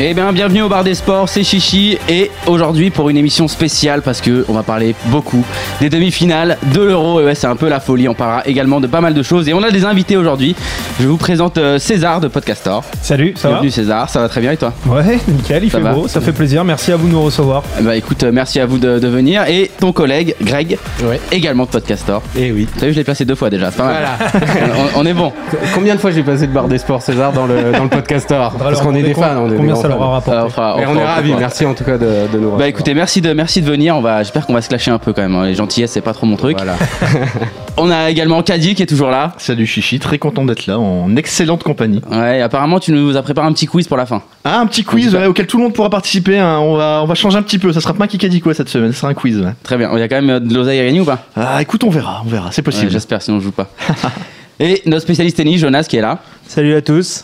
Eh 0.00 0.14
bien, 0.14 0.32
bienvenue 0.32 0.62
au 0.62 0.68
bar 0.68 0.84
des 0.84 0.94
sports, 0.94 1.28
c'est 1.28 1.42
Chichi 1.42 1.98
et 2.08 2.30
aujourd'hui 2.46 2.88
pour 2.90 3.10
une 3.10 3.16
émission 3.16 3.48
spéciale 3.48 4.00
parce 4.00 4.20
que 4.20 4.44
on 4.48 4.52
va 4.52 4.62
parler 4.62 4.94
beaucoup 5.06 5.44
des 5.80 5.88
demi-finales 5.90 6.56
de 6.72 6.80
l'Euro. 6.82 7.20
Et 7.20 7.24
ouais, 7.24 7.34
c'est 7.34 7.48
un 7.48 7.56
peu 7.56 7.68
la 7.68 7.80
folie. 7.80 8.08
On 8.08 8.14
parlera 8.14 8.46
également 8.46 8.80
de 8.80 8.86
pas 8.86 9.00
mal 9.00 9.12
de 9.12 9.22
choses 9.24 9.48
et 9.48 9.54
on 9.54 9.62
a 9.64 9.72
des 9.72 9.84
invités 9.84 10.16
aujourd'hui. 10.16 10.54
Je 11.00 11.08
vous 11.08 11.16
présente 11.16 11.58
euh, 11.58 11.80
César 11.80 12.20
de 12.20 12.28
Podcastor. 12.28 12.84
Salut, 13.02 13.34
ça 13.36 13.48
Bienvenue 13.48 13.70
César, 13.72 14.08
ça 14.08 14.20
va 14.20 14.28
très 14.28 14.40
bien 14.40 14.52
et 14.52 14.56
toi? 14.56 14.72
Ouais, 14.86 15.18
nickel, 15.26 15.64
il 15.64 15.70
Ça 15.70 15.78
fait 15.78 15.84
va 15.84 15.92
beau, 15.92 16.06
ça 16.06 16.20
fait 16.20 16.32
plaisir. 16.32 16.62
Merci 16.64 16.92
à 16.92 16.96
vous 16.96 17.08
de 17.08 17.12
nous 17.12 17.22
recevoir. 17.22 17.64
Bah 17.80 17.96
écoute, 17.96 18.22
euh, 18.22 18.30
merci 18.32 18.60
à 18.60 18.66
vous 18.66 18.78
de, 18.78 19.00
de 19.00 19.08
venir 19.08 19.46
et 19.48 19.68
ton 19.80 19.90
collègue 19.92 20.36
Greg, 20.40 20.78
Ouais. 21.02 21.18
également 21.32 21.64
de 21.64 21.70
Podcastor. 21.70 22.22
Eh 22.36 22.52
oui. 22.52 22.68
T'as 22.78 22.86
vu, 22.86 22.92
je 22.92 22.98
l'ai 22.98 23.04
placé 23.04 23.24
deux 23.24 23.34
fois 23.34 23.50
déjà. 23.50 23.72
C'est 23.72 23.78
pas 23.78 23.86
mal. 23.86 24.06
Voilà. 24.30 24.74
on, 24.94 25.00
on 25.00 25.06
est 25.06 25.14
bon. 25.14 25.32
Combien 25.74 25.96
de 25.96 26.00
fois 26.00 26.12
j'ai 26.12 26.22
passé 26.22 26.46
le 26.46 26.52
bar 26.52 26.68
des 26.68 26.78
sports 26.78 27.02
César 27.02 27.32
dans 27.32 27.46
le, 27.46 27.72
dans 27.72 27.82
le 27.82 27.90
podcastor? 27.90 28.54
Parce 28.56 28.80
qu'on 28.80 28.94
est 28.94 29.02
des 29.02 29.14
fans. 29.14 29.44
On 29.44 29.52
est 29.52 29.56
ça 29.92 29.98
leur 29.98 29.98
fans. 29.98 30.32
a 30.32 30.42
rapporté 30.42 30.82
Euh, 30.82 30.86
on 30.88 30.96
est 30.96 31.04
ravis. 31.04 31.34
Merci 31.38 31.66
en 31.66 31.74
tout 31.74 31.84
cas 31.84 31.98
de, 31.98 32.06
de 32.32 32.38
nous. 32.38 32.56
Bah 32.56 32.68
écoutez, 32.68 32.94
merci 32.94 33.20
de, 33.20 33.32
merci 33.32 33.60
de 33.62 33.66
venir. 33.70 33.96
On 33.96 34.00
va, 34.00 34.22
j'espère 34.22 34.46
qu'on 34.46 34.54
va 34.54 34.62
se 34.62 34.68
clasher 34.68 34.90
un 34.90 34.98
peu 34.98 35.12
quand 35.12 35.22
même. 35.22 35.34
hein. 35.34 35.46
Les 35.46 35.54
gentillesses, 35.54 35.92
c'est 35.92 36.00
pas 36.00 36.12
trop 36.12 36.26
mon 36.26 36.36
truc. 36.36 36.56
Voilà. 36.56 36.74
On 37.76 37.90
a 37.90 38.10
également 38.10 38.42
Caddy 38.42 38.74
qui 38.74 38.82
est 38.82 38.86
toujours 38.86 39.10
là. 39.10 39.34
Salut 39.38 39.64
Chichi, 39.66 40.00
très 40.00 40.18
content 40.18 40.44
d'être 40.44 40.66
là, 40.66 40.78
en 40.80 41.14
excellente 41.16 41.62
compagnie. 41.62 42.00
Ouais, 42.10 42.40
apparemment 42.42 42.80
tu 42.80 42.90
nous 42.90 43.16
as 43.16 43.22
préparé 43.22 43.46
un 43.46 43.52
petit 43.52 43.66
quiz 43.66 43.86
pour 43.86 43.96
la 43.96 44.04
fin. 44.06 44.22
Ah, 44.44 44.58
un 44.60 44.66
petit 44.66 44.82
quiz 44.82 45.14
ouais, 45.14 45.26
auquel 45.26 45.46
tout 45.46 45.58
le 45.58 45.62
monde 45.64 45.74
pourra 45.74 45.88
participer. 45.90 46.38
hein. 46.38 46.58
On, 46.60 46.76
va, 46.76 47.00
on 47.04 47.06
va 47.06 47.14
changer 47.14 47.38
un 47.38 47.42
petit 47.42 47.58
peu. 47.58 47.72
Ça 47.72 47.80
sera 47.80 47.94
pas 47.94 48.04
un 48.04 48.08
Kikadi 48.08 48.40
quoi 48.40 48.52
cette 48.54 48.68
semaine, 48.68 48.92
ce 48.92 48.98
sera 48.98 49.08
un 49.08 49.14
quiz. 49.14 49.38
ouais. 49.38 49.52
Très 49.62 49.76
bien. 49.76 49.90
Il 49.94 50.00
y 50.00 50.02
a 50.02 50.08
quand 50.08 50.16
même 50.20 50.30
euh, 50.30 50.40
de 50.40 50.52
l'oseille 50.52 50.80
à 50.80 50.84
gagner 50.84 51.00
ou 51.00 51.04
pas? 51.04 51.18
Ah, 51.36 51.62
écoute, 51.62 51.84
on 51.84 51.90
verra, 51.90 52.22
on 52.26 52.28
verra, 52.28 52.48
c'est 52.50 52.58
Ouais, 52.62 52.64
possible. 52.64 52.90
J'espère, 52.90 53.22
sinon 53.22 53.38
je 53.38 53.44
joue 53.44 53.52
pas. 53.52 53.68
Et 54.60 54.82
notre 54.86 55.02
spécialiste 55.02 55.36
tennis, 55.36 55.60
Jonas, 55.60 55.84
qui 55.88 55.96
est 55.98 56.00
là. 56.00 56.18
Salut 56.48 56.74
à 56.74 56.82
tous. 56.82 57.22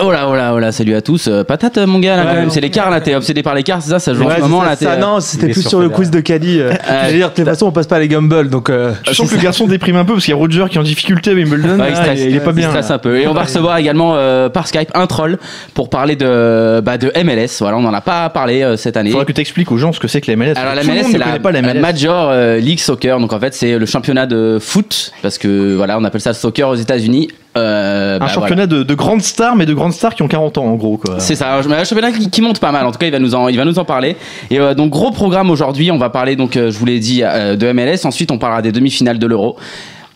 Oh 0.00 0.10
là, 0.10 0.28
oh 0.28 0.34
là, 0.34 0.52
oh 0.54 0.58
là, 0.58 0.72
salut 0.72 0.94
à 0.96 1.00
tous. 1.02 1.28
Euh, 1.28 1.44
patate, 1.44 1.78
mon 1.78 2.00
gars, 2.00 2.16
là, 2.16 2.22
Ouais, 2.24 2.28
quand 2.30 2.34
même. 2.40 2.50
C'est 2.50 2.60
l'écart, 2.60 2.90
là. 2.90 3.00
T'es 3.00 3.14
obsédé 3.14 3.44
par 3.44 3.54
l'écart, 3.54 3.80
c'est 3.80 3.90
ça 3.90 4.00
Ça 4.00 4.12
joue 4.12 4.24
en 4.24 4.30
ce 4.34 4.40
moment, 4.40 4.60
c'est 4.62 4.66
là. 4.66 4.70
ça, 4.70 4.76
t'es, 4.76 4.84
ça, 4.86 4.92
euh, 4.92 4.96
non, 4.98 5.20
c'était 5.20 5.46
il 5.46 5.52
plus 5.52 5.68
sur 5.68 5.80
le 5.80 5.88
quiz 5.88 6.10
de 6.10 6.18
Caddy. 6.20 6.58
euh, 6.60 6.72
je 7.06 7.10
veux 7.12 7.16
dire, 7.18 7.30
de 7.30 7.34
toute 7.34 7.44
façon, 7.44 7.66
on 7.66 7.70
passe 7.70 7.86
pas 7.86 8.00
les 8.00 8.08
Gumball, 8.08 8.50
donc. 8.50 8.70
euh, 8.70 8.92
Je 9.06 9.12
sens 9.12 9.30
que 9.30 9.36
le 9.36 9.40
garçon 9.42 9.66
déprime 9.68 9.94
un 9.94 10.04
peu 10.04 10.14
parce 10.14 10.24
qu'il 10.24 10.32
y 10.32 10.36
a 10.36 10.38
Roger 10.38 10.64
qui 10.68 10.76
est 10.78 10.80
en 10.80 10.84
difficulté 10.84 11.30
à 11.30 11.34
Wimbledon. 11.34 11.78
Ouais, 11.78 11.90
il 11.90 11.94
là, 11.94 11.94
stresse, 11.94 12.20
il 12.22 12.34
est 12.34 12.40
pas 12.40 12.50
bien. 12.52 12.70
stresse 12.70 12.88
là. 12.88 12.96
un 12.96 12.98
peu. 12.98 13.18
Et 13.20 13.28
on 13.28 13.34
va 13.34 13.42
recevoir 13.44 13.76
également 13.78 14.14
euh, 14.16 14.48
par 14.48 14.66
Skype 14.66 14.90
un 14.94 15.06
troll 15.06 15.38
pour 15.74 15.88
parler 15.90 16.16
de, 16.16 16.80
bah, 16.80 16.98
de 16.98 17.12
MLS. 17.22 17.58
Voilà, 17.60 17.76
on 17.76 17.82
n'en 17.82 17.94
a 17.94 18.00
pas 18.00 18.28
parlé 18.30 18.62
euh, 18.62 18.76
cette 18.76 18.96
année. 18.96 19.10
Faudra 19.10 19.24
que 19.24 19.32
tu 19.32 19.40
expliques 19.40 19.70
aux 19.70 19.78
gens 19.78 19.92
ce 19.92 20.00
que 20.00 20.08
c'est 20.08 20.20
que 20.20 20.28
la 20.30 20.36
MLS. 20.36 20.54
Alors 20.56 20.74
la 20.74 20.80
Tout 20.82 20.88
le 20.88 20.92
MLS 20.94 21.02
monde 21.02 21.12
c'est 21.12 21.18
ne 21.18 21.18
la, 21.20 21.24
connaît 21.26 21.38
pas 21.40 21.52
la 21.52 21.60
la 21.62 21.74
MLS. 21.74 21.80
Major 21.80 22.28
euh, 22.30 22.56
League 22.58 22.80
Soccer. 22.80 23.20
Donc 23.20 23.32
en 23.32 23.38
fait 23.38 23.54
c'est 23.54 23.78
le 23.78 23.86
championnat 23.86 24.26
de 24.26 24.58
foot 24.60 25.12
parce 25.22 25.38
que 25.38 25.74
voilà 25.76 25.96
on 25.98 26.04
appelle 26.04 26.20
ça 26.20 26.30
le 26.30 26.34
soccer 26.34 26.68
aux 26.68 26.74
États-Unis. 26.74 27.28
Euh, 27.56 28.16
Un 28.16 28.18
bah, 28.18 28.26
championnat 28.26 28.66
de, 28.66 28.82
de 28.82 28.94
grandes 28.94 29.22
stars, 29.22 29.54
mais 29.54 29.66
de 29.66 29.74
grandes 29.74 29.92
stars 29.92 30.14
qui 30.14 30.22
ont 30.22 30.28
40 30.28 30.58
ans 30.58 30.64
en 30.64 30.74
gros. 30.74 31.00
C'est 31.18 31.36
ça, 31.36 31.54
un 31.54 31.70
un 31.70 31.84
championnat 31.84 32.10
qui, 32.12 32.28
qui 32.28 32.40
monte 32.42 32.58
pas 32.58 32.72
mal. 32.72 32.84
En 32.86 32.92
tout 32.92 32.98
cas, 32.98 33.06
il 33.06 33.12
va 33.12 33.18
nous 33.20 33.34
en, 33.34 33.48
il 33.48 33.56
va 33.56 33.64
nous 33.64 33.78
en 33.78 33.84
parler. 33.84 34.16
Et 34.50 34.58
euh, 34.58 34.74
donc 34.74 34.90
gros 34.90 35.10
programme 35.12 35.50
aujourd'hui. 35.50 35.90
On 35.90 35.98
va 35.98 36.10
parler 36.10 36.36
donc, 36.36 36.56
euh, 36.56 36.70
je 36.70 36.78
vous 36.78 36.86
l'ai 36.86 36.98
dit, 36.98 37.22
euh, 37.22 37.56
de 37.56 37.70
MLS. 37.72 38.04
Ensuite, 38.06 38.30
on 38.30 38.38
parlera 38.38 38.62
des 38.62 38.72
demi-finales 38.72 39.18
de 39.18 39.26
l'Euro. 39.26 39.56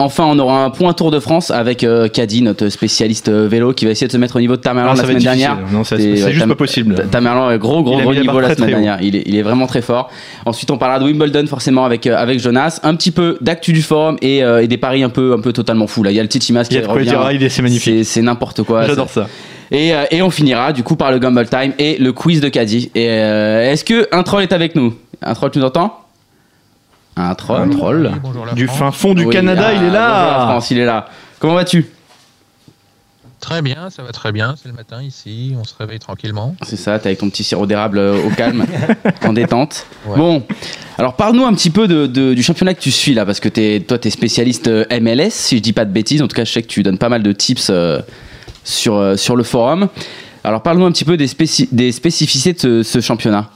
Enfin, 0.01 0.27
on 0.29 0.39
aura 0.39 0.63
un 0.65 0.71
point 0.71 0.93
Tour 0.93 1.11
de 1.11 1.19
France 1.19 1.51
avec 1.51 1.83
euh, 1.83 2.07
Caddy, 2.07 2.43
notre 2.43 2.69
spécialiste 2.69 3.29
euh, 3.29 3.49
vélo, 3.49 3.73
qui 3.73 3.85
va 3.85 3.91
essayer 3.91 4.07
de 4.07 4.13
se 4.13 4.17
mettre 4.17 4.37
au 4.37 4.41
niveau 4.41 4.55
de 4.55 4.61
Tamerlan 4.61 4.93
la 4.95 5.03
semaine 5.03 5.19
dernière. 5.19 5.59
Non, 5.73 5.83
c'est 5.83 5.97
ouais, 5.97 6.33
juste 6.33 6.47
pas 6.47 6.55
possible. 6.55 7.05
Tamerlan 7.11 7.51
est 7.51 7.59
gros, 7.59 7.83
gros, 7.83 7.99
gros 8.01 8.15
niveau 8.15 8.39
la 8.39 8.47
très, 8.47 8.55
semaine 8.55 8.71
très 8.71 8.81
dernière. 8.81 8.99
Il 9.03 9.17
est, 9.17 9.25
il 9.27 9.35
est 9.35 9.43
vraiment 9.43 9.67
très 9.67 9.83
fort. 9.83 10.09
Ensuite, 10.47 10.71
on 10.71 10.79
parlera 10.79 11.01
de 11.01 11.05
Wimbledon 11.05 11.45
forcément 11.49 11.85
avec, 11.85 12.07
euh, 12.07 12.17
avec 12.17 12.39
Jonas. 12.39 12.79
Un 12.85 12.95
petit 12.95 13.11
peu 13.11 13.39
d'actu 13.41 13.73
du 13.73 13.83
forum 13.83 14.19
et, 14.23 14.45
euh, 14.45 14.63
et 14.63 14.69
des 14.69 14.77
paris 14.77 15.03
un 15.03 15.09
peu, 15.09 15.33
un 15.37 15.41
peu 15.41 15.53
totalement 15.53 15.89
fous. 15.89 16.05
Là, 16.05 16.13
il 16.13 16.15
y 16.15 16.21
a 16.21 16.23
le 16.23 16.29
Titimas 16.29 16.65
Il 16.71 16.77
y 16.77 16.81
qui 16.81 16.87
revient. 16.87 17.09
dire, 17.09 17.29
il 17.33 17.43
est- 17.43 17.49
c'est 17.49 17.63
magnifique. 17.63 18.05
C'est- 18.05 18.23
n'importe 18.23 18.63
quoi. 18.63 18.87
J'adore 18.87 19.11
ça. 19.11 19.27
Et, 19.73 19.93
et 20.13 20.23
on 20.23 20.31
finira 20.31 20.73
du 20.73 20.85
coup 20.85 20.95
par 20.95 21.11
le 21.11 21.19
Gumball 21.19 21.49
Time 21.49 21.73
et 21.79 21.99
le 21.99 22.13
quiz 22.13 22.41
de 22.41 22.49
Caddy. 22.49 22.91
Et 22.95 23.05
est-ce 23.07 23.85
que 23.85 24.07
un 24.13 24.23
troll 24.23 24.43
est 24.43 24.53
avec 24.53 24.77
nous? 24.77 24.95
Un 25.23 25.35
troll, 25.35 25.51
tu 25.51 25.59
nous 25.59 25.65
entends? 25.65 25.93
Un 27.19 27.35
troll. 27.35 27.63
Un 27.63 27.69
troll. 27.69 28.13
Du 28.55 28.69
fin 28.69 28.91
fond 28.93 29.13
du 29.15 29.25
Oui, 29.25 29.33
Canada, 29.33 29.65
ah, 29.69 29.73
il 29.73 29.77
est 29.77 29.81
bonjour 29.81 29.93
la 29.95 30.01
là. 30.01 30.47
France, 30.51 30.71
il 30.71 30.79
est 30.79 30.85
là. 30.87 31.09
Comment 31.41 31.55
vas-tu? 31.55 31.87
Très 33.41 33.63
bien, 33.63 33.89
ça 33.91 34.03
va 34.03 34.11
très 34.11 34.33
bien. 34.33 34.57
C'est 34.61 34.69
le 34.69 34.75
matin 34.75 35.01
ici, 35.01 35.55
on 35.59 35.63
se 35.65 35.73
réveille 35.79 36.01
tranquillement. 36.01 36.57
C'est 36.63 36.77
ça, 36.77 36.99
t'es 36.99 37.07
avec 37.09 37.19
ton 37.21 37.31
petit 37.31 37.45
sirop 37.45 37.67
d'érable 37.67 37.99
euh, 37.99 38.21
au 38.27 38.31
calme, 38.31 38.67
en 39.25 39.33
détente. 39.33 39.87
Ouais. 40.07 40.17
Bon, 40.17 40.43
alors 40.99 41.15
parle-nous 41.15 41.45
un 41.45 41.55
petit 41.55 41.71
peu 41.71 41.87
de, 41.87 42.07
de- 42.09 42.35
du 42.35 42.43
championnat 42.43 42.75
que 42.75 42.81
tu 42.81 42.91
suis 42.91 43.15
là, 43.15 43.25
parce 43.25 43.39
que 43.39 43.49
es, 43.61 43.81
toi, 43.81 43.97
t'es 43.97 44.11
spécialiste 44.11 44.67
euh, 44.67 44.85
MLS, 45.01 45.31
si 45.31 45.57
je 45.59 45.63
dis 45.63 45.73
pas 45.73 45.85
de 45.85 45.93
bêtises. 45.93 46.21
En 46.21 46.27
tout 46.27 46.35
cas, 46.35 46.45
je 46.45 46.53
sais 46.53 46.63
que 46.63 46.67
tu 46.67 46.83
donnes 46.83 46.99
pas 46.99 47.09
mal 47.09 47.23
de 47.23 47.31
tips 47.33 47.69
euh, 47.71 48.01
sur, 48.65 48.97
euh, 48.97 49.17
sur 49.17 49.37
le 49.37 49.45
forum. 49.45 49.89
Alors 50.43 50.63
parle-nous 50.63 50.87
un 50.87 50.93
petit 50.93 51.05
peu 51.05 51.17
des, 51.17 51.29
spéci- 51.29 51.69
des 51.71 51.93
spécificités 51.93 52.53
de 52.55 52.59
ce, 52.59 52.83
ce 52.83 53.01
championnat. 53.01 53.51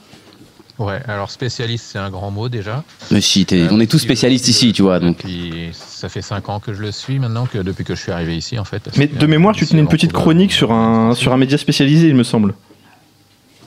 Ouais, 0.82 1.00
alors 1.06 1.30
spécialiste, 1.30 1.86
c'est 1.92 1.98
un 1.98 2.10
grand 2.10 2.30
mot 2.30 2.48
déjà. 2.48 2.82
Mais 3.10 3.20
si, 3.20 3.46
Euh, 3.52 3.68
on 3.70 3.78
est 3.80 3.86
tous 3.90 3.98
spécialistes 3.98 4.48
ici, 4.48 4.72
tu 4.72 4.82
vois. 4.82 4.98
Donc. 4.98 5.18
Depuis, 5.18 5.70
ça 5.72 6.08
fait 6.08 6.22
5 6.22 6.48
ans 6.48 6.58
que 6.60 6.72
je 6.74 6.80
le 6.82 6.90
suis 6.92 7.18
maintenant, 7.18 7.46
que 7.46 7.58
depuis 7.58 7.84
que 7.84 7.94
je 7.94 8.00
suis 8.00 8.10
arrivé 8.12 8.36
ici 8.36 8.58
en 8.58 8.64
fait. 8.64 8.82
Mais 8.96 9.06
de 9.06 9.26
mémoire, 9.26 9.54
tu 9.54 9.66
tenais 9.66 9.80
une 9.80 9.88
petite 9.88 10.12
chronique 10.12 10.52
sur 10.52 10.72
un, 10.72 11.14
sur 11.14 11.32
un 11.32 11.36
média 11.36 11.56
spécialisé, 11.56 12.08
il 12.08 12.14
me 12.16 12.24
semble. 12.24 12.54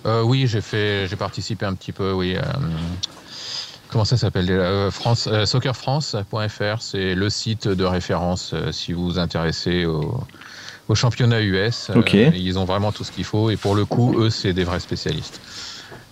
Euh, 0.06 0.22
oui, 0.24 0.46
j'ai 0.48 0.62
fait, 0.62 1.08
j'ai 1.08 1.16
participé 1.16 1.66
un 1.66 1.74
petit 1.74 1.92
peu, 1.92 2.12
oui. 2.12 2.36
euh, 2.36 2.42
comment 3.90 4.06
ça 4.06 4.18
s'appelle 4.18 4.46
déjà 4.46 4.62
Euh, 4.62 4.92
France, 4.92 5.28
euh, 5.32 5.46
Soccerfrance.fr, 5.46 6.82
c'est 6.82 7.16
le 7.16 7.30
site 7.30 7.68
de 7.68 7.84
référence 7.86 8.52
euh, 8.54 8.72
si 8.72 8.94
vous 8.94 9.04
vous 9.06 9.20
intéressez 9.20 9.86
au, 9.86 10.20
au 10.90 10.96
championnat 10.96 11.42
US. 11.42 11.90
Euh, 11.90 12.00
Ok. 12.00 12.14
ils 12.14 12.60
ont 12.60 12.66
vraiment 12.66 12.92
tout 12.92 13.04
ce 13.04 13.12
qu'il 13.12 13.24
faut 13.24 13.50
et 13.50 13.58
pour 13.58 13.74
le 13.74 13.86
coup, 13.86 14.16
eux, 14.20 14.30
c'est 14.30 14.54
des 14.54 14.64
vrais 14.64 14.80
spécialistes. 14.80 15.40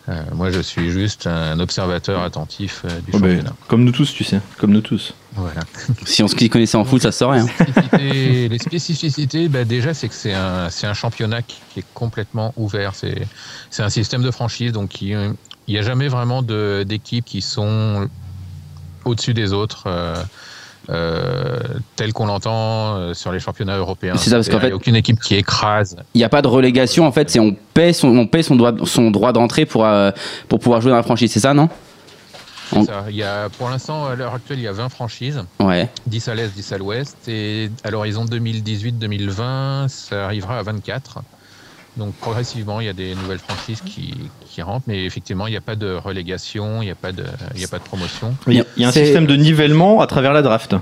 Euh, 0.09 0.21
moi, 0.33 0.51
je 0.51 0.59
suis 0.59 0.91
juste 0.91 1.27
un 1.27 1.59
observateur 1.61 2.21
attentif 2.23 2.81
euh, 2.83 2.89
du 2.99 3.11
Oh, 3.13 3.19
ben, 3.19 3.37
championnat. 3.37 3.55
comme 3.69 3.83
nous 3.85 3.91
tous, 3.93 4.13
tu 4.13 4.23
sais. 4.25 4.41
Comme 4.57 4.71
nous 4.71 4.81
tous. 4.81 5.13
Voilà. 5.33 5.61
Si 6.05 6.21
on 6.21 6.27
se 6.27 6.35
connaissait 6.49 6.75
en 6.77 6.83
foot, 6.83 7.01
ça 7.01 7.11
se 7.13 7.19
saurait. 7.19 7.39
hein. 7.39 7.47
les 7.97 8.57
spécificités, 8.59 9.47
bah, 9.47 9.63
déjà, 9.63 9.93
c'est 9.93 10.09
que 10.09 10.13
c'est 10.13 10.33
un, 10.33 10.93
championnat 10.93 11.41
qui, 11.41 11.57
qui 11.73 11.79
est 11.79 11.85
complètement 11.93 12.53
ouvert. 12.57 12.93
C'est 12.95 13.81
un 13.83 13.89
système 13.89 14.23
de 14.23 14.31
franchise, 14.31 14.71
donc 14.73 15.01
il 15.01 15.33
n'y 15.67 15.77
a 15.77 15.81
jamais 15.81 16.09
vraiment 16.09 16.41
d'équipes 16.41 17.25
qui 17.25 17.41
sont 17.41 18.09
au-dessus 19.05 19.33
des 19.33 19.53
autres. 19.53 19.83
euh, 19.87 20.15
euh, 20.89 21.59
tel 21.95 22.11
qu'on 22.13 22.25
l'entend 22.25 22.95
euh, 22.95 23.13
sur 23.13 23.31
les 23.31 23.39
championnats 23.39 23.77
européens. 23.77 24.15
C'est 24.17 24.29
ça, 24.29 24.35
parce 24.37 24.49
qu'en 24.49 24.57
Il 24.57 24.63
y 24.63 24.65
a 24.65 24.67
fait- 24.69 24.73
aucune 24.73 24.95
équipe 24.95 25.19
qui 25.19 25.35
écrase. 25.35 25.95
Il 26.13 26.17
n'y 26.17 26.23
a 26.23 26.29
pas 26.29 26.41
de 26.41 26.47
relégation, 26.47 27.05
en 27.07 27.11
fait, 27.11 27.29
c'est 27.29 27.39
on 27.39 27.55
paie 27.73 27.93
son, 27.93 28.09
on 28.09 28.27
paie 28.27 28.43
son 28.43 28.55
droit, 28.55 28.71
son 28.85 29.11
droit 29.11 29.31
d'entrée 29.33 29.65
pour, 29.65 29.85
euh, 29.85 30.11
pour 30.49 30.59
pouvoir 30.59 30.81
jouer 30.81 30.91
dans 30.91 30.97
la 30.97 31.03
franchise, 31.03 31.31
c'est 31.31 31.39
ça, 31.39 31.53
non? 31.53 31.69
C'est 32.69 32.77
On- 32.79 32.85
ça. 32.85 33.05
Il 33.09 33.15
y 33.15 33.23
a, 33.23 33.49
pour 33.49 33.69
l'instant, 33.69 34.05
à 34.07 34.15
l'heure 34.15 34.33
actuelle, 34.33 34.57
il 34.59 34.63
y 34.63 34.67
a 34.67 34.71
20 34.71 34.89
franchises, 34.89 35.41
Ouais. 35.59 35.89
10 36.07 36.27
à 36.27 36.35
l'est, 36.35 36.47
10 36.53 36.71
à 36.73 36.77
l'ouest, 36.77 37.15
et 37.27 37.69
à 37.83 37.91
l'horizon 37.91 38.25
2018-2020, 38.25 39.87
ça 39.89 40.25
arrivera 40.25 40.57
à 40.59 40.63
24. 40.63 41.19
Donc 41.95 42.15
progressivement, 42.15 42.79
il 42.79 42.87
y 42.87 42.89
a 42.89 42.93
des 42.93 43.13
nouvelles 43.15 43.39
franchises 43.39 43.81
qui, 43.81 44.15
qui 44.45 44.61
rentrent, 44.63 44.85
mais 44.87 45.05
effectivement, 45.05 45.45
il 45.47 45.51
n'y 45.51 45.57
a 45.57 45.61
pas 45.61 45.75
de 45.75 45.93
relégation, 45.93 46.81
il 46.81 46.85
n'y 46.85 46.91
a, 46.91 46.95
pas 46.95 47.11
de- 47.11 47.25
il 47.53 47.59
n'y 47.59 47.65
a 47.65 47.67
pas 47.67 47.77
de 47.79 47.83
promotion. 47.83 48.35
Il 48.47 48.53
y 48.53 48.61
a, 48.61 48.65
il 48.75 48.81
y 48.81 48.85
a 48.85 48.87
un 48.87 48.91
système 48.91 49.27
de 49.27 49.35
nivellement 49.35 50.01
à 50.01 50.07
travers 50.07 50.33
la 50.33 50.41
draft. 50.41 50.75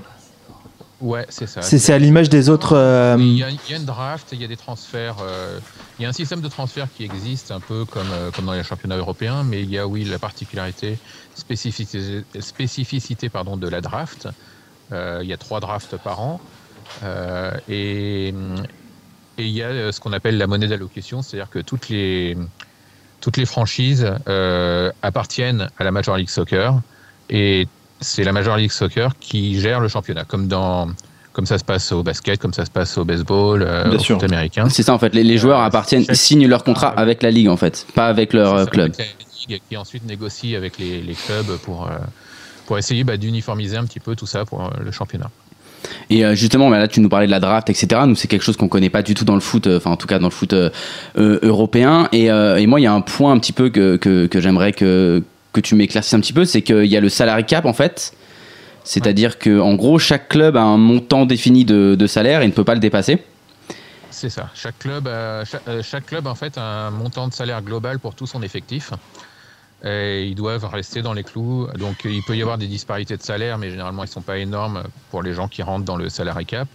Ouais, 1.02 1.26
c'est 1.30 1.48
ça. 1.48 1.62
C'est 1.64 1.92
à 1.94 1.98
l'image 1.98 2.30
des 2.30 2.48
autres. 2.50 2.78
euh, 2.78 3.16
Il 3.20 3.34
y, 3.38 3.44
a, 3.44 3.50
il 3.50 3.60
y 3.70 3.74
a 3.74 3.78
une 3.78 3.86
draft, 3.86 4.30
il 4.32 4.40
y 4.42 4.46
a 4.46 4.48
des 4.48 4.56
transferts. 4.56 5.18
euh, 5.22 5.60
il 6.00 6.04
y 6.04 6.06
a 6.06 6.10
un 6.10 6.14
système 6.14 6.42
de 6.42 6.48
transfert 6.48 6.88
qui 6.96 7.04
existe 7.04 7.52
un 7.52 7.60
peu 7.60 7.86
comme, 7.86 8.12
euh, 8.12 8.32
comme 8.32 8.46
dans 8.46 8.54
les 8.54 8.64
championnats 8.64 8.98
européens, 8.98 9.44
mais 9.44 9.64
il 9.64 9.70
y 9.70 9.78
a 9.80 9.88
oui 9.88 10.04
la 10.06 10.20
particularité, 10.20 10.98
spécificité, 11.36 12.24
spécificité 12.40 13.30
pardon, 13.30 13.58
de 13.58 13.68
la 13.68 13.82
draft. 13.82 14.28
Euh, 14.92 15.20
il 15.24 15.30
y 15.30 15.34
a 15.34 15.38
trois 15.38 15.60
drafts 15.60 15.98
par 15.98 16.22
an. 16.22 16.40
Euh, 17.04 17.52
et, 17.68 18.34
et 19.42 19.46
il 19.46 19.52
y 19.52 19.64
a 19.64 19.68
euh, 19.68 19.92
ce 19.92 20.00
qu'on 20.00 20.14
appelle 20.14 20.38
la 20.38 20.48
monnaie 20.48 20.68
d'allocution, 20.68 21.22
c'est-à-dire 21.22 21.50
que 21.50 21.60
toutes 21.60 21.90
les, 21.90 22.38
toutes 23.22 23.38
les 23.38 23.46
franchises 23.46 24.08
euh, 24.28 24.92
appartiennent 25.02 25.68
à 25.78 25.84
la 25.84 25.92
Major 25.92 26.16
League 26.18 26.30
Soccer 26.30 26.80
et 27.30 27.68
c'est 28.00 28.24
la 28.24 28.32
Major 28.32 28.56
League 28.58 28.72
Soccer 28.72 29.12
qui 29.20 29.60
gère 29.60 29.80
le 29.80 29.88
championnat, 29.88 30.24
comme 30.26 30.48
dans 30.48 30.90
comme 31.34 31.46
ça 31.46 31.58
se 31.58 31.64
passe 31.64 31.94
au 31.94 32.04
basket, 32.04 32.42
comme 32.42 32.54
ça 32.54 32.66
se 32.66 32.72
passe 32.72 32.98
au 32.98 33.06
baseball, 33.06 33.62
euh, 33.64 33.86
Bien 33.88 33.96
au 33.98 34.00
sûr. 34.00 34.16
foot 34.20 34.26
américain. 34.26 34.68
C'est 34.68 34.84
ça, 34.84 34.94
en 34.94 35.00
fait, 35.00 35.16
les, 35.16 35.24
les 35.24 35.38
joueurs 35.38 35.62
Euh, 35.62 35.66
appartiennent, 35.66 36.04
chaque- 36.06 36.18
signent 36.18 36.46
leur 36.48 36.66
contrat 36.66 36.90
avec 36.90 37.24
la 37.24 37.32
ligue, 37.32 37.48
en 37.48 37.56
fait, 37.56 37.88
pas 37.96 38.08
avec 38.08 38.34
leur 38.34 38.60
ça, 38.60 38.66
club. 38.66 38.92
avec 38.94 38.98
la 38.98 39.06
Ligue 39.56 39.62
qui 39.70 39.78
ensuite 39.78 40.06
négocie 40.06 40.58
avec 40.58 40.78
les, 40.78 41.02
les 41.02 41.14
clubs 41.16 41.56
pour, 41.60 41.88
euh, 41.88 41.92
pour 42.68 42.78
essayer 42.78 43.06
bah, 43.06 43.16
d'uniformiser 43.16 43.78
un 43.78 43.86
petit 43.86 44.02
peu 44.02 44.14
tout 44.14 44.26
ça 44.26 44.44
pour 44.44 44.66
euh, 44.66 44.70
le 44.84 44.92
championnat. 44.92 45.32
Et 46.10 46.26
euh, 46.26 46.36
justement, 46.36 46.70
bah, 46.70 46.78
là, 46.78 46.88
tu 46.88 47.00
nous 47.00 47.10
parlais 47.10 47.26
de 47.26 47.32
la 47.32 47.40
draft, 47.40 47.70
etc. 47.70 48.02
Nous, 48.06 48.16
c'est 48.16 48.28
quelque 48.28 48.44
chose 48.44 48.58
qu'on 48.58 48.68
connaît 48.68 48.90
pas 48.90 49.02
du 49.02 49.14
tout 49.14 49.26
dans 49.26 49.36
le 49.36 49.42
foot, 49.42 49.68
euh, 49.68 49.78
enfin, 49.78 49.92
en 49.92 49.98
tout 49.98 50.08
cas, 50.08 50.20
dans 50.20 50.28
le 50.28 50.32
foot 50.32 50.54
euh, 50.54 50.70
européen. 51.16 52.08
Et, 52.12 52.30
moi, 52.68 52.80
il 52.80 52.84
y 52.84 52.88
a 52.88 52.94
un 52.94 53.02
point 53.02 53.32
un 53.32 53.40
petit 53.40 53.54
peu 53.54 53.70
que, 53.70 53.98
que, 53.98 54.28
que 54.28 54.42
j'aimerais 54.42 54.74
que, 54.74 55.24
que 55.54 55.62
tu 55.62 55.76
m'éclaircisses 55.76 56.14
un 56.14 56.20
petit 56.20 56.34
peu, 56.34 56.46
c'est 56.46 56.62
qu'il 56.62 56.86
y 56.86 56.98
a 56.98 57.02
le 57.02 57.10
salary 57.10 57.46
cap, 57.46 57.66
en 57.66 57.74
fait. 57.74 58.14
C'est-à-dire 58.84 59.38
que, 59.38 59.60
en 59.60 59.76
gros, 59.76 60.00
chaque 60.00 60.28
club 60.28 60.58
a 60.58 60.64
un 60.64 60.78
montant 60.78 61.26
défini 61.26 61.66
de, 61.66 61.96
de 61.96 62.08
salaire 62.08 62.42
et 62.42 62.48
ne 62.48 62.52
peut 62.52 62.64
pas 62.64 62.74
le 62.74 62.80
dépasser. 62.80 63.20
C'est 64.10 64.30
ça. 64.30 64.50
Chaque 64.54 64.78
club, 64.80 65.10
chaque, 65.46 65.62
chaque 65.84 66.06
club 66.06 66.28
en 66.28 66.36
fait 66.36 66.58
a 66.58 66.88
un 66.88 66.92
montant 66.92 67.28
de 67.28 67.34
salaire 67.34 67.62
global 67.62 67.98
pour 67.98 68.14
tout 68.14 68.28
son 68.28 68.42
effectif. 68.44 68.92
Et 69.84 70.28
ils 70.28 70.36
doivent 70.36 70.66
rester 70.66 71.02
dans 71.02 71.14
les 71.14 71.24
clous. 71.24 71.68
Donc 71.76 72.06
il 72.06 72.22
peut 72.24 72.38
y 72.38 72.42
avoir 72.42 72.58
des 72.58 72.68
disparités 72.68 73.18
de 73.18 73.24
salaire, 73.24 73.58
mais 73.58 73.70
généralement 73.72 74.04
ils 74.04 74.08
sont 74.10 74.22
pas 74.22 74.38
énormes 74.38 74.84
pour 75.10 75.24
les 75.24 75.34
gens 75.34 75.48
qui 75.48 75.64
rentrent 75.64 75.86
dans 75.86 75.96
le 75.98 76.10
salary 76.10 76.46
cap. 76.46 76.68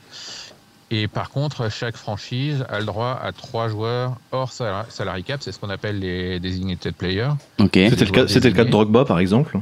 Et 0.91 1.09
par 1.09 1.31
contre, 1.31 1.69
chaque 1.71 1.97
franchise 1.97 2.65
a 2.69 2.79
le 2.79 2.87
droit 2.87 3.19
à 3.21 3.33
trois 3.33 3.69
joueurs 3.69 4.17
hors 4.31 4.53
sala- 4.53 4.87
salary 4.89 5.25
cap. 5.25 5.43
C'est 5.43 5.53
ce 5.53 5.59
qu'on 5.59 5.71
appelle 5.71 5.99
les 5.99 6.39
designated 6.41 6.95
players. 6.97 7.33
Ok. 7.61 7.71
C'était 7.75 8.05
le, 8.05 8.11
cas- 8.11 8.29
c'était 8.29 8.51
le 8.51 8.57
cas 8.57 8.65
de 8.65 8.71
Drogba, 8.71 9.05
par 9.05 9.19
exemple. 9.19 9.61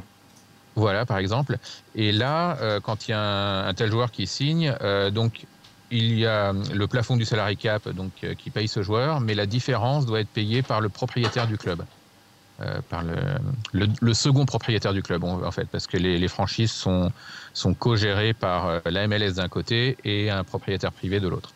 Voilà, 0.76 1.06
par 1.06 1.18
exemple. 1.18 1.56
Et 1.94 2.12
là, 2.12 2.58
euh, 2.60 2.80
quand 2.80 3.06
il 3.08 3.12
y 3.12 3.14
a 3.14 3.20
un, 3.20 3.68
un 3.68 3.74
tel 3.74 3.90
joueur 3.90 4.10
qui 4.10 4.26
signe, 4.26 4.74
euh, 4.82 5.10
donc 5.10 5.46
il 5.90 6.18
y 6.18 6.26
a 6.26 6.52
le 6.52 6.88
plafond 6.88 7.16
du 7.16 7.24
salary 7.24 7.56
cap 7.56 7.88
donc, 7.88 8.24
euh, 8.24 8.34
qui 8.34 8.50
paye 8.50 8.68
ce 8.68 8.82
joueur, 8.82 9.20
mais 9.20 9.34
la 9.34 9.46
différence 9.46 10.04
doit 10.06 10.20
être 10.20 10.30
payée 10.32 10.62
par 10.62 10.80
le 10.80 10.88
propriétaire 10.90 11.46
du 11.46 11.56
club. 11.56 11.84
Euh, 12.60 12.78
par 12.88 13.02
le, 13.72 14.14
second 14.14 14.46
propriétaire 14.46 14.92
du 14.92 15.02
club, 15.02 15.24
en 15.24 15.50
fait, 15.50 15.64
parce 15.64 15.88
que 15.88 15.96
les, 15.96 16.28
franchises 16.28 16.70
sont, 16.70 17.10
sont 17.52 17.74
co-gérées 17.74 18.32
par 18.32 18.66
euh, 18.66 18.80
la 18.86 19.08
MLS 19.08 19.32
d'un 19.34 19.48
côté 19.48 19.96
et 20.04 20.30
un 20.30 20.44
propriétaire 20.44 20.92
privé 20.92 21.18
de 21.18 21.26
l'autre. 21.26 21.50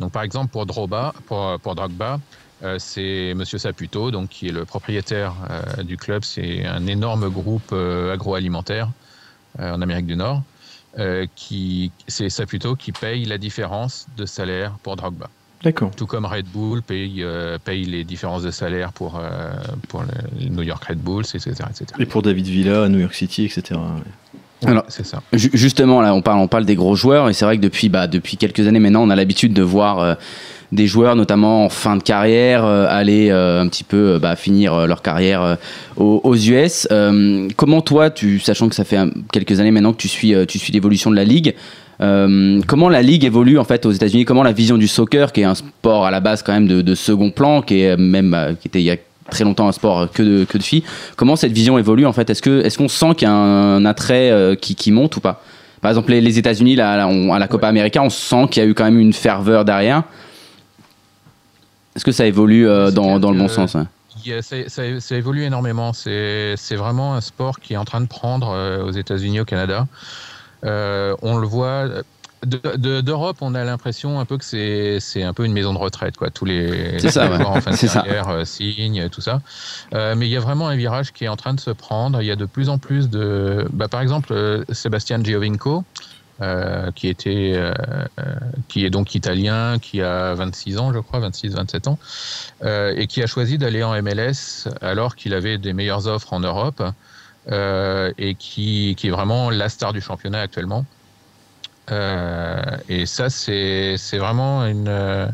Donc, 0.00 0.12
par 0.12 0.22
exemple, 0.22 0.50
pour 0.50 0.66
Drogba, 0.66 1.14
pour, 1.26 1.58
pour 1.60 1.74
Drogba 1.74 2.20
euh, 2.62 2.76
c'est 2.78 3.32
Monsieur 3.36 3.56
Saputo, 3.56 4.10
donc, 4.10 4.28
qui 4.28 4.48
est 4.48 4.52
le 4.52 4.66
propriétaire 4.66 5.32
du 5.82 5.96
club. 5.96 6.22
C'est 6.24 6.66
un 6.66 6.86
énorme 6.86 7.30
groupe 7.30 7.72
agroalimentaire 7.72 8.90
en 9.58 9.80
Amérique 9.80 10.06
du 10.06 10.16
Nord. 10.16 10.42
Qui, 11.36 11.90
c'est 12.06 12.28
Saputo 12.28 12.76
qui 12.76 12.92
paye 12.92 13.24
la 13.24 13.38
différence 13.38 14.08
de 14.16 14.26
salaire 14.26 14.72
pour 14.82 14.96
Drogba. 14.96 15.30
D'accord. 15.64 15.90
Tout 15.96 16.06
comme 16.06 16.24
Red 16.24 16.46
Bull 16.52 16.82
paye, 16.82 17.16
euh, 17.22 17.58
paye 17.62 17.84
les 17.84 18.04
différences 18.04 18.42
de 18.42 18.50
salaire 18.52 18.92
pour, 18.92 19.16
euh, 19.18 19.50
pour 19.88 20.02
le 20.02 20.48
New 20.50 20.62
York 20.62 20.84
Red 20.84 20.98
Bulls, 20.98 21.24
etc. 21.34 21.50
etc. 21.68 21.86
Et 21.98 22.06
pour 22.06 22.22
David 22.22 22.46
Villa 22.46 22.84
à 22.84 22.88
New 22.88 23.00
York 23.00 23.14
City, 23.14 23.44
etc. 23.44 23.78
Alors, 24.66 24.84
c'est 24.88 25.06
ça. 25.06 25.22
Ju- 25.32 25.50
Justement, 25.54 26.00
là, 26.00 26.14
on 26.14 26.22
parle, 26.22 26.38
on 26.40 26.48
parle 26.48 26.64
des 26.64 26.74
gros 26.76 26.94
joueurs, 26.96 27.28
et 27.28 27.32
c'est 27.32 27.44
vrai 27.44 27.56
que 27.56 27.62
depuis, 27.62 27.88
bah, 27.88 28.06
depuis 28.06 28.36
quelques 28.36 28.66
années 28.66 28.80
maintenant, 28.80 29.02
on 29.02 29.10
a 29.10 29.16
l'habitude 29.16 29.52
de 29.52 29.62
voir 29.62 29.98
euh, 30.00 30.14
des 30.72 30.86
joueurs, 30.88 31.14
notamment 31.16 31.64
en 31.64 31.68
fin 31.68 31.96
de 31.96 32.02
carrière, 32.02 32.64
euh, 32.64 32.86
aller 32.88 33.30
euh, 33.30 33.60
un 33.60 33.68
petit 33.68 33.84
peu 33.84 34.14
euh, 34.14 34.18
bah, 34.18 34.34
finir 34.36 34.74
euh, 34.74 34.86
leur 34.86 35.00
carrière 35.02 35.42
euh, 35.42 35.54
aux, 35.96 36.20
aux 36.24 36.36
US. 36.36 36.86
Euh, 36.90 37.48
comment 37.56 37.82
toi, 37.82 38.10
tu, 38.10 38.40
sachant 38.40 38.68
que 38.68 38.74
ça 38.74 38.84
fait 38.84 38.96
un- 38.96 39.10
quelques 39.32 39.58
années 39.60 39.70
maintenant 39.70 39.92
que 39.92 39.98
tu 39.98 40.08
suis, 40.08 40.34
euh, 40.34 40.44
tu 40.44 40.58
suis 40.58 40.72
l'évolution 40.72 41.10
de 41.10 41.16
la 41.16 41.24
ligue, 41.24 41.54
euh, 42.00 42.60
comment 42.66 42.88
la 42.88 43.02
ligue 43.02 43.24
évolue 43.24 43.58
en 43.58 43.64
fait 43.64 43.84
aux 43.86 43.90
États-Unis? 43.90 44.24
Comment 44.24 44.42
la 44.42 44.52
vision 44.52 44.78
du 44.78 44.88
soccer, 44.88 45.32
qui 45.32 45.40
est 45.40 45.44
un 45.44 45.54
sport 45.54 46.06
à 46.06 46.10
la 46.10 46.20
base 46.20 46.42
quand 46.42 46.52
même 46.52 46.68
de, 46.68 46.80
de 46.82 46.94
second 46.94 47.30
plan, 47.30 47.62
qui 47.62 47.80
est 47.82 47.96
même 47.96 48.34
euh, 48.34 48.54
qui 48.54 48.68
était 48.68 48.80
il 48.80 48.84
y 48.84 48.90
a 48.90 48.96
très 49.30 49.44
longtemps 49.44 49.68
un 49.68 49.72
sport 49.72 50.10
que 50.10 50.22
de, 50.22 50.44
que 50.44 50.56
de 50.58 50.62
filles. 50.62 50.84
Comment 51.16 51.36
cette 51.36 51.52
vision 51.52 51.76
évolue 51.78 52.06
en 52.06 52.12
fait? 52.12 52.30
Est-ce 52.30 52.40
que 52.42 52.60
est-ce 52.64 52.78
qu'on 52.78 52.88
sent 52.88 53.14
qu'il 53.16 53.28
y 53.28 53.30
a 53.30 53.34
un, 53.34 53.84
attrait 53.84 54.30
euh, 54.30 54.54
qui, 54.54 54.74
qui 54.74 54.90
monte 54.92 55.16
ou 55.16 55.20
pas? 55.20 55.42
Par 55.80 55.90
exemple, 55.90 56.10
les, 56.10 56.20
les 56.20 56.38
États-Unis, 56.38 56.74
là, 56.76 56.96
là, 56.96 57.08
on- 57.08 57.32
à 57.32 57.38
la 57.38 57.46
Copa 57.46 57.68
América, 57.68 58.02
on 58.02 58.10
sent 58.10 58.48
qu'il 58.50 58.62
y 58.62 58.66
a 58.66 58.68
eu 58.68 58.74
quand 58.74 58.84
même 58.84 58.98
une 58.98 59.12
ferveur 59.12 59.64
derrière. 59.64 60.02
Est-ce 61.94 62.04
que 62.04 62.12
ça 62.12 62.26
évolue 62.26 62.68
euh, 62.68 62.90
dans, 62.90 63.18
dans 63.18 63.30
le 63.32 63.38
bon 63.38 63.48
sens 63.48 63.76
ça, 64.42 64.56
ça- 64.68 65.00
ça 65.00 65.16
évolue 65.16 65.44
énormément. 65.44 65.92
C'est 65.92 66.54
c'est 66.56 66.76
vraiment 66.76 67.14
un 67.14 67.20
sport 67.20 67.60
qui 67.60 67.74
est 67.74 67.76
en 67.76 67.84
train 67.84 68.00
de 68.00 68.06
prendre 68.08 68.50
euh, 68.52 68.82
aux 68.84 68.90
États-Unis, 68.90 69.40
au 69.40 69.44
Canada. 69.44 69.86
Euh, 70.64 71.14
on 71.22 71.36
le 71.38 71.46
voit. 71.46 71.86
de- 72.46 72.76
de- 72.76 73.00
D'Europe, 73.00 73.38
on 73.40 73.54
a 73.56 73.64
l'impression 73.64 74.20
un 74.20 74.24
peu 74.24 74.38
que 74.38 74.44
c'est 74.44 75.22
un 75.24 75.32
peu 75.32 75.44
une 75.44 75.52
maison 75.52 75.72
de 75.72 75.78
retraite, 75.78 76.16
quoi. 76.16 76.30
Tous 76.30 76.44
les, 76.44 76.98
ça, 77.10 77.24
les 77.24 77.30
ouais. 77.30 77.36
joueurs 77.36 77.50
en 77.50 77.60
fin 77.60 77.72
de 77.72 77.76
C'est 77.76 77.88
ça. 77.88 78.02
carrière 78.02 78.28
euh, 78.28 78.44
signent, 78.44 79.08
tout 79.08 79.20
ça. 79.20 79.40
Euh, 79.94 80.14
mais 80.16 80.26
il 80.28 80.30
y 80.30 80.36
a 80.36 80.40
vraiment 80.40 80.68
un 80.68 80.76
virage 80.76 81.12
qui 81.12 81.24
est 81.24 81.28
en 81.28 81.36
train 81.36 81.52
de 81.54 81.60
se 81.60 81.70
prendre. 81.70 82.22
Il 82.22 82.26
y 82.26 82.30
a 82.30 82.36
de 82.36 82.44
plus 82.46 82.68
en 82.68 82.78
plus 82.78 83.10
de, 83.10 83.66
bah, 83.72 83.88
par 83.88 84.00
exemple, 84.02 84.32
euh, 84.32 84.62
Sébastien 84.70 85.20
Giovinco, 85.22 85.82
qui 86.94 87.08
était, 87.08 87.60
qui 88.68 88.84
est 88.84 88.90
donc 88.90 89.16
italien, 89.16 89.80
qui 89.80 90.00
a 90.02 90.34
26 90.34 90.78
ans, 90.78 90.92
je 90.92 91.00
crois, 91.00 91.18
26, 91.18 91.48
27 91.54 91.88
ans, 91.88 91.98
et 92.64 93.08
qui 93.08 93.20
a 93.24 93.26
choisi 93.26 93.58
d'aller 93.58 93.82
en 93.82 94.00
MLS 94.00 94.68
alors 94.80 95.16
qu'il 95.16 95.34
avait 95.34 95.58
des 95.58 95.72
meilleures 95.72 96.06
offres 96.06 96.32
en 96.32 96.38
Europe, 96.38 96.80
et 97.50 98.34
qui, 98.38 98.96
est 99.02 99.10
vraiment 99.10 99.50
la 99.50 99.68
star 99.68 99.92
du 99.92 100.00
championnat 100.00 100.40
actuellement. 100.40 100.84
Euh, 101.90 102.62
et 102.88 103.06
ça, 103.06 103.30
c'est 103.30 103.96
vraiment 104.18 104.62
euh, 104.64 105.26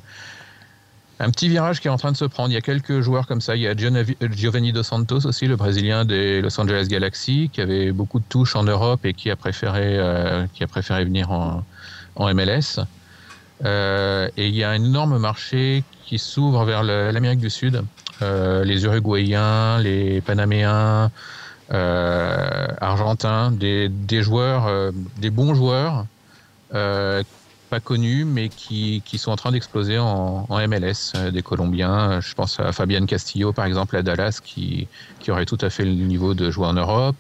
un 1.21 1.31
petit 1.31 1.49
virage 1.49 1.81
qui 1.81 1.89
est 1.89 1.91
en 1.91 1.97
train 1.97 2.13
de 2.13 2.17
se 2.17 2.25
prendre. 2.25 2.51
Il 2.51 2.55
y 2.55 2.59
a 2.59 2.61
quelques 2.61 3.01
joueurs 3.01 3.27
comme 3.27 3.41
ça. 3.41 3.57
Il 3.57 3.63
y 3.63 3.69
a 3.69 3.75
Giovanni- 3.75 4.73
Dos 4.73 4.83
Santos 4.83 5.27
aussi, 5.27 5.47
le 5.47 5.57
Brésilien 5.57 6.05
des 6.05 6.41
Los 6.41 6.59
Angeles 6.61 6.87
Galaxy, 6.89 7.51
qui 7.53 7.61
avait 7.61 7.93
beaucoup 7.93 8.21
de 8.21 8.25
touches 8.29 8.57
en 8.57 8.65
Europe 8.65 9.05
et 9.05 9.15
qui 9.15 9.31
a 9.31 9.37
préféré, 9.37 9.99
euh, 9.99 10.47
qui 10.53 10.63
a 10.63 10.67
préféré 10.67 11.05
venir 11.05 11.31
en, 11.31 11.65
MLS. 12.17 12.81
Euh, 13.65 14.29
et 14.37 14.49
il 14.49 14.55
y 14.55 14.63
a 14.63 14.71
un 14.71 14.75
énorme 14.75 15.19
marché 15.19 15.85
qui 16.05 16.19
s'ouvre 16.19 16.65
vers 16.65 16.83
l'Amérique 16.83 17.41
du 17.41 17.51
Sud. 17.51 17.83
Euh, 18.23 18.65
les 18.65 18.85
Uruguayens, 18.85 19.81
les 19.81 20.21
Panaméens, 20.21 21.05
euh, 21.05 21.09
Argentins, 21.71 23.51
des, 23.51 24.23
joueurs, 24.23 24.67
euh, 24.67 24.91
des 25.19 25.31
bons 25.31 25.55
joueurs, 25.55 26.07
euh, 26.75 27.23
pas 27.71 27.81
connus, 27.81 28.25
mais 28.25 28.49
qui, 28.49 29.03
sont 29.17 29.31
en 29.31 29.37
train 29.37 29.53
d'exploser 29.53 29.99
en, 29.99 30.47
MLS. 30.69 31.13
Euh, 31.17 31.31
des 31.31 31.43
Colombiens, 31.43 32.11
euh, 32.11 32.21
je 32.21 32.35
pense 32.35 32.61
à 32.61 32.73
Fabian 32.73 33.07
Castillo, 33.07 33.53
par 33.53 33.65
exemple, 33.65 33.97
à 33.97 34.03
Dallas, 34.03 34.41
qui, 34.43 34.89
aurait 35.29 35.47
tout 35.47 35.59
à 35.61 35.71
fait 35.71 35.85
le 35.85 35.93
niveau 35.93 36.35
de 36.35 36.51
jouer 36.51 36.67
en 36.67 36.75
Europe. 36.75 37.17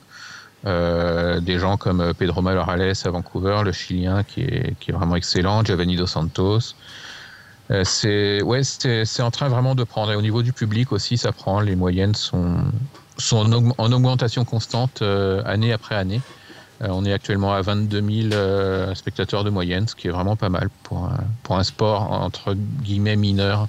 Euh, 0.66 1.40
des 1.40 1.58
gens 1.58 1.76
comme 1.76 2.00
euh, 2.00 2.12
Pedro 2.14 2.40
Morales 2.40 2.92
à 3.04 3.10
Vancouver, 3.10 3.60
le 3.64 3.72
Chilien, 3.72 4.22
qui 4.22 4.40
est, 4.40 4.90
vraiment 4.90 5.16
excellent, 5.16 5.62
Giovanni 5.62 5.96
Dos 5.96 6.06
Santos. 6.06 6.74
Euh, 7.70 7.82
c'est 7.84 8.40
c'est 9.04 9.22
en 9.22 9.30
train 9.30 9.48
vraiment 9.48 9.74
de 9.74 9.84
prendre. 9.84 10.12
Et 10.12 10.16
au 10.16 10.22
niveau 10.22 10.42
du 10.42 10.52
public 10.52 10.92
aussi, 10.92 11.18
ça 11.18 11.32
prend. 11.32 11.60
Les 11.60 11.76
moyennes 11.76 12.14
sont, 12.14 12.64
sont 13.18 13.36
en, 13.38 13.50
aug- 13.52 13.74
en 13.78 13.92
augmentation 13.92 14.44
constante 14.44 15.02
euh, 15.02 15.42
année 15.44 15.72
après 15.72 15.94
année. 15.94 16.20
Euh, 16.82 16.88
on 16.90 17.04
est 17.04 17.12
actuellement 17.12 17.52
à 17.54 17.62
22 17.62 18.02
000 18.30 18.32
euh, 18.32 18.94
spectateurs 18.94 19.44
de 19.44 19.50
moyenne, 19.50 19.86
ce 19.86 19.94
qui 19.94 20.08
est 20.08 20.10
vraiment 20.10 20.36
pas 20.36 20.48
mal 20.48 20.68
pour 20.82 21.04
un, 21.04 21.18
pour 21.42 21.56
un 21.56 21.64
sport 21.64 22.10
entre 22.10 22.54
guillemets 22.54 23.16
mineur 23.16 23.68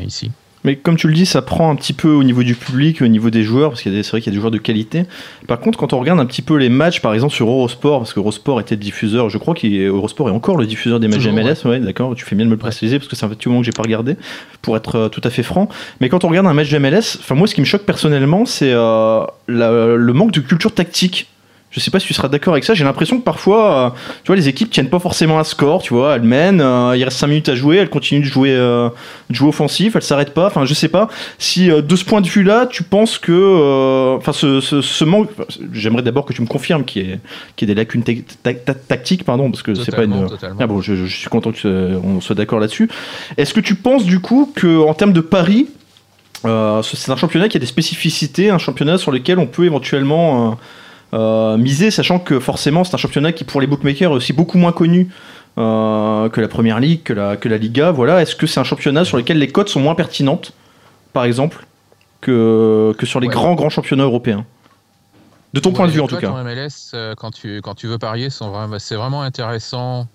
ici. 0.00 0.30
Mais 0.64 0.76
comme 0.76 0.96
tu 0.96 1.08
le 1.08 1.14
dis, 1.14 1.26
ça 1.26 1.42
prend 1.42 1.70
un 1.70 1.74
petit 1.76 1.92
peu 1.92 2.08
au 2.08 2.22
niveau 2.22 2.42
du 2.42 2.54
public, 2.54 3.02
au 3.02 3.08
niveau 3.08 3.30
des 3.30 3.42
joueurs, 3.42 3.70
parce 3.70 3.82
qu'il 3.82 3.90
y 3.92 3.94
a 3.94 3.98
des- 3.98 4.02
c'est 4.04 4.12
vrai 4.12 4.20
qu'il 4.20 4.32
y 4.32 4.34
a 4.34 4.36
des 4.36 4.40
joueurs 4.40 4.52
de 4.52 4.58
qualité. 4.58 5.04
Par 5.48 5.58
contre, 5.58 5.76
quand 5.78 5.92
on 5.92 5.98
regarde 5.98 6.20
un 6.20 6.26
petit 6.26 6.42
peu 6.42 6.56
les 6.56 6.68
matchs, 6.68 7.00
par 7.00 7.14
exemple 7.14 7.34
sur 7.34 7.48
Eurosport, 7.48 7.98
parce 7.98 8.12
que 8.12 8.20
Eurosport 8.20 8.60
était 8.60 8.76
le 8.76 8.80
diffuseur, 8.80 9.28
je 9.28 9.38
crois 9.38 9.54
qu'Eurosport 9.54 10.28
est 10.28 10.32
encore 10.32 10.56
le 10.56 10.66
diffuseur 10.66 11.00
des 11.00 11.08
matchs 11.08 11.26
MLS, 11.32 11.64
ouais, 11.68 11.80
d'accord, 11.80 12.14
tu 12.14 12.24
fais 12.24 12.36
bien 12.36 12.44
de 12.44 12.50
me 12.50 12.54
le 12.54 12.60
préciser, 12.60 12.98
parce 12.98 13.08
que 13.08 13.16
c'est 13.16 13.26
un 13.26 13.28
petit 13.28 13.48
moment 13.48 13.60
que 13.60 13.66
j'ai 13.66 13.72
pas 13.72 13.82
regardé, 13.82 14.16
pour 14.62 14.76
être 14.76 14.96
euh, 14.96 15.08
tout 15.08 15.20
à 15.24 15.30
fait 15.30 15.42
franc. 15.42 15.68
Mais 16.00 16.08
quand 16.08 16.24
on 16.24 16.28
regarde 16.28 16.46
un 16.46 16.54
match 16.54 16.70
de 16.70 16.78
MLS, 16.78 17.18
enfin 17.18 17.34
moi 17.34 17.46
ce 17.48 17.54
qui 17.54 17.60
me 17.60 17.66
choque 17.66 17.82
personnellement, 17.82 18.46
c'est 18.46 18.72
euh, 18.72 19.24
la- 19.48 19.96
le 19.96 20.12
manque 20.12 20.30
de 20.32 20.40
culture 20.40 20.72
tactique. 20.72 21.28
Je 21.72 21.80
sais 21.80 21.90
pas 21.90 21.98
si 21.98 22.06
tu 22.06 22.12
seras 22.14 22.28
d'accord 22.28 22.52
avec 22.52 22.64
ça. 22.64 22.74
J'ai 22.74 22.84
l'impression 22.84 23.18
que 23.18 23.24
parfois, 23.24 23.86
euh, 23.86 23.90
tu 24.22 24.26
vois, 24.28 24.36
les 24.36 24.46
équipes 24.46 24.70
tiennent 24.70 24.90
pas 24.90 24.98
forcément 24.98 25.38
un 25.38 25.44
score. 25.44 25.82
Tu 25.82 25.94
vois, 25.94 26.14
elles 26.16 26.22
mènent, 26.22 26.60
euh, 26.60 26.94
il 26.96 27.02
reste 27.02 27.16
5 27.18 27.26
minutes 27.28 27.48
à 27.48 27.54
jouer, 27.54 27.78
elles 27.78 27.88
continuent 27.88 28.20
de 28.20 28.26
jouer, 28.26 28.50
euh, 28.52 28.90
de 29.30 29.34
jouer 29.34 29.48
offensif, 29.48 29.96
elles 29.96 30.02
s'arrêtent 30.02 30.34
pas. 30.34 30.46
Enfin, 30.48 30.66
je 30.66 30.74
sais 30.74 30.88
pas 30.88 31.08
si 31.38 31.68
de 31.68 31.96
ce 31.96 32.04
point 32.04 32.20
de 32.20 32.28
vue-là, 32.28 32.66
tu 32.66 32.82
penses 32.82 33.16
que, 33.18 34.16
enfin, 34.18 34.32
ce, 34.32 34.60
ce, 34.60 34.82
ce 34.82 35.04
manque. 35.04 35.30
J'aimerais 35.72 36.02
d'abord 36.02 36.26
que 36.26 36.34
tu 36.34 36.42
me 36.42 36.46
confirmes 36.46 36.84
qu'il 36.84 37.06
y, 37.06 37.10
ait- 37.12 37.20
qu'il 37.56 37.66
y 37.66 37.72
ait 37.72 37.74
des 37.74 37.80
lacunes 37.80 38.02
ta- 38.02 38.12
ta- 38.42 38.52
ta- 38.54 38.74
tactiques, 38.74 39.24
pardon, 39.24 39.50
parce 39.50 39.62
que 39.62 39.74
c'est 39.74 39.92
pas 39.96 40.04
une. 40.04 40.26
totalement. 40.28 40.56
Ah 40.60 40.66
bon, 40.66 40.80
je, 40.82 40.94
je 40.94 41.16
suis 41.16 41.28
content 41.30 41.52
qu'on 41.52 42.20
soit 42.20 42.36
d'accord 42.36 42.60
là-dessus. 42.60 42.90
Est-ce 43.38 43.54
que 43.54 43.60
tu 43.60 43.76
penses 43.76 44.04
du 44.04 44.20
coup 44.20 44.52
que 44.54 44.78
en 44.86 44.92
termes 44.92 45.14
de 45.14 45.22
paris, 45.22 45.68
ce- 46.44 46.80
c'est 46.96 47.10
un 47.10 47.16
championnat 47.16 47.48
qui 47.48 47.56
a 47.56 47.60
des 47.60 47.66
spécificités, 47.66 48.50
un 48.50 48.58
championnat 48.58 48.98
sur 48.98 49.10
lequel 49.10 49.38
on 49.38 49.46
peut 49.46 49.64
éventuellement 49.64 50.58
euh, 51.14 51.56
miser, 51.56 51.90
sachant 51.90 52.18
que 52.18 52.40
forcément 52.40 52.84
c'est 52.84 52.94
un 52.94 52.98
championnat 52.98 53.32
qui 53.32 53.44
pour 53.44 53.60
les 53.60 53.66
bookmakers 53.66 54.12
est 54.12 54.14
aussi 54.14 54.32
beaucoup 54.32 54.58
moins 54.58 54.72
connu 54.72 55.08
euh, 55.58 56.28
que 56.30 56.40
la 56.40 56.48
Première 56.48 56.80
Ligue, 56.80 57.02
que 57.02 57.12
la, 57.12 57.36
que 57.36 57.48
la 57.48 57.58
Liga. 57.58 57.90
Voilà, 57.90 58.22
est-ce 58.22 58.34
que 58.36 58.46
c'est 58.46 58.60
un 58.60 58.64
championnat 58.64 59.04
sur 59.04 59.16
lequel 59.18 59.38
les 59.38 59.48
cotes 59.48 59.68
sont 59.68 59.80
moins 59.80 59.94
pertinentes, 59.94 60.52
par 61.12 61.24
exemple, 61.24 61.66
que, 62.22 62.94
que 62.96 63.04
sur 63.06 63.20
les 63.20 63.28
Ouais. 63.28 63.34
grands 63.34 63.54
grands 63.54 63.68
championnats 63.70 64.04
européens? 64.04 64.46
De 65.52 65.60
ton 65.60 65.68
Ouais, 65.70 65.76
point 65.76 65.86
de 65.86 65.92
vue, 65.92 66.00
en 66.00 66.06
tout 66.06 66.16
cas. 66.16 66.30
MLS, 66.42 66.92
euh, 66.94 67.14
quand 67.14 67.30
tu, 67.30 67.60
quand 67.60 67.74
tu 67.74 67.86
veux 67.86 67.98
parier, 67.98 68.28
c'est 68.30 68.94
vraiment 68.94 69.20
intéressant. 69.20 70.06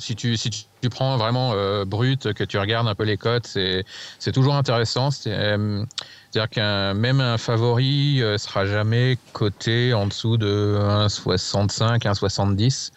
Si 0.00 0.14
tu, 0.14 0.36
si 0.36 0.48
tu, 0.50 0.60
tu 0.80 0.88
prends 0.90 1.16
vraiment 1.16 1.52
euh, 1.54 1.84
brut, 1.84 2.32
que 2.32 2.44
tu 2.44 2.56
regardes 2.58 2.86
un 2.86 2.94
peu 2.94 3.02
les 3.04 3.16
cotes, 3.16 3.46
c'est 3.46 4.32
toujours 4.32 4.54
intéressant. 4.54 5.08
Euh, 5.26 5.84
C'est-à-dire 6.30 6.50
qu'un 6.50 6.94
même 6.94 7.20
un 7.20 7.36
favori 7.36 8.22
euh, 8.22 8.38
sera 8.38 8.64
jamais 8.64 9.18
coté 9.32 9.92
en 9.94 10.06
dessous 10.06 10.36
de 10.36 10.76
1,65, 10.78 11.98
1,70. 12.02 12.90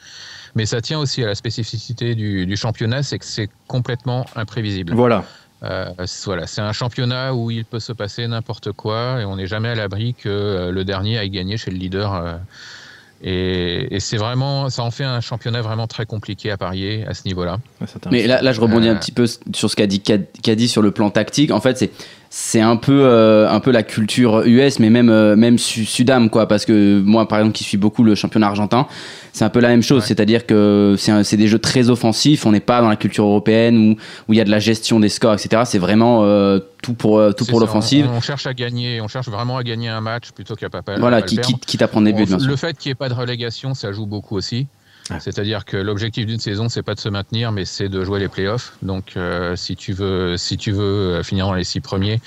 Mais 0.55 0.65
ça 0.65 0.81
tient 0.81 0.99
aussi 0.99 1.23
à 1.23 1.27
la 1.27 1.35
spécificité 1.35 2.13
du, 2.13 2.45
du 2.45 2.55
championnat, 2.55 3.03
c'est 3.03 3.17
que 3.19 3.25
c'est 3.25 3.49
complètement 3.67 4.27
imprévisible. 4.35 4.93
Voilà. 4.93 5.23
Euh, 5.63 5.91
c'est- 6.05 6.25
voilà, 6.25 6.47
c'est 6.47 6.61
un 6.61 6.73
championnat 6.73 7.33
où 7.33 7.51
il 7.51 7.65
peut 7.65 7.79
se 7.79 7.93
passer 7.93 8.27
n'importe 8.27 8.71
quoi 8.71 9.21
et 9.21 9.25
on 9.25 9.35
n'est 9.35 9.47
jamais 9.47 9.69
à 9.69 9.75
l'abri 9.75 10.13
que 10.15 10.69
le 10.71 10.83
dernier 10.85 11.17
aille 11.19 11.29
gagner 11.29 11.57
chez 11.57 11.71
le 11.71 11.77
leader. 11.77 12.39
Et 13.23 13.95
et 13.95 13.99
c'est 13.99 14.17
vraiment, 14.17 14.69
ça 14.69 14.83
en 14.83 14.91
fait 14.91 15.03
un 15.03 15.21
championnat 15.21 15.61
vraiment 15.61 15.87
très 15.87 16.05
compliqué 16.05 16.51
à 16.51 16.57
parier 16.57 17.05
à 17.07 17.13
ce 17.13 17.23
niveau-là. 17.25 17.59
Ouais. 17.81 17.87
Mais 18.11 18.27
là, 18.27 18.41
là, 18.41 18.51
je 18.53 18.61
rebondis 18.61 18.87
un 18.89 18.95
Euh. 18.95 18.99
petit 18.99 19.11
peu 19.11 19.25
sur 19.53 19.69
ce 19.69 19.75
qu'a 19.75 19.87
dit, 19.87 20.01
qu'a 20.01 20.55
dit 20.55 20.67
sur 20.67 20.81
le 20.81 20.91
plan 20.91 21.09
tactique. 21.09 21.51
En 21.51 21.61
fait, 21.61 21.77
c'est 21.77 21.91
c'est 22.29 22.61
un 22.61 22.77
peu 22.77 23.01
euh, 23.03 23.49
un 23.49 23.59
peu 23.59 23.71
la 23.71 23.83
culture 23.83 24.43
US, 24.45 24.79
mais 24.79 24.89
même 24.89 25.09
euh, 25.09 25.35
même 25.35 25.57
su- 25.57 25.85
Sudam 25.85 26.29
quoi. 26.29 26.47
Parce 26.47 26.65
que 26.65 26.99
moi, 27.01 27.27
par 27.27 27.39
exemple, 27.39 27.55
qui 27.57 27.63
suis 27.65 27.77
beaucoup 27.77 28.03
le 28.03 28.15
championnat 28.15 28.47
argentin, 28.47 28.87
c'est 29.33 29.45
un 29.45 29.49
peu 29.49 29.59
la 29.59 29.69
même 29.69 29.81
chose. 29.81 30.01
Ouais. 30.01 30.07
C'est-à-dire 30.07 30.45
que 30.45 30.95
c'est 30.97 31.37
des 31.37 31.47
jeux 31.47 31.59
très 31.59 31.89
offensifs. 31.89 32.45
On 32.45 32.51
n'est 32.51 32.59
pas 32.59 32.81
dans 32.81 32.89
la 32.89 32.95
culture 32.95 33.25
européenne 33.25 33.77
où 33.77 33.91
où 34.27 34.33
il 34.33 34.37
y 34.37 34.41
a 34.41 34.43
de 34.43 34.51
la 34.51 34.59
gestion 34.59 34.99
des 34.99 35.09
scores, 35.09 35.33
etc. 35.33 35.63
C'est 35.65 35.79
vraiment 35.79 36.23
euh, 36.23 36.59
tout 36.81 36.93
pour 36.93 37.17
euh, 37.19 37.31
tout 37.31 37.45
pour 37.45 37.59
l'offensive. 37.59 38.07
On, 38.11 38.17
on 38.17 38.21
cherche 38.21 38.45
à 38.45 38.53
gagner, 38.53 39.01
on 39.01 39.07
cherche 39.07 39.27
vraiment 39.29 39.57
à 39.57 39.63
gagner 39.63 39.89
un 39.89 40.01
match 40.01 40.31
plutôt 40.31 40.55
qu'à 40.55 40.69
pas, 40.69 40.81
pas 40.81 40.97
Voilà, 40.97 41.21
qui, 41.21 41.37
quitte, 41.37 41.65
quitte 41.65 41.81
à 41.81 41.87
prendre 41.87 42.05
des 42.05 42.13
buts, 42.13 42.23
Bon, 42.23 42.29
bien 42.29 42.39
sûr. 42.39 42.47
le 42.49 42.55
fait 42.55 42.77
qu'il 42.77 42.89
n'y 42.89 42.93
ait 42.93 42.95
pas 42.95 43.09
de 43.09 43.13
relégation, 43.13 43.73
ça 43.73 43.91
joue 43.91 44.05
beaucoup 44.05 44.35
aussi. 44.35 44.67
C'est-à-dire 45.19 45.65
que 45.65 45.77
l'objectif 45.77 46.25
d'une 46.25 46.39
saison, 46.39 46.69
c'est 46.69 46.83
pas 46.83 46.95
de 46.95 46.99
se 46.99 47.09
maintenir, 47.09 47.51
mais 47.51 47.65
c'est 47.65 47.89
de 47.89 48.03
jouer 48.03 48.19
les 48.19 48.27
playoffs. 48.27 48.73
Donc, 48.81 49.13
euh, 49.17 49.55
si 49.55 49.75
tu 49.75 49.93
veux, 49.93 50.37
si 50.37 50.57
tu 50.57 50.71
veux 50.71 50.81
euh, 51.17 51.23
finir 51.23 51.45
dans 51.47 51.53
les 51.53 51.63
six 51.63 51.81
premiers, 51.81 52.21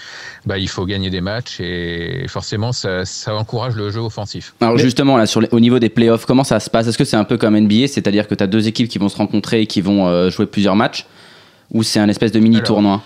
bah, 0.47 0.59
il 0.59 0.69
faut 0.69 0.85
gagner 0.87 1.11
des 1.11 1.21
matchs 1.21 1.61
et 1.61 2.26
forcément, 2.29 2.73
ça, 2.73 3.05
ça 3.05 3.35
encourage 3.35 3.75
le 3.75 3.91
jeu 3.91 4.00
offensif. 4.00 4.55
Alors 4.61 4.75
Mais- 4.75 4.83
justement, 4.83 5.17
là, 5.17 5.26
sur 5.26 5.41
les- 5.41 5.49
au 5.53 5.61
niveau 5.61 5.79
des 5.79 5.88
playoffs, 5.88 6.26
comment 6.26 6.45
ça 6.45 6.61
se 6.61 6.69
passe? 6.71 6.87
Est-ce 6.87 6.99
que 6.99 7.05
c'est 7.05 7.17
un 7.17 7.25
peu 7.25 7.38
comme 7.38 7.57
NBA, 7.57 7.88
c'est-à-dire 7.88 8.29
que 8.29 8.35
tu 8.35 8.43
as 8.45 8.47
deux 8.47 8.69
équipes 8.69 8.88
qui 8.88 8.99
vont 8.99 9.09
se 9.09 9.17
rencontrer 9.17 9.62
et 9.62 9.67
qui 9.67 9.81
vont 9.81 10.07
euh, 10.09 10.31
jouer 10.31 10.47
plusieurs 10.47 10.76
matchs? 10.76 11.07
Ou 11.73 11.83
c'est 11.83 11.99
un 12.00 12.09
espèce 12.09 12.31
de 12.33 12.38
mini-tournoi 12.41 13.03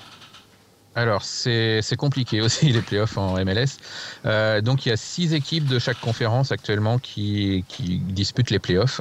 Alors, 0.95 1.23
c'est 1.23 1.81
c'est 1.83 1.97
compliqué 1.97 2.41
aussi 2.43 2.73
les 2.73 2.83
playoffs 2.83 3.17
en 3.17 3.37
MLS. 3.45 3.79
Euh, 4.27 4.61
donc, 4.61 4.85
il 4.85 4.89
y 4.89 4.93
a 4.93 4.97
six 4.97 5.33
équipes 5.33 5.67
de 5.67 5.79
chaque 5.79 6.01
conférence 6.01 6.51
actuellement 6.51 6.99
qui, 6.99 7.65
qui 7.69 7.99
disputent 7.99 8.51
les 8.51 8.59
playoffs. 8.59 9.01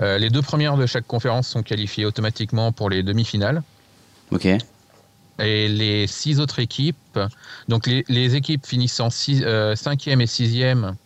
Euh, 0.00 0.18
les 0.18 0.30
deux 0.30 0.42
premières 0.42 0.76
de 0.76 0.86
chaque 0.86 1.06
conférence 1.06 1.48
sont 1.48 1.62
qualifiées 1.62 2.04
automatiquement 2.04 2.72
pour 2.72 2.90
les 2.90 3.02
demi-finales. 3.02 3.62
Ok. 4.30 4.46
Et 5.38 5.68
les 5.68 6.06
six 6.06 6.40
autres 6.40 6.60
équipes, 6.60 7.18
donc 7.68 7.86
les, 7.86 8.04
les 8.08 8.36
équipes 8.36 8.66
finissant 8.66 9.08
euh, 9.28 9.74
cinquième 9.74 10.20
et 10.20 10.26
sixième, 10.26 10.96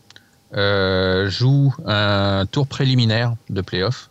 euh, 0.55 1.29
jouent 1.29 1.75
un 1.87 2.47
tour 2.47 2.67
préliminaire 2.67 3.35
de 3.49 3.61
playoff. 3.61 4.11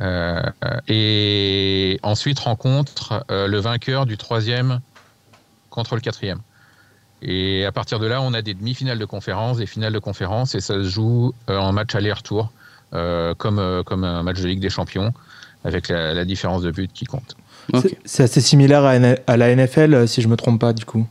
Euh, 0.00 0.42
et 0.88 2.00
ensuite 2.02 2.40
rencontrent 2.40 3.24
euh, 3.30 3.46
le 3.46 3.58
vainqueur 3.58 4.06
du 4.06 4.16
troisième 4.16 4.80
contre 5.70 5.94
le 5.94 6.00
quatrième. 6.00 6.40
Et 7.22 7.64
à 7.64 7.72
partir 7.72 8.00
de 8.00 8.06
là, 8.06 8.20
on 8.20 8.34
a 8.34 8.42
des 8.42 8.54
demi-finales 8.54 8.98
de 8.98 9.04
conférence, 9.04 9.58
des 9.58 9.66
finales 9.66 9.92
de 9.92 9.98
conférence, 9.98 10.54
et 10.54 10.60
ça 10.60 10.74
se 10.74 10.84
joue 10.84 11.32
euh, 11.48 11.58
en 11.58 11.72
match 11.72 11.94
aller-retour, 11.94 12.50
comme, 13.38 13.58
euh, 13.58 13.82
comme 13.82 14.04
un 14.04 14.22
match 14.22 14.40
de 14.40 14.48
Ligue 14.48 14.60
des 14.60 14.70
Champions, 14.70 15.12
avec 15.64 15.88
la, 15.88 16.14
la 16.14 16.24
différence 16.24 16.62
de 16.62 16.70
but 16.70 16.90
qui 16.92 17.04
compte. 17.04 17.36
C'est- 18.04 18.22
assez 18.22 18.40
similaire 18.40 18.84
à, 18.84 19.36
la 19.36 19.50
NFL, 19.56 19.94
euh, 19.94 20.06
si 20.06 20.22
je 20.22 20.28
me 20.28 20.36
trompe 20.36 20.60
pas, 20.60 20.72
du 20.72 20.84
coup. 20.84 21.06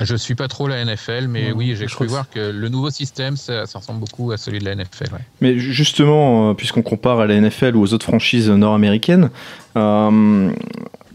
Je 0.00 0.16
suis 0.16 0.34
pas 0.34 0.48
trop 0.48 0.66
la 0.66 0.84
NFL, 0.84 1.28
mais 1.28 1.52
oui, 1.52 1.70
je 1.70 1.76
j'ai 1.76 1.86
cru 1.86 2.06
que 2.06 2.10
voir 2.10 2.28
que 2.28 2.50
le 2.50 2.68
nouveau 2.68 2.90
système, 2.90 3.36
ça, 3.36 3.64
ça 3.66 3.78
ressemble 3.78 4.00
beaucoup 4.00 4.32
à 4.32 4.36
celui 4.36 4.58
de 4.58 4.64
la 4.64 4.74
NFL. 4.74 5.12
ouais. 5.12 5.20
Mais 5.40 5.56
justement, 5.56 6.50
euh, 6.50 6.54
puisqu'on 6.54 6.82
compare 6.82 7.20
à 7.20 7.26
la 7.26 7.40
NFL 7.40 7.76
ou 7.76 7.82
aux 7.82 7.94
autres 7.94 8.04
franchises 8.04 8.50
nord-américaines, 8.50 9.30
euh, 9.76 10.50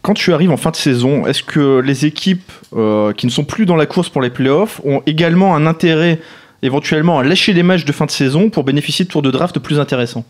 quand 0.01 0.13
tu 0.13 0.31
arrives 0.31 0.51
en 0.51 0.57
fin 0.57 0.71
de 0.71 0.77
saison, 0.77 1.27
est-ce 1.27 1.43
que 1.43 1.79
les 1.79 2.05
équipes 2.05 2.51
euh, 2.73 3.11
qui 3.11 3.25
ne 3.25 3.31
sont 3.31 3.43
plus 3.43 3.65
dans 3.65 3.75
la 3.75 3.85
course 3.85 4.07
pour 4.07 4.21
les 4.21 4.29
playoffs 4.29 4.79
ont 4.85 5.01
également 5.05 5.55
un 5.55 5.65
intérêt 5.65 6.21
éventuellement 6.61 7.19
à 7.19 7.23
lâcher 7.23 7.53
les 7.53 7.63
matchs 7.63 7.85
de 7.85 7.91
fin 7.91 8.05
de 8.05 8.11
saison 8.11 8.49
pour 8.49 8.63
bénéficier 8.63 9.05
de 9.05 9.09
tours 9.09 9.21
de 9.21 9.31
draft 9.31 9.59
plus 9.59 9.79
intéressants 9.79 10.25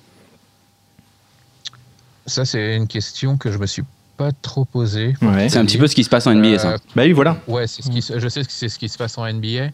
Ça, 2.25 2.45
c'est 2.45 2.75
une 2.75 2.87
question 2.87 3.37
que 3.37 3.51
je 3.51 3.57
me 3.57 3.65
suis 3.65 3.83
pas 4.17 4.31
trop 4.41 4.65
posée. 4.65 5.15
Ouais. 5.21 5.47
C'est 5.47 5.59
un 5.59 5.65
petit 5.65 5.77
peu 5.77 5.87
ce 5.87 5.95
qui 5.95 6.03
se 6.03 6.09
passe 6.09 6.27
en 6.27 6.33
NBA, 6.35 6.59
ça. 6.59 6.71
Euh, 6.73 6.77
Bah 6.95 7.03
oui, 7.05 7.13
voilà. 7.13 7.37
Ouais, 7.47 7.67
c'est 7.67 7.81
ce 7.81 7.89
qui, 7.89 8.01
je 8.01 8.27
sais 8.27 8.41
que 8.43 8.51
c'est 8.51 8.67
ce 8.67 8.77
qui 8.77 8.89
se 8.89 8.97
passe 8.97 9.17
en 9.17 9.25
NBA. 9.25 9.69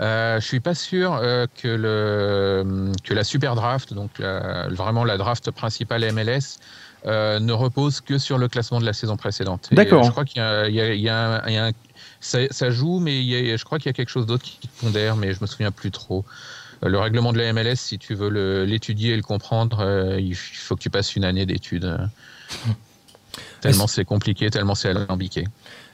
Euh, 0.00 0.40
je 0.40 0.46
suis 0.46 0.60
pas 0.60 0.74
sûr 0.74 1.14
euh, 1.22 1.46
que 1.62 1.68
le 1.68 2.92
que 3.04 3.12
la 3.12 3.24
super 3.24 3.54
draft, 3.54 3.92
donc 3.92 4.10
la- 4.18 4.68
vraiment 4.70 5.04
la 5.04 5.18
draft 5.18 5.50
principale 5.50 6.02
MLS, 6.12 6.58
euh, 7.06 7.38
ne 7.40 7.52
repose 7.52 8.00
que 8.00 8.16
sur 8.16 8.38
le 8.38 8.48
classement 8.48 8.80
de 8.80 8.86
la 8.86 8.94
saison 8.94 9.16
précédente. 9.18 9.68
Et, 9.70 9.74
D'accord. 9.74 10.00
euh, 10.02 10.06
Je 10.06 10.10
crois 10.10 10.24
qu'il 10.24 10.40
y 10.40 11.08
a 11.08 11.42
un- 11.44 11.72
ça, 12.20 12.38
ça 12.50 12.70
joue, 12.70 12.98
mais 13.00 13.22
y 13.24 13.34
a- 13.52 13.56
je 13.56 13.64
crois 13.64 13.78
qu'il 13.78 13.86
y 13.86 13.90
a 13.90 13.92
quelque 13.94 14.10
chose 14.10 14.26
d'autre 14.26 14.44
qui 14.44 14.68
pondère, 14.80 15.16
mais 15.16 15.32
je 15.34 15.38
me 15.40 15.46
souviens 15.46 15.70
plus 15.72 15.90
trop. 15.90 16.24
Euh, 16.84 16.88
Le 16.88 16.98
règlement 16.98 17.32
de 17.32 17.38
la 17.38 17.52
MLS, 17.52 17.76
si 17.76 17.98
tu 17.98 18.14
veux 18.14 18.64
l'étudier 18.64 19.12
et 19.12 19.16
le 19.16 19.22
comprendre, 19.22 19.80
euh, 19.80 20.20
il 20.20 20.34
faut 20.34 20.76
que 20.76 20.82
tu 20.82 20.90
passes 20.90 21.16
une 21.16 21.24
année 21.24 21.46
d'études. 21.46 21.84
euh. 21.84 21.98
Tellement 23.60 23.86
c'est 23.86 24.04
compliqué, 24.04 24.50
tellement 24.50 24.74
c'est 24.74 24.88
alambiqué. 24.88 25.46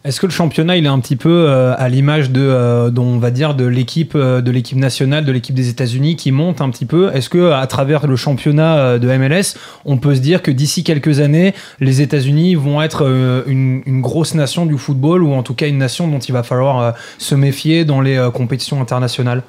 Est-ce 0.04 0.20
que 0.20 0.26
le 0.26 0.32
championnat 0.32 0.76
il 0.76 0.84
est 0.84 0.88
un 0.88 1.00
petit 1.00 1.16
peu 1.16 1.48
euh, 1.48 1.74
à 1.76 1.88
l'image 1.88 2.30
de, 2.30 2.40
euh, 2.40 2.90
on 2.96 3.18
va 3.18 3.32
dire 3.32 3.54
de 3.54 3.64
l'équipe 3.64 4.14
euh, 4.14 4.40
de 4.40 4.52
l'équipe 4.52 4.78
nationale 4.78 5.24
de 5.24 5.32
l'équipe 5.32 5.54
des 5.54 5.68
États-Unis 5.68 6.14
qui 6.14 6.30
monte 6.30 6.60
un 6.60 6.70
petit 6.70 6.86
peu? 6.86 7.10
Est-ce 7.12 7.28
que 7.28 7.50
à 7.50 7.66
travers 7.66 8.06
le 8.06 8.14
championnat 8.14 8.98
de 8.98 9.08
MLS, 9.08 9.58
on 9.84 9.98
peut 9.98 10.14
se 10.14 10.20
dire 10.20 10.42
que 10.42 10.52
d'ici 10.52 10.84
quelques 10.84 11.18
années, 11.18 11.54
les 11.80 12.02
États-Unis 12.02 12.54
vont 12.54 12.80
être 12.82 13.02
une, 13.46 13.82
grosse 14.00 14.34
nation 14.34 14.66
du 14.66 14.78
football 14.78 15.22
ou 15.22 15.32
en 15.32 15.42
tout 15.42 15.54
cas 15.54 15.66
une 15.66 15.78
nation 15.78 16.06
dont 16.06 16.18
il 16.18 16.32
va 16.32 16.42
falloir 16.42 16.94
se 17.18 17.34
méfier 17.34 17.84
dans 17.84 18.00
les 18.00 18.28
compétitions 18.32 18.80
internationales? 18.80 19.42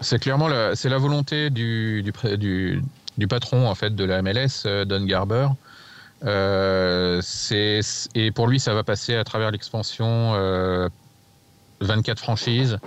C'est 0.00 0.18
clairement 0.18 0.48
la, 0.48 0.72
la 0.82 0.98
volonté 0.98 1.50
du, 1.50 2.02
du, 2.02 2.82
du, 3.18 3.28
patron 3.28 3.66
en 3.66 3.74
fait 3.74 3.94
de 3.94 4.04
la 4.04 4.22
MLS, 4.22 4.66
Don 4.86 5.04
Garber. 5.04 5.48
Euh, 6.24 7.20
et 8.14 8.30
pour 8.30 8.46
lui, 8.46 8.60
ça 8.60 8.74
va 8.74 8.84
passer 8.84 9.14
à 9.14 9.24
travers 9.24 9.50
l'expansion 9.50 10.34
euh, 10.34 10.88
24 11.80 12.18
franchises, 12.18 12.78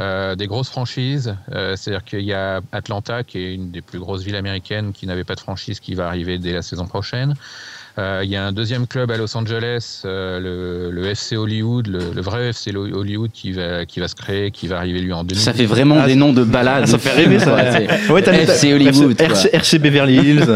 euh, 0.00 0.34
des 0.34 0.46
grosses 0.46 0.70
franchises. 0.70 1.36
Euh, 1.52 1.76
c'est-à-dire 1.76 2.04
qu'il 2.04 2.22
y 2.22 2.32
a 2.32 2.60
Atlanta, 2.72 3.24
qui 3.24 3.38
est 3.38 3.54
une 3.54 3.70
des 3.70 3.82
plus 3.82 3.98
grosses 3.98 4.22
villes 4.22 4.36
américaines, 4.36 4.92
qui 4.92 5.06
n'avait 5.06 5.24
pas 5.24 5.34
de 5.34 5.40
franchise, 5.40 5.80
qui 5.80 5.94
va 5.94 6.06
arriver 6.06 6.38
dès 6.38 6.52
la 6.52 6.62
saison 6.62 6.86
prochaine. 6.86 7.34
Euh, 8.00 8.22
il 8.24 8.30
y 8.30 8.36
a 8.36 8.46
un 8.46 8.52
deuxième 8.52 8.86
club 8.86 9.10
à 9.10 9.18
Los 9.18 9.36
Angeles, 9.36 10.02
euh, 10.06 10.40
le, 10.40 10.90
le 10.90 11.06
FC 11.08 11.36
Hollywood, 11.36 11.86
le, 11.86 11.98
le 12.14 12.22
vrai 12.22 12.48
FC 12.48 12.74
Hollywood 12.74 13.30
qui 13.30 13.52
va, 13.52 13.84
qui 13.84 14.00
va 14.00 14.08
se 14.08 14.14
créer, 14.14 14.50
qui 14.50 14.68
va 14.68 14.78
arriver 14.78 15.00
lui 15.00 15.12
en 15.12 15.22
2000. 15.22 15.42
Ça 15.44 15.52
fait 15.52 15.66
vraiment 15.66 15.98
Ah, 16.00 16.06
des 16.06 16.14
noms 16.16 16.32
de 16.32 16.42
balades. 16.42 16.86
Ça 16.86 16.96
fait 16.98 17.12
rêver, 17.12 17.38
ça. 17.38 17.54
Ouais, 18.10 18.22
FC 18.22 18.72
Hollywood, 18.72 19.20
RC, 19.20 19.50
quoi. 19.50 19.58
RC 19.60 19.78
Beverly 19.80 20.16
Hills. 20.16 20.46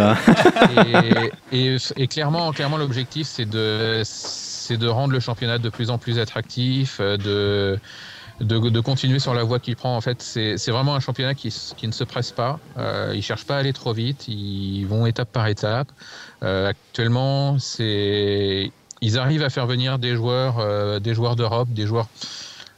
et, 1.53 1.59
et- 1.75 1.77
et 1.97 2.07
clairement, 2.07 2.51
clairement 2.53 2.77
l'objectif, 2.79 3.27
c'est 3.27 3.49
de, 3.49 4.01
c'est 4.05 4.77
de 4.79 4.87
rendre 4.89 5.13
le 5.13 5.21
championnat 5.21 5.59
de 5.59 5.69
plus 5.69 5.91
en 5.91 5.99
plus 5.99 6.19
attractif, 6.19 6.99
euh, 7.01 7.17
de, 7.19 7.79
de, 8.41 8.81
continuer 8.81 9.19
sur 9.19 9.35
la 9.35 9.45
voie 9.45 9.61
qu'il 9.61 9.77
prend. 9.77 9.97
En 9.97 10.01
fait, 10.01 10.21
c'est 10.23 10.71
vraiment 10.71 10.95
un 10.95 11.01
championnat 11.01 11.35
qui, 11.35 11.55
qui 11.77 11.87
ne 11.87 11.93
se 11.93 12.05
presse 12.05 12.33
pas. 12.33 12.59
Euh, 12.77 13.13
ils 13.15 13.23
cherchent 13.23 13.47
pas 13.47 13.57
à 13.57 13.59
aller 13.59 13.73
trop 13.73 13.93
vite. 13.93 14.29
Ils 14.29 14.85
vont 14.85 15.07
étape 15.07 15.31
par 15.31 15.47
étape. 15.47 15.89
Euh, 16.43 16.69
actuellement, 16.69 17.59
c'est 17.59 18.73
ils 19.01 19.19
arrivent 19.19 19.43
à 19.43 19.51
faire 19.51 19.67
venir 19.67 19.99
des 19.99 20.17
joueurs, 20.17 20.59
euh, 20.59 20.99
des 20.99 21.15
joueurs 21.15 21.37
d'Europe, 21.37 21.69
des 21.71 21.87
joueurs 21.87 22.09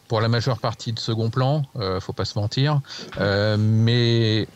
pour 0.08 0.20
la 0.20 0.28
majeure 0.28 0.58
partie 0.58 0.92
de 0.92 0.98
second 0.98 1.30
plan. 1.30 1.62
Euh, 1.76 2.00
faut 2.00 2.12
pas 2.12 2.24
se 2.24 2.38
mentir, 2.38 2.80
mais 3.58 4.46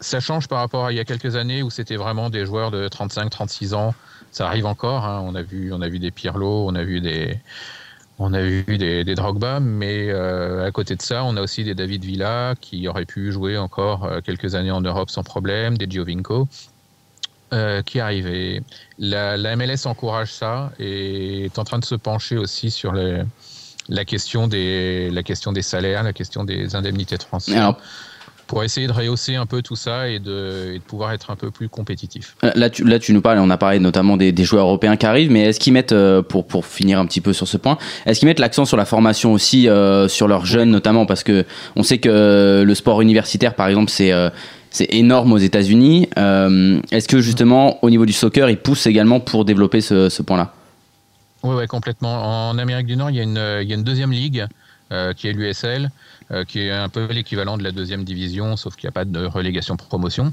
ça 0.00 0.20
change 0.20 0.48
par 0.48 0.58
rapport 0.58 0.86
à 0.86 0.92
il 0.92 0.96
y 0.96 1.00
a 1.00 1.04
quelques 1.04 1.36
années 1.36 1.62
où 1.62 1.70
c'était 1.70 1.96
vraiment 1.96 2.28
des 2.28 2.44
joueurs 2.44 2.70
de 2.70 2.88
35-36 2.88 3.74
ans. 3.74 3.94
Ça 4.32 4.46
arrive 4.46 4.66
encore. 4.66 5.04
hein. 5.04 5.22
On 5.24 5.34
a 5.34 5.42
vu, 5.42 5.72
on 5.72 5.80
a 5.80 5.88
vu 5.88 5.98
des 5.98 6.10
Pirlo, 6.10 6.66
on 6.68 6.74
a 6.74 6.82
vu 6.82 7.00
des, 7.00 7.38
on 8.18 8.32
a 8.32 8.40
vu 8.40 8.78
des, 8.78 9.04
des 9.04 9.14
Drogba, 9.14 9.58
mais 9.60 10.08
euh, 10.08 10.66
à 10.66 10.70
côté 10.70 10.94
de 10.94 11.02
ça, 11.02 11.24
on 11.24 11.36
a 11.36 11.42
aussi 11.42 11.64
des 11.64 11.74
David 11.74 12.04
Villa 12.04 12.54
qui 12.60 12.86
auraient 12.86 13.06
pu 13.06 13.32
jouer 13.32 13.58
encore 13.58 14.04
euh, 14.04 14.20
quelques 14.20 14.54
années 14.54 14.70
en 14.70 14.80
Europe 14.80 15.10
sans 15.10 15.24
problème, 15.24 15.76
des 15.76 15.90
Giovinco 15.90 16.46
euh, 17.52 17.82
qui 17.82 17.98
arrivent. 17.98 18.28
Et 18.28 18.62
la, 18.98 19.56
MLS 19.56 19.86
encourage 19.86 20.32
ça 20.32 20.70
et 20.78 21.46
est 21.46 21.58
en 21.58 21.64
train 21.64 21.80
de 21.80 21.84
se 21.84 21.96
pencher 21.96 22.36
aussi 22.36 22.70
sur 22.70 22.92
la 22.92 24.04
question 24.04 24.46
des 24.46 25.10
salaires, 25.62 26.04
la 26.04 26.12
question 26.12 26.44
des 26.44 26.76
indemnités 26.76 27.16
de 27.16 27.22
transfert. 27.22 27.76
Pour 28.46 28.62
essayer 28.62 28.86
de 28.86 28.92
rehausser 28.92 29.36
un 29.36 29.46
peu 29.46 29.62
tout 29.62 29.76
ça 29.76 30.08
et 30.08 30.18
de, 30.18 30.72
et 30.74 30.78
de 30.78 30.82
pouvoir 30.84 31.12
être 31.12 31.30
un 31.30 31.36
peu 31.36 31.50
plus 31.50 31.68
compétitif. 31.68 32.36
Là 32.42 32.70
tu, 32.70 32.84
là, 32.84 32.98
tu 32.98 33.12
nous 33.12 33.22
parles, 33.22 33.38
on 33.38 33.50
a 33.50 33.56
parlé 33.56 33.78
notamment 33.78 34.16
des, 34.16 34.32
des 34.32 34.44
joueurs 34.44 34.66
européens 34.66 34.96
qui 34.96 35.06
arrivent, 35.06 35.30
mais 35.30 35.42
est-ce 35.42 35.58
qu'ils 35.58 35.72
mettent, 35.72 35.92
euh, 35.92 36.22
pour, 36.22 36.46
pour 36.46 36.66
finir 36.66 36.98
un 36.98 37.06
petit 37.06 37.20
peu 37.20 37.32
sur 37.32 37.48
ce 37.48 37.56
point, 37.56 37.78
est-ce 38.06 38.20
qu'ils 38.20 38.28
mettent 38.28 38.40
l'accent 38.40 38.64
sur 38.64 38.76
la 38.76 38.84
formation 38.84 39.32
aussi, 39.32 39.68
euh, 39.68 40.08
sur 40.08 40.28
leurs 40.28 40.46
jeunes 40.46 40.70
notamment, 40.70 41.06
parce 41.06 41.22
que 41.22 41.44
on 41.76 41.82
sait 41.82 41.98
que 41.98 42.62
le 42.66 42.74
sport 42.74 43.00
universitaire, 43.00 43.54
par 43.54 43.68
exemple, 43.68 43.90
c'est 43.90 44.12
euh, 44.12 44.30
c'est 44.70 44.92
énorme 44.92 45.32
aux 45.32 45.38
États-Unis. 45.38 46.08
Euh, 46.18 46.80
est-ce 46.90 47.06
que 47.06 47.20
justement, 47.20 47.78
au 47.84 47.90
niveau 47.90 48.06
du 48.06 48.12
soccer, 48.12 48.50
ils 48.50 48.56
poussent 48.56 48.86
également 48.86 49.20
pour 49.20 49.44
développer 49.44 49.80
ce, 49.80 50.08
ce 50.08 50.22
point-là? 50.22 50.52
Oui, 51.44 51.54
ouais, 51.54 51.66
complètement. 51.68 52.50
En 52.50 52.58
Amérique 52.58 52.86
du 52.86 52.96
Nord, 52.96 53.10
il 53.10 53.16
y 53.16 53.20
a 53.20 53.22
une, 53.22 53.60
il 53.62 53.68
y 53.68 53.72
a 53.72 53.76
une 53.76 53.84
deuxième 53.84 54.10
ligue 54.10 54.46
qui 55.16 55.28
est 55.28 55.32
l'USL, 55.32 55.90
qui 56.48 56.60
est 56.60 56.70
un 56.70 56.88
peu 56.88 57.06
l'équivalent 57.12 57.56
de 57.58 57.62
la 57.62 57.72
deuxième 57.72 58.04
division, 58.04 58.56
sauf 58.56 58.76
qu'il 58.76 58.86
n'y 58.86 58.90
a 58.90 58.92
pas 58.92 59.04
de 59.04 59.24
relégation 59.26 59.76
promotion. 59.76 60.32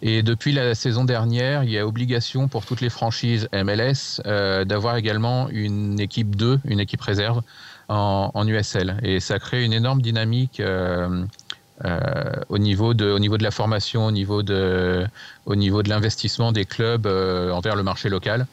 Et 0.00 0.22
depuis 0.22 0.52
la 0.52 0.74
saison 0.74 1.04
dernière, 1.04 1.64
il 1.64 1.70
y 1.70 1.78
a 1.78 1.86
obligation 1.86 2.48
pour 2.48 2.64
toutes 2.64 2.80
les 2.80 2.90
franchises 2.90 3.48
MLS 3.52 4.20
euh, 4.26 4.64
d'avoir 4.64 4.96
également 4.96 5.48
une 5.48 5.98
équipe 5.98 6.36
2, 6.36 6.60
une 6.64 6.80
équipe 6.80 7.00
réserve 7.00 7.42
en, 7.88 8.46
USL. 8.46 8.98
Et 9.02 9.18
ça 9.18 9.38
crée 9.38 9.64
une 9.64 9.72
énorme 9.72 10.02
dynamique 10.02 10.60
euh, 10.60 11.24
euh, 11.84 12.00
au, 12.48 12.58
niveau 12.58 12.94
de, 12.94 13.10
au 13.10 13.18
niveau 13.18 13.38
de 13.38 13.42
la 13.42 13.50
formation, 13.50 14.06
au 14.06 14.10
niveau 14.10 14.42
de, 14.42 15.06
au 15.46 15.56
niveau 15.56 15.82
de 15.82 15.88
l'investissement 15.88 16.52
des 16.52 16.64
clubs 16.64 17.06
euh, 17.06 17.50
envers 17.50 17.74
le 17.74 17.82
marché 17.82 18.08
local. 18.08 18.46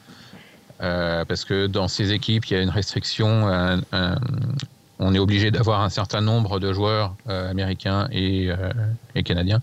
Euh, 0.82 1.26
parce 1.26 1.46
que 1.46 1.68
dans 1.68 1.88
ces 1.88 2.12
équipes, 2.12 2.46
il 2.48 2.54
y 2.54 2.58
a 2.58 2.62
une 2.62 2.70
restriction. 2.70 3.82
On 5.00 5.14
est 5.14 5.20
obligé 5.20 5.52
d'avoir 5.52 5.82
un 5.82 5.90
certain 5.90 6.22
nombre 6.22 6.60
de 6.60 6.72
joueurs 6.72 7.16
euh, 7.28 7.50
américains 7.50 8.08
et, 8.12 8.50
euh, 8.50 9.22
canadiens. 9.24 9.62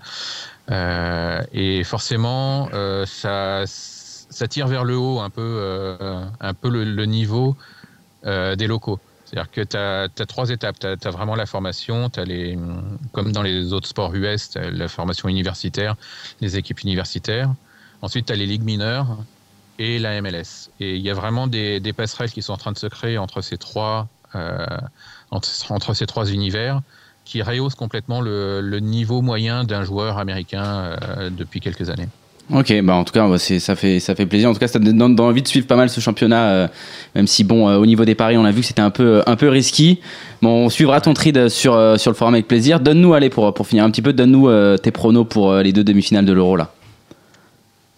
Euh, 0.70 1.42
et 1.52 1.84
forcément, 1.84 2.68
ça, 3.06 3.64
tire 4.48 4.66
vers 4.66 4.84
le 4.84 4.96
haut 4.96 5.20
un 5.20 5.30
peu, 5.30 5.96
un 6.40 6.54
peu 6.54 6.68
le, 6.68 7.06
niveau 7.06 7.56
des 8.24 8.66
locaux. 8.66 9.00
C'est-à-dire 9.24 9.50
que 9.50 9.60
tu 9.62 9.76
as, 9.76 10.26
trois 10.26 10.50
étapes. 10.50 10.78
Tu 10.78 10.86
as, 10.86 11.10
vraiment 11.10 11.34
la 11.34 11.46
formation, 11.46 12.10
t'as 12.10 12.24
les, 12.24 12.58
comme 13.12 13.32
dans 13.32 13.42
les 13.42 13.72
autres 13.72 13.88
sports 13.88 14.14
US, 14.14 14.50
tu 14.50 14.58
la 14.60 14.88
formation 14.88 15.28
universitaire, 15.28 15.96
les 16.40 16.56
équipes 16.56 16.80
universitaires. 16.80 17.50
Ensuite, 18.02 18.26
tu 18.26 18.32
as 18.32 18.36
les 18.36 18.46
ligues 18.46 18.64
mineures 18.64 19.16
et 19.78 19.98
la 19.98 20.20
MLS. 20.20 20.70
Et 20.80 20.96
il 20.96 21.02
y 21.02 21.10
a 21.10 21.14
vraiment 21.14 21.46
des, 21.46 21.80
des 21.80 21.92
passerelles 21.92 22.30
qui 22.30 22.42
sont 22.42 22.52
en 22.52 22.58
train 22.58 22.72
de 22.72 22.78
se 22.78 22.86
créer 22.86 23.16
entre 23.16 23.40
ces 23.40 23.56
trois, 23.56 24.08
entre, 25.32 25.94
ces 25.94 26.06
trois 26.06 26.30
univers 26.30 26.80
qui 27.24 27.42
rehaussent 27.42 27.74
complètement 27.74 28.20
le, 28.20 28.78
niveau 28.80 29.22
moyen 29.22 29.64
d'un 29.64 29.84
joueur 29.84 30.18
américain 30.18 30.64
euh, 30.64 31.30
depuis 31.30 31.60
quelques 31.60 31.88
années. 31.88 32.08
Ok, 32.52 32.74
bah 32.82 32.94
en 32.94 33.04
tout 33.04 33.12
cas, 33.12 33.26
ça 33.38 33.76
fait, 33.76 34.00
ça 34.00 34.14
fait 34.14 34.26
plaisir. 34.26 34.50
En 34.50 34.52
tout 34.52 34.58
cas, 34.58 34.66
ça 34.66 34.78
donne 34.78 35.20
envie 35.20 35.42
de 35.42 35.48
suivre 35.48 35.66
pas 35.66 35.76
mal 35.76 35.88
ce 35.88 36.00
championnat, 36.00 36.50
euh, 36.50 36.68
même 37.14 37.28
si, 37.28 37.44
bon, 37.44 37.68
euh, 37.68 37.76
au 37.76 37.86
niveau 37.86 38.04
des 38.04 38.16
paris, 38.16 38.36
on 38.36 38.44
a 38.44 38.50
vu 38.50 38.60
que 38.60 38.66
c'était 38.66 38.82
un 38.82 38.90
peu, 38.90 39.22
un 39.26 39.36
peu 39.36 39.48
risky. 39.48 40.00
Bon, 40.42 40.66
on 40.66 40.68
suivra 40.68 41.00
ton 41.00 41.14
trade 41.14 41.48
sur, 41.48 41.98
sur 41.98 42.10
le 42.10 42.16
forum 42.16 42.34
avec 42.34 42.48
plaisir. 42.48 42.80
Donne-nous, 42.80 43.14
allez, 43.14 43.30
pour, 43.30 43.54
pour 43.54 43.66
finir 43.66 43.84
un 43.84 43.90
petit 43.90 44.02
peu, 44.02 44.12
donne-nous 44.12 44.76
tes 44.78 44.90
pronos 44.90 45.24
pour 45.24 45.54
les 45.54 45.72
deux 45.72 45.84
demi-finales 45.84 46.26
de 46.26 46.32
l'Euro, 46.32 46.56
là. 46.56 46.72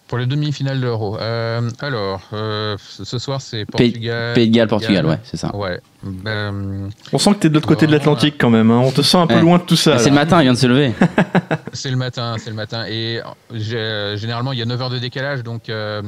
Pour 0.07 0.19
les 0.19 0.27
demi-finales 0.27 0.77
de 0.79 0.83
l'Euro, 0.85 1.17
euh, 1.19 1.67
alors, 1.79 2.21
euh, 2.33 2.77
ce 2.79 3.17
soir, 3.17 3.41
c'est 3.41 3.65
Pays- 3.65 3.89
Portugal. 3.91 4.33
Pays 4.35 4.49
de 4.49 4.55
Galles, 4.55 4.67
Portugal, 4.67 5.03
ouais, 5.07 5.17
c'est 5.23 5.35
ça. 5.37 5.55
Ouais. 5.55 5.79
Ben, 6.03 6.89
On 7.11 7.17
sent 7.17 7.31
que 7.33 7.39
t'es 7.39 7.49
de 7.49 7.55
l'autre 7.55 7.67
côté 7.67 7.87
de 7.87 7.91
l'Atlantique 7.91 8.35
quand 8.39 8.51
même. 8.51 8.69
hein. 8.69 8.81
On 8.85 8.91
te 8.91 9.01
sent 9.01 9.17
un 9.17 9.25
peu 9.25 9.33
Ouais. 9.33 9.41
loin 9.41 9.57
de 9.57 9.63
tout 9.63 9.75
ça. 9.75 9.97
C'est 9.97 10.09
le 10.09 10.15
matin, 10.15 10.39
il 10.41 10.43
vient 10.43 10.53
de 10.53 10.57
se 10.59 10.67
lever. 10.67 10.93
C'est 11.73 11.89
le 11.89 11.97
matin, 11.97 12.35
c'est 12.37 12.51
le 12.51 12.55
matin. 12.55 12.85
Et 12.87 13.19
généralement, 13.51 14.51
il 14.53 14.59
y 14.59 14.61
a 14.61 14.65
9 14.65 14.79
heures 14.81 14.89
de 14.91 14.99
décalage, 14.99 15.41
donc 15.43 15.69
euh, 15.69 16.01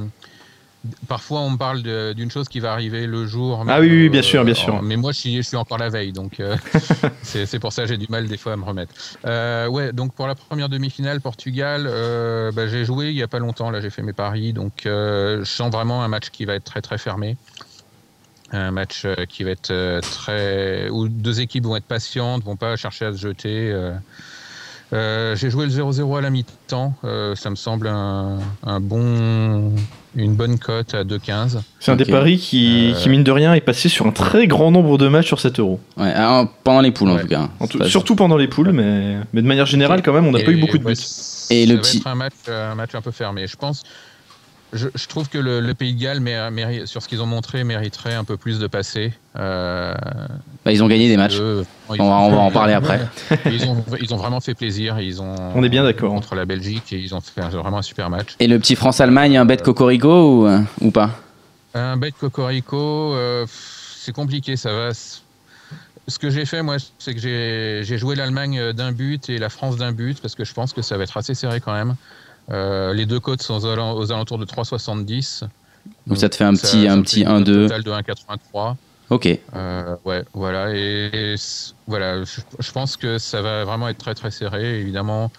parfois 1.08 1.42
on 1.42 1.52
me 1.52 1.58
parle 1.58 1.82
d'une 2.14 2.32
chose 2.32 2.48
qui 2.48 2.60
va 2.60 2.72
arriver 2.72 3.08
le 3.08 3.26
jour. 3.26 3.64
Ah 3.68 3.80
oui, 3.80 3.90
oui, 3.90 4.10
bien 4.10 4.22
sûr, 4.22 4.44
bien 4.44 4.54
sûr. 4.54 4.82
Mais 4.82 4.96
moi, 4.96 5.12
je 5.12 5.20
suis, 5.20 5.38
je 5.38 5.42
suis 5.42 5.58
encore 5.58 5.78
la 5.78 5.90
veille, 5.90 6.12
donc 6.12 6.40
euh, 6.40 6.56
c'est 7.22 7.60
pour 7.60 7.74
ça 7.74 7.84
que 7.84 7.90
j'ai 7.90 7.98
du 7.98 8.08
mal 8.10 8.28
des 8.28 8.38
fois 8.38 8.54
à 8.54 8.56
me 8.56 8.64
remettre. 8.64 8.94
Euh, 9.26 9.68
ouais, 9.68 9.94
donc 9.94 10.14
pour 10.14 10.28
la 10.28 10.36
première 10.36 10.70
demi-finale, 10.70 11.22
Portugal, 11.22 11.86
euh, 11.88 12.52
bah, 12.52 12.68
j'ai 12.68 12.86
joué 12.86 13.08
il 13.10 13.16
y 13.16 13.24
a 13.24 13.28
pas 13.28 13.40
longtemps, 13.40 13.70
là 13.70 13.82
j'ai 13.82 13.90
fait 13.90 14.04
mes 14.04 14.14
paris, 14.14 14.54
donc 14.54 14.82
je 14.86 15.42
sens 15.44 15.72
vraiment 15.72 16.04
un 16.04 16.08
match 16.08 16.30
qui 16.30 16.46
va 16.46 16.56
être 16.56 16.66
très 16.66 16.82
très 16.82 16.98
fermé. 16.98 17.38
Un 18.54 18.72
match 18.72 19.06
qui 19.28 19.44
va 19.44 19.52
être 19.52 20.00
très. 20.00 20.90
où 20.90 21.10
deux 21.10 21.42
équipes 21.42 21.66
vont 21.66 21.76
être 21.76 21.86
patientes, 21.86 22.44
vont 22.46 22.56
pas 22.56 22.78
chercher 22.78 23.06
à 23.06 23.12
se 23.12 23.18
jeter. 23.18 23.74
Euh, 24.94 25.36
j'ai 25.36 25.50
joué 25.50 25.66
le 25.66 25.72
0-0 25.72 26.18
à 26.18 26.22
la 26.22 26.30
mi-temps. 26.30 26.94
Euh, 27.04 27.36
ça 27.36 27.50
me 27.50 27.56
semble 27.56 27.88
un, 27.88 28.40
un 28.66 28.80
bon, 28.80 29.74
une 30.16 30.36
bonne 30.36 30.58
cote 30.60 30.94
à 30.94 31.04
2-15. 31.04 31.60
C'est 31.80 31.92
un 31.92 31.96
des 31.98 32.06
Ok. 32.06 32.12
paris 32.12 32.38
qui, 32.38 32.92
Euh, 32.92 32.98
qui, 32.98 33.10
mine 33.10 33.24
de 33.24 33.32
rien, 33.32 33.54
est 33.54 33.62
passé 33.62 33.90
sur 33.90 34.08
un 34.08 34.12
très 34.12 34.48
grand 34.48 34.72
nombre 34.72 34.98
de 34.98 35.08
matchs 35.10 35.28
sur 35.28 35.40
7 35.40 35.60
euros. 35.60 35.80
Ouais, 35.98 36.14
ah, 36.16 36.46
pendant 36.64 36.82
les 36.82 36.92
poules, 36.92 37.10
en 37.10 37.18
tout 37.18 37.28
cas. 37.28 37.50
En 37.60 37.68
tout- 37.68 37.84
surtout 37.86 38.16
pendant 38.16 38.38
les 38.38 38.48
poules, 38.48 38.72
mais, 38.72 39.18
mais 39.34 39.42
de 39.42 39.48
manière 39.48 39.66
générale, 39.66 40.02
quand 40.02 40.14
même, 40.14 40.26
on 40.28 40.32
n'a 40.32 40.44
pas 40.44 40.52
eu 40.52 40.58
beaucoup 40.62 40.78
de 40.78 40.84
ouais, 40.86 40.94
buts. 40.94 41.00
Et 41.50 41.66
ça 41.66 41.70
le 41.72 41.76
va 41.76 41.82
petit- 41.82 41.98
être 41.98 42.08
un 42.08 42.16
match, 42.16 42.34
un 42.48 42.76
match 42.76 42.96
un 42.96 43.02
peu 43.02 43.12
fermé. 43.12 43.46
Je 43.48 43.56
pense. 43.58 43.84
Je, 44.74 44.90
je 44.94 45.08
trouve 45.08 45.30
que 45.30 45.38
le, 45.38 45.62
le 45.62 45.74
Pays 45.74 45.94
de 45.96 46.02
Galles, 46.02 46.88
sur 46.88 47.02
ce 47.02 47.08
qu'ils 47.08 47.22
ont 47.22 47.26
montré, 47.26 47.64
mériterait 47.64 48.14
un 48.16 48.26
peu 48.26 48.36
plus 48.36 48.60
de 48.60 48.68
passer. 48.68 49.14
Euh, 49.40 49.94
Bah, 50.66 50.74
ils 50.74 50.84
ont 50.84 50.88
gagné 50.88 51.08
des 51.08 51.16
matchs. 51.16 51.38
eux, 51.40 51.66
On 51.88 51.96
va- 51.96 52.04
ont- 52.04 52.26
on 52.28 52.32
va 52.32 52.38
en 52.42 52.52
parler 52.52 52.74
après. 52.74 53.08
ils, 53.46 53.66
ont, 53.66 53.84
ils 54.02 54.14
ont 54.14 54.18
vraiment 54.18 54.42
fait 54.42 54.56
plaisir. 54.56 55.00
Ils 55.00 55.22
ont, 55.22 55.36
On 55.56 55.64
est 55.64 55.70
bien 55.70 55.84
d'accord. 55.84 56.12
Contre 56.14 56.36
la 56.36 56.46
Belgique, 56.46 56.92
et 56.92 56.98
ils 57.00 57.16
ont 57.16 57.22
fait 57.22 57.40
vraiment 57.42 57.78
un 57.78 57.82
super 57.82 58.10
match. 58.10 58.36
Et 58.40 58.48
le 58.48 58.60
petit 58.60 58.76
France-Allemagne, 58.76 59.38
un 59.38 59.46
bet 59.46 59.58
cocorico 59.58 60.42
ou, 60.42 60.48
euh, 60.48 60.60
ou 60.82 60.92
pas? 60.92 61.12
Un 61.74 61.96
bet 61.96 62.12
cocorico, 62.12 63.14
euh, 63.16 63.46
c'est 63.50 64.12
compliqué, 64.14 64.58
ça 64.58 64.74
va. 64.74 64.90
Ce 66.10 66.20
que 66.20 66.30
j'ai 66.30 66.46
fait, 66.46 66.62
moi, 66.62 66.76
c'est 67.00 67.14
que 67.14 67.20
j'ai 67.22 67.98
joué 67.98 68.16
l'Allemagne 68.16 68.74
d'un 68.74 68.92
but 68.92 69.30
et 69.30 69.38
la 69.38 69.50
France 69.50 69.78
d'un 69.78 69.92
but, 69.94 70.20
parce 70.22 70.36
que 70.36 70.44
je 70.46 70.54
pense 70.54 70.74
que 70.74 70.82
ça 70.82 70.98
va 70.98 71.04
être 71.04 71.16
assez 71.18 71.36
serré 71.36 71.60
quand 71.62 71.74
même. 71.74 71.96
Euh, 72.52 72.94
les 72.94 73.06
deux 73.06 73.20
côtes 73.20 73.42
sont 73.42 73.56
aux 73.56 73.66
alentours 73.66 74.00
aux 74.00 74.12
alentours 74.12 74.38
de 74.38 74.46
3,70. 74.46 75.44
Donc 76.06 76.18
ça 76.18 76.30
te 76.30 76.36
fait 76.36 76.44
un 76.44 76.54
petit, 76.54 76.86
ça 76.86 76.94
un 76.94 76.98
me 76.98 77.04
petit 77.04 77.24
fait 77.24 77.30
une 77.30 77.44
1-2. 77.44 77.68
total 77.68 77.84
de 77.84 77.92
1,83. 77.92 78.76
Ok. 79.10 79.28
Euh, 79.56 79.96
ouais, 80.06 80.24
voilà. 80.34 80.74
Et, 80.74 81.36
voilà, 81.88 82.24
je, 82.24 82.42
je 82.60 82.72
pense 82.72 82.98
que 82.98 83.18
ça 83.18 83.42
va 83.42 83.64
vraiment 83.64 83.88
être 83.88 83.98
très 83.98 84.16
très 84.16 84.32
serré. 84.32 84.80
Évidemment, 84.80 85.32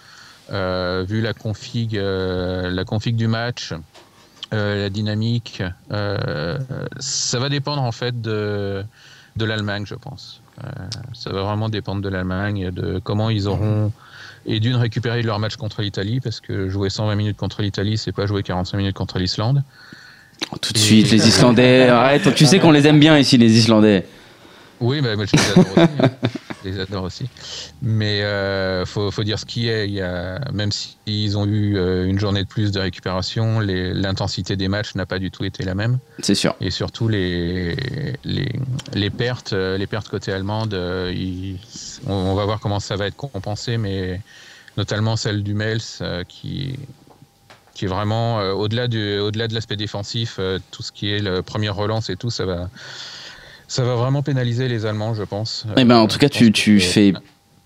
euh, 0.50 1.04
vu 1.06 1.20
la 1.20 1.34
config, 1.34 1.96
euh, 1.96 2.70
la 2.70 2.84
config 2.84 3.14
du 3.16 3.26
match, 3.26 3.74
la 4.50 4.88
dynamique, 4.88 5.62
ça 5.90 7.38
va 7.38 7.48
dépendre 7.50 7.82
en 7.82 7.92
fait 7.92 8.18
de, 8.22 8.82
de 9.36 9.44
l'Allemagne, 9.44 9.84
je 9.86 9.94
pense. 9.94 10.40
Ça 11.12 11.30
va 11.30 11.42
vraiment 11.42 11.68
dépendre 11.68 12.00
de 12.00 12.08
l'Allemagne, 12.08 12.70
de 12.70 12.98
comment 12.98 13.28
ils 13.28 13.46
auront 13.46 13.92
et 14.48 14.60
d'une 14.60 14.74
récupérer 14.76 15.22
leur 15.22 15.38
match 15.38 15.56
contre 15.56 15.82
l'Italie, 15.82 16.20
parce 16.20 16.40
que 16.40 16.68
jouer 16.68 16.90
120 16.90 17.14
minutes 17.14 17.36
contre 17.36 17.62
l'Italie, 17.62 17.98
c'est 17.98 18.12
pas 18.12 18.26
jouer 18.26 18.42
45 18.42 18.76
minutes 18.78 18.96
contre 18.96 19.18
l'Islande. 19.18 19.62
Tout 20.60 20.72
de 20.72 20.78
suite, 20.78 21.10
les 21.10 21.28
Islandais. 21.28 21.88
Arrête, 21.88 22.34
tu 22.34 22.46
sais 22.46 22.58
qu'on 22.58 22.70
les 22.70 22.86
aime 22.86 22.98
bien 22.98 23.18
ici, 23.18 23.36
les 23.38 23.58
Islandais. 23.58 24.06
Oui, 24.80 25.00
bah, 25.00 25.14
moi, 25.16 25.26
je 25.26 25.36
les 25.36 25.50
adore 25.50 25.64
aussi. 25.72 25.80
hein. 26.02 26.10
Je 26.62 26.68
les 26.68 26.80
adore 26.80 27.04
aussi. 27.04 27.30
Mais 27.82 28.22
euh, 28.22 28.84
faut, 28.84 29.10
faut 29.10 29.22
dire 29.22 29.38
ce 29.38 29.44
qui 29.44 29.68
est. 29.68 29.86
Il 29.88 29.94
y 29.94 30.00
a, 30.00 30.40
même 30.52 30.70
s'ils 30.72 31.38
ont 31.38 31.46
eu 31.46 31.76
euh, 31.76 32.06
une 32.06 32.18
journée 32.18 32.42
de 32.42 32.48
plus 32.48 32.72
de 32.72 32.80
récupération, 32.80 33.60
l'intensité 33.60 34.56
des 34.56 34.68
matchs 34.68 34.94
n'a 34.94 35.06
pas 35.06 35.18
du 35.18 35.30
tout 35.30 35.44
été 35.44 35.62
la 35.62 35.74
même. 35.74 35.98
C'est 36.20 36.34
sûr. 36.34 36.54
Et 36.60 36.70
surtout, 36.70 37.06
les, 37.08 37.76
les, 38.24 38.48
les 38.94 39.10
pertes, 39.10 39.52
euh, 39.52 39.78
les 39.78 39.86
pertes 39.86 40.08
côté 40.08 40.32
allemande, 40.32 40.74
euh, 40.74 41.12
ils- 41.14 41.60
on, 42.06 42.12
on 42.12 42.34
va 42.34 42.44
voir 42.44 42.58
comment 42.60 42.80
ça 42.80 42.96
va 42.96 43.06
être 43.06 43.16
compensé, 43.16 43.78
mais 43.78 44.20
notamment 44.76 45.16
celle 45.16 45.42
du 45.42 45.54
Mels, 45.54 45.80
qui, 46.28 46.76
qui 47.74 47.84
est 47.84 47.88
vraiment 47.88 48.40
euh, 48.40 48.52
au-delà 48.52 48.88
du, 48.88 49.18
au-delà 49.18 49.46
de 49.46 49.54
l'aspect 49.54 49.76
défensif, 49.76 50.36
euh, 50.40 50.58
tout 50.72 50.82
ce 50.82 50.90
qui 50.90 51.10
est 51.10 51.20
le 51.20 51.42
première 51.42 51.76
relance 51.76 52.10
et 52.10 52.16
tout, 52.16 52.30
ça 52.30 52.44
va, 52.44 52.68
ça 53.68 53.84
va 53.84 53.94
vraiment 53.94 54.22
pénaliser 54.22 54.66
les 54.66 54.84
Allemands, 54.86 55.14
je 55.14 55.22
pense. 55.22 55.64
Eh 55.76 55.84
ben, 55.84 55.96
en 55.98 56.04
Euh, 56.04 56.06
tout 56.08 56.18
cas, 56.18 56.26
je 56.32 56.36
tu, 56.38 56.50
tu 56.52 56.76
que- 56.78 56.82
fais. 56.82 57.12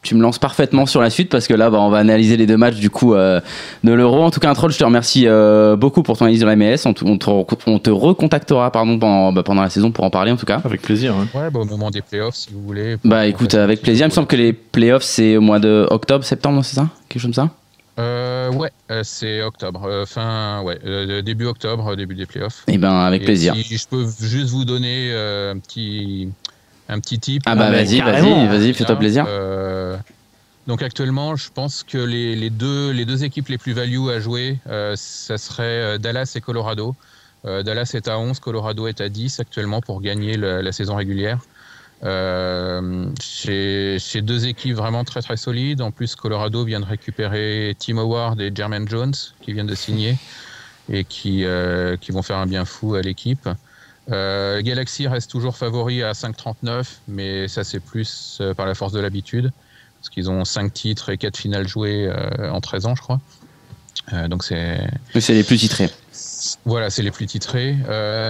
Tu 0.04 0.16
me 0.16 0.20
lances 0.20 0.40
parfaitement 0.40 0.84
sur 0.84 1.00
la 1.00 1.10
suite 1.10 1.28
parce 1.30 1.46
que 1.46 1.54
là, 1.54 1.70
bah, 1.70 1.78
on 1.78 1.88
va 1.88 1.98
analyser 1.98 2.36
les 2.36 2.44
deux 2.44 2.56
matchs 2.56 2.74
du 2.74 2.90
coup 2.90 3.14
euh, 3.14 3.40
de 3.84 3.92
l'Euro. 3.92 4.24
En 4.24 4.32
tout 4.32 4.40
cas, 4.40 4.50
un 4.50 4.54
troll, 4.54 4.72
je 4.72 4.78
te 4.78 4.82
remercie 4.82 5.28
euh, 5.28 5.76
beaucoup 5.76 6.02
pour 6.02 6.18
ton 6.18 6.24
analyse 6.24 6.40
de 6.40 6.46
la 6.46 6.56
MLS. 6.56 6.78
On 6.86 6.92
te, 6.92 7.04
on 7.04 7.18
te, 7.18 7.30
on 7.68 7.78
te 7.78 7.88
recontactera 7.90 8.72
pardon, 8.72 8.98
pendant, 8.98 9.32
bah, 9.32 9.44
pendant 9.44 9.62
la 9.62 9.70
saison 9.70 9.92
pour 9.92 10.02
en 10.02 10.10
parler 10.10 10.32
en 10.32 10.36
tout 10.36 10.44
cas. 10.44 10.60
Avec 10.64 10.82
plaisir. 10.82 11.14
hein. 11.14 11.28
Ouais, 11.38 11.50
bah, 11.52 11.60
au 11.60 11.64
moment 11.66 11.90
des 11.92 12.02
playoffs, 12.02 12.34
si 12.34 12.48
vous 12.52 12.62
voulez. 12.62 12.96
Bah 13.04 13.26
écoute, 13.28 13.54
avec 13.54 13.80
plaisir. 13.80 14.06
Il 14.06 14.08
me 14.08 14.12
semble 14.14 14.26
que 14.26 14.34
les 14.34 14.52
playoffs 14.52 15.04
c'est 15.04 15.36
au 15.36 15.40
mois 15.40 15.60
de 15.60 15.86
octobre, 15.88 16.24
septembre, 16.24 16.64
c'est 16.64 16.74
ça? 16.74 16.88
Quelque 17.08 17.22
chose 17.22 17.32
comme 17.36 17.46
ça? 17.46 17.54
Euh, 17.98 18.50
ouais, 18.52 18.70
euh, 18.90 19.02
c'est 19.04 19.42
octobre, 19.42 19.84
euh, 19.84 20.06
fin, 20.06 20.62
ouais, 20.62 20.78
euh, 20.84 21.20
début 21.20 21.44
octobre, 21.46 21.94
début 21.94 22.14
des 22.14 22.26
playoffs. 22.26 22.64
Eh 22.68 22.78
ben, 22.78 22.92
avec 22.92 23.22
Et 23.22 23.24
plaisir. 23.26 23.54
Si 23.54 23.76
je 23.76 23.86
peux 23.86 24.06
juste 24.20 24.50
vous 24.50 24.64
donner 24.64 25.10
euh, 25.12 25.52
un 25.52 25.58
petit 25.58 26.28
un 26.88 27.00
petit 27.00 27.18
type. 27.18 27.42
Ah 27.46 27.54
bah 27.54 27.70
mais 27.70 27.84
vas-y, 27.84 28.00
vas-y, 28.00 28.46
vas-y, 28.48 28.74
fais-toi 28.74 28.96
plaisir. 28.96 29.26
Euh, 29.28 29.96
donc 30.66 30.82
actuellement, 30.82 31.36
je 31.36 31.48
pense 31.52 31.82
que 31.82 31.98
les, 31.98 32.34
les 32.34 32.50
deux, 32.50 32.90
les 32.90 33.04
deux 33.04 33.24
équipes 33.24 33.48
les 33.48 33.58
plus 33.58 33.72
value 33.72 34.08
à 34.08 34.20
jouer, 34.20 34.58
euh, 34.68 34.94
ça 34.96 35.36
serait 35.38 35.98
Dallas 35.98 36.32
et 36.34 36.40
Colorado. 36.40 36.94
Euh, 37.44 37.62
Dallas 37.62 37.90
est 37.94 38.08
à 38.08 38.18
11, 38.18 38.38
Colorado 38.40 38.86
est 38.86 39.00
à 39.00 39.08
10 39.08 39.40
actuellement 39.40 39.80
pour 39.80 40.00
gagner 40.00 40.36
le- 40.36 40.60
la 40.60 40.72
saison 40.72 40.94
régulière. 40.94 41.40
Euh, 42.04 43.06
c'est 43.20 44.22
deux 44.22 44.46
équipes 44.46 44.74
vraiment 44.74 45.04
très 45.04 45.22
très 45.22 45.36
solides. 45.36 45.80
En 45.80 45.90
plus, 45.90 46.16
Colorado 46.16 46.64
vient 46.64 46.80
de 46.80 46.84
récupérer 46.84 47.76
Tim 47.78 47.98
Howard 47.98 48.40
et 48.40 48.50
Jermaine 48.54 48.88
Jones 48.88 49.14
qui 49.40 49.52
viennent 49.52 49.66
de 49.66 49.74
signer 49.74 50.16
et 50.90 51.04
qui, 51.04 51.44
euh, 51.44 51.96
qui 51.96 52.12
vont 52.12 52.22
faire 52.22 52.38
un 52.38 52.46
bien 52.46 52.64
fou 52.64 52.94
à 52.94 53.02
l'équipe. 53.02 53.48
Euh, 54.10 54.60
Galaxy 54.62 55.06
reste 55.06 55.30
toujours 55.30 55.56
favori 55.56 56.02
à 56.02 56.12
5,39, 56.12 56.86
mais 57.06 57.46
ça 57.46 57.62
c'est 57.62 57.78
plus 57.78 58.38
euh, 58.40 58.52
par 58.52 58.66
la 58.66 58.74
force 58.74 58.92
de 58.92 58.98
l'habitude, 58.98 59.52
parce 60.00 60.10
qu'ils 60.10 60.28
ont 60.28 60.44
5 60.44 60.72
titres 60.72 61.10
et 61.10 61.18
4 61.18 61.36
finales 61.36 61.68
jouées 61.68 62.12
en 62.40 62.60
13 62.60 62.86
ans, 62.86 62.94
je 62.96 63.02
crois. 63.02 63.20
Donc 64.28 64.42
c'est 64.42 64.80
Mais 65.14 65.20
C'est 65.20 65.34
les 65.34 65.44
plus 65.44 65.56
titrés. 65.56 65.88
voilà, 66.64 66.90
c'est 66.90 67.02
les 67.02 67.12
plus 67.12 67.26
titrés. 67.26 67.76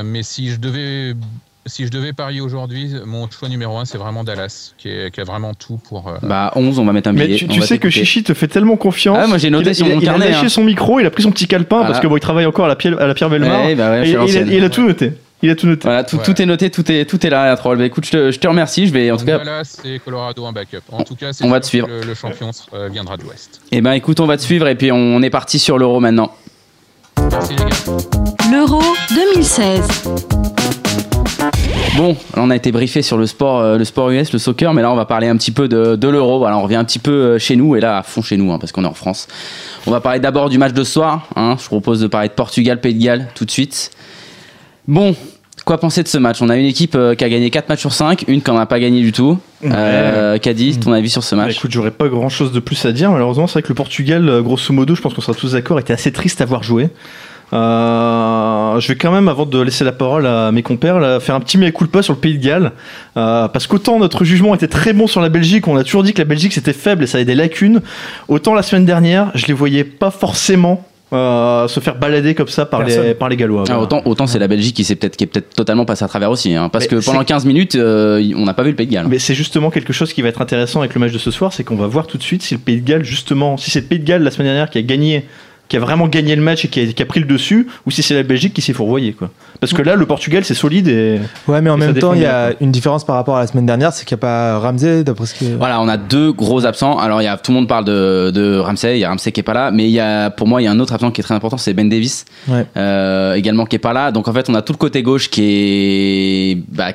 Mais 0.05 0.23
si 0.23 0.51
je 0.51 0.57
devais 0.57 1.17
si 1.67 1.87
je 1.87 1.91
devais 1.91 2.13
parier 2.13 2.41
aujourd'hui, 2.41 2.91
mon 3.07 3.31
choix 3.31 3.49
numéro 3.49 3.77
1 3.79 3.85
c'est 3.85 3.99
vraiment 3.99 4.25
Dallas, 4.25 4.73
qui, 4.79 4.89
est- 4.89 5.11
qui 5.15 5.21
a 5.21 5.25
vraiment 5.25 5.55
tout 5.55 5.79
pour. 5.89 6.09
euh, 6.09 6.13
Bah 6.23 6.53
11, 6.57 6.79
on 6.79 6.85
va 6.85 6.93
mettre 6.93 7.09
un 7.09 7.13
billet. 7.13 7.29
Mais 7.49 7.49
tu, 7.55 7.63
sais 7.63 7.79
que. 7.79 7.89
Chichi 7.91 8.23
te 8.25 8.35
fait 8.35 8.49
tellement 8.49 8.77
confiance. 8.77 9.19
Ah, 9.21 9.27
moi, 9.27 9.39
j'ai 9.39 9.51
noté 9.51 9.71
a- 9.71 9.75
sur 9.75 9.87
il 9.87 9.93
a- 9.93 9.95
mon 9.95 10.01
il 10.01 10.05
carnet, 10.05 10.27
a 10.27 10.31
lâché 10.31 10.47
hein. 10.47 10.49
son 10.49 10.65
micro, 10.65 10.99
il 11.01 11.07
a 11.07 11.11
pris 11.11 11.23
son 11.23 11.31
petit 11.31 11.47
calepin 11.47 11.77
Voilà. 11.77 11.91
parce 11.91 12.01
que 12.01 12.07
bon, 12.09 12.17
il 12.17 12.21
travaille 12.21 12.47
encore 12.47 12.65
à 12.65 12.69
la 12.69 12.77
Pierre, 12.77 13.01
à 13.01 13.07
la 13.07 13.15
Pierre 13.15 13.31
Bellemare. 13.31 13.65
Ouais, 13.65 13.75
bah 13.75 13.91
ouais, 13.91 14.09
et, 14.09 14.11
il, 14.11 14.17
a, 14.17 14.41
il 14.65 14.71
tout 14.71 14.83
noté. 14.87 15.13
Il 15.45 15.51
a 15.51 15.57
tout 15.57 15.67
noté. 15.67 15.83
Voilà, 15.85 16.05
tout, 16.05 16.17
Voilà. 16.17 16.33
tout 16.35 16.41
est 16.43 16.47
noté, 16.47 16.71
tout 16.71 16.91
est, 16.93 17.05
tout 17.05 17.27
est 17.27 17.31
là, 17.31 17.47
la 17.47 17.57
troll. 17.57 17.77
Bah 17.79 17.85
écoute, 17.85 18.07
je 18.07 18.11
te, 18.13 18.31
je 18.31 18.39
te 18.39 18.47
remercie. 18.47 18.87
Je 18.87 18.93
vais, 18.93 19.11
en 19.11 19.17
tout 19.17 19.25
cas, 19.25 19.39
Dallas 19.39 19.81
et 19.85 19.99
Colorado 19.99 20.45
un 20.47 20.53
backup. 20.53 20.79
En 20.93 21.03
tout 21.03 21.17
cas, 21.17 21.33
c'est 21.33 21.45
On 21.45 21.51
va 21.51 21.59
te 21.61 21.67
suivre. 21.67 21.89
que 21.89 21.93
Le, 21.93 22.03
le 22.07 22.15
champion 22.15 22.51
euh, 22.75 22.89
viendra 22.93 23.17
de 23.17 23.23
l'Ouest. 23.25 23.61
eh 23.73 23.81
ben 23.81 23.93
écoute, 23.93 24.21
on 24.21 24.27
va 24.27 24.37
te 24.37 24.43
suivre 24.43 24.69
et 24.69 24.75
puis 24.77 24.93
on 24.93 25.21
est 25.23 25.31
parti 25.31 25.59
sur 25.59 25.79
l'euro 25.79 25.99
maintenant. 26.01 26.33
Merci 27.31 27.51
les 27.55 27.57
gars. 27.65 28.51
L'Euro 28.53 28.83
2016. 29.15 30.82
Bon, 31.97 32.17
là, 32.35 32.43
on 32.43 32.51
a 32.51 32.57
été 32.57 32.73
briefé 32.73 33.03
sur 33.03 33.19
le 33.19 33.27
sport, 33.27 33.61
euh, 33.61 33.77
le 33.77 33.85
sport 33.85 34.11
US, 34.11 34.33
le 34.33 34.39
soccer, 34.39 34.73
mais 34.73 34.81
là 34.83 34.91
on 34.91 34.95
va 34.97 35.05
parler 35.05 35.29
un 35.29 35.37
petit 35.37 35.51
peu 35.51 35.69
de, 35.69 35.95
de 35.97 36.09
l'euro. 36.09 36.39
Voilà, 36.39 36.57
on 36.57 36.63
revient 36.63 36.77
un 36.77 36.85
petit 36.85 36.99
peu 36.99 37.11
euh, 37.13 37.39
chez 37.39 37.55
nous 37.57 37.77
et 37.77 37.81
là 37.81 37.99
à 37.99 38.03
fond 38.03 38.23
chez 38.23 38.37
nous, 38.39 38.51
hein, 38.53 38.59
parce 38.59 38.73
qu'on 38.73 38.85
est 38.85 38.89
en 38.89 38.95
France. 38.95 39.29
On 39.87 39.91
va 39.91 40.01
parler 40.01 40.19
d'abord 40.19 40.49
du 40.49 40.57
match 40.59 40.73
de 40.73 40.85
soir. 40.85 41.29
hein. 41.37 41.57
Je 41.59 41.63
vous 41.65 41.69
propose 41.69 42.01
de 42.01 42.07
parler 42.07 42.29
de 42.29 42.33
Portugal, 42.33 42.81
Pays 42.81 42.95
de 42.95 43.03
Galles 43.05 43.29
tout 43.35 43.45
de 43.45 43.51
suite. 43.51 43.91
Bon, 44.89 45.15
quoi 45.67 45.79
penser 45.79 46.03
de 46.03 46.09
ce 46.09 46.17
match? 46.17 46.41
On 46.41 46.49
a 46.49 46.57
une 46.57 46.65
équipe 46.65 46.95
euh, 46.95 47.15
qui 47.15 47.25
a 47.25 47.29
gagné 47.29 47.51
4 47.51 47.69
matchs 47.69 47.81
sur 47.81 47.93
5, 47.93 48.25
une 48.27 48.41
qui 48.41 48.51
n'en 48.51 48.57
a 48.59 48.67
pas 48.67 48.81
gagné 48.81 49.01
du 49.03 49.13
tout. 49.13 49.39
Euh, 49.65 50.39
Caddy, 50.39 50.79
ton 50.79 50.93
avis 50.93 51.11
sur 51.11 51.23
ce 51.23 51.35
Bah, 51.35 51.45
match 51.45 51.57
écoute, 51.59 51.73
j'aurais 51.73 51.91
pas 51.91 52.09
grand 52.09 52.31
chose 52.31 52.53
de 52.53 52.61
plus 52.61 52.85
à 52.87 52.93
dire. 52.93 53.11
Malheureusement, 53.13 53.47
c'est 53.47 53.55
vrai 53.55 53.63
que 53.63 53.69
le 53.69 53.75
Portugal, 53.75 54.41
grosso 54.43 54.73
modo, 54.73 54.95
je 54.95 55.03
pense 55.03 55.13
qu'on 55.13 55.21
sera 55.21 55.35
tous 55.37 55.53
d'accord, 55.53 55.79
était 55.79 55.93
assez 55.93 56.11
triste 56.11 56.41
à 56.41 56.47
voir 56.47 56.63
jouer. 56.63 56.89
Euh, 57.53 58.81
je 58.81 58.89
vais 58.89 58.97
quand 58.97 59.13
même, 59.13 59.29
avant 59.29 59.45
de 59.47 59.61
laisser 59.61 59.85
la 59.85 59.93
parole 59.93 60.27
à 60.27 60.51
mes 60.53 60.63
compères, 60.63 60.99
là, 60.99 61.21
faire 61.21 61.35
un 61.35 61.41
petit 61.41 61.59
mea 61.59 61.71
culpa 61.71 62.03
sur 62.03 62.15
le 62.15 62.19
Pays 62.19 62.39
de 62.39 62.45
Galles. 62.45 62.73
Euh, 63.17 63.49
parce 63.49 63.67
qu'autant 63.67 63.99
notre 63.99 64.25
jugement 64.25 64.55
était 64.55 64.69
très 64.69 64.93
bon 64.93 65.07
sur 65.07 65.21
la 65.21 65.29
Belgique, 65.29 65.69
on 65.69 65.77
a 65.77 65.85
toujours 65.85 66.03
dit 66.03 66.13
que 66.13 66.19
la 66.19 66.25
Belgique 66.25 66.53
c'était 66.53 66.73
faible 66.73 67.05
et 67.05 67.07
ça 67.07 67.19
avait 67.19 67.25
des 67.25 67.35
lacunes. 67.35 67.81
Autant 68.29 68.55
la 68.55 68.63
semaine 68.63 68.87
dernière, 68.87 69.31
je 69.35 69.47
les 69.47 69.53
voyais 69.53 69.85
pas 69.85 70.11
forcément 70.11 70.85
euh, 71.13 71.69
se 71.69 71.79
faire 71.81 71.97
balader 71.97 72.35
comme 72.35 72.49
ça 72.49 72.65
par, 72.65 72.81
les, 72.85 72.95
Personne. 72.95 73.15
par 73.15 73.29
les 73.29 73.37
Gallois. 73.37 73.65
Ah, 73.69 73.79
autant, 73.79 74.01
autant 74.07 74.27
c'est 74.27 74.39
la 74.39 74.49
Belgique 74.49 74.75
qui, 74.75 74.83
s'est 74.85 74.97
peut-être, 74.97 75.15
qui 75.19 75.25
est 75.25 75.27
peut-être 75.27 75.55
totalement 75.55 75.85
passée 75.85 76.05
à 76.07 76.09
travers 76.09 76.31
aussi. 76.31 76.55
hein, 76.55 76.71
parce 76.71 76.85
Mais 76.91 76.97
que 77.01 77.05
pendant 77.05 77.19
c'est- 77.19 77.27
15 77.27 77.45
minutes, 77.45 77.75
euh, 77.75 78.33
on 78.35 78.47
n'a 78.47 78.55
pas 78.55 78.63
vu 78.63 78.71
le 78.71 78.77
Pays 78.77 78.87
de 78.87 78.93
Galles. 78.93 79.09
Mais 79.11 79.19
c'est 79.19 79.35
justement 79.35 79.69
quelque 79.71 79.93
chose 79.93 80.15
qui 80.15 80.23
va 80.23 80.29
être 80.31 80.41
intéressant 80.41 80.81
avec 80.81 80.95
le 80.95 81.01
match 81.01 81.13
de 81.13 81.19
ce 81.19 81.31
soir, 81.31 81.53
c'est 81.53 81.65
qu'on 81.65 81.77
va 81.77 81.87
voir 81.87 82.07
tout 82.07 82.17
de 82.17 82.23
suite 82.23 82.43
si 82.43 82.55
le 82.55 82.61
Pays 82.61 82.81
de 82.81 82.89
Galles, 82.89 83.05
justement, 83.05 83.59
si 83.59 83.71
c'est 83.71 83.81
le 83.81 83.87
Pays 83.87 83.99
de 83.99 84.05
Galles 84.07 84.23
la 84.23 84.31
semaine 84.31 84.47
dernière 84.49 84.71
qui 84.71 84.79
a 84.79 84.83
gagné, 84.83 85.27
qui 85.73 85.79
a 85.79 85.81
vraiment 85.81 86.07
gagné 86.07 86.37
le 86.37 86.43
match 86.43 86.67
et 86.67 86.69
qui 86.69 86.81
a, 86.81 86.87
qui 86.93 87.03
a 87.03 87.07
pris 87.07 87.19
le 87.19 87.25
dessus, 87.25 87.67
ou 87.87 87.91
si 87.91 88.03
c'est 88.03 88.13
la 88.13 88.25
Belgique 88.25 88.53
qui 88.53 88.61
s'est 88.61 88.75
fourvoyée, 88.75 89.15
quoi. 89.15 89.31
Parce 89.59 89.73
que 89.73 89.81
là, 89.81 89.95
le 89.97 90.05
Portugal, 90.05 90.45
c'est 90.45 90.53
solide 90.53 90.87
et. 90.87 91.19
Ouais, 91.49 91.63
mais 91.63 91.71
en 91.71 91.79
même 91.79 91.95
temps, 91.95 92.13
il 92.13 92.21
y 92.21 92.27
a 92.27 92.53
une 92.61 92.71
différence 92.71 93.07
par 93.07 93.17
rapport 93.17 93.39
à 93.39 93.41
la 93.41 93.47
semaine 93.47 93.65
dernière, 93.65 93.91
c'est 93.95 94.05
qu'il 94.05 94.15
n'y 94.17 94.21
a 94.21 94.21
pas 94.21 94.59
Ramsey, 94.59 95.03
d'après 95.03 95.25
ce 95.25 95.35
que. 95.35 95.47
Voilà, 95.57 95.81
on 95.81 95.89
a 95.89 95.97
deux 95.97 96.31
gros 96.31 96.67
absents. 96.67 96.99
Alors, 96.99 97.23
il 97.23 97.25
y 97.25 97.29
a, 97.29 97.39
tout 97.39 97.53
le 97.53 97.57
monde 97.57 97.69
parle 97.69 97.87
de, 97.87 98.31
de 98.35 98.59
Ramsey, 98.59 98.99
il 98.99 99.01
y 99.01 99.05
a 99.05 99.09
Ramsey 99.09 99.33
qui 99.33 99.41
est 99.41 99.43
pas 99.43 99.55
là, 99.55 99.71
mais 99.71 99.85
il 99.85 99.93
y 99.93 100.01
a, 100.01 100.29
pour 100.29 100.47
moi, 100.47 100.61
il 100.61 100.67
y 100.67 100.69
a 100.69 100.71
un 100.73 100.79
autre 100.79 100.93
absent 100.93 101.11
qui 101.11 101.23
est 101.23 101.25
très 101.25 101.35
important, 101.35 101.57
c'est 101.57 101.73
Ben 101.73 101.89
Davis, 101.89 102.27
Ouais. 102.49 102.67
euh, 102.77 103.33
également 103.33 103.65
qui 103.65 103.77
est 103.77 103.79
pas 103.79 103.95
là. 103.95 104.11
Donc, 104.13 104.29
en 104.29 104.33
fait, 104.35 104.51
on 104.51 104.55
a 104.55 104.61
tout 104.61 104.75
le 104.75 104.79
côté 104.79 105.03
gauche 105.03 105.31
qui 105.31 105.43
est, 105.43 106.59
bah, 106.69 106.93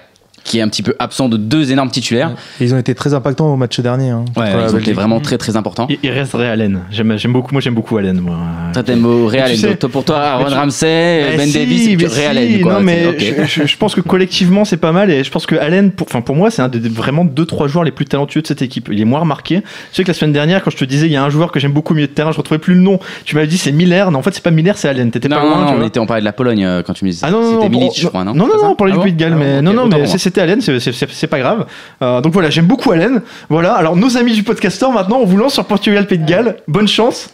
qui 0.47 0.59
est 0.59 0.61
un 0.61 0.69
petit 0.69 0.81
peu 0.81 0.95
absent 0.97 1.29
de 1.29 1.37
deux 1.37 1.71
énormes 1.71 1.91
titulaires. 1.91 2.31
Et 2.59 2.63
ils 2.63 2.73
ont 2.73 2.77
été 2.79 2.95
très 2.95 3.13
impactants 3.13 3.53
au 3.53 3.55
match 3.57 3.79
dernier. 3.79 4.09
hein, 4.09 4.25
Ouais, 4.35 4.51
ils 4.67 4.73
ont 4.75 4.79
été 4.79 4.93
vraiment 4.93 5.19
très 5.19 5.37
très 5.37 5.55
importants. 5.57 5.87
Il, 5.89 5.97
il 6.01 6.09
resterait 6.11 6.47
Allen. 6.47 6.81
J'aime 6.89 7.17
j'aime 7.17 7.33
beaucoup, 7.33 7.53
moi 7.53 7.61
j'aime 7.61 7.75
beaucoup 7.75 7.97
Allen, 7.97 8.19
moi. 8.19 8.37
Toi, 8.73 8.83
t'aimes 8.83 9.05
tu 9.29 9.35
et 9.37 9.55
sais- 9.57 9.75
donc, 9.75 9.91
pour 9.91 10.03
toi, 10.05 10.19
Aaron 10.19 10.45
tu- 10.45 10.53
Ramsey, 10.53 11.31
Eh 11.33 11.37
Ben 11.37 11.47
si, 11.47 11.53
Davis, 11.53 12.09
si, 12.09 12.25
Allen, 12.25 12.61
quoi. 12.61 12.73
Non, 12.73 12.79
mais 12.81 13.17
je, 13.45 13.77
pense 13.77 13.93
que 13.93 14.01
collectivement 14.01 14.65
c'est 14.65 14.77
pas 14.77 14.91
mal 14.91 15.11
et 15.11 15.23
je 15.23 15.29
pense 15.31 15.45
que 15.45 15.55
Allen, 15.55 15.91
pour, 15.91 16.07
enfin 16.07 16.21
pour 16.21 16.35
moi, 16.35 16.49
c'est 16.49 16.61
un 16.61 16.69
des 16.69 16.79
vraiment 16.89 17.25
deux 17.25 17.45
trois 17.45 17.67
joueurs 17.67 17.83
les 17.83 17.91
plus 17.91 18.05
talentueux 18.05 18.41
de 18.41 18.47
cette 18.47 18.61
équipe. 18.61 18.89
Il 18.91 19.01
est 19.01 19.05
moins 19.05 19.19
remarqué. 19.19 19.61
Je 19.91 19.97
sais 19.97 20.03
que 20.03 20.07
la 20.07 20.13
semaine 20.13 20.33
dernière, 20.33 20.63
quand 20.63 20.71
je 20.71 20.77
te 20.77 20.85
disais 20.85 21.07
il 21.07 21.11
y 21.11 21.17
a 21.17 21.23
un 21.23 21.29
joueur 21.29 21.51
que 21.51 21.59
j'aime 21.59 21.73
beaucoup 21.73 21.93
au 21.93 21.95
milieu 21.95 22.07
de 22.07 22.13
terrain, 22.13 22.31
je 22.31 22.37
retrouvais 22.37 22.59
plus 22.59 22.73
le 22.75 22.81
nom. 22.81 22.99
Tu 23.25 23.35
m'avais 23.35 23.47
dit 23.47 23.57
c'est 23.57 23.71
Miller. 23.71 24.11
Non, 24.11 24.19
en 24.19 24.21
fait 24.21 24.33
c'est 24.33 24.43
pas 24.43 24.51
Miller, 24.51 24.77
c'est 24.77 24.87
Allen. 24.87 25.11
T'étais 25.11 25.27
Non, 25.27 25.35
pas 25.37 25.43
non, 25.43 25.49
loin. 25.49 25.89
tu 25.89 25.97
non, 25.99 26.03
on 26.03 26.07
parlait 26.07 26.21
de 26.21 26.25
la 26.25 26.33
Pologne 26.33 26.63
euh, 26.65 26.83
quand 26.85 26.93
tu 26.93 27.03
me 27.05 27.09
disais. 27.11 27.25
Ah 27.27 27.31
non, 27.31 27.41
non, 27.41 27.51
C'était 27.61 27.69
non, 27.69 27.79
Milic, 27.79 27.99
je 27.99 28.07
crois, 28.07 28.23
non 28.23 28.33
Non, 28.33 28.47
non, 28.47 28.53
on 28.63 28.75
parlait 28.75 28.93
Ah 28.93 28.95
du 28.95 28.99
bon 28.99 29.03
Pays 29.05 29.13
de 29.13 29.19
Galles, 29.19 29.33
Ah 29.35 29.39
mais 29.39 29.61
non, 29.61 29.73
non, 29.73 29.87
mais 29.87 29.97
pour 29.99 30.07
Allen, 30.41 30.61
c'est- 30.61 31.27
pas 31.27 31.39
grave. 31.39 31.65
Euh, 32.01 32.21
donc 32.21 32.33
voilà, 32.33 32.49
j'aime 32.49 32.65
beaucoup 32.67 32.91
Allen. 32.91 33.21
Voilà, 33.49 33.73
alors 33.73 33.95
nos 33.95 34.17
amis 34.17 34.33
du 34.33 34.43
podcaster, 34.43 34.87
maintenant, 34.93 35.17
on 35.17 35.25
vous 35.25 35.37
lance 35.37 35.53
sur 35.53 35.65
Portugal-Pays 35.65 36.19
de 36.19 36.25
Galles. 36.25 36.57
Bonne 36.67 36.87
chance. 36.87 37.29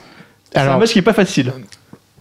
C'est 0.52 0.60
un 0.60 0.78
match 0.80 0.92
qui 0.92 1.00
est 1.00 1.04
pas 1.04 1.14
facile. 1.14 1.52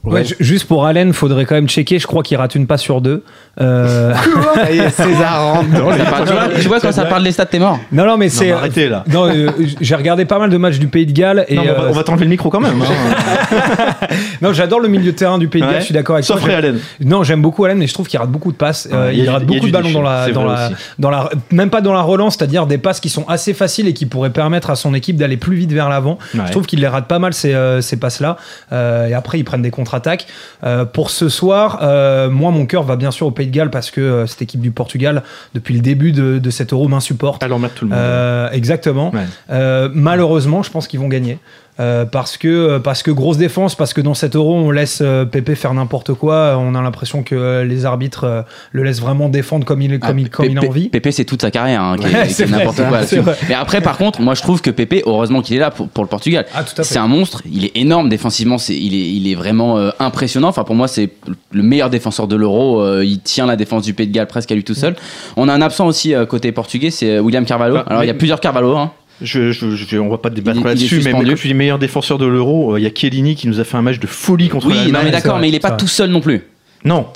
Ouais, 0.04 0.24
juste 0.40 0.66
pour 0.66 0.84
Allen, 0.84 1.12
faudrait 1.12 1.44
quand 1.44 1.54
même 1.54 1.68
checker. 1.68 1.98
Je 2.00 2.08
crois 2.08 2.24
qu'il 2.24 2.36
rate 2.36 2.56
une 2.56 2.66
passe 2.66 2.82
sur 2.82 3.00
deux. 3.00 3.22
Euh, 3.60 4.12
César 4.90 5.54
rentre 5.54 5.68
dans 5.70 5.90
les- 5.90 5.98
Ça 5.98 6.04
parle- 6.06 6.26
tu 6.26 6.32
vois, 6.32 6.48
tu 6.60 6.68
vois, 6.68 6.80
quand 6.80 6.90
ça 6.92 7.04
parle 7.04 7.22
des 7.22 7.30
stats, 7.30 7.46
t'es 7.46 7.60
mort. 7.60 7.78
non, 7.92 8.04
non, 8.04 8.16
mais 8.16 8.26
Non, 8.26 8.32
c'est. 8.32 8.46
mais 8.46 8.52
arrêtez 8.52 8.88
là. 8.88 9.04
Non, 9.08 9.26
euh, 9.28 9.50
j'ai 9.80 9.94
regardé 9.94 10.24
pas 10.24 10.40
mal 10.40 10.50
de 10.50 10.56
matchs 10.56 10.78
du 10.80 10.88
Pays 10.88 11.06
de 11.06 11.12
Galles 11.12 11.44
et 11.48 11.54
Non, 11.54 11.62
mais 11.64 11.70
on 11.70 11.74
va, 11.74 11.80
euh, 11.82 11.88
on 11.90 11.92
va 11.92 12.02
t'enlever 12.02 12.24
le 12.24 12.30
micro 12.30 12.50
quand 12.50 12.60
même. 12.60 12.82
hein. 12.82 14.06
non, 14.42 14.52
j'adore 14.52 14.80
le 14.80 14.88
milieu 14.88 15.12
de 15.12 15.16
terrain 15.16 15.38
du 15.38 15.46
Pays 15.48 15.60
de 15.62 15.66
Galles. 15.66 15.74
Ouais. 15.76 15.80
Je 15.80 15.84
suis 15.86 15.94
d'accord 15.94 16.16
avec 16.16 16.24
Sauf 16.24 16.38
toi. 16.40 16.46
Ray 16.48 16.56
Allen. 16.56 16.80
Non, 17.04 17.22
j'aime 17.22 17.42
beaucoup 17.42 17.64
Allen, 17.64 17.78
mais 17.78 17.86
je 17.86 17.94
trouve 17.94 18.08
qu'il 18.08 18.18
rate 18.18 18.30
beaucoup 18.30 18.50
de 18.52 18.56
passes. 18.56 18.88
Euh, 18.92 19.12
il, 19.14 19.28
a 19.28 19.32
rate 19.34 19.44
beaucoup 19.44 19.66
de 19.66 19.70
ballons 19.72 19.90
dans 19.92 20.02
la, 20.02 20.28
dans 20.30 20.44
la, 20.44 20.66
aussi. 20.66 20.74
dans 20.98 21.10
la, 21.10 21.30
même 21.50 21.70
pas 21.70 21.80
dans 21.80 21.92
la 21.92 22.02
relance, 22.02 22.36
c'est-à-dire 22.36 22.66
des 22.66 22.78
passes 22.78 23.00
qui 23.00 23.08
sont 23.08 23.24
assez 23.28 23.54
faciles 23.54 23.86
et 23.86 23.92
qui 23.94 24.06
pourraient 24.06 24.30
permettre 24.30 24.70
à 24.70 24.74
son 24.76 24.94
équipe 24.94 25.16
d'aller 25.16 25.36
plus 25.36 25.54
vite 25.56 25.72
vers 25.72 25.88
l'avant. 25.88 26.18
Je 26.34 26.50
trouve 26.50 26.66
qu'il 26.66 26.80
les 26.80 26.88
rate 26.88 27.06
pas 27.06 27.18
mal 27.20 27.32
ces, 27.34 27.52
euh, 27.54 27.80
passes-là. 28.00 28.36
Euh, 28.72 29.06
et 29.06 29.14
après, 29.14 29.38
ils 29.38 29.44
prennent 29.44 29.62
des 29.62 29.70
contre-attaques. 29.92 30.26
Euh, 30.64 30.84
pour 30.84 31.10
ce 31.10 31.28
soir, 31.28 31.80
euh, 31.82 32.30
moi, 32.30 32.50
mon 32.50 32.66
cœur 32.66 32.82
va 32.82 32.96
bien 32.96 33.10
sûr 33.10 33.26
au 33.26 33.30
Pays 33.30 33.46
de 33.46 33.52
Galles 33.52 33.70
parce 33.70 33.90
que 33.90 34.00
euh, 34.00 34.26
cette 34.26 34.42
équipe 34.42 34.60
du 34.60 34.70
Portugal, 34.70 35.22
depuis 35.54 35.74
le 35.74 35.80
début 35.80 36.12
de, 36.12 36.38
de 36.38 36.50
cet 36.50 36.72
Euro, 36.72 36.88
m'insupporte. 36.88 37.42
Alors, 37.42 37.60
tout 37.74 37.86
le 37.86 37.90
monde. 37.90 38.50
Exactement. 38.52 39.12
Ouais. 39.12 39.88
Malheureusement, 39.94 40.62
je 40.62 40.70
pense 40.70 40.86
qu'ils 40.86 41.00
vont 41.00 41.08
gagner. 41.08 41.38
Euh, 41.80 42.04
parce 42.04 42.36
que 42.36 42.76
parce 42.78 43.02
que 43.02 43.10
grosse 43.10 43.38
défense, 43.38 43.74
parce 43.74 43.94
que 43.94 44.02
dans 44.02 44.12
cet 44.12 44.36
euro 44.36 44.54
on 44.54 44.70
laisse 44.70 44.98
euh, 45.00 45.24
Pépé 45.24 45.54
faire 45.54 45.72
n'importe 45.72 46.12
quoi. 46.12 46.58
On 46.58 46.74
a 46.74 46.82
l'impression 46.82 47.22
que 47.22 47.34
euh, 47.34 47.64
les 47.64 47.86
arbitres 47.86 48.24
euh, 48.24 48.42
le 48.72 48.82
laissent 48.82 49.00
vraiment 49.00 49.30
défendre 49.30 49.64
comme 49.64 49.80
il 49.80 49.98
comme 49.98 50.18
il 50.18 50.28
comme 50.28 50.44
il 50.44 50.58
a 50.58 50.62
envie. 50.68 50.90
Pépé, 50.90 51.12
c'est 51.12 51.24
toute 51.24 51.40
sa 51.40 51.50
carrière, 51.50 51.80
hein, 51.82 51.96
qui 51.98 52.04
Ouais, 52.04 52.28
est, 52.28 52.50
n'importe 52.50 52.76
quoi. 52.76 53.00
Mais 53.48 53.54
après, 53.54 53.80
par 53.80 53.96
contre, 53.96 54.20
moi, 54.20 54.34
je 54.34 54.42
trouve 54.42 54.60
que 54.60 54.70
Pépé, 54.70 55.02
heureusement 55.06 55.40
qu'il 55.40 55.56
est 55.56 55.60
là 55.60 55.70
pour, 55.70 55.88
pour 55.88 56.04
le 56.04 56.08
Portugal. 56.08 56.44
Ah. 56.54 56.62
C'est 56.82 56.98
un 56.98 57.08
monstre, 57.08 57.40
il 57.50 57.64
est 57.64 57.76
énorme 57.76 58.10
défensivement, 58.10 58.58
c'est, 58.58 58.76
il, 58.76 58.94
est, 58.94 59.08
il 59.10 59.30
est 59.30 59.34
vraiment 59.34 59.78
euh, 59.78 59.90
impressionnant. 59.98 60.48
Enfin, 60.48 60.64
pour 60.64 60.74
moi, 60.74 60.88
c'est 60.88 61.08
le 61.52 61.62
meilleur 61.62 61.88
défenseur 61.88 62.28
de 62.28 62.36
l'Euro. 62.36 62.82
euh, 62.82 63.02
il 63.04 63.20
tient 63.20 63.46
la 63.46 63.56
défense 63.56 63.84
du 63.84 63.94
Pays 63.94 64.06
de 64.08 64.12
Galles 64.12 64.26
presque 64.26 64.52
à 64.52 64.54
lui 64.54 64.64
tout 64.64 64.74
seul. 64.74 64.94
On 65.36 65.48
a 65.48 65.54
un 65.54 65.62
absent 65.62 65.86
aussi 65.86 66.14
euh, 66.14 66.26
côté 66.26 66.52
portugais, 66.52 66.90
c'est 66.90 67.16
euh, 67.16 67.20
William 67.20 67.46
Carvalho. 67.46 67.76
Ah, 67.78 67.84
Alors, 67.88 68.04
il 68.04 68.08
y 68.08 68.10
a 68.10 68.14
plusieurs 68.14 68.40
Carvalho. 68.40 68.76
Hein. 68.76 68.92
Je, 69.22 69.52
je, 69.52 69.70
je- 69.76 69.98
on 69.98 70.08
va 70.08 70.18
pas 70.18 70.30
débattre 70.30 70.64
là-dessus, 70.64 70.96
mais, 71.04 71.12
mais 71.12 71.24
quand 71.30 71.34
tu 71.36 71.48
dis 71.48 71.54
meilleur 71.54 71.78
défenseur 71.78 72.18
de 72.18 72.26
l'Euro, 72.26 72.74
euh, 72.74 72.80
il 72.80 72.82
y 72.82 72.86
a 72.86 72.90
Chiellini 72.94 73.34
qui 73.36 73.48
nous 73.48 73.60
a 73.60 73.64
fait 73.64 73.76
un 73.76 73.82
match 73.82 73.98
de 74.00 74.06
folie 74.06 74.48
contre 74.48 74.66
Oui, 74.66 74.74
non, 74.74 74.80
l'Allemagne. 74.82 75.04
mais 75.06 75.10
d'accord, 75.12 75.38
mais 75.38 75.48
il 75.48 75.54
est 75.54 75.60
pas 75.60 75.70
tout 75.72 75.86
seul 75.88 76.10
non 76.10 76.20
plus. 76.20 76.42
Non. 76.84 77.06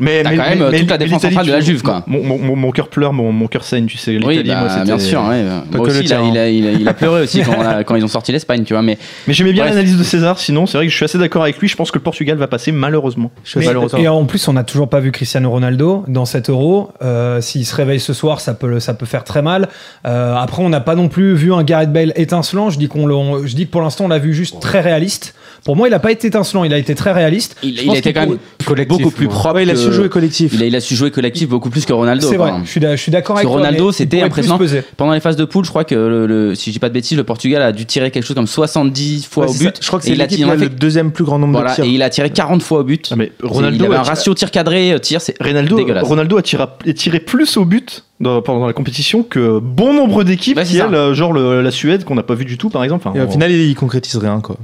Mais, 0.00 0.22
T'as 0.22 0.30
mais, 0.30 0.36
quand 0.38 0.42
même, 0.44 0.58
mais- 0.60 0.64
euh, 0.64 0.78
toute 0.78 0.90
la 0.90 0.96
défense 0.98 1.20
centrale 1.20 1.46
de 1.46 1.52
la 1.52 1.60
Juve, 1.60 1.82
quoi. 1.82 2.04
Mon, 2.06 2.22
mon, 2.24 2.38
mon, 2.38 2.56
mon 2.56 2.70
cœur 2.70 2.88
pleure, 2.88 3.12
mon, 3.12 3.32
mon 3.32 3.48
cœur 3.48 3.64
saigne, 3.64 3.84
tu 3.84 3.98
sais. 3.98 4.18
Oui, 4.24 4.42
bah, 4.42 4.60
moi, 4.60 4.68
c'était- 4.70 4.84
bien 4.84 4.98
sûr. 4.98 5.20
ouais. 5.20 5.44
Pas 5.70 5.76
Moi 5.76 5.86
que 5.86 5.92
aussi, 5.92 6.00
le 6.00 6.04
il 6.06 6.12
a, 6.14 6.20
il, 6.22 6.38
a, 6.38 6.48
il, 6.48 6.66
a, 6.66 6.70
il 6.72 6.88
a 6.88 6.94
pleuré 6.94 7.20
aussi 7.22 7.42
quand, 7.42 7.52
on 7.58 7.60
a- 7.60 7.84
quand 7.84 7.94
ils 7.94 8.02
ont 8.02 8.08
sorti 8.08 8.32
l'Espagne, 8.32 8.64
tu 8.64 8.72
vois. 8.72 8.80
Mais 8.80 8.96
Mais 9.28 9.34
j'aimais 9.34 9.52
bien 9.52 9.64
Bref. 9.64 9.74
l'analyse 9.74 9.98
de 9.98 10.02
César, 10.02 10.38
sinon, 10.38 10.64
c'est 10.66 10.78
vrai 10.78 10.86
que 10.86 10.90
je 10.90 10.96
suis 10.96 11.04
assez 11.04 11.18
d'accord 11.18 11.42
avec 11.42 11.58
lui. 11.58 11.68
Je 11.68 11.76
pense 11.76 11.90
que 11.90 11.98
le 11.98 12.02
Portugal 12.02 12.38
va 12.38 12.46
passer, 12.46 12.72
malheureusement. 12.72 13.30
Malheureusement. 13.56 13.98
et 13.98 14.08
en 14.08 14.24
plus, 14.24 14.48
on 14.48 14.54
n'a 14.54 14.64
toujours 14.64 14.88
pas 14.88 15.00
vu 15.00 15.12
Cristiano 15.12 15.50
Ronaldo 15.50 16.04
dans 16.08 16.24
cet 16.24 16.48
euro. 16.48 16.90
Euh, 17.02 17.42
S'il 17.42 17.66
se 17.66 17.74
réveille 17.74 18.00
ce 18.00 18.14
soir, 18.14 18.40
ça 18.40 18.54
peut, 18.54 18.80
ça 18.80 18.94
peut 18.94 19.04
faire 19.06 19.24
très 19.24 19.42
mal. 19.42 19.68
Euh, 20.06 20.34
après, 20.34 20.62
on 20.62 20.70
n'a 20.70 20.80
pas 20.80 20.94
non 20.94 21.08
plus 21.08 21.34
vu 21.34 21.52
un 21.52 21.62
Gareth 21.62 21.92
Bale 21.92 22.14
étincelant. 22.16 22.70
Je 22.70 22.78
dis, 22.78 22.88
qu'on 22.88 23.44
je 23.46 23.54
dis 23.54 23.66
que 23.66 23.70
pour 23.70 23.82
l'instant, 23.82 24.06
on 24.06 24.08
l'a 24.08 24.18
vu 24.18 24.32
juste 24.32 24.60
très 24.60 24.80
réaliste. 24.80 25.34
Pour 25.64 25.76
moi, 25.76 25.88
il 25.88 25.92
n'a 25.92 25.98
pas 25.98 26.12
été 26.12 26.26
étincelant, 26.26 26.64
il 26.64 26.72
a 26.74 26.78
été 26.78 26.94
très 26.94 27.12
réaliste. 27.12 27.56
il, 27.62 27.80
il 27.82 27.90
a 27.90 27.96
été 27.96 28.12
quand 28.12 28.26
même 28.26 28.38
Collectif, 28.66 28.98
beaucoup 28.98 29.14
plus 29.14 29.28
propre. 29.28 29.54
Ouais, 29.56 29.62
il 29.64 29.70
a 29.70 29.76
su 29.76 29.92
jouer 29.92 30.08
collectif. 30.08 30.52
Il 30.54 30.62
a, 30.62 30.66
il 30.66 30.76
a 30.76 30.80
su 30.80 30.94
jouer 30.94 31.10
collectif 31.10 31.48
beaucoup 31.48 31.70
plus 31.70 31.84
que 31.86 31.92
Ronaldo. 31.92 32.26
C'est 32.28 32.36
vrai, 32.36 32.52
je 32.64 32.70
suis 32.70 32.80
je 32.80 32.96
suis 32.96 33.10
d'accord 33.12 33.36
avec 33.36 33.46
Parce 33.46 33.54
que 33.56 33.60
toi, 33.60 33.66
Ronaldo, 33.68 33.90
il 33.90 33.94
c'était 33.94 34.20
impressionnant. 34.22 34.58
Pendant 34.96 35.12
les 35.12 35.20
phases 35.20 35.36
de 35.36 35.44
poule, 35.44 35.64
je 35.64 35.70
crois 35.70 35.84
que, 35.84 35.94
le, 35.94 36.26
le- 36.26 36.54
si 36.54 36.70
je 36.70 36.74
dis 36.74 36.78
pas 36.78 36.88
de 36.88 36.94
bêtises, 36.94 37.16
le 37.16 37.24
Portugal 37.24 37.62
a 37.62 37.72
dû 37.72 37.86
tirer 37.86 38.10
quelque 38.10 38.24
chose 38.24 38.34
comme 38.36 38.46
70 38.46 39.26
fois 39.26 39.44
Ouais, 39.44 39.50
au 39.50 39.54
ça. 39.54 39.64
but. 39.64 39.76
Je 39.80 39.86
crois 39.86 39.98
que 39.98 40.04
c'est 40.04 40.12
il 40.12 40.20
a 40.20 40.24
l'équipe 40.26 40.46
il 40.46 40.60
le 40.60 40.68
deuxième 40.68 41.12
plus 41.12 41.24
grand 41.24 41.38
nombre 41.38 41.52
Voilà, 41.54 41.70
de 41.70 41.74
tirs. 41.76 41.84
et 41.84 41.88
il 41.88 42.02
a 42.02 42.10
tiré 42.10 42.30
40 42.30 42.62
fois 42.62 42.80
au 42.80 42.84
but. 42.84 43.08
Ah, 43.12 43.16
mais 43.16 43.32
il 43.42 43.46
Ronaldo, 43.48 43.84
avait 43.86 43.94
un 43.96 43.98
a 43.98 44.02
tiré- 44.02 44.14
ratio 44.14 44.34
tir 44.34 44.50
cadré, 44.50 44.92
euh, 44.92 44.98
tir, 44.98 45.20
c'est 45.20 45.34
Ronaldo, 45.42 45.76
dégueulasse. 45.76 46.04
Ronaldo 46.06 46.36
a 46.38 46.42
tiré, 46.42 46.62
a 46.62 46.92
tiré 46.94 47.20
plus 47.20 47.56
au 47.56 47.64
but 47.64 48.04
dans, 48.20 48.40
pendant 48.42 48.66
la 48.66 48.72
compétition 48.72 49.22
que 49.22 49.58
bon 49.60 49.92
nombre 49.94 50.24
d'équipes, 50.24 50.58
euh, 50.58 51.14
genre 51.14 51.32
le- 51.32 51.62
la 51.62 51.70
Suède 51.70 52.04
qu'on 52.04 52.14
n'a 52.14 52.22
pas 52.22 52.34
vu 52.34 52.44
du 52.44 52.58
tout 52.58 52.70
par 52.70 52.82
exemple. 52.84 53.06
Enfin, 53.08 53.18
Et 53.18 53.22
au 53.22 53.26
on- 53.26 53.30
final, 53.30 53.50
il, 53.50 53.60
il 53.68 53.74
concrétise 53.74 54.16
rien, 54.16 54.40
quoi. 54.40 54.56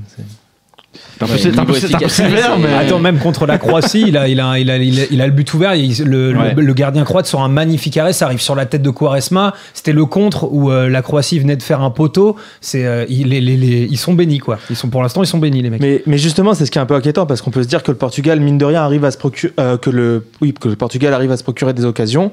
C'est- 0.92 1.22
un 1.22 1.26
peu- 1.26 1.32
Ouais, 1.32 1.38
t'es 1.38 1.46
un 1.48 1.50
peu- 1.50 1.50
niveau 1.50 1.52
t'es 1.52 1.58
un 1.60 1.64
peu 1.64 1.76
efficacité, 1.76 2.08
sévère, 2.08 2.52
c'est- 2.56 2.62
mais 2.62 2.74
Attends, 2.74 2.98
même 2.98 3.18
contre 3.18 3.46
la 3.46 3.58
Croatie, 3.58 4.04
il 4.08 4.16
a, 4.16 4.26
il 4.26 4.40
a, 4.40 4.58
il 4.58 4.70
a, 4.70 4.76
il 4.78 5.00
a, 5.00 5.04
il 5.10 5.20
a 5.20 5.26
le 5.26 5.32
but 5.32 5.52
ouvert. 5.54 5.74
il- 5.76 6.02
le, 6.04 6.32
le- 6.32 6.38
Ouais. 6.38 6.54
le 6.56 6.74
gardien 6.74 7.04
croate 7.04 7.26
sort 7.26 7.42
un 7.42 7.48
magnifique 7.48 7.96
arrêt. 7.96 8.12
Ça 8.12 8.24
arrive 8.26 8.40
sur 8.40 8.54
la 8.56 8.66
tête 8.66 8.82
de 8.82 8.90
Quaresma. 8.90 9.54
C'était 9.72 9.92
le 9.92 10.04
contre 10.06 10.48
où 10.52 10.70
euh, 10.70 10.88
la 10.88 11.02
Croatie 11.02 11.38
venait 11.38 11.56
de 11.56 11.62
faire 11.62 11.80
un 11.82 11.90
poteau. 11.90 12.34
C'est, 12.60 12.84
euh, 12.86 13.04
il- 13.08 13.28
les, 13.28 13.40
les- 13.40 13.56
les- 13.56 13.86
ils 13.90 13.98
sont 13.98 14.14
bénis, 14.14 14.38
quoi. 14.38 14.58
Ils 14.68 14.76
sont, 14.76 14.88
pour 14.88 15.02
l'instant, 15.02 15.22
ils 15.22 15.26
sont 15.28 15.38
bénis, 15.38 15.62
les 15.62 15.70
mecs. 15.70 15.80
Mais, 15.80 16.02
mais 16.06 16.18
justement, 16.18 16.54
c'est 16.54 16.66
ce 16.66 16.70
qui 16.72 16.78
est 16.78 16.82
un 16.82 16.86
peu 16.86 16.94
inquiétant 16.94 17.26
parce 17.26 17.40
qu'on 17.42 17.50
peut 17.52 17.62
se 17.62 17.68
dire 17.68 17.82
que 17.84 17.90
le 17.92 17.96
Portugal, 17.96 18.40
mine 18.40 18.58
de 18.58 18.64
rien, 18.64 18.82
arrive 18.82 19.04
à 19.04 19.10
se 19.12 19.18
procurer, 19.18 19.52
que 19.80 19.90
le, 19.90 20.26
oui, 20.40 20.52
que 20.58 20.68
le 20.68 20.76
Portugal 20.76 21.14
arrive 21.14 21.30
à 21.30 21.36
se 21.36 21.44
procurer 21.44 21.72
des 21.72 21.84
occasions. 21.84 22.32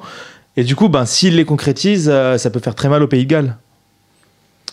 Et 0.56 0.64
du 0.64 0.76
coup, 0.76 0.90
ben, 0.90 1.06
s'il 1.06 1.36
les 1.36 1.46
concrétise, 1.46 2.10
euh, 2.12 2.40
ça 2.40 2.50
peut 2.50 2.60
faire 2.60 2.74
très 2.74 2.90
mal 2.90 3.04
au 3.04 3.08
Pays 3.08 3.26
de 3.26 3.30
Galles. 3.30 3.56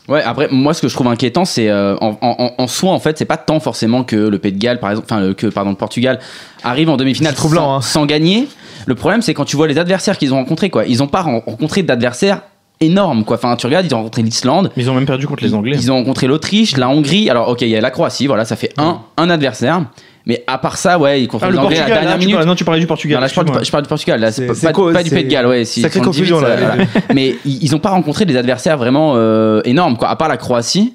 Ouais, 0.08 0.22
après, 0.22 0.48
moi, 0.50 0.74
ce 0.74 0.82
que 0.82 0.88
je 0.88 0.94
trouve 0.94 1.06
inquiétant, 1.08 1.44
c'est 1.46 1.70
euh, 1.70 1.96
en, 2.02 2.18
en- 2.20 2.52
en 2.58 2.66
soi, 2.66 2.90
en 2.92 2.98
fait, 2.98 3.16
c'est 3.16 3.24
pas 3.24 3.38
tant 3.38 3.58
forcément 3.58 4.04
que 4.04 4.16
le 4.16 4.38
Pays 4.38 4.52
de 4.52 4.58
Galles, 4.58 4.78
par 4.78 4.90
exemple, 4.90 5.06
enfin, 5.10 5.20
le- 5.20 5.32
que 5.34 5.46
pardon, 5.46 5.70
le 5.70 5.76
Portugal 5.76 6.18
arrive 6.62 6.90
en 6.90 6.96
demi-finale 6.98 7.34
sans, 7.34 7.76
hein. 7.76 7.80
sans 7.80 8.04
gagner. 8.04 8.46
Le 8.86 8.94
problème, 8.94 9.22
c'est 9.22 9.32
quand 9.32 9.46
tu 9.46 9.56
vois 9.56 9.66
les 9.66 9.78
adversaires 9.78 10.18
qu'ils 10.18 10.34
ont 10.34 10.36
rencontrés, 10.36 10.68
quoi. 10.68 10.84
Ils 10.84 11.02
ont 11.02 11.06
pas 11.06 11.22
ren- 11.22 11.42
rencontré 11.46 11.82
d'adversaires 11.82 12.42
énormes, 12.80 13.24
quoi. 13.24 13.36
Enfin, 13.36 13.56
tu 13.56 13.64
regardes, 13.64 13.86
ils 13.86 13.94
ont 13.94 13.98
rencontré 13.98 14.22
l'Islande, 14.22 14.70
ils 14.76 14.90
ont 14.90 14.94
même 14.94 15.06
perdu 15.06 15.26
contre 15.26 15.42
les 15.42 15.54
Anglais. 15.54 15.76
ils 15.80 15.90
ont 15.90 15.94
rencontré 15.96 16.26
l'Autriche, 16.26 16.76
la 16.76 16.90
Hongrie. 16.90 17.30
Alors, 17.30 17.48
ok, 17.48 17.62
il 17.62 17.68
y 17.68 17.76
a 17.76 17.80
la 17.80 17.90
Croatie, 17.90 18.26
voilà, 18.26 18.44
ça 18.44 18.56
fait 18.56 18.74
un, 18.76 19.00
un 19.16 19.30
adversaire. 19.30 19.84
Mais 20.26 20.42
à 20.46 20.56
part 20.58 20.78
ça, 20.78 20.98
ouais, 20.98 21.20
ils 21.22 21.28
contre 21.28 21.44
Ah, 21.44 21.50
les 21.50 21.52
le 21.52 21.58
Anglais 21.58 21.76
à 21.76 21.80
la 21.80 21.84
Portugal, 21.86 22.00
dernière 22.02 22.16
là, 22.16 22.22
tu 22.22 22.26
minute. 22.28 22.46
non, 22.46 22.54
tu 22.54 22.64
parlais 22.64 22.80
du 22.80 22.86
Portugal. 22.86 23.16
Non, 23.16 23.20
là, 23.20 23.26
je 23.28 23.34
parle, 23.34 23.44
du, 23.46 23.50
excuse-moi. 23.50 23.64
je 23.66 23.70
parle 23.72 23.82
du 23.82 23.88
Portugal, 23.88 24.20
là, 24.20 24.32
c'est 24.32 24.54
C'est- 24.54 24.72
pas, 24.72 25.02
du 25.02 25.10
Pays 25.10 25.24
de 25.24 25.28
Galles, 25.28 25.46
ouais. 25.46 25.64
si- 25.66 25.82
sacrée 25.82 25.98
78, 26.00 26.30
confusion, 26.30 26.40
là. 26.40 26.76
Mais 27.14 27.36
ils, 27.44 27.62
ils 27.64 27.74
ont 27.74 27.78
pas 27.78 27.90
rencontré 27.90 28.24
des 28.24 28.36
adversaires 28.36 28.78
vraiment 28.78 29.14
euh, 29.16 29.60
énormes, 29.64 29.96
quoi. 29.98 30.08
À 30.08 30.16
part 30.16 30.28
la 30.28 30.38
Croatie, 30.38 30.94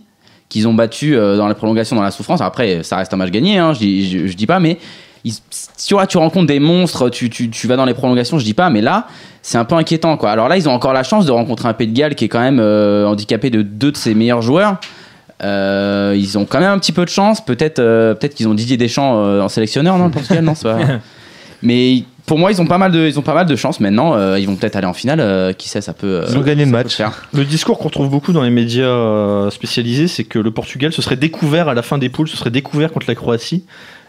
qu'ils 0.49 0.67
ont 0.67 0.73
battu 0.73 1.15
euh, 1.15 1.37
dans 1.37 1.47
la 1.47 1.53
prolongation, 1.53 1.95
dans 1.95 2.01
la 2.01 2.09
souffrance. 2.09 2.41
Après, 2.41 2.81
ça 2.81 2.97
reste 2.97 3.13
un 3.13 3.17
match 3.17 3.29
gagné, 3.29 3.59
hein, 3.59 3.73
je, 3.73 3.79
dis, 3.79 4.09
je, 4.09 4.25
je 4.25 4.33
dis 4.35 4.47
pas, 4.47 4.59
mais 4.59 4.79
ils- 5.23 5.33
tu 5.87 5.93
vois, 5.93 6.07
tu 6.07 6.17
rencontres 6.17 6.47
des 6.47 6.59
monstres, 6.59 7.09
tu, 7.09 7.29
tu, 7.29 7.51
tu 7.51 7.67
vas 7.67 7.75
dans 7.75 7.85
les 7.85 7.93
prolongations, 7.93 8.39
je 8.39 8.45
dis 8.45 8.55
pas, 8.55 8.71
mais 8.71 8.81
là, 8.81 9.05
c'est 9.43 9.59
un 9.59 9.65
peu 9.65 9.75
inquiétant, 9.75 10.17
quoi. 10.17 10.31
Alors 10.31 10.47
là, 10.49 10.57
ils 10.57 10.67
ont 10.67 10.73
encore 10.73 10.93
la 10.93 11.03
chance 11.03 11.27
de 11.27 11.31
rencontrer 11.31 11.69
un 11.69 11.73
Pays 11.73 11.87
de 11.87 11.93
Galles 11.95 12.15
qui 12.15 12.25
est 12.25 12.29
quand 12.29 12.39
même 12.39 12.59
euh, 12.59 13.05
handicapé 13.05 13.51
de 13.51 13.61
deux 13.61 13.91
de 13.91 13.97
ses 13.97 14.15
meilleurs 14.15 14.41
joueurs. 14.41 14.77
Euh, 15.43 16.15
ils 16.17 16.37
ont 16.37 16.45
quand 16.45 16.59
même 16.59 16.71
un 16.71 16.79
petit 16.79 16.91
peu 16.91 17.05
de 17.05 17.09
chance. 17.09 17.43
Peut-être 17.43 17.79
euh, 17.79 18.13
peut-être 18.13 18.35
qu'ils 18.35 18.47
ont 18.47 18.53
Didier 18.53 18.77
Deschamps 18.77 19.23
euh, 19.23 19.41
en 19.41 19.49
sélectionneur, 19.49 19.97
non, 19.97 20.05
le 20.05 20.11
Portugal, 20.11 20.43
non, 20.43 20.55
c'est 20.55 20.63
pas. 20.63 20.77
Mais 21.61 22.03
pour 22.25 22.37
moi, 22.39 22.51
ils 22.51 22.61
ont 22.61 22.65
pas 22.67 22.77
mal 22.77 22.91
de, 22.91 23.07
ils 23.07 23.19
ont 23.19 23.21
pas 23.23 23.33
mal 23.33 23.45
de 23.45 23.55
chance 23.55 23.79
maintenant. 23.81 24.13
euh, 24.15 24.39
ils 24.39 24.45
vont 24.47 24.55
peut-être 24.55 24.75
aller 24.77 24.87
en 24.87 24.93
finale. 24.93 25.19
euh, 25.19 25.51
qui 25.51 25.67
sait, 25.67 25.81
ça 25.81 25.93
peut. 25.93 26.07
euh, 26.21 26.25
Ils 26.29 26.37
ont 26.37 26.41
gagné 26.41 26.63
le 26.65 26.71
match. 26.71 27.01
Le 27.33 27.43
discours 27.43 27.77
qu'on 27.77 27.85
retrouve 27.85 28.09
beaucoup 28.09 28.31
dans 28.31 28.43
les 28.43 28.49
médias 28.49 29.49
spécialisés, 29.51 30.07
c'est 30.07 30.23
que 30.23 30.39
le 30.39 30.51
Portugal 30.51 30.93
se 30.93 31.01
serait 31.01 31.15
découvert 31.17 31.67
à 31.67 31.73
la 31.73 31.81
fin 31.81 31.97
des 31.97 32.09
poules, 32.09 32.27
se 32.29 32.37
serait 32.37 32.51
découvert 32.51 32.91
contre 32.91 33.07
la 33.09 33.15
Croatie. 33.15 33.65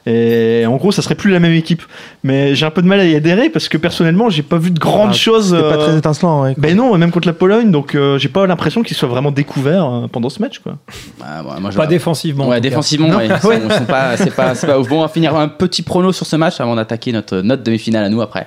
Et 0.07 0.65
en 0.67 0.77
gros, 0.77 0.93
ça 0.93 1.03
serait 1.03 1.15
plus 1.15 1.31
la 1.31 1.41
même 1.41 1.53
équipe. 1.53 1.83
Mais 2.25 2.55
j'ai 2.55 2.65
un 2.67 2.71
peu 2.71 2.83
de 2.83 2.87
mal 2.87 3.01
à 3.01 3.05
y 3.05 3.15
adhérer 3.15 3.51
parce 3.51 3.69
que 3.69 3.77
personnellement, 3.77 4.31
j'ai 4.31 4.43
pas 4.43 4.57
vu 4.57 4.71
de 4.71 4.79
grandes 4.79 5.11
Ah, 5.11 5.15
choses. 5.15 5.51
C'était 5.51 5.61
pas 5.63 5.77
euh, 5.77 5.87
très 5.89 5.99
étincelant, 5.99 6.43
ouais. 6.43 6.55
Ben 6.57 6.77
non, 6.77 6.97
même 6.97 7.11
contre 7.11 7.29
la 7.29 7.35
Pologne, 7.35 7.71
donc 7.71 7.95
euh, 7.95 8.19
j'ai 8.19 8.29
pas 8.29 8.47
l'impression 8.47 8.83
qu'ils 8.83 8.97
soient 8.97 9.09
vraiment 9.09 9.31
découverts 9.31 9.85
euh, 9.85 10.07
pendant 10.11 10.31
ce 10.31 10.41
match, 10.41 10.59
quoi. 10.61 10.77
Ah, 11.23 11.43
ouais, 11.43 11.61
moi, 11.61 11.71
Pas 11.71 11.87
défensivement. 11.87 12.47
en 12.47 12.49
Ouais, 12.49 12.61
défensivement, 12.61 13.09
ouais, 13.17 13.29
pas, 13.87 14.17
c'est 14.17 14.35
pas, 14.35 14.55
c'est 14.55 14.67
pas 14.67 14.79
ouf. 14.79 14.89
Bon, 14.89 14.99
on 14.99 15.03
va 15.03 15.09
finir 15.09 15.37
un 15.37 15.49
petit 15.49 15.83
prono 15.83 16.13
sur 16.13 16.27
ce 16.27 16.37
match 16.37 16.61
avant 16.61 16.77
d'attaquer 16.77 17.13
notre 17.13 17.41
note 17.41 17.63
demi-finale 17.63 18.05
à 18.05 18.09
nous 18.09 18.23
après. 18.23 18.47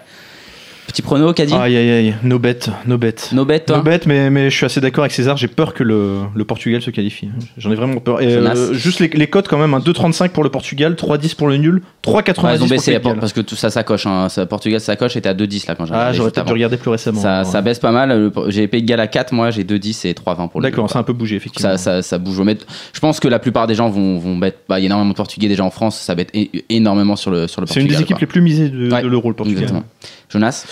Petit 0.88 1.02
prono, 1.02 1.34
Caddy 1.34 1.54
Aïe 1.54 1.76
aïe 1.78 1.90
aïe, 1.90 2.14
no 2.24 2.38
bet, 2.40 2.60
no 2.86 2.98
bet. 2.98 3.16
No 3.32 3.46
bet, 3.46 3.62
toi 3.62 3.78
No 3.78 3.84
bet, 3.84 4.02
mais, 4.06 4.30
mais 4.30 4.50
je 4.50 4.56
suis 4.56 4.66
assez 4.66 4.82
d'accord 4.82 5.04
avec 5.04 5.12
César, 5.14 5.38
j'ai 5.38 5.48
peur 5.48 5.74
que 5.74 5.84
le, 5.84 6.20
le 6.36 6.44
Portugal 6.46 6.82
se 6.82 6.92
qualifie. 6.92 7.30
J'en 7.58 7.72
ai 7.72 7.76
vraiment 7.76 8.00
peur. 8.00 8.22
Et 8.22 8.28
euh, 8.28 8.74
juste 8.74 9.00
les, 9.00 9.08
les 9.08 9.28
cotes 9.28 9.48
quand 9.48 9.58
même, 9.58 9.74
un 9.74 9.80
2,35 9.80 10.30
pour 10.30 10.44
le 10.44 10.50
Portugal, 10.50 10.94
3,10 10.94 11.36
pour 11.36 11.48
le 11.48 11.58
nul, 11.58 11.82
3,90 12.06 12.14
Ouais, 12.16 12.24
ils 12.26 12.34
pour 12.34 12.44
ont 12.44 12.58
le 12.66 12.70
baissé 12.70 12.94
de 12.94 13.00
Galles. 13.00 13.20
parce 13.20 13.34
que 13.34 13.42
tout 13.42 13.56
ça 13.56 13.70
s'acoche. 13.70 14.06
Hein. 14.06 14.28
Ça, 14.30 14.46
Portugal, 14.46 14.80
ça 14.82 14.96
coche 14.96 15.16
était 15.16 15.30
à 15.30 15.34
2-10 15.34 15.68
là 15.68 15.76
quand 15.76 15.86
j'ai 15.86 15.94
Ah, 15.94 15.98
regardé 16.00 16.18
j'aurais 16.18 16.32
peut-être 16.32 16.46
dû 16.48 16.54
regarder 16.54 16.78
plus 16.78 16.90
récemment. 16.92 17.20
Ça, 17.22 17.40
Ouais. 17.40 17.46
ça 17.46 17.62
baisse 17.62 17.80
pas 17.80 17.92
mal. 17.92 18.10
Le- 18.10 18.32
J'ai 18.50 18.68
Pays 18.68 18.92
à 18.94 19.08
4, 19.08 19.32
moi 19.34 19.50
j'ai 19.52 19.64
2-10 19.64 20.06
et 20.08 20.14
3-20 20.14 20.50
pour 20.50 20.60
le 20.62 20.70
D'accord, 20.70 20.90
ça 20.90 21.00
a 21.00 21.02
un 21.02 21.06
peu 21.06 21.14
bougé, 21.14 21.38
effectivement. 21.38 21.72
ça, 21.72 21.78
ça, 21.78 22.02
ça 22.02 22.18
bouge. 22.18 22.40
Mais 22.42 22.58
je 22.94 23.00
pense 23.00 23.20
que 23.20 23.28
la 23.28 23.40
plupart 23.40 23.68
des 23.68 23.76
gens 23.76 23.90
vont, 23.90 24.20
vont 24.20 24.36
bah, 24.38 24.50
Il 24.72 24.74
y 24.80 24.84
a 24.84 24.86
énormément 24.88 25.12
de 25.12 25.16
Portugais 25.16 25.48
déjà 25.48 25.64
en 25.64 25.72
France, 25.72 25.98
ça 25.98 26.14
bête 26.14 26.30
énormément 26.70 27.16
sur 27.16 27.32
le, 27.32 27.48
sur 27.48 27.62
le 27.62 27.68
C'est 27.68 27.76
Portugal. 27.76 27.84
une 27.86 27.88
des 27.98 28.02
équipes 28.04 28.18
quoi. 28.18 28.22
les 28.22 28.28
plus 28.28 28.42
misées 28.42 28.70
de, 28.70 28.92
Ouais, 28.92 29.02
de 29.02 29.08
l'Euro, 29.08 29.30
le 29.30 29.36
Portugal. 29.36 29.64
Exactement. 29.64 29.86
Jonas 30.34 30.66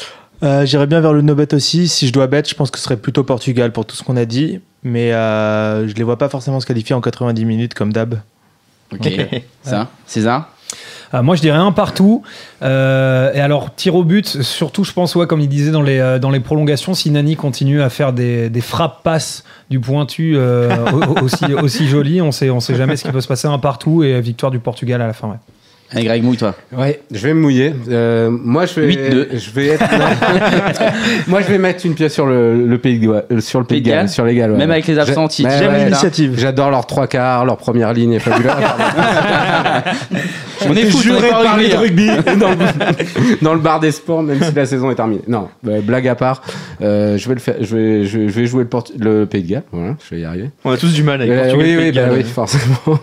Euh, 0.44 0.66
J'irais 0.66 0.88
bien 0.88 1.00
vers 1.02 1.14
le 1.14 1.22
no-bet 1.22 1.54
aussi. 1.54 1.88
Si 1.88 2.08
je 2.08 2.14
dois 2.14 2.28
bet, 2.28 2.44
je 2.48 2.56
pense 2.56 2.72
que 2.72 2.78
ce 2.80 2.84
serait 2.84 2.98
plutôt 2.98 3.24
Portugal 3.24 3.72
pour 3.72 3.86
tout 3.86 3.96
ce 3.96 4.04
qu'on 4.04 4.18
a 4.18 4.26
dit. 4.26 4.60
Mais 4.84 5.14
euh, 5.14 5.88
je 5.88 5.94
les 5.94 6.04
vois 6.04 6.18
pas 6.18 6.28
forcément 6.30 6.60
se 6.60 6.66
qualifier 6.66 6.96
en 6.96 7.02
90 7.02 7.46
minutes 7.46 7.74
comme 7.76 7.94
d'hab. 7.94 8.16
Ok. 8.92 9.08
Ça 9.62 9.88
César 10.08 10.50
Ah, 11.14 11.22
moi, 11.22 11.36
je 11.36 11.42
dirais 11.42 11.60
un 11.60 11.72
partout. 11.72 12.24
Euh, 12.64 13.32
et 13.34 13.40
alors, 13.40 13.76
tir 13.76 13.94
au 13.96 14.04
but, 14.04 14.42
surtout, 14.42 14.84
je 14.84 14.92
pense, 14.94 15.14
ouais, 15.16 15.28
comme 15.28 15.42
il 15.42 15.48
disait 15.48 15.70
dans 15.72 15.84
les, 15.84 16.00
euh, 16.00 16.18
dans 16.18 16.32
les 16.32 16.40
prolongations, 16.40 16.94
si 16.96 17.12
Nani 17.12 17.36
continue 17.36 17.82
à 17.82 17.90
faire 17.92 18.12
des, 18.12 18.50
des 18.50 18.62
frappes 18.62 19.04
passes 19.04 19.44
du 19.70 19.80
pointu 19.80 20.34
euh, 20.36 20.76
au- 20.92 21.04
au- 21.20 21.24
aussi, 21.26 21.46
aussi 21.54 21.88
jolies, 21.88 22.22
on 22.22 22.32
sait, 22.32 22.50
on 22.50 22.60
sait 22.60 22.76
jamais 22.76 22.96
ce 22.98 23.04
qui 23.04 23.12
peut 23.12 23.22
se 23.22 23.28
passer. 23.28 23.48
Un 23.48 23.60
partout 23.60 24.04
et 24.04 24.20
victoire 24.22 24.52
du 24.52 24.60
Portugal 24.60 25.02
à 25.02 25.08
la 25.08 25.14
fin. 25.14 25.28
ouais. 25.30 25.36
Allez, 25.94 26.06
Greg, 26.06 26.24
mouille 26.24 26.38
toi. 26.38 26.56
Ouais, 26.72 27.02
je 27.12 27.20
vais 27.28 27.34
me 27.34 27.42
mouiller. 27.42 27.74
Euh, 27.90 28.30
moi, 28.32 28.66
je 28.66 28.80
vais, 28.80 28.94
8-2. 28.94 29.28
je 29.38 29.52
vais 29.52 29.68
être. 29.68 29.84
moi, 31.28 31.42
je 31.42 31.48
vais 31.48 31.58
mettre 31.58 31.86
une 31.86 31.96
pièce 31.96 32.14
sur 32.14 32.26
le, 32.26 32.66
le 32.66 32.78
pays 32.78 32.98
de 32.98 33.08
Galles, 33.12 33.26
euh, 33.30 33.42
sur 33.42 33.60
le 33.60 33.66
pays 33.66 33.82
de 33.82 33.88
Galles, 33.88 33.98
Galles 34.00 34.10
sur 34.10 34.24
les 34.24 34.36
Galles. 34.36 34.52
ouais. 34.52 34.58
Même 34.58 34.72
avec 34.72 34.88
les. 34.88 34.98
Ouais, 34.98 35.04
J'aime 35.06 35.72
ouais, 35.74 35.84
l'initiative. 35.86 36.36
J'adore 36.38 36.72
leurs 36.72 36.86
trois 36.88 37.08
quarts, 37.08 37.46
leur 37.46 37.58
première 37.58 37.92
ligne 37.94 38.14
est 38.14 38.20
fabuleuse. 38.20 38.52
On 40.70 40.76
est 40.76 40.86
fou, 40.86 41.02
juré 41.02 41.28
de 41.28 41.32
parler 41.32 41.74
rugby 41.76 42.08
dans 42.40 42.50
le, 42.52 43.44
dans 43.44 43.54
le 43.56 43.60
bar 43.60 43.80
des 43.80 43.92
sports, 43.92 44.22
même 44.22 44.42
si 44.42 44.54
la 44.54 44.66
saison 44.66 44.92
est 44.92 44.96
terminée. 44.96 45.22
Non, 45.28 45.48
bah, 45.64 45.82
blague 45.82 46.08
à 46.08 46.16
part, 46.16 46.42
euh, 46.82 47.18
je 47.18 47.28
vais 47.28 47.34
le 47.34 47.40
faire, 47.40 47.56
je 47.60 47.76
vais, 47.76 48.06
je, 48.06 48.28
je 48.28 48.40
vais 48.40 48.46
jouer 48.46 48.66
le, 49.00 49.26
Pays 49.26 49.44
de 49.44 49.50
Galles. 49.50 49.64
Voilà, 49.72 49.96
je 50.08 50.16
vais 50.16 50.22
y 50.22 50.26
arriver. 50.26 50.52
On 50.64 50.72
a 50.72 50.78
tous 50.78 50.94
du 50.94 51.04
mal 51.04 51.22
avec 51.22 51.32
Euh, 51.32 51.50
Portugal. 51.52 51.60
oui, 51.60 51.76
Pays 51.76 51.86
oui, 51.86 51.92
de 51.92 51.96
bah 51.96 52.02
Galles. 52.08 52.18
oui, 52.18 52.24
forcément. 52.24 53.00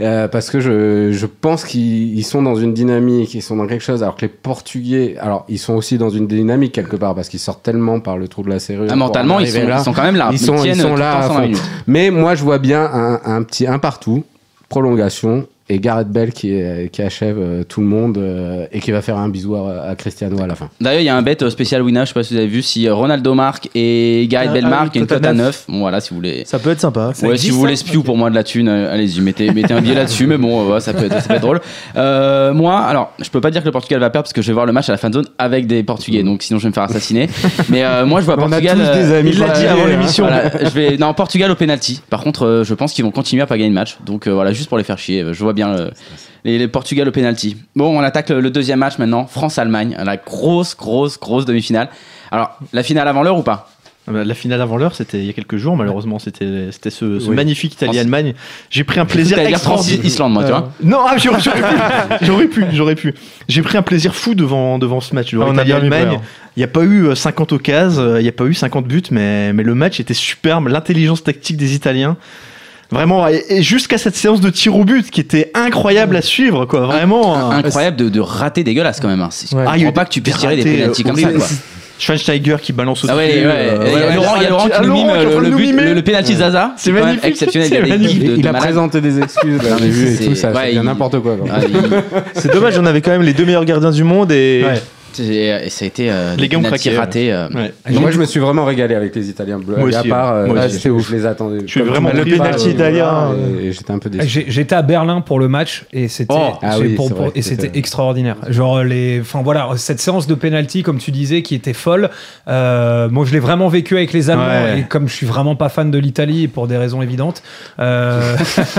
Euh, 0.00 0.28
parce 0.28 0.50
que 0.50 0.60
je, 0.60 1.12
je 1.12 1.26
pense 1.26 1.64
qu'ils 1.64 2.18
ils 2.18 2.24
sont 2.26 2.42
dans 2.42 2.56
une 2.56 2.74
dynamique, 2.74 3.34
ils 3.34 3.42
sont 3.42 3.56
dans 3.56 3.66
quelque 3.66 3.82
chose, 3.82 4.02
alors 4.02 4.16
que 4.16 4.22
les 4.22 4.28
Portugais, 4.28 5.16
alors 5.18 5.44
ils 5.48 5.58
sont 5.58 5.74
aussi 5.74 5.96
dans 5.98 6.10
une 6.10 6.26
dynamique 6.26 6.72
quelque 6.72 6.96
part, 6.96 7.14
parce 7.14 7.28
qu'ils 7.28 7.40
sortent 7.40 7.62
tellement 7.62 8.00
par 8.00 8.18
le 8.18 8.28
trou 8.28 8.42
de 8.42 8.50
la 8.50 8.58
serrure. 8.58 8.88
Ah, 8.90 8.96
mentalement, 8.96 9.36
en 9.36 9.40
ils 9.40 9.48
sont, 9.48 9.66
là. 9.66 9.78
ils 9.78 9.84
sont 9.84 9.92
quand 9.92 10.02
même 10.02 10.16
là. 10.16 10.28
Ils 10.32 10.38
sont, 10.38 10.62
ils 10.64 10.76
sont 10.76 10.96
là. 10.96 11.12
temps 11.12 11.18
à 11.18 11.22
120 11.22 11.34
fond. 11.34 11.42
minutes. 11.42 11.62
Mais 11.86 12.10
moi, 12.10 12.34
je 12.34 12.42
vois 12.42 12.58
bien 12.58 12.84
un, 12.84 13.20
un 13.24 13.42
petit 13.42 13.66
un 13.66 13.78
partout, 13.78 14.24
prolongation, 14.68 15.46
et 15.68 15.78
Gareth 15.80 16.08
Bell 16.08 16.32
qui, 16.32 16.52
achève 16.98 17.38
euh, 17.38 17.64
tout 17.64 17.80
le 17.80 17.86
monde 17.86 18.18
euh, 18.18 18.66
et 18.72 18.80
qui 18.80 18.90
va 18.92 19.02
faire 19.02 19.16
un 19.16 19.28
bisou 19.28 19.56
à, 19.56 19.82
à 19.82 19.94
Cristiano 19.96 20.40
à 20.40 20.46
la 20.46 20.54
fin. 20.54 20.70
D'ailleurs, 20.80 21.00
il 21.00 21.04
y 21.04 21.08
a 21.08 21.16
un 21.16 21.22
bet 21.22 21.42
euh, 21.42 21.50
spécial 21.50 21.82
Wina, 21.82 22.04
je 22.04 22.08
sais 22.08 22.14
pas 22.14 22.22
si 22.22 22.34
vous 22.34 22.38
avez 22.38 22.48
vu, 22.48 22.62
si 22.62 22.88
Ronaldo 22.88 23.34
marque 23.34 23.68
et 23.74 24.26
Gareth 24.30 24.50
Ah, 24.50 24.54
Bell 24.54 24.64
ah 24.66 24.70
marque, 24.70 24.94
il 24.94 24.98
y 24.98 25.00
a 25.00 25.02
une 25.02 25.08
cote 25.08 25.24
à 25.24 25.30
à 25.30 25.32
neuf. 25.32 25.64
9. 25.68 25.74
Bon, 25.74 25.80
voilà, 25.80 26.00
si 26.00 26.10
vous 26.10 26.16
voulez. 26.16 26.44
Ça 26.46 26.58
peut 26.58 26.70
être 26.70 26.80
sympa. 26.80 27.12
Ouais, 27.22 27.36
si 27.36 27.50
vous 27.50 27.58
voulez 27.58 27.76
spew 27.76 28.02
pour 28.04 28.16
moi 28.16 28.30
de 28.30 28.34
la 28.34 28.44
thune, 28.44 28.68
euh, 28.68 28.92
allez-y, 28.92 29.20
mettez, 29.20 29.52
mettez 29.52 29.74
un 29.74 29.80
billet 29.80 29.94
là-dessus, 29.94 30.26
mais 30.26 30.38
bon, 30.38 30.62
euh, 30.62 30.74
ouais, 30.74 30.80
ça, 30.80 30.94
peut 30.94 31.04
être, 31.04 31.20
ça 31.20 31.28
peut 31.28 31.34
être 31.34 31.42
drôle. 31.42 31.60
Euh, 31.96 32.52
moi, 32.52 32.78
alors, 32.80 33.12
je 33.20 33.28
peux 33.30 33.40
pas 33.40 33.50
dire 33.50 33.62
que 33.62 33.66
le 33.66 33.72
Portugal 33.72 34.00
va 34.00 34.10
perdre 34.10 34.24
parce 34.24 34.32
que 34.32 34.42
je 34.42 34.46
vais 34.48 34.54
voir 34.54 34.66
le 34.66 34.72
match 34.72 34.88
à 34.88 34.92
la 34.92 34.98
fin 34.98 35.10
de 35.10 35.14
zone 35.14 35.26
avec 35.38 35.66
des 35.66 35.82
Portugais, 35.82 36.22
donc 36.22 36.42
sinon 36.42 36.58
je 36.58 36.64
vais 36.64 36.68
me 36.68 36.74
faire 36.74 36.84
assassiner. 36.84 37.28
Mais 37.68 37.84
euh, 37.84 38.06
moi, 38.06 38.20
je 38.20 38.26
vois 38.26 38.36
On 38.38 38.46
a 38.46 38.48
Portugal. 38.48 38.78
tous 38.78 38.98
des 38.98 39.12
amis 39.12 39.30
il 39.32 39.38
l'a 39.38 39.48
dit 39.50 39.66
avant 39.66 39.84
hein. 39.84 39.88
l'émission. 39.88 40.24
Voilà, 40.24 40.50
je 40.62 40.70
vais 40.70 40.96
non 40.96 41.12
Portugal 41.14 41.50
au 41.50 41.54
penalty. 41.54 42.00
Par 42.10 42.22
contre, 42.22 42.46
euh, 42.46 42.64
je 42.64 42.74
pense 42.74 42.92
qu'ils 42.92 43.04
vont 43.04 43.10
continuer 43.10 43.42
à 43.42 43.46
pas 43.46 43.56
gagner 43.56 43.70
le 43.70 43.74
match. 43.74 43.96
Donc 44.04 44.26
euh, 44.26 44.32
voilà, 44.32 44.52
juste 44.52 44.68
pour 44.68 44.78
les 44.78 44.84
faire 44.84 44.98
chier. 44.98 45.24
Je 45.32 45.42
vois 45.42 45.52
bien 45.56 45.70
euh, 45.74 45.90
les, 46.44 46.58
les 46.58 46.68
Portugal 46.68 47.08
au 47.08 47.10
penalty. 47.10 47.56
Bon, 47.74 47.98
on 47.98 48.00
attaque 48.02 48.28
le, 48.30 48.40
le 48.40 48.50
deuxième 48.50 48.78
match 48.78 48.98
maintenant. 48.98 49.26
France-Allemagne, 49.26 49.96
la 50.04 50.16
grosse, 50.16 50.76
grosse, 50.76 51.18
grosse 51.18 51.44
demi-finale. 51.46 51.88
Alors, 52.30 52.56
la 52.72 52.84
finale 52.84 53.08
avant 53.08 53.24
l'heure 53.24 53.38
ou 53.38 53.42
pas? 53.42 53.68
Ah 54.08 54.12
bah, 54.12 54.22
La 54.24 54.34
finale 54.34 54.60
avant 54.62 54.76
l'heure, 54.76 54.94
c'était 54.94 55.18
il 55.18 55.24
y 55.24 55.30
a 55.30 55.32
quelques 55.32 55.56
jours, 55.56 55.76
malheureusement. 55.76 56.20
C'était 56.20 56.68
c'était 56.70 56.90
ce, 56.90 57.18
ce 57.18 57.28
Oui. 57.28 57.34
magnifique 57.34 57.72
Italie-Allemagne. 57.74 58.34
J'ai 58.70 58.84
pris 58.84 59.00
un 59.00 59.04
plaisir 59.04 59.36
extraordinaire. 59.40 59.96
France-Islande, 59.98 60.32
moi, 60.32 60.44
tu 60.44 60.50
vois. 60.50 60.72
Non, 60.80 60.98
ah, 61.08 61.16
j'aurais 61.18 61.40
j'aurais 61.40 61.60
pu, 61.60 62.24
j'aurais 62.24 62.46
pu, 62.46 62.64
j'aurais 62.72 62.94
pu. 62.94 63.14
J'ai 63.48 63.62
pris 63.62 63.76
un 63.76 63.82
plaisir 63.82 64.14
fou 64.14 64.36
devant, 64.36 64.78
devant 64.78 65.00
ce 65.00 65.12
match. 65.12 65.34
Ah, 65.34 65.50
Italie-Allemagne. 65.52 66.08
peur. 66.10 66.20
Il 66.56 66.60
n'y 66.60 66.64
a 66.64 66.68
pas 66.68 66.84
eu 66.84 67.06
euh, 67.08 67.14
50 67.16 67.52
occasions, 67.52 68.00
euh, 68.00 68.20
il 68.20 68.22
n'y 68.22 68.28
a 68.28 68.32
pas 68.32 68.44
eu 68.44 68.54
50 68.54 68.86
buts, 68.86 69.02
mais, 69.10 69.52
mais 69.52 69.64
le 69.64 69.74
match 69.74 69.98
était 69.98 70.14
superbe. 70.14 70.68
L'intelligence 70.68 71.24
tactique 71.24 71.56
des 71.56 71.74
Italiens. 71.74 72.16
Vraiment, 72.92 73.26
et, 73.28 73.42
et 73.48 73.62
jusqu'à 73.62 73.98
cette 73.98 74.14
séance 74.16 74.40
de 74.40 74.48
tir 74.50 74.76
au 74.76 74.84
but 74.84 75.10
qui 75.10 75.20
était 75.20 75.50
incroyable 75.54 76.16
à 76.16 76.22
suivre, 76.22 76.66
quoi. 76.66 76.80
Vraiment. 76.86 77.36
hein. 77.36 77.50
Incroyable 77.64 77.96
de, 77.96 78.08
de 78.08 78.20
rater 78.20 78.62
dégueulasse 78.62 79.00
quand 79.00 79.08
même. 79.08 79.20
Hein. 79.22 79.28
C'est- 79.32 79.54
Ouais. 79.56 79.64
Je 79.64 79.68
Ah, 79.70 79.76
il 79.76 79.82
y 79.82 79.86
a 79.86 79.88
eu 79.88 79.92
pas 79.92 80.04
que 80.04 80.10
tu 80.10 80.20
puisses 80.22 80.34
des 80.36 80.40
tirer 80.40 80.56
des 80.56 80.62
ratés, 80.62 80.76
pénaltys 80.76 81.02
euh, 81.02 81.06
comme 81.08 81.16
ça. 81.16 81.22
horribles. 81.26 81.40
Quoi. 81.40 81.48
Schweinsteiger 81.98 82.56
qui 82.62 82.72
balance 82.74 83.04
au 83.04 83.08
Ah 83.10 83.16
ouais, 83.16 83.26
ouais, 83.26 83.42
euh, 83.46 83.84
Il 83.86 83.92
y 83.92 83.96
a 84.02 84.08
ouais, 84.08 84.14
Laurent, 84.16 84.36
il 84.36 84.42
y 84.42 84.46
a 84.46 84.50
Laurent 84.50 84.68
qui 84.68 84.82
nous 84.86 84.92
mime 84.92 85.08
en 85.08 85.14
le, 85.14 85.20
le 85.94 86.02
but, 86.02 86.12
de 86.12 86.34
Zaza. 86.34 86.74
C'est 86.76 86.90
quand 86.90 86.96
même 86.96 87.04
magnifique, 87.06 87.24
exceptionnel. 87.24 87.68
Il 87.72 87.74
y 87.74 87.78
a 87.78 87.84
c'est 87.94 87.98
des 87.98 88.08
gifs 88.08 88.18
de, 88.24 88.36
Il 88.36 88.42
de 88.42 88.48
a 88.48 88.52
malade. 88.52 88.62
présenté 88.68 89.00
des 89.00 89.18
excuses, 89.18 89.62
là, 89.62 89.76
j'ai 89.80 89.88
vu 89.88 90.06
et 90.08 90.14
c'est- 90.16 90.24
tout, 90.26 90.34
ça 90.34 90.48
ouais, 90.52 90.54
c'est 90.66 90.70
bien 90.72 90.82
il- 90.82 90.84
n'importe 90.84 91.18
quoi. 91.20 91.36
quoi. 91.36 91.48
Ah, 91.50 91.60
il- 91.66 91.74
C'est 92.34 92.52
dommage, 92.52 92.78
on 92.78 92.84
avait 92.84 93.00
quand 93.00 93.12
même 93.12 93.22
les 93.22 93.32
deux 93.32 93.46
meilleurs 93.46 93.64
gardiens 93.64 93.90
du 93.92 94.04
monde 94.04 94.30
et 94.30 94.62
Ouais. 94.66 94.82
C'est- 95.24 95.66
et 95.66 95.70
ça 95.70 95.84
a 95.84 95.88
été 95.88 96.10
euh, 96.10 96.36
Les 96.36 96.48
gars 96.48 96.58
ont 96.58 96.62
craqué, 96.62 96.96
ratés. 96.96 97.32
euh, 97.32 97.48
Ouais. 97.48 97.72
Moi, 97.90 98.10
je 98.10 98.18
me 98.18 98.24
suis 98.24 98.40
vraiment 98.40 98.64
régalé 98.64 98.94
avec 98.94 99.14
les 99.14 99.28
Italiens. 99.30 99.58
Blague 99.58 99.78
Moi 99.80 99.96
à 99.96 100.02
part, 100.04 100.34
ouais. 100.34 100.40
euh, 100.42 100.46
Moi 100.46 100.60
je- 100.62 100.66
aussi. 100.76 100.80
je, 100.88 100.98
je 100.98 101.14
les 101.14 101.26
attendais. 101.26 101.60
Je 101.66 101.70
suis 101.70 101.80
vraiment 101.82 102.10
par- 102.10 102.18
euh, 102.18 102.68
italien, 102.68 103.34
Et, 103.60 103.66
et 103.66 103.72
j'étais 103.72 103.90
un 103.92 103.98
peu 103.98 104.10
déçu. 104.10 104.44
J'étais 104.48 104.74
à 104.74 104.82
Berlin 104.82 105.20
pour 105.20 105.38
le 105.38 105.48
match 105.48 105.84
et 105.92 106.08
c'était 106.08 106.34
Oh. 106.36 106.52
Ah 106.62 106.78
oui, 106.78 106.96
et 107.34 107.42
c'était 107.42 107.70
extraordinaire. 107.78 108.36
Genre 108.48 108.82
les, 108.84 109.20
enfin 109.20 109.42
voilà, 109.42 109.68
cette 109.76 110.00
séance 110.00 110.26
de 110.26 110.34
penalty 110.34 110.82
comme 110.82 110.98
tu 110.98 111.10
disais 111.10 111.42
qui 111.42 111.54
était 111.54 111.72
folle. 111.72 112.10
Euh, 112.48 113.08
moi 113.08 113.24
je 113.24 113.32
l'ai 113.32 113.38
vraiment 113.40 113.68
vécu 113.68 113.96
avec 113.96 114.12
les 114.12 114.30
Allemands 114.30 114.46
Ouais. 114.46 114.80
et 114.80 114.82
comme 114.84 115.08
je 115.08 115.14
suis 115.14 115.26
vraiment 115.26 115.56
pas 115.56 115.68
fan 115.68 115.90
de 115.90 115.98
l'Italie 115.98 116.48
pour 116.48 116.66
des 116.68 116.76
raisons 116.76 117.02
évidentes, 117.02 117.42
euh, 117.78 118.36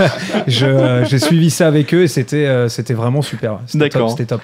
j'ai 0.46 1.18
suivi 1.18 1.50
ça 1.50 1.66
avec 1.66 1.92
eux 1.94 2.02
et 2.02 2.08
c'était 2.08 2.46
euh, 2.46 2.68
c'était 2.68 2.94
vraiment 2.94 3.22
super. 3.22 3.58
C'était 3.66 3.78
D'accord. 3.88 4.08
top, 4.08 4.18
C'était 4.18 4.26
top. 4.26 4.40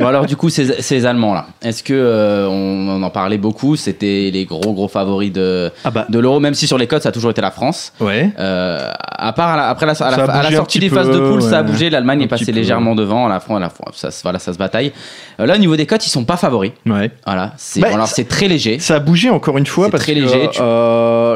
Bon 0.00 0.06
alors 0.06 0.26
du 0.26 0.36
coup 0.36 0.48
ces, 0.48 0.80
ces 0.82 1.04
Allemands 1.06 1.34
là, 1.36 1.46
est-ce 1.62 1.82
que 1.82 1.94
euh, 1.94 2.46
on, 2.48 2.88
on 2.88 3.02
en 3.02 3.10
parlait 3.10 3.38
beaucoup, 3.38 3.76
c'était 3.76 4.30
les 4.32 4.44
gros 4.44 4.72
gros 4.72 4.88
favoris 4.88 5.32
de, 5.32 5.70
Ah 5.84 5.90
bah, 5.90 6.06
de 6.08 6.18
l'Euro, 6.18 6.40
même 6.40 6.54
si 6.54 6.66
sur 6.66 6.78
les 6.78 6.86
codes 6.86 7.02
ça 7.02 7.10
a 7.10 7.12
toujours 7.12 7.30
été 7.30 7.40
la 7.40 7.50
France. 7.50 7.92
ouais. 8.00 8.30
Euh, 8.38 8.90
à 9.18 9.32
part 9.32 9.48
à 9.50 9.56
la- 9.56 9.68
après 9.70 9.86
la, 9.86 9.92
à 9.92 10.10
la, 10.16 10.24
à 10.24 10.52
sortie 10.52 10.78
des 10.78 10.88
phases 10.90 11.08
de 11.10 11.18
poule, 11.18 11.42
ça 11.42 11.58
a 11.58 11.62
bougé. 11.62 11.88
L'Allemagne 11.90 12.22
est 12.22 12.26
passée 12.28 12.46
peu. 12.46 12.52
légèrement 12.52 12.94
devant. 12.94 13.28
La 13.28 13.40
France, 13.40 13.60
la 13.60 13.70
France, 13.70 13.94
ça, 13.96 14.10
se- 14.10 14.22
voilà, 14.22 14.38
ça 14.38 14.52
se 14.52 14.58
bataille. 14.58 14.92
Euh, 15.40 15.46
là 15.46 15.54
au 15.54 15.58
niveau 15.58 15.76
des 15.76 15.86
cotes, 15.86 16.06
ils 16.06 16.10
sont 16.10 16.24
pas 16.24 16.36
favoris. 16.36 16.72
Ouais. 16.84 17.10
Voilà, 17.24 17.52
c'est 17.56 17.80
Bah, 17.80 17.88
alors 17.92 18.08
c'est 18.08 18.28
très 18.28 18.48
léger. 18.48 18.78
Ça 18.78 18.96
a 18.96 18.98
bougé 19.00 19.30
encore 19.30 19.56
une 19.58 19.66
fois 19.66 19.88
parce 19.90 20.02
très 20.02 20.14
que 20.14 20.20
léger, 20.20 20.48
tu- 20.52 20.60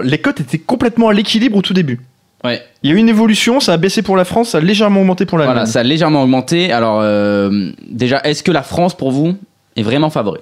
les 0.08 0.18
cotes 0.18 0.40
étaient 0.40 0.58
complètement 0.58 1.08
à 1.08 1.12
l'équilibre 1.12 1.56
au 1.56 1.62
tout 1.62 1.74
début. 1.74 2.00
Ouais. 2.42 2.62
Il 2.82 2.90
y 2.90 2.92
a 2.92 2.96
eu 2.96 2.98
une 2.98 3.08
évolution, 3.10 3.60
ça 3.60 3.74
a 3.74 3.76
baissé 3.76 4.00
pour 4.00 4.16
la 4.16 4.24
France, 4.24 4.50
ça 4.50 4.58
a 4.58 4.60
légèrement 4.62 5.00
augmenté 5.02 5.26
pour 5.26 5.36
l'Allemagne. 5.36 5.56
Voilà, 5.56 5.66
ça 5.70 5.80
a 5.80 5.82
légèrement 5.82 6.22
augmenté. 6.22 6.72
Alors 6.72 7.00
euh, 7.02 7.70
déjà, 7.90 8.20
est-ce 8.24 8.42
que 8.42 8.50
la 8.50 8.62
France 8.62 8.94
pour 8.94 9.10
vous 9.10 9.36
est 9.76 9.82
vraiment 9.82 10.10
favori 10.10 10.40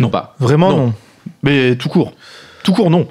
Non. 0.00 0.08
Pas. 0.08 0.34
vraiment 0.40 0.70
Non. 0.70 0.76
non. 0.86 0.92
Mais 1.42 1.76
tout 1.76 1.88
court. 1.88 2.12
Tout 2.64 2.72
court, 2.72 2.90
non. 2.90 3.04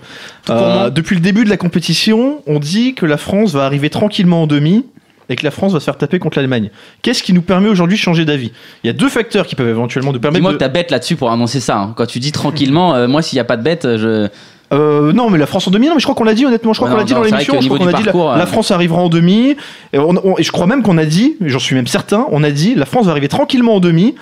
Tout 0.46 0.54
court, 0.54 0.62
Euh, 0.62 0.84
non. 0.86 0.90
Depuis 0.90 1.16
le 1.16 1.22
début 1.22 1.44
de 1.44 1.50
la 1.50 1.58
compétition, 1.58 2.42
on 2.48 2.60
dit 2.60 2.94
que 2.96 3.06
la 3.06 3.18
France 3.18 3.54
va 3.54 3.66
arriver 3.66 3.90
tranquillement 3.90 4.44
en 4.44 4.48
demi 4.48 4.86
et 5.30 5.36
que 5.36 5.44
la 5.46 5.52
France 5.52 5.72
va 5.74 5.80
se 5.80 5.86
faire 5.86 5.98
taper 5.98 6.20
contre 6.20 6.38
l'Allemagne. 6.40 6.72
Qu'est-ce 7.02 7.24
qui 7.24 7.32
nous 7.32 7.42
permet 7.42 7.70
aujourd'hui 7.70 7.96
de 7.98 8.02
changer 8.02 8.26
d'avis? 8.26 8.52
Il 8.84 8.88
y 8.88 8.90
a 8.90 8.94
deux 8.94 9.08
facteurs 9.10 9.46
qui 9.46 9.56
peuvent 9.56 9.68
éventuellement 9.70 10.12
nous 10.12 10.20
permettre 10.20 10.40
Dis-moi 10.40 10.52
de... 10.52 10.58
que 10.58 10.60
t'as 10.60 10.68
bête 10.70 10.92
là-dessus 10.92 11.16
pour 11.16 11.32
annoncer 11.32 11.60
ça. 11.62 11.78
hein. 11.78 11.94
Quand 11.96 12.06
tu 12.06 12.20
dis 12.20 12.32
tranquillement, 12.34 12.96
euh, 12.96 13.08
moi 13.08 13.22
s'il 13.22 13.38
n'y 13.38 13.42
a 13.42 13.46
pas 13.46 13.56
de 13.58 13.64
bête, 13.64 13.84
je. 13.84 14.28
Euh, 14.74 15.12
non, 15.12 15.30
mais 15.30 15.38
la 15.38 15.46
France 15.48 15.68
en 15.68 15.72
demi, 15.72 15.88
non, 15.88 15.96
mais 15.96 16.00
je 16.00 16.06
crois 16.06 16.16
qu'on 16.16 16.24
l'a 16.24 16.34
dit 16.34 16.46
honnêtement, 16.46 16.72
je 16.72 16.80
crois 16.80 16.88
Ouais, 16.90 16.94
qu'on 16.94 17.00
l'a 17.00 17.04
dit 17.06 17.14
dans 17.14 17.22
l'émission, 17.24 17.56
qu'au 17.56 17.62
je 17.62 17.68
crois 17.68 17.78
niveau 17.80 17.90
qu'on 17.92 17.96
a 17.96 18.00
dit 18.00 18.06
la, 18.06 18.12
parcours, 18.14 18.32
la 18.32 18.44
euh, 18.44 18.46
France 18.46 18.72
arrivera 18.72 19.02
en 19.02 19.10
demi, 19.10 19.58
et, 19.92 20.00
on- 20.00 20.16
on- 20.26 20.38
et 20.38 20.44
je 20.44 20.52
crois 20.54 20.66
même 20.66 20.82
qu'on 20.82 20.98
a 20.98 21.04
dit, 21.06 21.36
j'en 21.42 21.60
suis 21.60 21.76
même 21.76 21.88
certain, 21.88 22.26
on 22.32 22.42
a 22.44 22.52
dit 22.52 22.74
la 22.76 22.86
France 22.86 23.06
va 23.06 23.12
arriver 23.12 23.28
tranquillement 23.28 23.76
en 23.76 23.80
demi, 23.82 24.16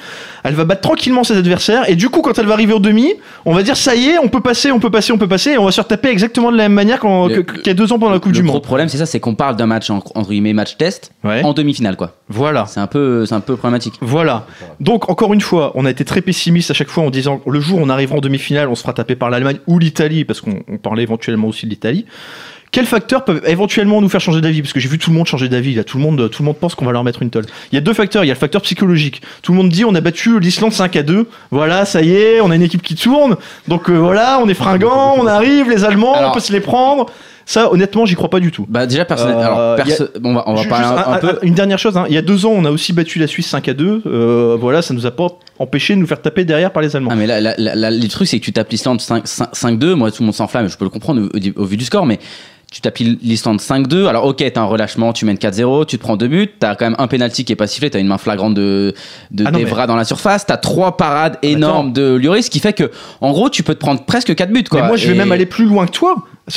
elle 0.43 0.55
va 0.55 0.65
battre 0.65 0.81
tranquillement 0.81 1.23
ses 1.23 1.37
adversaires, 1.37 1.87
et 1.87 1.95
du 1.95 2.09
coup 2.09 2.21
quand 2.21 2.37
elle 2.39 2.47
va 2.47 2.53
arriver 2.53 2.73
en 2.73 2.79
demi, 2.79 3.13
on 3.45 3.53
va 3.53 3.61
dire 3.61 3.77
ça 3.77 3.93
y 3.95 4.07
est, 4.07 4.17
on 4.17 4.27
peut 4.27 4.41
passer, 4.41 4.71
on 4.71 4.79
peut 4.79 4.89
passer, 4.89 5.11
on 5.11 5.17
peut 5.19 5.27
passer, 5.27 5.51
et 5.51 5.57
on 5.59 5.65
va 5.65 5.71
se 5.71 5.81
retaper 5.81 6.09
exactement 6.09 6.51
de 6.51 6.57
la 6.57 6.63
même 6.63 6.73
manière 6.73 6.99
Le- 7.03 7.43
qu'il 7.43 7.67
y 7.67 7.69
a 7.69 7.73
deux 7.75 7.93
ans 7.93 7.99
pendant 7.99 8.13
la 8.13 8.19
Coupe 8.19 8.31
le 8.31 8.37
du 8.39 8.43
gros 8.43 8.53
Monde. 8.53 8.63
problème, 8.63 8.89
c'est 8.89 8.97
ça, 8.97 9.05
c'est 9.05 9.19
qu'on 9.19 9.35
parle 9.35 9.55
d'un 9.55 9.67
match 9.67 9.89
en- 9.91 10.01
entre 10.15 10.29
guillemets 10.29 10.53
match 10.53 10.77
test 10.77 11.11
Ouais. 11.23 11.43
en 11.43 11.53
demi-finale 11.53 11.95
quoi. 11.95 12.13
Voilà. 12.27 12.65
C'est 12.67 12.79
un 12.79 12.87
peu, 12.87 13.25
c'est 13.27 13.35
un 13.35 13.39
peu 13.39 13.55
problématique. 13.55 13.95
Voilà. 14.01 14.45
Donc, 14.79 15.09
encore 15.09 15.33
une 15.33 15.41
fois, 15.41 15.71
on 15.75 15.85
a 15.85 15.89
été 15.91 16.05
très 16.05 16.21
pessimiste 16.21 16.71
à 16.71 16.73
chaque 16.73 16.89
fois 16.89 17.03
en 17.03 17.09
disant 17.09 17.41
le 17.45 17.59
jour 17.59 17.79
où 17.79 17.81
on 17.83 17.89
arrivera 17.89 18.17
en 18.17 18.21
demi-finale, 18.21 18.67
on 18.69 18.75
se 18.75 18.81
fera 18.81 18.93
taper 18.93 19.15
par 19.15 19.29
l'Allemagne 19.29 19.57
ou 19.67 19.79
l'Italie, 19.79 20.25
parce 20.25 20.38
qu'on 20.41 20.61
on 20.67 20.77
parlait 20.77 21.03
éventuellement 21.03 21.47
aussi 21.47 21.65
de 21.65 21.71
l'Italie. 21.71 22.05
Quels 22.71 22.85
facteurs 22.85 23.25
peuvent 23.25 23.41
éventuellement 23.47 23.99
nous 23.99 24.09
faire 24.09 24.21
changer 24.21 24.41
d'avis? 24.41 24.61
Parce 24.61 24.73
que 24.73 24.79
j'ai 24.79 24.89
vu 24.89 24.99
tout 24.99 25.09
le 25.09 25.15
monde 25.15 25.25
changer 25.25 25.49
d'avis. 25.49 25.73
Là, 25.73 25.83
tout 25.83 25.97
le 25.97 26.03
monde, 26.03 26.29
tout 26.29 26.43
le 26.43 26.45
monde 26.45 26.57
pense 26.57 26.75
qu'on 26.75 26.85
va 26.85 26.91
leur 26.91 27.03
mettre 27.03 27.23
une 27.23 27.31
tolle. 27.31 27.45
Il 27.71 27.75
y 27.75 27.77
a 27.79 27.81
deux 27.81 27.95
facteurs. 27.95 28.23
Il 28.23 28.27
y 28.27 28.29
a 28.29 28.35
le 28.35 28.39
facteur 28.39 28.61
psychologique. 28.61 29.23
Tout 29.41 29.53
le 29.53 29.57
monde 29.57 29.69
dit 29.69 29.85
on 29.85 29.95
a 29.95 30.01
battu 30.01 30.39
l'Islande 30.39 30.71
5 30.71 30.95
à 30.95 31.01
2. 31.01 31.27
Voilà, 31.49 31.85
ça 31.85 32.03
y 32.03 32.11
est, 32.13 32.41
on 32.41 32.51
a 32.51 32.55
une 32.55 32.61
équipe 32.61 32.83
qui 32.83 32.93
tourne. 32.93 33.37
Donc 33.67 33.89
euh, 33.89 33.97
voilà, 33.97 34.39
on 34.43 34.47
est 34.47 34.53
fringant, 34.53 35.15
on 35.17 35.25
arrive, 35.25 35.67
les 35.67 35.83
Allemands, 35.83 36.13
Alors- 36.13 36.29
on 36.29 36.33
peut 36.35 36.39
se 36.41 36.51
les 36.53 36.59
prendre. 36.59 37.07
Ça, 37.47 37.71
honnêtement, 37.73 38.05
j'y 38.05 38.13
crois 38.13 38.29
pas 38.29 38.39
du 38.39 38.51
tout. 38.51 38.67
Bah 38.69 38.85
déjà 38.85 39.05
personnellement, 39.05 39.57
Euh, 39.57 39.75
perso- 39.75 40.05
on 40.23 40.35
va, 40.35 40.43
on 40.45 40.51
va 40.53 40.57
Juste- 40.57 40.69
parler 40.69 40.85
un, 40.85 40.95
juste 40.95 41.07
un 41.07 41.11
un- 41.13 41.17
peu. 41.17 41.29
un- 41.29 41.37
une 41.41 41.55
dernière 41.55 41.79
chose, 41.79 41.97
hein. 41.97 42.05
il 42.07 42.13
y 42.13 42.17
a 42.19 42.21
deux 42.21 42.45
ans, 42.45 42.51
on 42.53 42.63
a 42.65 42.69
aussi 42.69 42.93
battu 42.93 43.17
la 43.17 43.25
Suisse 43.25 43.47
5 43.47 43.67
à 43.67 43.73
2. 43.73 44.03
Euh, 44.05 44.55
voilà, 44.61 44.83
ça 44.83 44.93
nous 44.93 45.07
a 45.07 45.11
pas 45.11 45.29
empêché 45.59 45.93
de 45.95 45.99
nous 45.99 46.07
faire 46.07 46.21
taper 46.21 46.45
derrière 46.45 46.71
par 46.71 46.81
les 46.81 46.95
Allemands. 46.95 47.11
Ah 47.13 47.15
mais 47.15 47.27
là, 47.27 47.39
là, 47.41 47.53
là, 47.57 47.75
là, 47.75 47.91
le 47.91 48.07
truc 48.07 48.27
c'est 48.27 48.39
que 48.39 48.45
tu 48.45 48.53
tapes 48.53 48.69
l'Islande 48.71 49.01
5 49.01 49.27
5 49.27 49.53
5-2, 49.53 49.93
moi 49.93 50.09
tout 50.11 50.21
le 50.21 50.25
monde 50.25 50.35
s'enflamme, 50.35 50.67
je 50.69 50.77
peux 50.77 50.85
le 50.85 50.89
comprendre 50.89 51.29
au, 51.55 51.65
vu 51.65 51.77
du 51.77 51.85
score, 51.85 52.05
mais 52.05 52.19
tu 52.71 52.81
tapes 52.81 52.97
l'Islande 52.99 53.59
5-2, 53.59 54.05
alors 54.07 54.25
ok 54.25 54.43
t'as 54.53 54.61
un 54.61 54.65
relâchement, 54.65 55.11
tu 55.11 55.25
mènes 55.25 55.37
4-0, 55.37 55.85
tu 55.85 55.97
te 55.97 56.01
prends 56.03 56.17
deux 56.17 56.27
buts, 56.27 56.49
t'as 56.59 56.75
quand 56.75 56.85
même 56.85 56.95
un 56.99 57.07
penalty 57.07 57.43
qui 57.43 57.51
est 57.51 57.55
pas 57.55 57.67
sifflé, 57.67 57.89
t'as 57.89 57.99
une 57.99 58.07
main 58.07 58.17
flagrante 58.17 58.53
de, 58.53 58.93
de 59.31 59.43
Ah 59.45 59.51
non, 59.51 59.85
dans 59.87 59.95
la 59.95 60.05
surface, 60.05 60.45
t'as 60.45 60.57
trois 60.57 60.95
parades 60.95 61.37
énormes 61.41 61.93
de 61.93 62.15
Lloris, 62.15 62.45
ce 62.45 62.49
qui 62.51 62.59
fait 62.59 62.73
que 62.73 62.91
en 63.21 63.31
gros 63.31 63.49
tu 63.49 63.63
peux 63.63 63.73
te 63.73 63.79
prendre 63.79 64.03
presque 64.05 64.33
4 64.35 64.51
buts 64.51 64.63
quoi. 64.63 64.81
Mais 64.81 64.87
moi, 64.87 64.97
je 64.97 65.07
vais 65.07 65.15
Et- 65.15 65.17
même 65.17 65.31
aller 65.31 65.45
plus 65.47 65.65
loin 65.65 65.85
que 65.87 65.91
toi. 65.91 66.15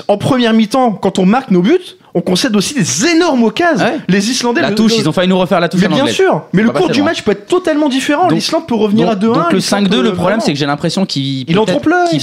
En 0.09 0.17
première 0.19 0.53
mi-temps, 0.53 0.93
quand 0.93 1.19
on 1.19 1.27
marque 1.27 1.51
nos 1.51 1.63
buts, 1.63 1.79
on 2.15 2.21
concède 2.21 2.55
aussi 2.57 2.75
des 2.75 3.07
énormes 3.07 3.43
occasions. 3.45 3.85
Ouais. 3.87 3.99
Les 4.09 4.31
Islandais. 4.31 4.61
La 4.61 4.69
le- 4.71 4.75
touche, 4.75 4.93
le- 4.93 4.99
ils 4.99 5.09
ont 5.09 5.13
failli 5.13 5.29
nous 5.29 5.39
refaire 5.39 5.61
la 5.61 5.69
touche 5.69 5.81
Mais 5.81 5.89
bien 5.89 6.07
sûr. 6.07 6.43
Mais 6.53 6.63
le 6.63 6.71
cours 6.71 6.89
du 6.91 6.99
loin. 7.01 7.09
match 7.11 7.23
peut 7.23 7.33
être 7.33 7.47
totalement 7.47 7.89
différent. 7.89 8.29
L'Islande 8.29 8.67
peut 8.67 8.75
revenir 8.75 9.07
donc, 9.07 9.13
à 9.17 9.19
2-1. 9.19 9.35
donc 9.35 9.51
le 9.53 9.57
l'Islande 9.59 9.85
5-2, 9.85 9.89
peut- 9.91 9.97
le 10.03 10.03
problème 10.13 10.19
vraiment. 10.25 10.43
c'est 10.45 10.53
que 10.53 10.59
j'ai 10.59 10.67
l'impression 10.67 11.07
qu'il 11.07 11.49
Il 11.49 11.59
en 11.59 11.65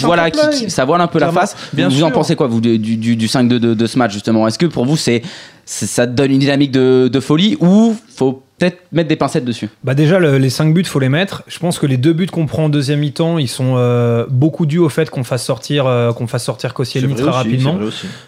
voilà, 0.01 0.29
qu'il- 0.32 0.69
ça 0.71 0.86
voile 0.86 1.01
un 1.01 1.08
peu 1.08 1.19
la 1.19 1.32
face. 1.32 1.55
Bien 1.73 1.89
vous 1.89 2.03
en 2.03 2.12
pensez 2.12 2.36
quoi 2.36 2.47
vous 2.47 2.62
du, 2.62 2.77
du, 2.77 2.97
du, 2.97 3.15
du 3.15 3.27
5-2 3.27 3.47
de, 3.60 3.73
de 3.73 3.88
ce 3.88 3.97
match 3.97 4.13
justement? 4.13 4.47
Est-ce 4.47 4.60
que 4.60 4.65
pour 4.67 4.86
vous 4.86 4.97
c'est 4.97 5.21
c'est- 5.65 5.86
ça 5.88 6.05
donne 6.05 6.32
une 6.32 6.39
dynamique 6.39 6.71
de, 6.71 7.10
de 7.12 7.19
folie 7.19 7.58
ou 7.60 7.95
faut 8.15 8.41
peut-être 8.60 8.78
mettre 8.91 9.08
des 9.10 9.15
pincettes 9.15 9.45
dessus 9.45 9.69
Bah 9.84 9.95
déjà 9.95 10.19
le- 10.19 10.38
les 10.38 10.50
5 10.50 10.74
buts 10.74 10.84
faut 10.84 11.00
les 11.00 11.10
mettre. 11.10 11.43
Je 11.48 11.58
pense 11.60 11.80
que 11.80 11.86
les 11.86 11.98
deux 11.98 12.13
buts 12.13 12.28
qu'on 12.28 12.45
prend 12.45 12.65
en 12.65 12.69
deuxième 12.69 13.00
mi-temps, 13.00 13.38
ils 13.38 13.48
sont 13.48 13.76
euh, 13.78 14.26
beaucoup 14.30 14.65
dus 14.65 14.78
au 14.80 14.89
fait 14.89 15.10
qu'on 15.10 15.24
fasse 15.24 15.43
sortir 15.45 15.88
euh, 15.88 16.12
qu'on 16.13 16.28
fasse 16.28 16.43
sortir 16.43 16.74
Koscielny 16.74 17.15
très 17.15 17.24
rapidement. 17.30 17.80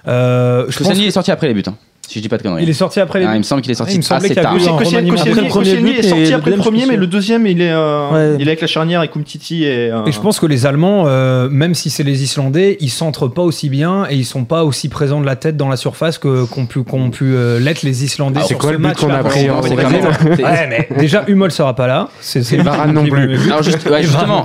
Euh, 0.07 0.65
je 0.69 0.77
pense 0.77 0.87
Koscielny 0.87 1.05
est 1.07 1.11
sorti 1.11 1.31
après 1.31 1.47
les 1.47 1.53
buts, 1.53 1.63
hein, 1.67 1.75
si 2.11 2.19
je 2.19 2.23
dis 2.23 2.29
pas 2.29 2.37
de 2.37 2.43
conneries. 2.43 2.63
il 2.63 2.69
est 2.69 2.73
sorti 2.73 2.99
après 2.99 3.19
les 3.19 3.25
Ah, 3.25 3.35
il 3.35 3.39
me 3.39 3.43
semble 3.43 3.61
qu'il 3.61 3.71
est 3.71 3.75
sorti 3.75 3.93
Ah, 3.93 3.95
il 3.95 4.17
me 4.17 4.25
assez 4.25 4.35
tard. 4.35 4.55
Koscielny- 4.57 5.81
but 5.81 5.95
est 5.95 5.99
et 5.99 6.03
sorti 6.03 6.33
après 6.33 6.51
le 6.51 6.57
premier, 6.57 6.85
mais 6.85 6.97
le 6.97 7.07
deuxième, 7.07 7.47
il 7.47 7.61
est, 7.61 7.71
euh, 7.71 8.09
Ouais. 8.11 8.35
il 8.39 8.47
est 8.47 8.51
avec 8.51 8.61
la 8.61 8.67
charnière 8.67 8.99
avec 8.99 9.15
Umtiti 9.15 9.63
et. 9.63 9.89
euh, 9.91 10.05
Et 10.05 10.11
je 10.11 10.19
pense 10.19 10.39
que 10.39 10.45
les 10.45 10.65
Allemands, 10.65 11.05
euh, 11.07 11.47
même 11.49 11.73
si 11.73 11.89
c'est 11.89 12.03
les 12.03 12.23
Islandais, 12.23 12.75
ils 12.81 12.89
centrent 12.89 13.29
pas 13.29 13.41
aussi 13.43 13.69
bien 13.69 14.05
et 14.09 14.15
ils 14.15 14.25
sont 14.25 14.43
pas 14.43 14.63
aussi 14.65 14.89
présents 14.89 15.21
de 15.21 15.25
la 15.25 15.35
tête 15.37 15.55
dans 15.55 15.69
la 15.69 15.77
surface 15.77 16.17
qu'ont 16.17 16.65
pu, 16.67 16.83
qu'ont 16.83 17.09
pu 17.11 17.33
euh, 17.33 17.59
l'être 17.59 17.83
les 17.83 18.03
Islandais. 18.03 18.41
Ah, 18.43 18.45
c'est 18.47 18.55
quoi 18.55 18.69
ce 18.69 18.73
le 18.73 18.77
but 18.79 18.87
match-là. 18.87 19.07
qu'on 19.07 19.13
a 19.13 19.23
pris 19.23 19.47
mais 20.69 20.87
déjà 20.97 21.23
Hummel 21.27 21.51
sera 21.51 21.75
pas 21.75 21.87
là. 21.87 22.09
C'est 22.19 22.41
Varane 22.57 22.93
non 22.93 23.05
plus. 23.05 23.35
Et 23.35 24.03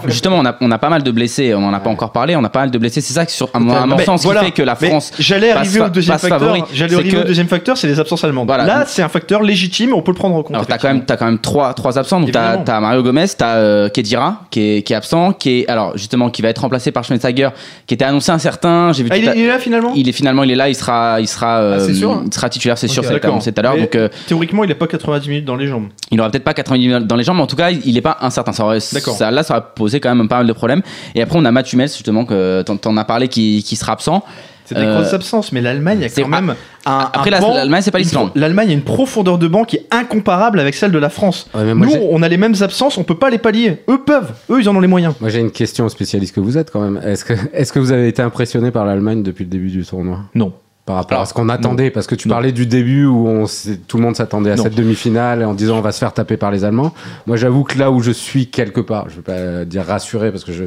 justement, 0.08 0.38
on 0.38 0.44
a, 0.46 0.56
on 0.60 0.70
a 0.70 0.78
pas 0.78 0.88
mal 0.88 1.02
de 1.02 1.10
blessés. 1.10 1.54
On 1.54 1.64
en 1.64 1.72
a 1.74 1.80
pas 1.80 1.90
encore 1.90 2.12
parlé. 2.12 2.36
On 2.36 2.44
a 2.44 2.48
pas 2.48 2.60
mal 2.60 2.70
de 2.70 2.78
blessés. 2.78 3.00
C'est 3.00 3.12
ça 3.14 3.26
que 3.26 3.32
sur 3.32 3.48
à 3.54 3.58
mon, 3.58 3.98
sens 3.98 4.22
qui 4.22 4.32
fait 4.32 4.50
que 4.52 4.62
la 4.62 4.74
France. 4.76 5.12
J'allais 5.18 5.48
passe 5.52 5.68
arriver 5.68 5.80
au 5.80 5.88
deuxième 5.88 6.18
facteur. 6.18 6.40
favori. 6.40 6.62
J'allais 6.72 6.94
arriver 6.94 7.18
au 7.18 7.24
deuxième 7.24 7.48
facteur, 7.48 7.55
c'est 7.74 7.86
les 7.86 8.00
absences 8.00 8.24
allemandes. 8.24 8.46
Voilà. 8.46 8.64
Là, 8.64 8.84
c'est 8.86 9.02
un 9.02 9.08
facteur 9.08 9.42
légitime, 9.42 9.92
on 9.94 10.02
peut 10.02 10.12
le 10.12 10.16
prendre 10.16 10.34
en 10.36 10.42
compte. 10.42 10.54
Alors 10.54 10.66
t'as 10.66 10.78
quand 10.78 10.88
même, 10.88 11.04
t'as 11.04 11.16
quand 11.16 11.26
même 11.26 11.38
trois, 11.38 11.74
trois 11.74 11.98
absents. 11.98 12.20
Donc 12.20 12.32
t'as, 12.32 12.58
t'as 12.58 12.80
Mario 12.80 13.02
Gomez, 13.02 13.26
t'as 13.36 13.56
euh, 13.56 13.88
Kedira 13.88 14.42
qui 14.50 14.60
est, 14.78 14.82
qui 14.82 14.92
est 14.92 14.96
absent, 14.96 15.32
qui 15.32 15.60
est 15.60 15.68
alors 15.68 15.96
justement 15.96 16.30
qui 16.30 16.42
va 16.42 16.48
être 16.48 16.58
remplacé 16.60 16.92
par 16.92 17.04
Schweinsteiger, 17.04 17.50
qui 17.86 17.94
était 17.94 18.04
annoncé 18.04 18.30
incertain. 18.32 18.92
J'ai 18.92 19.02
vu. 19.02 19.08
Ah, 19.12 19.16
il 19.16 19.28
est, 19.28 19.32
il 19.36 19.42
est 19.44 19.48
là 19.48 19.58
finalement 19.58 19.92
il 19.94 20.08
est 20.08 20.12
finalement 20.12 20.42
il 20.42 20.50
est 20.50 20.54
là. 20.56 20.68
Il 20.68 20.74
sera, 20.74 21.20
il 21.20 21.28
sera, 21.28 21.58
euh, 21.58 21.76
Ah, 21.78 21.80
c'est 21.84 21.94
sûr 21.94 22.22
il 22.26 22.32
sera 22.34 22.48
titulaire, 22.48 22.78
c'est 22.78 22.86
Ok, 22.86 22.92
sûr. 22.92 23.02
D'accord. 23.02 23.30
annoncé 23.32 23.52
tout 23.52 23.60
à 23.60 23.62
l'heure. 23.62 23.76
Donc 23.76 23.94
euh, 23.94 24.08
Théoriquement, 24.26 24.64
il 24.64 24.68
n'a 24.68 24.74
pas 24.74 24.86
90 24.86 25.28
minutes 25.28 25.44
dans 25.44 25.56
les 25.56 25.66
jambes. 25.66 25.86
il 26.10 26.20
aura 26.20 26.30
peut-être 26.30 26.44
pas 26.44 26.54
90 26.54 26.88
minutes 26.88 27.06
dans 27.06 27.16
les 27.16 27.24
jambes, 27.24 27.36
mais 27.36 27.42
en 27.42 27.46
tout 27.46 27.56
cas, 27.56 27.70
il 27.70 27.96
est 27.96 28.00
pas 28.02 28.16
incertain. 28.20 28.52
Ça, 28.52 28.64
aurait- 28.64 28.78
D'accord. 28.92 29.14
ça- 29.16 29.30
là, 29.30 29.42
ça 29.42 29.54
va 29.54 29.60
poser 29.60 30.00
quand 30.00 30.14
même 30.14 30.28
pas 30.28 30.38
mal 30.38 30.46
de 30.46 30.52
problèmes. 30.52 30.82
Et 31.14 31.22
après, 31.22 31.38
on 31.38 31.44
a 31.44 31.50
Matt 31.50 31.72
Hummels, 31.72 31.88
justement, 31.88 32.24
que 32.24 32.62
t'en, 32.62 32.76
t'en 32.76 32.96
as 32.96 33.04
parlé, 33.04 33.28
qui, 33.28 33.62
qui 33.66 33.76
sera 33.76 33.92
absent. 33.92 34.22
C'est 34.66 34.74
des 34.74 34.82
Euh, 34.82 34.94
grosses 35.00 35.14
absences, 35.14 35.52
mais 35.52 35.60
l'Allemagne 35.62 36.04
a 36.04 36.08
quand 36.08 36.28
même 36.28 36.54
un. 36.84 37.10
Après, 37.12 37.30
l'Allemagne, 37.30 37.82
c'est 37.82 37.90
pas 37.90 37.98
une 37.98 38.04
l'Islande. 38.04 38.30
L'Allemagne 38.34 38.70
a 38.70 38.72
une 38.72 38.82
profondeur 38.82 39.38
de 39.38 39.48
banc 39.48 39.64
qui 39.64 39.76
est 39.76 39.86
incomparable 39.90 40.60
avec 40.60 40.74
celle 40.74 40.92
de 40.92 40.98
la 40.98 41.08
France. 41.08 41.48
Ouais, 41.54 41.74
Nous, 41.74 41.90
on 42.10 42.22
a 42.22 42.28
les 42.28 42.36
mêmes 42.36 42.54
absences, 42.60 42.98
on 42.98 43.04
peut 43.04 43.16
pas 43.18 43.30
les 43.30 43.38
pallier. 43.38 43.82
Eux 43.88 44.00
peuvent, 44.04 44.32
eux, 44.50 44.60
ils 44.60 44.68
en 44.68 44.76
ont 44.76 44.80
les 44.80 44.88
moyens. 44.88 45.14
Moi, 45.20 45.30
j'ai 45.30 45.40
une 45.40 45.50
question 45.52 45.86
aux 45.86 45.88
spécialistes 45.88 46.34
que 46.34 46.40
vous 46.40 46.58
êtes 46.58 46.70
quand 46.70 46.80
même. 46.80 47.00
Est-ce 47.04 47.24
que, 47.24 47.34
est-ce 47.52 47.72
que 47.72 47.78
vous 47.78 47.92
avez 47.92 48.08
été 48.08 48.22
impressionné 48.22 48.70
par 48.70 48.84
l'Allemagne 48.84 49.22
depuis 49.22 49.44
le 49.44 49.50
début 49.50 49.68
du 49.70 49.84
tournoi? 49.84 50.20
Non. 50.34 50.52
Par 50.86 50.94
rapport 50.96 51.12
Alors, 51.18 51.22
à 51.22 51.26
ce 51.26 51.34
qu'on 51.34 51.48
attendait 51.48 51.90
Parce 51.90 52.06
que 52.06 52.14
tu 52.14 52.28
Non. 52.28 52.34
parlais 52.36 52.52
du 52.52 52.64
début 52.64 53.06
où 53.06 53.26
on, 53.28 53.44
tout 53.88 53.96
le 53.96 54.02
monde 54.04 54.14
s'attendait 54.14 54.52
à 54.52 54.56
Non. 54.56 54.62
cette 54.62 54.76
demi-finale 54.76 55.44
en 55.44 55.52
disant 55.52 55.78
on 55.78 55.80
va 55.80 55.90
se 55.90 55.98
faire 55.98 56.12
taper 56.14 56.36
par 56.36 56.52
les 56.52 56.64
Allemands. 56.64 56.94
Moi, 57.26 57.36
j'avoue 57.36 57.64
que 57.64 57.76
là 57.76 57.90
où 57.90 58.00
je 58.00 58.12
suis 58.12 58.46
quelque 58.46 58.80
part, 58.80 59.08
je 59.10 59.16
vais 59.16 59.22
pas 59.22 59.64
dire 59.64 59.84
rassuré 59.84 60.30
parce 60.30 60.44
que 60.44 60.52
je, 60.52 60.64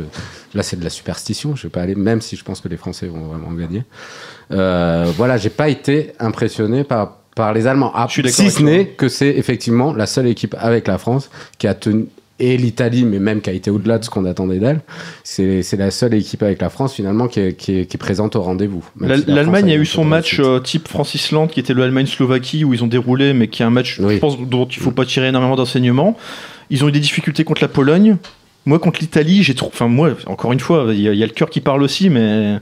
là, 0.53 0.61
c'est 0.61 0.77
de 0.77 0.83
la 0.83 0.89
superstition. 0.89 1.55
Je 1.55 1.63
vais 1.63 1.69
pas 1.69 1.81
aller, 1.81 1.95
même 1.95 2.19
si 2.19 2.35
je 2.35 2.43
pense 2.43 2.59
que 2.59 2.67
les 2.67 2.75
Français 2.77 3.07
vont 3.07 3.27
vraiment 3.27 3.51
gagner. 3.53 3.83
Euh, 4.51 5.09
voilà, 5.15 5.37
j'ai 5.37 5.49
pas 5.49 5.69
été 5.69 6.11
impressionné 6.19 6.83
par, 6.83 7.19
par 7.35 7.53
les 7.53 7.65
Allemands. 7.65 7.91
Ah, 7.95 8.05
Je 8.07 8.13
suis 8.13 8.21
d'accord 8.23 8.35
si 8.35 8.51
ce 8.51 8.61
n'est 8.61 8.87
que 8.87 9.07
c'est 9.07 9.29
effectivement 9.29 9.93
la 9.93 10.05
seule 10.05 10.27
équipe 10.27 10.53
avec 10.59 10.87
la 10.87 10.97
France 10.97 11.29
qui 11.57 11.67
a 11.67 11.73
tenu 11.75 12.07
et 12.39 12.57
l'Italie, 12.57 13.03
mais 13.05 13.19
même 13.19 13.41
qui 13.41 13.49
a 13.49 13.53
été 13.53 13.69
au-delà 13.69 13.97
de 13.99 14.03
ce 14.05 14.09
qu'on 14.09 14.25
attendait 14.25 14.59
d'elle. 14.59 14.81
C'est 15.23 15.63
la 15.77 15.91
seule 15.91 16.13
équipe 16.13 16.43
avec 16.43 16.61
la 16.61 16.69
France 16.69 16.93
finalement 16.93 17.27
qui 17.27 17.39
est, 17.39 17.53
qui 17.53 17.79
est- 17.79 17.85
qui 17.85 17.97
est 17.97 17.99
présente 17.99 18.35
au 18.35 18.41
rendez-vous. 18.41 18.83
La- 18.99 19.17
L'Allemagne 19.27 19.71
a 19.71 19.75
eu 19.75 19.85
son 19.85 20.03
match 20.05 20.39
euh, 20.39 20.59
type 20.59 20.87
France-Islande 20.87 21.49
qui 21.51 21.59
était 21.59 21.73
le 21.73 21.83
Allemagne-Slovaquie 21.83 22.63
où 22.63 22.73
ils 22.73 22.83
ont 22.83 22.87
déroulé 22.87 23.33
mais 23.33 23.47
qui 23.47 23.61
est 23.61 23.65
un 23.65 23.69
match 23.69 23.99
Oui. 23.99 24.15
je 24.15 24.19
pense 24.19 24.39
dont 24.39 24.65
il 24.65 24.77
faut 24.79 24.91
pas 24.91 25.05
tirer 25.05 25.27
énormément 25.27 25.55
d'enseignements. 25.55 26.17
Ils 26.69 26.83
ont 26.83 26.89
eu 26.89 26.91
des 26.91 26.99
difficultés 26.99 27.43
contre 27.43 27.61
la 27.61 27.67
Pologne. 27.67 28.17
Moi 28.65 28.79
contre 28.79 28.99
l'Italie, 29.01 29.43
j'ai 29.43 29.55
trouvé 29.55 29.71
enfin 29.73 29.87
moi 29.87 30.11
encore 30.25 30.51
une 30.53 30.59
fois, 30.59 30.87
il 30.89 31.01
y, 31.01 31.07
a- 31.07 31.13
il 31.13 31.19
y 31.19 31.23
a 31.23 31.27
le 31.27 31.33
cœur 31.33 31.49
qui 31.49 31.61
parle 31.61 31.81
aussi 31.83 32.09
mais 32.09 32.57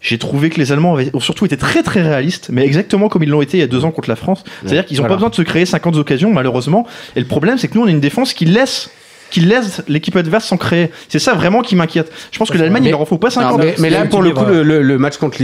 j'ai 0.00 0.18
trouvé 0.18 0.50
que 0.50 0.58
les 0.60 0.72
Allemands 0.72 0.94
avaient, 0.94 1.10
ont 1.14 1.20
surtout 1.20 1.46
été 1.46 1.56
très 1.56 1.82
très 1.82 2.02
réalistes, 2.02 2.48
mais 2.52 2.64
exactement 2.64 3.08
comme 3.08 3.22
ils 3.22 3.28
l'ont 3.30 3.40
été 3.42 3.56
il 3.56 3.60
y 3.60 3.64
a 3.64 3.66
deux 3.66 3.84
ans 3.84 3.90
contre 3.90 4.08
la 4.10 4.16
France. 4.16 4.44
C'est-à-dire 4.62 4.84
qu'ils 4.84 4.98
n'ont 4.98 5.02
Voilà. 5.02 5.14
pas 5.14 5.16
besoin 5.16 5.30
de 5.30 5.34
se 5.34 5.42
créer 5.42 5.64
50 5.66 5.96
occasions, 5.96 6.32
malheureusement. 6.32 6.86
Et 7.16 7.20
le 7.20 7.26
problème, 7.26 7.56
c'est 7.58 7.66
que 7.68 7.74
nous, 7.76 7.82
on 7.82 7.86
a 7.86 7.90
une 7.90 7.98
défense 8.00 8.34
qui 8.34 8.44
laisse, 8.44 8.90
qui 9.30 9.40
laisse 9.40 9.82
l'équipe 9.88 10.14
adverse 10.16 10.44
s'en 10.46 10.56
créer. 10.56 10.90
C'est 11.08 11.18
ça 11.18 11.34
vraiment 11.34 11.62
qui 11.62 11.76
m'inquiète. 11.76 12.12
Je 12.30 12.38
pense 12.38 12.50
que 12.50 12.58
l'Allemagne, 12.58 12.84
il 12.84 12.90
leur 12.90 13.00
en 13.00 13.06
faut 13.06 13.18
pas 13.18 13.30
50. 13.30 13.58
mais, 13.58 13.74
mais 13.78 13.90
là, 13.90 14.04
pour 14.06 14.22
le 14.22 14.30
coup, 14.30 14.44
le, 14.44 14.62
le- 14.62 14.82
le 14.82 14.98
match 14.98 15.16
contre 15.16 15.38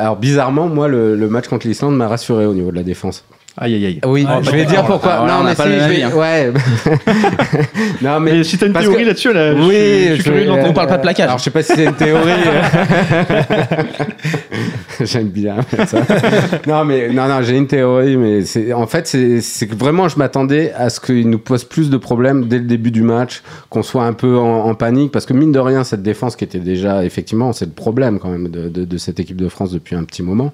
alors 0.00 0.16
bizarrement, 0.16 0.68
moi, 0.68 0.88
le, 0.88 1.14
le 1.16 1.28
match 1.28 1.48
contre 1.48 1.66
l'Islande 1.66 1.96
m'a 1.96 2.08
rassuré 2.08 2.46
au 2.46 2.54
niveau 2.54 2.70
de 2.70 2.76
la 2.76 2.82
défense. 2.82 3.24
Aïe 3.56 3.74
aïe 3.74 3.86
aïe. 3.86 4.00
Oui, 4.04 4.26
Ah, 4.28 4.40
je 4.42 4.50
vais 4.50 4.64
dire 4.64 4.84
pourquoi. 4.84 5.24
non, 5.28 5.34
on 5.40 5.44
mais 5.44 5.54
si, 5.54 5.62
je 5.62 5.88
vais- 5.88 6.02
hein. 6.02 6.10
ouais. 6.12 6.52
non, 8.02 8.18
mais 8.18 8.32
Mais 8.32 8.44
si 8.44 8.58
t'as 8.58 8.66
une 8.66 8.72
théorie 8.72 9.02
que- 9.04 9.06
là-dessus, 9.08 9.32
là, 9.32 9.54
je 9.54 9.60
oui, 9.62 9.74
suis- 9.74 10.08
je 10.08 10.14
suis 10.14 10.22
curieux 10.24 10.46
d'entendre. 10.46 10.70
On 10.70 10.72
parle 10.72 10.88
pas 10.88 10.96
de 10.96 11.02
plaquage. 11.02 11.26
Alors, 11.26 11.38
je 11.38 11.44
sais 11.44 11.50
pas 11.50 11.62
si 11.62 11.72
c'est 11.74 11.84
une 11.84 11.94
théorie. 11.94 12.32
J'aime 15.00 15.28
bien 15.28 15.56
ça. 15.86 16.00
Non, 16.66 16.84
mais 16.84 17.08
non, 17.10 17.26
non, 17.28 17.42
j'ai 17.42 17.56
une 17.56 17.66
théorie, 17.66 18.16
mais 18.16 18.42
c'est 18.44 18.72
en 18.72 18.86
fait, 18.86 19.06
c'est 19.06 19.40
c'est 19.40 19.66
que 19.66 19.74
vraiment, 19.74 20.08
je 20.08 20.18
m'attendais 20.18 20.72
à 20.72 20.88
ce 20.90 21.00
qu'il 21.00 21.28
nous 21.28 21.38
pose 21.38 21.64
plus 21.64 21.90
de 21.90 21.96
problèmes 21.96 22.46
dès 22.46 22.58
le 22.58 22.64
début 22.64 22.90
du 22.90 23.02
match, 23.02 23.42
qu'on 23.70 23.82
soit 23.82 24.04
un 24.04 24.12
peu 24.12 24.36
en, 24.38 24.66
en 24.66 24.74
panique, 24.74 25.10
parce 25.12 25.26
que 25.26 25.32
mine 25.32 25.52
de 25.52 25.58
rien, 25.58 25.84
cette 25.84 26.02
défense 26.02 26.36
qui 26.36 26.44
était 26.44 26.58
déjà, 26.60 27.04
effectivement, 27.04 27.52
c'est 27.52 27.66
le 27.66 27.72
problème 27.72 28.18
quand 28.18 28.28
même 28.30 28.48
de, 28.48 28.68
de- 28.68 28.84
de 28.84 28.98
cette 28.98 29.18
équipe 29.20 29.36
de 29.36 29.48
France 29.48 29.70
depuis 29.72 29.96
un 29.96 30.04
petit 30.04 30.22
moment. 30.22 30.52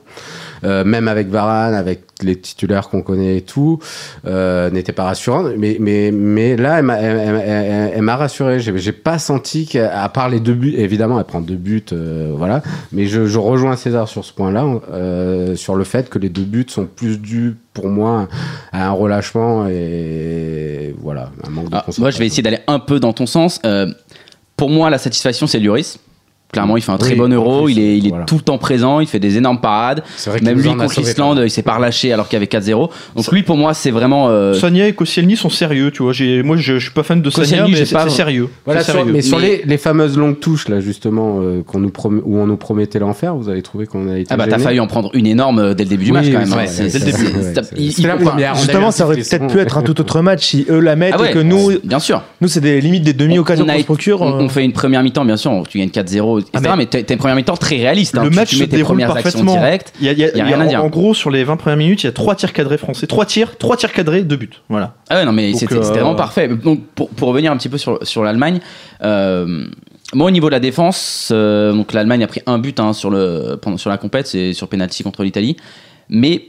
Euh, 0.64 0.84
même 0.84 1.08
avec 1.08 1.28
Varane, 1.28 1.74
avec 1.74 2.02
les 2.22 2.36
titulaires 2.36 2.88
qu'on 2.90 3.02
connaît 3.02 3.36
et 3.38 3.40
tout, 3.42 3.78
euh, 4.26 4.70
n'était 4.70 4.92
pas 4.92 5.04
rassurante. 5.04 5.46
Mais, 5.56 5.76
mais, 5.80 6.10
mais 6.12 6.56
là, 6.56 6.78
elle 6.78 6.84
m'a, 6.84 6.96
elle, 7.00 7.16
elle- 7.18 7.42
elle- 7.46 7.92
elle 7.94 8.02
m'a 8.02 8.16
rassuré. 8.16 8.60
J'ai, 8.60 8.76
j'ai 8.78 8.92
pas 8.92 9.18
senti 9.18 9.66
qu'à 9.66 10.02
à 10.02 10.08
part 10.08 10.28
les 10.28 10.40
deux 10.40 10.54
buts, 10.54 10.74
évidemment, 10.76 11.18
elle 11.18 11.24
prend 11.24 11.40
deux 11.40 11.54
buts, 11.56 11.84
euh, 11.92 12.32
voilà. 12.36 12.62
Mais 12.92 13.06
je, 13.06 13.26
je 13.26 13.38
rejoins 13.38 13.76
César 13.76 14.08
sur 14.08 14.24
ce 14.24 14.32
point-là, 14.32 14.66
euh, 14.92 15.54
sur 15.56 15.74
le 15.74 15.84
fait 15.84 16.08
que 16.10 16.18
les 16.18 16.28
deux 16.28 16.42
buts 16.44 16.66
sont 16.68 16.86
plus 16.86 17.18
dus 17.18 17.56
pour 17.72 17.88
moi 17.88 18.28
à 18.72 18.88
un 18.88 18.90
relâchement 18.92 19.66
et 19.68 20.94
voilà, 21.00 21.30
un 21.46 21.50
manque 21.50 21.66
de 21.70 21.76
Ah, 21.76 21.82
concentration. 21.86 22.02
moi, 22.02 22.10
je 22.10 22.18
vais 22.18 22.26
essayer 22.26 22.42
d'aller 22.42 22.58
un 22.66 22.78
peu 22.80 22.98
dans 23.00 23.12
ton 23.12 23.26
sens. 23.26 23.60
Pour 24.56 24.68
moi, 24.70 24.90
la 24.90 24.98
satisfaction, 24.98 25.46
c'est 25.46 25.58
Lloris. 25.60 25.98
Clairement, 26.52 26.76
il 26.76 26.82
fait 26.82 26.90
un 26.90 26.98
très 26.98 27.12
Oui, 27.12 27.16
bon 27.18 27.32
euro. 27.32 27.64
plus, 27.64 27.72
il 27.74 27.78
est, 27.78 27.96
il 27.98 28.06
est 28.06 28.08
voilà. 28.08 28.24
tout 28.24 28.34
le 28.34 28.40
temps 28.40 28.58
présent. 28.58 28.98
Il 28.98 29.06
fait 29.06 29.20
des 29.20 29.36
énormes 29.36 29.60
parades. 29.60 30.02
C'est 30.16 30.30
vrai 30.30 30.40
qu'il 30.40 30.48
Même 30.48 30.58
lui, 30.58 30.68
contre 30.68 30.98
l'Islande, 31.00 31.40
il 31.44 31.50
s'est 31.50 31.62
pas 31.62 31.76
relâché 31.76 32.12
alors 32.12 32.26
qu'il 32.28 32.34
y 32.36 32.38
avait 32.38 32.46
4-0. 32.46 32.90
Donc 33.14 33.30
lui, 33.30 33.44
pour 33.44 33.56
moi, 33.56 33.72
c'est 33.72 33.92
vraiment. 33.92 34.28
euh, 34.28 34.54
Sonia 34.54 34.88
et 34.88 34.92
Koscielny 34.92 35.36
sont 35.36 35.48
sérieux, 35.48 35.92
tu 35.92 36.02
vois. 36.02 36.12
J'ai- 36.12 36.42
Moi, 36.42 36.56
je, 36.56 36.74
je 36.78 36.84
suis 36.86 36.90
pas 36.90 37.04
fan 37.04 37.22
de 37.22 37.30
Sonia, 37.30 37.46
Koscielny, 37.48 37.70
mais 37.70 37.76
j'ai 37.76 37.84
c'est 37.86 37.94
pas- 37.94 38.08
c'est 38.08 38.16
sérieux. 38.16 38.48
Voilà, 38.64 38.82
C'est 38.82 38.90
sur- 38.90 39.06
mais 39.06 39.22
sur 39.22 39.38
Mais- 39.38 39.46
les, 39.58 39.62
les 39.64 39.78
fameuses 39.78 40.18
longues 40.18 40.40
touches, 40.40 40.68
là, 40.68 40.80
justement, 40.80 41.38
euh, 41.40 41.62
qu'on 41.64 41.78
nous 41.78 41.90
promet- 41.90 42.20
où 42.24 42.38
on 42.38 42.46
nous 42.46 42.56
promettait 42.56 42.98
l'enfer, 42.98 43.36
vous 43.36 43.48
avez 43.48 43.62
trouvé 43.62 43.86
qu'on 43.86 44.08
a 44.08 44.18
été. 44.18 44.26
Ah 44.30 44.36
bah 44.36 44.46
t'as 44.48 44.58
failli 44.58 44.80
en 44.80 44.88
prendre 44.88 45.10
une 45.14 45.26
énorme 45.28 45.60
euh, 45.60 45.74
dès 45.74 45.84
le 45.84 45.90
début 45.90 46.04
du 46.06 46.10
Oui, 46.10 46.16
match 46.16 46.26
quand 46.32 46.38
même. 46.56 46.66
c'est 46.66 46.82
ouais. 48.02 48.06
la 48.08 48.16
première. 48.16 48.54
Justement, 48.56 48.90
ça 48.90 49.04
aurait 49.04 49.16
peut-être 49.16 49.46
pu 49.46 49.58
être 49.60 49.78
un 49.78 49.82
tout 49.82 50.00
autre 50.00 50.20
match 50.20 50.44
si 50.46 50.66
eux 50.68 50.80
la 50.80 50.96
mettent 50.96 51.14
Ah 51.18 51.30
et 51.30 51.32
que 51.32 51.38
nous, 51.38 51.72
bien 51.84 52.00
sûr. 52.00 52.22
nous 52.40 52.48
c'est 52.48 52.60
des 52.60 52.80
limites 52.80 53.04
des 53.04 53.12
demi-occasions 53.12 53.64
qu'on 53.66 53.78
se 53.78 53.84
procure. 53.84 54.22
on- 54.22 54.32
euh, 54.40 54.42
on 54.42 54.48
fait 54.48 54.64
une 54.64 54.72
première 54.72 55.02
mi-temps, 55.04 55.24
bien 55.24 55.36
sûr, 55.36 55.62
tu 55.68 55.78
gagnes 55.78 55.90
4-0, 55.90 56.39
etc. 56.40 56.52
Ah, 56.56 56.76
mais- 56.76 56.88
mais 56.92 57.02
t'as 57.04 57.14
une 57.14 57.18
première 57.18 57.36
mi-temps 57.36 57.56
très 57.56 57.76
réaliste. 57.76 58.16
hein. 58.18 58.24
le 58.24 58.30
Tu- 58.30 58.36
match 58.36 58.48
tu 58.50 58.56
se 58.56 58.60
mets 58.60 58.66
tes 58.68 58.76
déroule 58.76 58.86
premières 58.96 59.10
actions 59.16 59.22
parfaitement. 59.40 59.52
directes. 59.52 59.92
Il 60.00 60.06
y 60.06 60.08
a, 60.08 60.12
y 60.12 60.24
a- 60.24 60.26
y 60.26 60.28
a 60.28 60.30
il 60.34 60.38
y 60.38 60.40
a- 60.40 60.44
rien 60.44 60.60
à 60.60 60.66
dire. 60.66 60.84
en 60.84 60.88
gros, 60.88 61.14
sur 61.14 61.30
les 61.30 61.44
20 61.44 61.56
premières 61.56 61.76
minutes, 61.78 62.02
il 62.02 62.06
y 62.06 62.08
a 62.08 62.12
trois 62.12 62.34
tirs 62.34 62.52
cadrés 62.52 62.78
français. 62.78 63.06
Trois 63.06 63.24
tirs, 63.26 63.56
trois 63.58 63.76
tirs 63.76 63.92
cadrés, 63.92 64.22
deux 64.22 64.36
buts. 64.36 64.50
Voilà. 64.68 64.94
Ah 65.08 65.16
ouais, 65.16 65.24
non, 65.24 65.32
mais 65.32 65.52
c'était 65.54 65.74
euh, 65.76 65.80
vraiment 65.80 66.14
parfait. 66.14 66.48
Donc, 66.48 66.80
pour, 66.94 67.08
pour 67.10 67.28
revenir 67.28 67.52
un 67.52 67.56
petit 67.56 67.68
peu 67.68 67.78
sur, 67.78 67.98
sur 68.06 68.22
l'Allemagne, 68.24 68.60
euh, 69.02 69.64
moi, 70.14 70.26
au 70.26 70.30
niveau 70.30 70.48
de 70.48 70.52
la 70.52 70.60
défense, 70.60 71.30
euh, 71.32 71.72
donc 71.72 71.92
l'Allemagne 71.92 72.24
a 72.24 72.26
pris 72.26 72.42
un 72.46 72.58
but 72.58 72.80
hein, 72.80 72.92
sur, 72.92 73.10
le, 73.10 73.56
pendant, 73.60 73.76
sur 73.76 73.90
la 73.90 73.98
compète, 73.98 74.26
c'est 74.26 74.52
sur 74.52 74.68
penalty 74.68 75.02
contre 75.04 75.22
l'Italie. 75.22 75.56
Mais 76.08 76.42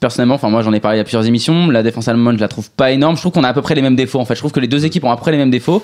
personnellement, 0.00 0.34
enfin 0.36 0.48
moi 0.48 0.62
j'en 0.62 0.72
ai 0.72 0.80
parlé 0.80 0.96
il 0.96 0.98
y 0.98 1.00
a 1.00 1.04
plusieurs 1.04 1.26
émissions, 1.26 1.68
la 1.70 1.82
défense 1.82 2.06
allemande 2.08 2.36
je 2.36 2.40
la 2.40 2.48
trouve 2.48 2.70
pas 2.70 2.90
énorme. 2.92 3.16
Je 3.16 3.20
trouve 3.22 3.32
qu'on 3.32 3.44
a 3.44 3.48
à 3.48 3.52
peu 3.54 3.62
près 3.62 3.74
les 3.74 3.82
mêmes 3.82 3.96
défauts. 3.96 4.20
En 4.20 4.24
fait, 4.24 4.34
je 4.34 4.40
trouve 4.40 4.52
que 4.52 4.60
les 4.60 4.68
deux 4.68 4.84
équipes 4.84 5.04
ont 5.04 5.10
à 5.10 5.16
peu 5.16 5.22
près 5.22 5.32
les 5.32 5.38
mêmes 5.38 5.50
défauts. 5.50 5.82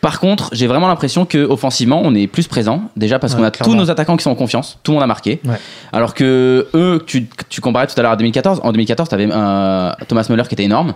Par 0.00 0.20
contre, 0.20 0.50
j'ai 0.52 0.66
vraiment 0.66 0.86
l'impression 0.88 1.24
que 1.24 1.38
offensivement, 1.38 2.00
on 2.04 2.14
est 2.14 2.26
plus 2.28 2.46
présent. 2.46 2.82
Déjà 2.96 3.18
parce 3.18 3.32
Ouais, 3.32 3.40
qu'on 3.40 3.44
a 3.44 3.50
clairement. 3.50 3.72
tous 3.74 3.78
nos 3.78 3.90
attaquants 3.90 4.16
qui 4.16 4.22
sont 4.22 4.30
en 4.30 4.34
confiance. 4.36 4.78
Tout 4.82 4.92
le 4.92 4.96
monde 4.96 5.02
a 5.04 5.06
marqué. 5.08 5.40
Ouais. 5.44 5.56
Alors 5.92 6.14
que 6.14 6.68
eux, 6.74 7.02
tu, 7.06 7.26
tu 7.48 7.60
comparais 7.60 7.86
tout 7.86 7.94
à 7.98 8.02
l'heure 8.02 8.12
à 8.12 8.16
2014. 8.16 8.60
En 8.62 8.70
2014, 8.72 9.08
tu 9.08 9.14
avais 9.14 9.26
Thomas 9.26 10.26
Müller 10.28 10.44
qui 10.48 10.54
était 10.54 10.64
énorme. 10.64 10.94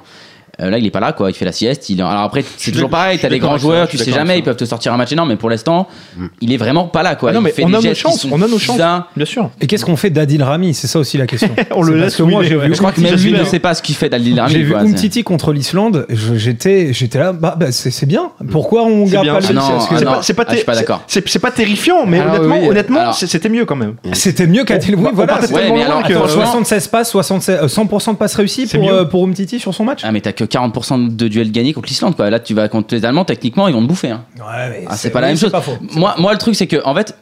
Euh, 0.61 0.69
là, 0.71 0.79
il 0.79 0.87
est 0.87 0.91
pas 0.91 1.01
là, 1.01 1.13
quoi. 1.13 1.31
Il 1.31 1.35
fait 1.35 1.45
la 1.45 1.53
sieste. 1.53 1.89
Il... 1.91 2.01
Alors 2.01 2.23
après, 2.23 2.45
c'est 2.57 2.73
toujours 2.73 2.91
pareil. 2.91 3.19
T'as 3.19 3.29
des 3.29 3.39
grands 3.39 3.59
joueurs, 3.59 3.89
tu 3.89 3.97
sais 3.99 4.11
jamais, 4.13 4.39
ils 4.39 4.43
peuvent 4.43 4.57
te 4.57 4.65
sortir 4.65 4.93
un 4.93 4.97
match 4.97 5.13
énorme, 5.13 5.29
mais 5.29 5.37
pour 5.37 5.51
l'instant, 5.51 5.89
Mm. 6.17 6.27
il 6.41 6.53
est 6.53 6.57
vraiment 6.57 6.85
pas 6.89 7.03
là, 7.03 7.15
quoi. 7.15 7.31
Ah 7.31 7.33
non, 7.35 7.41
Il 7.41 7.45
mais 7.45 7.51
fait 7.53 7.65
on 7.65 7.69
des 7.71 7.77
a 7.77 7.81
nos 7.91 7.95
chances, 7.95 8.27
on 8.31 8.43
a 8.43 8.49
nos 8.49 8.59
chances. 8.59 8.81
Bien 9.17 9.27
sûr. 9.27 9.51
Et 9.61 9.67
qu'est-ce 9.67 9.85
qu'on 9.85 9.97
fait 9.97 10.11
d'Adil 10.11 10.43
Rami 10.43 10.75
C'est 10.75 10.87
ça 10.89 10.99
aussi 10.99 11.17
la 11.19 11.27
question. 11.27 11.51
On 11.71 11.83
le 11.83 11.93
parce 11.93 12.05
laisse 12.05 12.17
que 12.17 12.23
moi, 12.25 12.43
Je 12.43 12.57
crois 12.79 12.93
que 12.93 13.01
même 13.01 13.15
lui 13.15 13.33
ne 13.33 13.45
sait 13.45 13.59
pas 13.59 13.75
ce 13.75 13.83
qu'il 13.83 13.95
fait 13.95 14.09
d'Ali 14.09 14.39
Rami. 14.39 14.53
J'ai 14.53 14.63
vu 14.63 14.75
Umtiti 14.75 15.23
contre 15.25 15.53
l'Islande, 15.53 16.07
j'étais 16.35 16.93
j'étais 16.93 17.19
là, 17.19 17.33
bah, 17.33 17.55
bah, 17.59 17.71
c'est 17.73 17.91
c'est 17.91 18.07
bien. 18.07 18.31
Pourquoi 18.51 18.85
on 18.85 19.07
C'est 19.07 19.13
garde 19.13 19.29
pas 19.29 19.35
le 19.41 19.43
c'est- 19.47 19.55
Ah 19.57 19.63
ah 19.63 19.81
C'est 19.81 20.05
pas, 20.05 20.23
c'est 20.23 20.35
pas, 20.35 20.45
je 20.51 20.57
suis 20.57 20.65
pas 20.65 20.75
d'accord. 20.75 21.03
c'est- 21.07 21.39
pas 21.39 21.51
terrifiant, 21.51 22.05
mais 22.07 22.21
honnêtement, 22.21 23.13
c'était 23.13 23.49
mieux 23.49 23.65
quand 23.65 23.77
même. 23.77 23.95
C'était 24.13 24.47
mieux 24.47 24.65
qu'Adil. 24.65 24.95
Oui, 24.97 25.09
voilà. 25.13 25.33
partait 25.35 25.47
c'est- 25.49 25.55
Ouais, 25.55 25.61
tellement 25.63 25.77
mais 25.77 25.85
loin 25.85 25.95
alors, 25.97 26.07
que- 26.09 26.13
Attends, 26.13 26.27
franchement- 26.27 26.45
76 26.45 26.89
passes, 26.89 27.11
76, 27.11 27.59
euh, 27.63 27.69
100% 27.69 28.13
de 28.13 28.19
passes 28.19 28.35
réussies 28.35 28.69
euh, 28.75 29.05
pour 29.05 29.25
Umtiti 29.25 29.59
sur 29.61 29.75
son 29.75 29.85
match. 29.85 30.01
Ah 30.03 30.13
mais 30.13 30.21
t'as 30.21 30.33
que 30.33 30.45
40% 30.51 31.17
de 31.17 31.29
duels 31.29 31.51
gagnés 31.53 31.73
contre 31.73 31.89
l'Islande 31.89 32.17
quoi. 32.17 32.29
Là 32.31 32.41
tu 32.41 32.55
vas 32.55 32.69
contre 32.69 32.95
les 32.95 33.05
Allemands 33.05 33.25
techniquement 33.25 33.69
ils 33.69 33.75
vont 33.75 33.83
te 33.83 33.87
bouffer. 33.89 34.11
hein. 34.11 34.25
Ouais, 34.39 34.85
Ah, 34.89 34.97
c'est 34.97 35.11
pas 35.11 35.21
la 35.21 35.29
oui, 35.29 35.33
même 35.35 35.39
chose. 35.41 35.53
Moi, 35.95 36.15
moi 36.19 36.33
le 36.33 36.39
truc 36.39 36.55
c'est 36.55 36.67
que 36.67 36.83
en 36.85 36.95
fait 36.95 37.17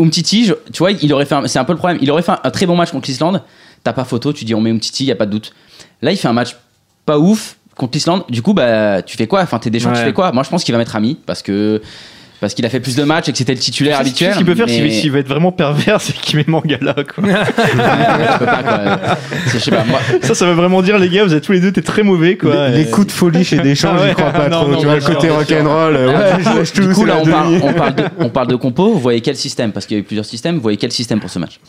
Umtiti, 0.00 0.46
je- 0.46 0.54
tu 0.72 0.78
vois, 0.78 0.90
il 0.90 1.12
aurait 1.12 1.26
fait 1.26 1.34
un- 1.34 1.46
c'est 1.46 1.58
un 1.58 1.64
peu 1.64 1.72
le 1.72 1.78
problème. 1.78 1.98
Il 2.00 2.10
aurait 2.10 2.22
fait 2.22 2.32
un, 2.32 2.40
un 2.42 2.50
très 2.50 2.66
bon 2.66 2.74
match 2.76 2.90
contre 2.90 3.08
l'Islande. 3.08 3.42
T'as 3.84 3.92
pas 3.92 4.04
photo, 4.04 4.32
tu 4.32 4.44
dis 4.44 4.54
on 4.54 4.60
met 4.60 4.70
Umtiti, 4.70 5.04
y 5.04 5.12
a 5.12 5.16
pas 5.16 5.26
de 5.26 5.30
doute. 5.32 5.52
Là 6.00 6.10
il 6.12 6.16
fait 6.16 6.28
un 6.28 6.32
match 6.32 6.56
pas 7.06 7.18
ouf 7.18 7.56
contre 7.76 7.94
l'Islande. 7.94 8.24
Du 8.28 8.42
coup 8.42 8.54
bah 8.54 9.02
tu 9.02 9.16
fais 9.16 9.26
quoi? 9.26 9.42
Enfin 9.42 9.58
t'es 9.58 9.70
des 9.70 9.78
tu 9.78 9.86
Ouais. 9.86 9.94
fais 9.94 10.12
quoi? 10.12 10.32
Moi 10.32 10.42
je 10.42 10.50
pense 10.50 10.64
qu'il 10.64 10.72
va 10.72 10.78
mettre 10.78 10.96
Ami 10.96 11.18
parce 11.26 11.42
que 11.42 11.80
parce 12.42 12.54
qu'il 12.54 12.66
a 12.66 12.68
fait 12.68 12.80
plus 12.80 12.96
de 12.96 13.04
matchs 13.04 13.28
et 13.28 13.32
que 13.32 13.38
c'était 13.38 13.54
le 13.54 13.60
titulaire 13.60 14.00
habituel. 14.00 14.32
Ce 14.32 14.36
qu'il 14.38 14.44
peut 14.44 14.56
faire 14.56 14.68
s'il 14.68 14.82
mais- 14.82 14.90
s'il 14.90 15.12
va 15.12 15.20
être 15.20 15.28
vraiment 15.28 15.52
pervers, 15.52 16.00
c'est 16.02 16.12
qu'il 16.12 16.36
met 16.36 16.44
Mangala. 16.48 16.94
Quoi. 16.94 17.24
Ouais, 19.72 20.18
ça, 20.22 20.34
ça 20.34 20.46
veut 20.46 20.52
vraiment 20.54 20.82
dire, 20.82 20.98
les 20.98 21.08
gars, 21.08 21.24
vous 21.24 21.34
êtes 21.34 21.44
tous 21.44 21.52
les 21.52 21.60
deux, 21.60 21.72
t'es 21.72 21.82
très 21.82 22.02
mauvais. 22.02 22.36
Quoi. 22.36 22.68
Les, 22.68 22.86
coups 22.86 23.06
de 23.06 23.12
folie 23.12 23.44
chez 23.44 23.58
Deschamps, 23.58 23.92
Ah 23.96 24.00
ouais, 24.00 24.08
j'y 24.08 24.14
crois 24.14 24.30
pas 24.32 24.48
non, 24.50 24.62
trop. 24.62 24.70
non, 24.72 24.78
tu 24.78 24.86
vois, 24.86 24.96
le 24.96 25.00
côté 25.02 25.30
rock'n'roll. 25.30 25.96
Alors, 25.96 26.14
ouais, 26.14 26.62
du 26.62 26.82
je 26.82 26.92
coup, 26.92 27.04
là, 27.04 27.18
on 27.20 27.26
parle, 27.26 27.46
demi. 27.52 27.60
on, 27.62 27.72
parle 27.72 27.94
de, 27.94 28.04
on 28.18 28.28
parle 28.28 28.48
de 28.48 28.56
compo. 28.56 28.92
Vous 28.92 28.98
voyez 29.00 29.20
quel 29.20 29.36
système? 29.36 29.72
Parce 29.72 29.86
qu'il 29.86 29.96
y 29.96 30.00
a 30.00 30.02
eu 30.02 30.04
plusieurs 30.04 30.24
systèmes. 30.26 30.56
Vous 30.56 30.62
voyez 30.62 30.78
quel 30.78 30.92
système 30.92 31.20
pour 31.20 31.30
ce 31.30 31.38
match? 31.38 31.60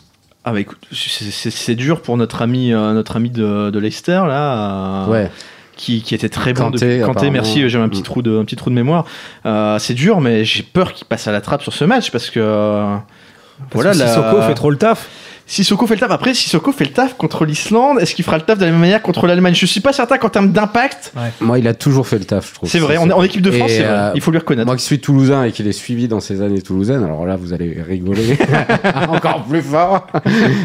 Ah 0.44 0.52
bah 0.52 0.60
écoute, 0.60 0.78
c'est- 0.92 1.74
dur 1.74 2.02
pour 2.02 2.16
notre 2.18 2.42
ami, 2.42 2.72
euh, 2.72 2.92
notre 2.92 3.16
ami 3.16 3.30
de, 3.30 3.70
de 3.70 3.78
Leicester 3.78 4.20
là, 4.26 5.04
euh, 5.06 5.10
Ouais. 5.10 5.30
Qui, 5.76 6.02
qui 6.02 6.14
était 6.14 6.28
très 6.28 6.52
bon. 6.52 6.64
Kanté, 6.64 6.98
depuis- 6.98 7.04
Kanté, 7.04 7.30
merci, 7.30 7.68
j'avais 7.68 7.84
un 7.84 7.88
petit 7.88 8.00
Mm. 8.00 8.04
trou 8.04 8.22
de, 8.22 8.38
un 8.38 8.44
petit 8.44 8.56
trou 8.56 8.70
de 8.70 8.74
mémoire. 8.74 9.04
Euh, 9.46 9.78
c'est 9.78 9.94
dur, 9.94 10.20
mais 10.20 10.44
j'ai 10.44 10.62
peur 10.62 10.92
qu'il 10.92 11.06
passe 11.06 11.26
à 11.28 11.32
la 11.32 11.40
trappe 11.40 11.62
sur 11.62 11.72
ce 11.72 11.84
match 11.84 12.10
parce 12.10 12.30
que 12.30 12.40
euh, 12.40 12.96
Voilà, 13.72 13.92
voilà, 13.92 13.94
la- 13.94 14.08
Sissoko 14.08 14.42
fait 14.42 14.54
trop 14.54 14.70
le 14.70 14.76
taf. 14.76 15.08
Sissoko 15.46 15.86
fait 15.86 15.94
le 15.94 16.00
taf. 16.00 16.10
Après, 16.10 16.32
Sissoko 16.32 16.72
fait 16.72 16.84
le 16.84 16.90
taf 16.92 17.16
contre 17.18 17.44
l'Islande. 17.44 17.98
Est-ce 18.00 18.14
qu'il 18.14 18.24
fera 18.24 18.38
le 18.38 18.42
taf 18.44 18.58
de 18.58 18.64
la 18.64 18.70
même 18.70 18.80
manière 18.80 19.02
contre 19.02 19.26
l'Allemagne? 19.26 19.54
Je 19.54 19.66
suis 19.66 19.80
pas 19.80 19.92
certain 19.92 20.16
qu'en 20.16 20.30
termes 20.30 20.52
d'impact, 20.52 21.12
Moi, 21.40 21.58
il 21.58 21.68
a 21.68 21.74
toujours 21.74 22.06
fait 22.06 22.18
le 22.18 22.24
taf, 22.24 22.48
je 22.50 22.54
trouve. 22.54 22.68
c'est 22.70 22.78
vrai. 22.78 22.96
En, 22.96 23.10
en 23.10 23.22
équipe 23.22 23.42
de 23.42 23.50
France, 23.50 23.70
Et, 23.70 23.74
c'est 23.76 23.82
vrai. 23.82 23.92
euh, 23.92 24.10
Il 24.14 24.20
faut 24.22 24.30
lui 24.30 24.38
reconnaître. 24.38 24.66
Moi 24.66 24.76
qui 24.76 24.84
suis 24.84 25.00
toulousain 25.00 25.44
et 25.44 25.52
qui 25.52 25.62
l'ai 25.62 25.72
suivi 25.72 26.08
dans 26.08 26.20
ses 26.20 26.40
années 26.40 26.62
toulousaines, 26.62 27.04
alors 27.04 27.26
là 27.26 27.36
vous 27.36 27.52
allez 27.52 27.76
rigoler 27.86 28.38
encore 29.08 29.44
plus 29.44 29.60
fort. 29.62 30.06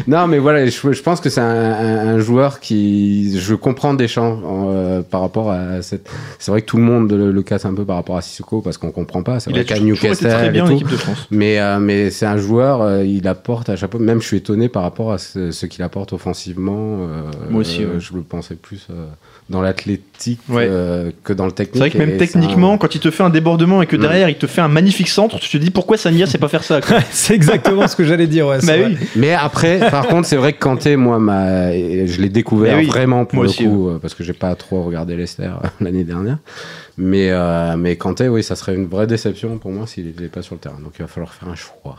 non 0.06 0.26
mais 0.26 0.38
voilà, 0.38 0.64
je, 0.66 0.92
je 0.92 1.02
pense 1.02 1.20
que 1.20 1.28
c'est 1.28 1.40
un, 1.42 1.44
un- 1.44 2.08
un 2.14 2.18
joueur 2.18 2.60
qui, 2.60 3.38
je 3.38 3.54
comprends 3.54 3.92
Deschamps 3.94 4.40
euh, 4.44 5.02
par 5.02 5.20
rapport 5.20 5.50
à 5.50 5.82
cette. 5.82 6.08
C'est 6.38 6.50
vrai 6.50 6.62
que 6.62 6.66
tout 6.66 6.78
le 6.78 6.82
monde 6.84 7.12
le, 7.12 7.32
le 7.32 7.42
casse 7.42 7.64
un 7.66 7.74
peu 7.74 7.84
par 7.84 7.96
rapport 7.96 8.16
à 8.16 8.22
Sissoko 8.22 8.60
parce 8.62 8.78
qu'on 8.78 8.90
comprend 8.92 9.22
pas. 9.22 9.40
C'est 9.40 9.50
il 9.50 9.54
vrai 9.54 9.60
a 9.62 9.64
qu'à 9.64 9.78
Newcastle 9.78 10.28
très 10.28 10.50
bien 10.50 10.64
et 10.64 10.68
en 10.68 10.74
équipe 10.74 10.88
de 10.88 10.96
France. 10.96 11.26
Mais, 11.30 11.60
euh, 11.60 11.78
mais 11.78 12.10
c'est 12.10 12.26
un 12.26 12.38
joueur, 12.38 12.80
euh, 12.82 13.04
il 13.04 13.28
apporte 13.28 13.68
à 13.68 13.76
chaque 13.76 13.90
fois. 13.90 14.00
Même 14.00 14.22
je 14.22 14.26
suis 14.26 14.36
étonné 14.38 14.68
par 14.70 14.82
rapport 14.82 15.12
à 15.12 15.18
ce, 15.18 15.50
ce 15.50 15.66
qu'il 15.66 15.82
apporte 15.82 16.12
offensivement. 16.12 16.98
euh, 17.00 17.22
Moi 17.50 17.60
aussi, 17.60 17.82
euh, 17.82 17.94
ouais. 17.94 18.00
Je 18.00 18.14
le 18.14 18.22
pensais 18.22 18.54
plus 18.54 18.86
euh, 18.90 19.06
dans 19.50 19.60
l'athlétique 19.60 20.40
Ouais. 20.48 20.66
euh, 20.68 21.10
que 21.24 21.32
dans 21.32 21.46
le 21.46 21.52
technique. 21.52 21.74
C'est 21.74 21.78
vrai 21.80 21.90
que 21.90 21.98
même 21.98 22.10
c'est 22.10 22.18
techniquement, 22.18 22.74
un- 22.74 22.78
quand 22.78 22.94
il 22.94 23.00
te 23.00 23.10
fait 23.10 23.22
un 23.22 23.30
débordement 23.30 23.82
et 23.82 23.86
que 23.86 23.96
Mm. 23.96 24.00
derrière 24.00 24.28
il 24.28 24.36
te 24.36 24.46
fait 24.46 24.60
un 24.60 24.68
magnifique 24.68 25.08
centre, 25.08 25.38
tu 25.38 25.48
te 25.50 25.56
dis 25.56 25.70
pourquoi 25.70 25.96
Sania 25.96 26.26
sait 26.26 26.38
pas 26.38 26.48
faire 26.48 26.62
ça 26.64 26.80
c'est 27.10 27.34
exactement 27.34 27.88
ce 27.88 27.96
que 27.96 28.04
j'allais 28.04 28.26
dire. 28.26 28.46
Ouais, 28.46 28.60
c'est 28.60 28.80
Bah 28.82 28.88
oui. 28.88 28.96
Mais 29.16 29.32
après, 29.32 29.78
par 29.90 30.06
contre, 30.08 30.26
c'est 30.28 30.36
vrai 30.36 30.52
que 30.52 30.58
Kanté, 30.60 30.96
moi, 30.96 31.18
m'a- 31.18 31.72
je 31.72 32.20
l'ai 32.20 32.28
découvert 32.28 32.78
oui, 32.78 32.86
vraiment 32.86 33.24
pour 33.24 33.42
le 33.42 33.48
aussi, 33.48 33.64
coup, 33.64 33.90
parce 34.00 34.14
que 34.14 34.22
j'ai 34.24 34.32
pas 34.34 34.54
trop 34.54 34.82
regardé 34.84 35.16
Leicester 35.16 35.44
euh, 35.44 35.66
l'année 35.80 36.04
dernière. 36.04 36.38
Mais, 36.98 37.30
euh, 37.30 37.76
mais 37.78 37.96
Kanté, 37.96 38.28
oui, 38.28 38.42
ça 38.42 38.56
serait 38.56 38.74
une 38.74 38.86
vraie 38.86 39.06
déception 39.06 39.56
pour 39.58 39.70
moi 39.70 39.86
s'il 39.86 40.04
n'était 40.06 40.28
pas 40.28 40.42
sur 40.42 40.54
le 40.54 40.60
terrain. 40.60 40.76
Donc 40.84 40.92
il 40.98 41.02
va 41.02 41.08
falloir 41.08 41.32
faire 41.32 41.48
un 41.48 41.54
choix. 41.54 41.96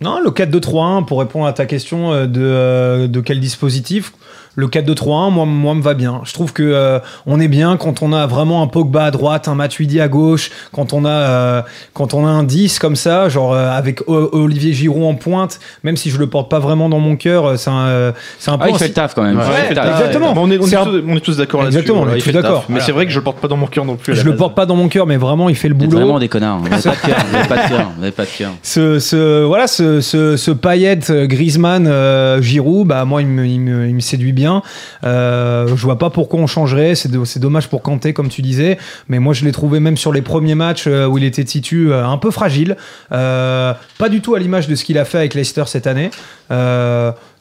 Non, 0.00 0.18
le 0.22 0.30
4-2-3-1, 0.30 1.04
pour 1.04 1.20
répondre 1.20 1.46
à 1.46 1.52
ta 1.52 1.66
question 1.66 2.26
de, 2.26 3.06
de 3.06 3.20
quel 3.20 3.38
dispositif, 3.38 4.12
le 4.56 4.66
4-2-3-1, 4.66 5.30
moi, 5.32 5.44
moi, 5.46 5.74
me 5.74 5.82
va 5.82 5.94
bien. 5.94 6.20
Je 6.24 6.32
trouve 6.32 6.52
que 6.52 6.62
euh, 6.62 6.98
on 7.26 7.38
est 7.40 7.48
bien 7.48 7.76
quand 7.76 8.02
on 8.02 8.12
a 8.12 8.26
vraiment 8.26 8.62
un 8.62 8.66
Pogba 8.66 9.04
à 9.04 9.10
droite, 9.10 9.48
un 9.48 9.54
Matuidi 9.54 10.00
à 10.00 10.08
gauche, 10.08 10.50
quand 10.72 10.92
on 10.92 11.04
a, 11.04 11.08
euh, 11.08 11.62
quand 11.94 12.14
on 12.14 12.26
a 12.26 12.28
un 12.30 12.42
10 12.42 12.78
comme 12.78 12.96
ça, 12.96 13.28
genre 13.28 13.52
euh, 13.54 13.70
avec 13.70 14.02
O- 14.08 14.28
Olivier 14.32 14.72
Giroud 14.72 15.04
en 15.04 15.14
pointe, 15.14 15.60
même 15.84 15.96
si 15.96 16.10
je 16.10 16.18
le 16.18 16.26
porte 16.26 16.50
pas 16.50 16.58
vraiment 16.58 16.88
dans 16.88 16.98
mon 16.98 17.16
cœur, 17.16 17.58
c'est 17.58 17.70
un, 17.70 18.12
c'est 18.38 18.50
un 18.50 18.58
peu 18.58 18.64
Ah, 18.66 18.70
il 18.70 18.78
fait 18.78 18.88
le 18.88 18.94
taf 18.94 19.14
quand 19.14 19.22
même. 19.22 19.38
Ouais, 19.38 19.74
taf. 19.74 20.00
exactement. 20.00 20.32
Bon, 20.32 20.42
on, 20.46 20.50
est, 20.50 20.58
on, 20.58 20.66
est 20.66 20.74
un- 20.74 20.84
tous, 20.84 21.02
on 21.06 21.16
est 21.16 21.20
tous 21.20 21.36
d'accord 21.36 21.62
là-dessus. 21.62 21.78
Exactement, 21.78 22.06
on 22.06 22.14
est 22.14 22.20
tous 22.20 22.30
d'accord. 22.32 22.64
Mais 22.68 22.74
Voilà. 22.74 22.84
c'est 22.84 22.92
vrai 22.92 23.06
que 23.06 23.12
je 23.12 23.18
le 23.18 23.24
porte 23.24 23.38
pas 23.38 23.48
dans 23.48 23.56
mon 23.56 23.66
cœur 23.66 23.84
non 23.84 23.96
plus. 23.96 24.14
Je 24.16 24.24
le 24.24 24.36
porte 24.36 24.54
pas 24.54 24.66
dans 24.66 24.76
mon 24.76 24.88
cœur, 24.88 25.06
mais 25.06 25.16
vraiment, 25.16 25.48
il 25.48 25.56
fait 25.56 25.68
le 25.68 25.74
boulot. 25.74 25.90
vraiment 25.98 26.18
des 26.18 26.28
connards. 26.28 26.58
Vous 26.58 26.68
n'avez 26.68 26.82
pas 26.82 26.90
de 26.96 27.06
cœur. 27.06 27.16
Vous 27.32 27.48
pas 27.48 27.56
de 27.64 27.68
cœur. 27.68 27.90
Vous 27.94 28.00
n'avez 28.00 28.12
pas 28.12 28.24
de 28.24 28.30
cœur. 28.30 28.50
ce, 28.62 28.98
ce 28.98 29.44
voilà 29.44 29.66
ce 29.66 30.00
ce, 30.00 30.36
ce 30.36 30.50
Payet, 30.50 30.98
Griezmann 31.26 31.86
euh, 31.86 32.42
Giroud 32.42 32.86
bah 32.88 33.04
moi 33.04 33.20
il 33.22 33.28
me, 33.28 33.46
il 33.46 33.60
me, 33.60 33.86
il 33.86 33.94
me 33.94 34.00
séduit 34.00 34.32
bien 34.32 34.39
euh, 35.04 35.66
je 35.68 35.74
vois 35.82 35.98
pas 35.98 36.10
pourquoi 36.10 36.40
on 36.40 36.46
changerait. 36.46 36.94
C'est 36.94 37.08
do- 37.10 37.24
c'est 37.24 37.40
dommage 37.40 37.68
pour 37.68 37.82
Kanté 37.82 38.12
comme 38.12 38.28
tu 38.28 38.42
disais. 38.42 38.78
Mais 39.08 39.18
moi 39.18 39.34
je 39.34 39.44
l'ai 39.44 39.52
trouvé 39.52 39.80
même 39.80 39.96
sur 39.96 40.12
les 40.12 40.22
premiers 40.22 40.54
matchs 40.54 40.84
euh, 40.86 41.06
où 41.06 41.18
il 41.18 41.24
était 41.24 41.44
titu 41.44 41.92
euh, 41.92 42.06
un 42.06 42.18
peu 42.18 42.30
fragile. 42.30 42.76
Pas 43.10 44.08
du 44.10 44.20
tout 44.20 44.34
à 44.34 44.38
l'image 44.38 44.68
de 44.68 44.74
ce 44.74 44.84
qu'il 44.84 44.98
a 44.98 45.04
fait 45.04 45.18
avec 45.18 45.34
Leicester 45.34 45.64
cette 45.66 45.86
année 45.86 46.10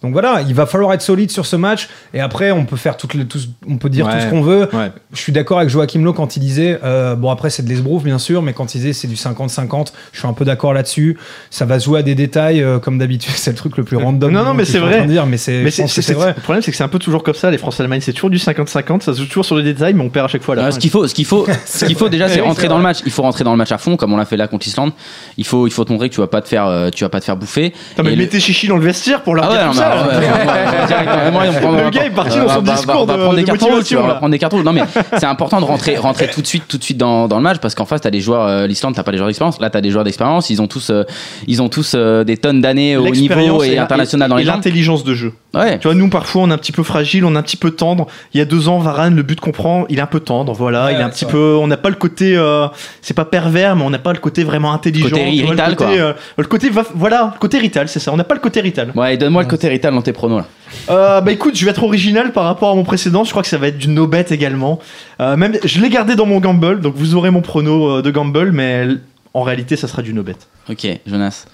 donc 0.02 0.14
voilà 0.14 0.42
il 0.48 0.54
va 0.54 0.66
falloir 0.66 0.94
être 0.94 1.02
solide 1.02 1.32
sur 1.32 1.46
ce 1.46 1.56
match 1.56 1.90
et 2.14 2.20
après 2.20 2.52
on 2.52 2.66
peut 2.66 2.78
faire 2.78 2.98
toutes 2.98 3.14
les, 3.14 3.26
tout, 3.26 3.40
on 3.68 3.78
peut 3.78 3.90
dire 3.90 4.08
tout 4.08 4.20
ce 4.20 4.30
qu'on 4.30 4.42
veut 4.42 4.70
Ouais. 4.74 4.92
je 5.14 5.20
suis 5.20 5.32
d'accord 5.32 5.58
avec 5.58 5.70
Joachim 5.70 6.04
Lowe 6.04 6.14
quand 6.14 6.36
il 6.36 6.40
disait, 6.40 6.80
euh, 6.84 7.16
bon 7.16 7.30
après 7.32 7.50
c'est 7.50 7.64
de 7.64 7.70
l'esbrouf 7.70 8.04
bien 8.04 8.20
sûr, 8.20 8.42
mais 8.42 8.54
quand 8.54 8.76
il 8.76 8.80
disait 8.80 8.94
c'est 8.94 9.08
du 9.08 9.16
50-50, 9.16 9.94
je 10.12 10.20
suis 10.20 10.28
un 10.28 10.34
peu 10.34 10.46
d'accord 10.46 10.74
là-dessus. 10.74 11.18
Ça 11.50 11.66
va 11.66 11.80
se 11.80 11.86
jouer 11.86 12.00
à 12.00 12.04
des 12.04 12.16
détails, 12.16 12.62
euh, 12.62 12.80
comme 12.80 12.98
d'habitude, 12.98 13.34
c'est 13.36 13.52
le 13.52 13.58
truc 13.58 13.78
le 13.78 13.84
plus 13.84 13.98
random. 13.98 14.32
Non, 14.32 14.44
non, 14.44 14.54
mais 14.54 14.66
c'est 14.66 14.80
vrai. 14.80 15.06
Dire, 15.08 15.26
mais 15.26 15.38
c'est, 15.38 15.62
vrai. 15.62 16.34
le 16.36 16.42
problème, 16.42 16.62
c'est 16.62 16.72
que 16.72 16.78
c'est 16.78 16.84
un 16.84 16.90
peu 16.90 17.00
toujours 17.00 17.24
comme 17.24 17.34
ça. 17.34 17.50
Les 17.52 17.58
France-Allemagne, 17.58 18.02
c'est 18.02 18.14
toujours 18.14 18.30
du 18.30 18.38
50-50. 18.38 19.02
Ça 19.02 19.14
se 19.14 19.20
joue 19.20 19.28
toujours 19.28 19.46
sur 19.46 19.56
le 19.56 19.64
détail, 19.64 19.94
mais 19.94 20.04
on 20.04 20.10
perd 20.10 20.26
à 20.26 20.28
chaque 20.28 20.44
fois. 20.44 20.56
Ouais, 20.56 20.62
fin. 20.62 20.72
ce 20.72 20.80
qu'il 20.80 20.90
faut, 20.90 21.08
ce 21.08 21.14
qu'il 21.14 21.26
faut, 21.26 21.48
ce 21.66 21.86
qu'il 21.86 21.96
faut 21.96 22.10
déjà, 22.10 22.28
c'est 22.30 22.42
rentrer 22.42 22.68
dans 22.68 22.78
le 22.78 22.84
match. 22.84 23.00
Il 23.06 23.12
faut 23.12 23.22
rentrer 23.22 23.44
dans 23.44 23.52
le 23.52 23.58
match 23.58 23.72
à 23.72 23.78
fond, 23.78 23.98
comme 23.98 24.14
on 24.14 24.18
l'a 24.18 24.26
fait 24.26 24.38
là 24.38 24.48
contre 24.48 24.66
l'Islande. 24.66 24.92
Il 25.38 25.46
faut, 25.46 25.68
il 25.68 25.72
faut 25.72 25.86
te 25.86 25.92
montrer 25.92 26.10
que 26.10 26.14
tu 26.14 26.22
vas 26.22 26.28
pas 26.28 26.42
te 26.42 26.48
faire, 26.48 26.66
euh, 26.66 26.90
tu 26.90 27.04
vas 27.04 27.10
pas 27.10 27.20
te 27.20 27.26
faire 27.26 27.38
bouffer. 27.38 27.74
Mais 28.04 28.16
mettez 28.16 28.40
Chichi 28.40 28.68
dans 28.68 28.78
le 28.78 28.84
vestiaire 28.84 29.24
pour 29.24 29.36
leur 29.36 29.50
Ah 29.92 30.08
ouais, 30.08 30.16
ouais, 30.16 31.38
ouais, 31.40 31.50
on 31.50 31.62
prend- 31.62 31.72
Le 31.72 31.90
gars 31.90 32.06
est 32.06 32.10
parti 32.10 32.38
dans 32.38 32.50
son 32.50 32.62
discours 32.62 33.02
on 33.02 33.06
va 33.06 33.14
de- 33.18 33.20
prendre 33.22 33.36
des 33.36 33.42
de 33.42 33.48
cartons 33.48 33.68
on 34.00 34.08
va 34.08 34.14
prendre 34.16 34.38
des. 34.38 34.64
Non 34.64 34.74
mais 34.74 34.84
c'est 35.18 35.26
important 35.26 35.60
de 35.60 35.66
rentrer, 35.66 35.96
rentrer 35.98 36.28
tout 36.30 36.42
de 36.42 36.48
suite, 36.48 36.64
tout 36.68 36.78
de 36.78 36.84
suite 36.84 36.98
dans, 36.98 37.28
dans 37.28 37.38
le 37.38 37.44
match 37.44 37.58
parce 37.62 37.76
qu'en 37.76 37.86
face 37.86 38.02
t'as 38.02 38.10
des 38.12 38.22
joueurs. 38.22 38.46
euh, 38.48 38.68
L'Islande 38.68 38.96
t'as 38.96 39.04
pas 39.04 39.12
des 39.12 39.18
joueurs 39.18 39.28
d'expérience. 39.28 39.60
Là 39.60 39.70
t'as 39.70 39.82
des 39.82 39.92
joueurs 39.92 40.04
d'expérience. 40.04 40.50
Ils 40.50 40.62
ont 40.62 40.68
tous, 40.68 40.90
euh, 40.90 41.04
ils 41.48 41.62
ont 41.62 41.70
tous 41.70 41.94
euh, 41.96 42.24
des 42.24 42.38
tonnes 42.38 42.62
d'années 42.62 42.98
au 42.98 43.10
niveau 43.10 43.64
et 43.64 43.78
international 43.78 44.30
dans 44.30 44.38
et 44.38 44.42
les 44.42 44.46
jambes. 44.46 44.56
l'intelligence 44.56 45.04
de 45.04 45.14
jeu. 45.14 45.34
Ouais. 45.54 45.80
Tu 45.80 45.88
vois, 45.88 45.96
nous, 45.96 46.10
parfois, 46.10 46.44
on 46.44 46.50
est 46.52 46.54
un 46.54 46.58
petit 46.60 46.72
peu 46.72 46.84
fragile, 46.84 47.26
on 47.26 47.34
est 47.34 47.38
un 47.38 47.42
petit 47.42 47.58
peu 47.58 47.72
tendre. 47.72 48.06
Il 48.36 48.38
y 48.38 48.42
a 48.42 48.46
deux 48.46 48.68
ans, 48.70 48.78
Varane, 48.78 49.16
le 49.16 49.24
but 49.24 49.40
qu'on 49.40 49.52
prend, 49.52 49.86
il 49.90 49.98
est 49.98 50.02
un 50.02 50.06
peu 50.06 50.20
tendre. 50.20 50.54
Voilà, 50.54 50.86
Ouais, 50.86 50.94
il 50.94 51.00
est 51.00 51.04
un 51.04 51.10
petit 51.10 51.26
peu. 51.26 51.56
On 51.60 51.66
n'a 51.66 51.78
pas 51.78 51.90
le 51.90 51.96
côté. 51.96 52.36
euh, 52.38 52.68
c'est 53.02 53.16
pas 53.16 53.26
pervers, 53.26 53.76
mais 53.76 53.84
on 53.84 53.90
n'a 53.90 53.98
pas 53.98 54.14
le 54.14 54.20
côté 54.20 54.44
vraiment 54.44 54.72
intelligent. 54.74 55.10
Côté 55.10 55.42
vois, 55.42 55.50
Rital, 55.52 55.70
le 55.72 55.76
côté, 55.76 55.96
quoi. 55.98 56.00
euh, 56.06 56.14
le 56.38 56.44
côté 56.46 56.70
va- 56.70 56.84
voilà, 56.94 57.32
le 57.34 57.40
côté 57.40 57.58
Rital, 57.58 57.88
c'est 57.90 58.00
ça. 58.00 58.14
On 58.14 58.18
n'a 58.18 58.24
pas 58.24 58.36
le 58.36 58.42
côté 58.42 58.62
Rital. 58.62 58.92
Ouais, 58.96 59.18
donne-moi 59.18 59.42
le 59.42 59.48
côté 59.50 59.68
Rital 59.70 59.94
dans 59.96 60.04
tes 60.04 60.14
pronos 60.14 60.38
là. 60.40 60.46
Euh, 60.92 61.22
bah 61.22 61.32
écoute, 61.32 61.56
je 61.58 61.66
vais 61.66 61.72
être 61.72 61.84
original 61.84 62.32
par 62.32 62.44
rapport 62.44 62.70
à 62.70 62.76
mon 62.76 62.84
précédent. 62.84 63.24
Je 63.24 63.32
crois 63.32 63.42
que 63.42 63.48
ça 63.50 63.58
va 63.58 63.68
être 63.70 63.78
du 63.80 63.88
no 63.88 64.06
bet 64.06 64.28
également. 64.30 64.78
Euh, 65.20 65.36
même, 65.36 65.54
je 65.64 65.82
l'ai 65.82 65.90
gardé 65.90 66.16
dans 66.16 66.28
mon 66.28 66.40
gamble, 66.40 66.80
donc 66.82 66.94
vous 66.96 67.16
aurez 67.16 67.32
mon 67.32 67.42
prono 67.42 67.90
euh, 67.98 68.02
de 68.04 68.12
gamble, 68.12 68.52
mais 68.52 68.86
en 69.34 69.42
réalité, 69.42 69.76
ça 69.78 69.88
sera 69.88 70.04
du 70.04 70.14
no 70.14 70.22
bet. 70.22 70.36
Ok, 70.70 70.86
Jonas. 71.08 71.46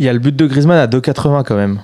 Il 0.00 0.06
y 0.06 0.08
a 0.08 0.12
le 0.12 0.18
but 0.18 0.34
de 0.34 0.44
Griezmann 0.46 0.76
à 0.78 0.88
2,80 0.88 1.44
quand 1.44 1.54
même. 1.54 1.80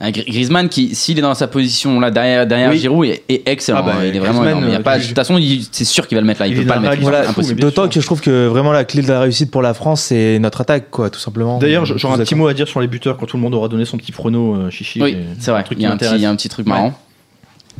Griezmann 0.00 0.68
qui, 0.68 0.94
s'il 0.94 1.18
est 1.18 1.22
dans 1.22 1.34
sa 1.34 1.48
position 1.48 1.98
là 1.98 2.12
derrière, 2.12 2.46
derrière 2.46 2.70
Oui. 2.70 2.78
Giroud, 2.78 3.06
est, 3.08 3.24
est 3.28 3.48
excellent. 3.48 3.80
Ah 3.80 3.82
bah, 3.82 3.94
hein, 3.98 4.04
il 4.06 4.14
est 4.14 4.20
vraiment 4.20 4.42
Griezmann, 4.42 4.58
énorme. 4.58 4.64
Il 4.68 4.72
y 4.72 4.76
a 4.76 4.78
euh, 4.78 4.82
pas, 4.82 4.98
de 4.98 5.04
toute 5.04 5.14
façon, 5.16 5.40
c'est 5.72 5.84
sûr 5.84 6.06
qu'il 6.06 6.14
va 6.16 6.20
le 6.20 6.26
mettre 6.26 6.40
là. 6.40 6.46
Il, 6.46 6.56
Il 6.56 6.60
peut 6.62 6.66
pas 6.68 6.76
le 6.76 6.82
mettre. 6.82 7.02
Voilà, 7.02 7.24
D'autant 7.58 7.88
que 7.88 8.00
je 8.00 8.06
trouve 8.06 8.20
que 8.20 8.46
vraiment 8.46 8.70
la 8.72 8.84
clé 8.84 9.02
de 9.02 9.08
la 9.08 9.20
réussite 9.20 9.50
pour 9.50 9.60
la 9.62 9.74
France, 9.74 10.02
c'est 10.02 10.38
notre 10.38 10.60
attaque, 10.60 10.90
quoi, 10.90 11.10
tout 11.10 11.18
simplement. 11.18 11.58
D'ailleurs, 11.58 11.84
Je 11.84 11.96
j'aurai 11.98 12.14
un 12.14 12.18
petit 12.18 12.36
mot 12.36 12.46
à 12.46 12.54
dire 12.54 12.68
sur 12.68 12.80
les 12.80 12.86
buteurs 12.86 13.16
quand 13.16 13.26
tout 13.26 13.36
le 13.36 13.42
monde 13.42 13.54
aura 13.54 13.66
donné 13.68 13.84
son 13.84 13.96
petit 13.96 14.12
prono, 14.12 14.54
euh, 14.54 14.70
Chichi. 14.70 15.02
Oui, 15.02 15.16
c'est 15.40 15.50
vrai. 15.50 15.60
un 15.60 15.64
truc 15.64 15.78
Il 15.78 15.82
y, 15.82 15.86
a 15.86 15.88
qui 15.88 15.92
un 15.94 15.96
petit, 15.96 16.04
m'intéresse. 16.04 16.20
il 16.20 16.22
y 16.22 16.26
a 16.26 16.30
un 16.30 16.36
petit 16.36 16.48
truc 16.48 16.66
marrant. 16.66 16.94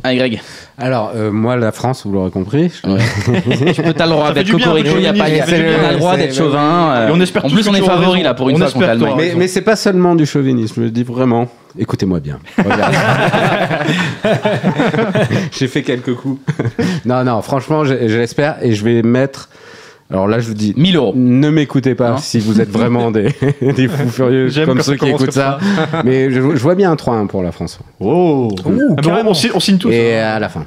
Allez, 0.04 0.16
Greg, 0.16 0.40
Alors, 0.78 1.10
euh, 1.16 1.32
moi, 1.32 1.56
la 1.56 1.72
France, 1.72 2.02
vous 2.06 2.12
l'aurez 2.12 2.30
compris. 2.30 2.70
Ouais. 2.86 2.98
tu 3.74 3.82
peux, 3.82 3.92
t'as 3.92 4.06
le 4.06 4.12
droit 4.12 4.32
d'être 4.32 4.50
cocorico, 4.50 4.90
il 4.96 5.02
y 5.02 5.06
a 5.06 5.12
pas, 5.12 5.28
le 5.28 5.96
droit 5.96 6.16
d'être 6.16 6.34
chauvin. 6.34 6.92
euh, 6.92 7.10
on 7.12 7.20
espère 7.20 7.44
en 7.44 7.48
plus, 7.50 7.68
on 7.68 7.74
est 7.74 7.82
favori 7.82 8.22
là 8.22 8.34
pour 8.34 8.48
une 8.48 8.56
On 8.56 8.58
fois 8.58 8.66
espère 8.68 8.92
contre 8.92 9.04
l'Allemagne. 9.06 9.34
Mais, 9.36 9.48
c'est 9.48 9.62
pas 9.62 9.76
seulement 9.76 10.14
du 10.14 10.24
chauvinisme, 10.26 10.74
je 10.76 10.80
le 10.82 10.90
dis 10.90 11.02
vraiment. 11.02 11.48
Écoutez-moi 11.78 12.20
bien. 12.20 12.38
J'ai 15.52 15.68
fait 15.68 15.82
quelques 15.82 16.14
coups. 16.14 16.40
non, 17.04 17.24
non, 17.24 17.42
franchement, 17.42 17.84
je, 17.84 18.08
je 18.08 18.16
l'espère 18.18 18.56
et 18.62 18.72
je 18.72 18.84
vais 18.84 19.02
mettre. 19.02 19.48
Alors 20.10 20.26
là, 20.26 20.38
je 20.40 20.48
vous 20.48 20.54
dis, 20.54 20.72
1000 20.76 20.96
euros. 20.96 21.12
ne 21.14 21.50
m'écoutez 21.50 21.94
pas 21.94 22.12
Non. 22.12 22.16
si 22.16 22.38
vous 22.40 22.60
êtes 22.62 22.70
vraiment 22.70 23.10
des, 23.10 23.28
des 23.60 23.88
fous 23.88 24.08
furieux 24.08 24.48
comme 24.64 24.80
ceux 24.80 24.96
qui 24.96 25.08
écoutent 25.08 25.32
ça. 25.32 25.58
Mais 26.04 26.30
je, 26.30 26.36
je 26.40 26.62
vois 26.62 26.74
bien 26.74 26.90
un 26.90 26.94
3-1 26.94 27.26
pour 27.26 27.42
la 27.42 27.52
France. 27.52 27.78
Oh, 28.00 28.48
Ouh, 28.64 28.94
Ah, 28.96 29.02
carrément. 29.02 29.30
on, 29.30 29.34
signe- 29.34 29.50
on 29.54 29.60
signe 29.60 29.76
tous. 29.76 29.90
Et 29.90 30.18
hein. 30.18 30.28
à 30.36 30.38
la 30.38 30.48
fin. 30.48 30.64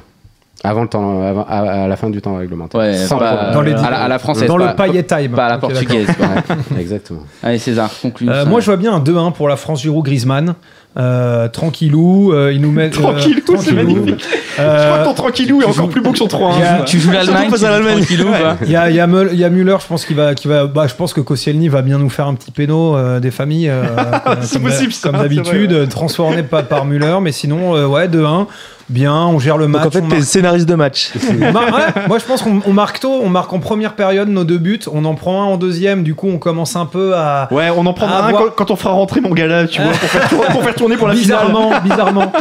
Avant 0.64 0.82
le 0.82 0.88
temps, 0.88 1.20
avant- 1.26 1.44
à, 1.48 1.56
à 1.56 1.88
la 1.88 1.96
fin 1.96 2.08
du 2.08 2.22
temps 2.22 2.36
réglementaire. 2.36 2.80
Ouais, 2.80 2.94
Sans 2.94 3.18
pas- 3.18 3.34
problème. 3.34 3.52
Dans 3.52 3.62
les 3.62 3.72
à, 3.72 3.90
la, 3.90 3.98
à 4.04 4.06
la 4.08 4.18
française. 4.20 4.46
Dans 4.46 4.58
pas, 4.58 4.86
le 4.86 4.92
Payet 4.92 5.02
time. 5.02 5.32
pas 5.32 5.46
à 5.46 5.50
la 5.50 5.58
portugaise. 5.58 6.06
Ouais, 6.06 6.80
exactement. 6.80 7.22
Allez, 7.42 7.58
César, 7.58 7.90
conclue. 8.00 8.28
Euh, 8.30 8.46
moi, 8.46 8.60
je 8.60 8.66
vois 8.66 8.76
bien 8.76 8.92
un 8.94 9.00
2-1 9.00 9.32
pour 9.32 9.48
la 9.48 9.56
France 9.56 9.82
Giroud 9.82 10.04
Griezmann. 10.04 10.54
Euh, 10.98 11.48
tranquillou, 11.48 12.32
euh, 12.34 12.52
ils 12.52 12.60
nous 12.60 12.70
mettent. 12.70 12.98
euh, 12.98 13.02
Tranquillou, 13.02 13.40
c'est 13.46 13.54
tranquillou. 13.54 13.76
magnifique. 13.76 14.24
Euh, 14.58 14.82
Je 14.82 14.86
crois 14.88 14.98
que 14.98 15.04
ton 15.08 15.14
tranquillou 15.14 15.62
est 15.62 15.64
encore 15.64 15.74
joues- 15.74 15.86
plus 15.88 16.00
beau 16.02 16.12
que 16.12 16.18
son 16.18 16.26
3 16.28 16.52
il 16.56 16.60
y 16.60 16.64
a- 16.64 16.82
tu 16.84 17.00
joues 17.00 17.10
l'Allemagne, 17.12 17.48
tranquillou. 17.48 18.28
Il 18.66 18.70
y 18.70 18.76
a, 18.76 18.90
il 18.90 18.96
y, 18.96 19.00
a 19.44 19.48
Müller, 19.50 19.76
je 19.80 19.86
pense 19.86 20.04
qu'il 20.04 20.16
va, 20.16 20.34
qu'il 20.34 20.50
va, 20.50 20.66
bah, 20.66 20.86
je 20.86 20.94
pense 20.94 21.14
que 21.14 21.22
Koscielny 21.22 21.68
va 21.68 21.80
bien 21.80 21.96
nous 21.98 22.10
faire 22.10 22.26
un 22.26 22.34
petit 22.34 22.50
péno 22.50 22.94
euh, 22.94 23.20
des 23.20 23.30
familles, 23.30 23.70
euh, 23.70 23.84
comme, 24.24 24.36
C'est 24.42 24.52
comme 24.60 24.68
possible, 24.70 24.92
comme 25.02 25.12
c'est 25.16 25.22
d'habitude, 25.22 25.72
euh, 25.72 25.86
transformé 25.86 26.42
pas 26.42 26.62
par 26.62 26.84
Müller, 26.84 27.16
mais 27.22 27.32
sinon, 27.32 27.74
euh, 27.74 27.86
ouais, 27.86 28.08
2-1, 28.08 28.46
bien, 28.92 29.14
on 29.26 29.38
gère 29.38 29.56
le 29.56 29.64
Donc 29.66 29.72
match. 29.74 29.86
en 29.86 29.90
fait, 29.90 30.00
t'es 30.02 30.06
marque- 30.08 30.22
scénariste 30.22 30.68
de 30.68 30.74
match. 30.74 31.10
on 31.30 31.34
mar- 31.52 31.64
ouais, 31.74 32.02
moi, 32.08 32.18
je 32.18 32.24
pense 32.24 32.42
qu'on 32.42 32.60
on 32.66 32.72
marque 32.72 33.00
tôt, 33.00 33.20
on 33.22 33.28
marque 33.28 33.52
en 33.52 33.58
première 33.58 33.94
période 33.94 34.28
nos 34.28 34.44
deux 34.44 34.58
buts, 34.58 34.80
on 34.92 35.04
en 35.04 35.14
prend 35.14 35.42
un 35.42 35.46
en 35.46 35.56
deuxième, 35.56 36.02
du 36.02 36.14
coup, 36.14 36.28
on 36.28 36.38
commence 36.38 36.76
un 36.76 36.86
peu 36.86 37.14
à 37.16 37.48
Ouais, 37.50 37.68
on 37.76 37.84
en 37.86 37.92
prendra 37.94 38.26
un 38.28 38.32
quand, 38.32 38.50
quand 38.56 38.70
on 38.70 38.76
fera 38.76 38.90
rentrer 38.94 39.20
mon 39.20 39.30
gars 39.30 39.46
là, 39.46 39.66
tu 39.66 39.80
vois, 39.82 39.90
pour 39.92 40.08
faire, 40.08 40.28
tour- 40.28 40.44
pour 40.46 40.62
faire 40.62 40.74
tourner 40.74 40.96
pour 40.96 41.08
la 41.08 41.14
finale. 41.14 41.46
bizarrement, 41.48 41.80
bizarrement. 41.84 42.32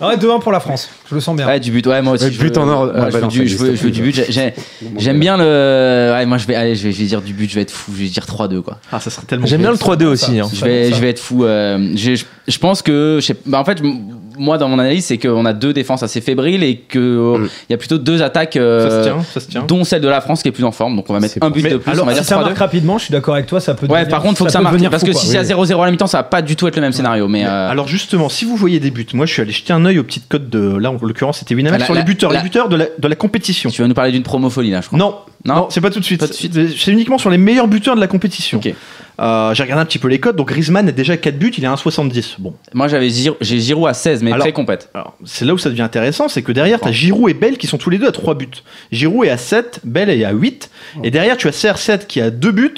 Ouais, 0.00 0.16
2-1 0.16 0.40
pour 0.40 0.52
la 0.52 0.60
France, 0.60 0.88
je 1.08 1.14
le 1.14 1.20
sens 1.20 1.36
bien. 1.36 1.46
Ouais, 1.46 1.60
du 1.60 1.70
but, 1.70 1.86
ouais, 1.86 2.02
moi 2.02 2.14
aussi. 2.14 2.24
Ouais, 2.24 2.30
je 2.32 2.38
but 2.40 2.54
veux- 2.56 2.62
en 2.62 2.68
or- 2.68 2.86
moi, 2.86 2.92
ah, 2.96 3.06
je 3.08 3.12
bah 3.12 3.18
veux 3.18 3.20
non, 3.22 3.28
du- 3.28 3.38
ça 3.38 3.44
je 3.46 3.56
veux- 3.58 3.68
existe 3.70 3.82
je 3.82 3.84
veux 3.86 3.90
du 3.90 4.00
plus. 4.02 4.12
but. 4.12 4.24
J'ai- 4.26 4.32
j'ai- 4.32 4.54
J'aime 4.98 5.18
bien 5.20 5.36
le. 5.36 6.12
Ouais, 6.14 6.26
moi, 6.26 6.38
je 6.38 6.46
vais, 6.46 6.54
allez, 6.54 6.74
je 6.74 6.84
vais, 6.84 6.92
je 6.92 6.98
vais 7.00 7.04
dire 7.06 7.20
du 7.22 7.32
but, 7.32 7.48
je 7.50 7.54
vais 7.54 7.62
être 7.62 7.70
fou, 7.70 7.92
je 7.96 8.02
vais 8.02 8.08
dire 8.08 8.24
3-2, 8.26 8.60
quoi. 8.62 8.78
Ah, 8.92 8.98
ça 9.00 9.10
serait 9.10 9.26
tellement. 9.26 9.46
J'aime 9.46 9.60
bien 9.60 9.70
le 9.70 9.76
3-2 9.78 10.06
aussi. 10.06 10.38
hein. 10.40 10.48
Je 10.52 10.64
vais, 10.64 10.90
ça. 10.90 10.96
je 10.96 11.00
vais 11.00 11.10
être 11.10 11.18
fou. 11.20 11.44
euh, 11.44 11.92
je, 11.96 12.20
je 12.48 12.58
pense 12.58 12.82
que, 12.82 13.18
bah, 13.46 13.60
en 13.60 13.64
fait, 13.64 13.78
moi 14.40 14.58
dans 14.58 14.68
mon 14.68 14.78
analyse, 14.78 15.04
c'est 15.04 15.18
qu'on 15.18 15.44
a 15.44 15.52
deux 15.52 15.72
défenses 15.72 16.02
assez 16.02 16.20
fébriles 16.20 16.62
et 16.64 16.76
qu'il 16.90 17.00
Mm. 17.00 17.48
y 17.68 17.74
a 17.74 17.76
plutôt 17.76 17.98
deux 17.98 18.22
attaques, 18.22 18.56
euh, 18.56 18.88
Ça 18.88 18.90
se 18.90 19.02
tient, 19.08 19.22
ça 19.22 19.40
se 19.40 19.46
tient. 19.48 19.64
dont 19.68 19.84
celle 19.84 20.00
de 20.00 20.08
la 20.08 20.20
France 20.20 20.42
qui 20.42 20.48
est 20.48 20.52
plus 20.52 20.64
en 20.64 20.72
forme. 20.72 20.96
Donc 20.96 21.08
on 21.08 21.12
va 21.12 21.20
mettre 21.20 21.36
un 21.40 21.50
but 21.50 21.62
Mais 21.62 21.70
de 21.70 21.76
plus. 21.76 21.90
alors, 21.92 22.04
on 22.04 22.06
va 22.06 22.12
si 22.14 22.20
dire 22.20 22.26
ça 22.28 22.36
3-2. 22.36 22.44
marque 22.48 22.58
rapidement, 22.58 22.98
je 22.98 23.04
suis 23.04 23.12
d'accord 23.12 23.34
avec 23.34 23.46
toi, 23.46 23.60
ça 23.60 23.74
peut 23.74 23.86
Ouais, 23.86 23.98
devenir- 24.00 24.08
par 24.08 24.22
contre, 24.22 24.38
faut 24.38 24.44
que 24.46 24.50
ça 24.52 24.60
marque. 24.60 24.80
Parce 24.90 25.02
fou, 25.04 25.10
que 25.10 25.12
si 25.12 25.26
c'est 25.26 25.36
à 25.38 25.42
Oui. 25.42 25.46
0-0 25.46 25.82
à 25.82 25.84
la 25.86 25.90
mi-temps, 25.92 26.06
ça 26.06 26.18
va 26.18 26.22
pas 26.24 26.42
du 26.42 26.56
tout 26.56 26.66
être 26.66 26.76
le 26.76 26.82
même 26.82 26.92
scénario. 26.92 27.28
Mais 27.28 27.44
euh, 27.46 27.70
Alors 27.70 27.86
justement, 27.86 28.28
si 28.28 28.44
vous 28.44 28.56
voyez 28.56 28.80
des 28.80 28.90
buts, 28.90 29.06
moi 29.14 29.26
je 29.26 29.32
suis 29.32 29.42
allé 29.42 29.52
jeter 29.52 29.72
un 29.72 29.84
œil 29.84 29.98
aux 29.98 30.04
petites 30.04 30.28
cotes 30.28 30.48
de. 30.48 30.76
Là, 30.78 30.90
en 30.90 30.96
l'occurrence, 31.00 31.38
c'était 31.40 31.54
Winamax 31.54 31.80
la- 31.80 31.86
sur 31.86 31.94
les 31.94 32.02
buteurs, 32.02 32.30
la- 32.32 32.38
les 32.38 32.42
buteurs 32.42 32.68
de 32.68 32.76
la, 32.76 32.86
de 32.98 33.08
la 33.08 33.16
compétition. 33.16 33.70
tu 33.70 33.82
vas 33.82 33.88
nous 33.88 33.94
parler 33.94 34.12
d'une 34.12 34.22
promofolie 34.22 34.70
là, 34.70 34.80
je 34.80 34.86
crois. 34.86 34.98
Non, 34.98 35.14
Non 35.44 35.68
c'est 35.70 35.80
pas 35.80 35.90
tout 35.90 36.00
de 36.00 36.04
suite. 36.04 36.24
C'est 36.32 36.90
uniquement 36.92 37.18
sur 37.18 37.30
les 37.30 37.38
meilleurs 37.38 37.68
buteurs 37.68 37.94
de 37.94 38.00
la 38.00 38.06
compétition. 38.06 38.60
Euh, 39.20 39.52
J'ai 39.54 39.62
regardé 39.64 39.82
un 39.82 39.84
petit 39.84 39.98
peu 39.98 40.08
les 40.08 40.18
cotes. 40.18 40.36
Donc 40.36 40.48
Griezmann 40.48 40.88
a 40.88 40.92
déjà 40.92 41.16
4 41.16 41.38
buts, 41.38 41.52
il 41.58 41.64
est 41.64 41.66
à 41.66 41.72
1,70. 41.74 42.36
Bon, 42.38 42.54
Moi 42.72 42.88
j'avais 42.88 43.10
Giroud, 43.10 43.36
j'ai 43.40 43.60
Giroud 43.60 43.88
à 43.88 43.94
16, 43.94 44.22
mais 44.22 44.32
Alors- 44.32 44.44
très 44.44 44.52
compète. 44.52 44.88
alors 44.94 45.14
c'est 45.24 45.44
là 45.44 45.52
où 45.54 45.58
ça 45.58 45.68
devient 45.68 45.82
intéressant, 45.82 46.28
c'est 46.28 46.42
que 46.42 46.52
derrière, 46.52 46.80
tu 46.80 46.88
as 46.88 46.92
Giroud 46.92 47.30
et 47.30 47.34
Bell 47.34 47.58
qui 47.58 47.66
sont 47.66 47.76
tous 47.78 47.90
les 47.90 47.98
deux 47.98 48.08
à 48.08 48.12
3 48.12 48.34
buts. 48.34 48.48
Giroud 48.92 49.26
est 49.26 49.30
à 49.30 49.36
7, 49.36 49.80
Bell 49.84 50.08
est 50.08 50.24
à 50.24 50.32
8. 50.32 50.70
Et 51.04 51.10
derrière, 51.10 51.36
tu 51.36 51.48
as 51.48 51.50
CR7 51.52 52.06
qui 52.06 52.20
a 52.20 52.30
2 52.30 52.50
buts, 52.50 52.74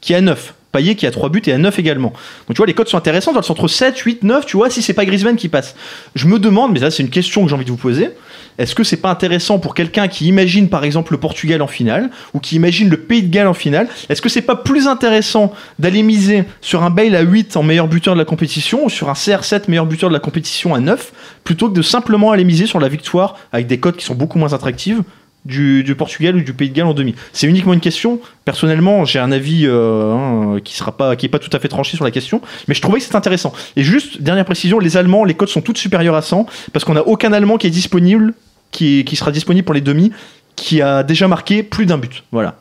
qui 0.00 0.14
a 0.14 0.20
9. 0.20 0.54
Payet 0.70 0.96
qui 0.96 1.06
a 1.06 1.10
3 1.10 1.30
buts 1.30 1.40
et 1.46 1.52
à 1.52 1.56
9 1.58 1.78
également. 1.78 2.10
Donc 2.10 2.48
tu 2.54 2.56
vois, 2.58 2.66
les 2.66 2.74
cotes 2.74 2.90
sont 2.90 2.98
intéressantes, 2.98 3.34
elles 3.38 3.42
sont 3.42 3.52
entre 3.54 3.68
7, 3.68 3.96
8, 3.96 4.22
9, 4.22 4.44
tu 4.44 4.58
vois, 4.58 4.68
si 4.68 4.82
c'est 4.82 4.92
pas 4.92 5.06
Griezmann 5.06 5.36
qui 5.36 5.48
passe. 5.48 5.74
Je 6.14 6.26
me 6.26 6.38
demande, 6.38 6.72
mais 6.74 6.80
ça 6.80 6.90
c'est 6.90 7.02
une 7.02 7.08
question 7.08 7.42
que 7.42 7.48
j'ai 7.48 7.54
envie 7.54 7.64
de 7.64 7.70
vous 7.70 7.78
poser, 7.78 8.10
est-ce 8.58 8.74
que 8.74 8.84
c'est 8.84 8.96
pas 8.96 9.10
intéressant 9.10 9.58
pour 9.58 9.74
quelqu'un 9.74 10.08
qui 10.08 10.26
imagine 10.26 10.68
par 10.68 10.84
exemple 10.84 11.12
le 11.12 11.18
Portugal 11.18 11.62
en 11.62 11.66
finale 11.68 12.10
ou 12.34 12.40
qui 12.40 12.56
imagine 12.56 12.88
le 12.88 12.96
Pays 12.96 13.22
de 13.22 13.28
Galles 13.28 13.46
en 13.46 13.54
finale 13.54 13.88
Est-ce 14.08 14.20
que 14.20 14.28
c'est 14.28 14.42
pas 14.42 14.56
plus 14.56 14.88
intéressant 14.88 15.52
d'aller 15.78 16.02
miser 16.02 16.44
sur 16.60 16.82
un 16.82 16.90
Bale 16.90 17.14
à 17.14 17.22
8 17.22 17.56
en 17.56 17.62
meilleur 17.62 17.86
buteur 17.86 18.14
de 18.14 18.18
la 18.18 18.24
compétition 18.24 18.84
ou 18.84 18.90
sur 18.90 19.08
un 19.08 19.14
CR7 19.14 19.62
meilleur 19.68 19.86
buteur 19.86 20.10
de 20.10 20.14
la 20.14 20.20
compétition 20.20 20.74
à 20.74 20.80
9 20.80 21.12
plutôt 21.44 21.68
que 21.68 21.74
de 21.74 21.82
simplement 21.82 22.32
aller 22.32 22.44
miser 22.44 22.66
sur 22.66 22.80
la 22.80 22.88
victoire 22.88 23.36
avec 23.52 23.68
des 23.68 23.78
cotes 23.78 23.96
qui 23.96 24.04
sont 24.04 24.14
beaucoup 24.14 24.38
moins 24.38 24.52
attractives 24.52 25.02
du, 25.44 25.94
Portugal 25.96 26.36
ou 26.36 26.40
du 26.40 26.52
Pays 26.52 26.68
de 26.68 26.74
Galles 26.74 26.86
en 26.86 26.94
demi? 26.94 27.14
C'est 27.32 27.46
uniquement 27.46 27.72
une 27.72 27.80
question. 27.80 28.20
Personnellement, 28.44 29.04
j'ai 29.04 29.18
un 29.18 29.32
avis 29.32 29.62
euh, 29.66 30.12
hein, 30.12 30.60
qui 30.62 30.76
sera 30.76 30.96
pas 30.96 31.16
qui 31.16 31.26
est 31.26 31.28
pas 31.28 31.38
tout 31.38 31.50
à 31.52 31.58
fait 31.58 31.68
tranché 31.68 31.96
sur 31.96 32.04
la 32.04 32.10
question, 32.10 32.40
mais 32.66 32.74
je 32.74 32.82
trouvais 32.82 32.98
que 32.98 33.04
c'est 33.04 33.14
intéressant. 33.14 33.52
Et 33.76 33.82
juste 33.82 34.20
dernière 34.20 34.44
précision, 34.44 34.78
les 34.78 34.96
Allemands, 34.96 35.24
les 35.24 35.34
cotes 35.34 35.48
sont 35.48 35.62
toutes 35.62 35.78
supérieures 35.78 36.16
à 36.16 36.22
100 36.22 36.46
parce 36.72 36.84
qu'on 36.84 36.94
n'a 36.94 37.06
aucun 37.06 37.32
Allemand 37.32 37.56
qui 37.56 37.66
est 37.66 37.70
disponible, 37.70 38.34
qui, 38.70 39.04
qui 39.04 39.16
sera 39.16 39.30
disponible 39.32 39.64
pour 39.64 39.74
les 39.74 39.80
demi, 39.80 40.12
qui 40.56 40.82
a 40.82 41.02
déjà 41.02 41.28
marqué 41.28 41.62
plus 41.62 41.86
d'un 41.86 41.98
but. 41.98 42.22
Voilà. 42.32 42.54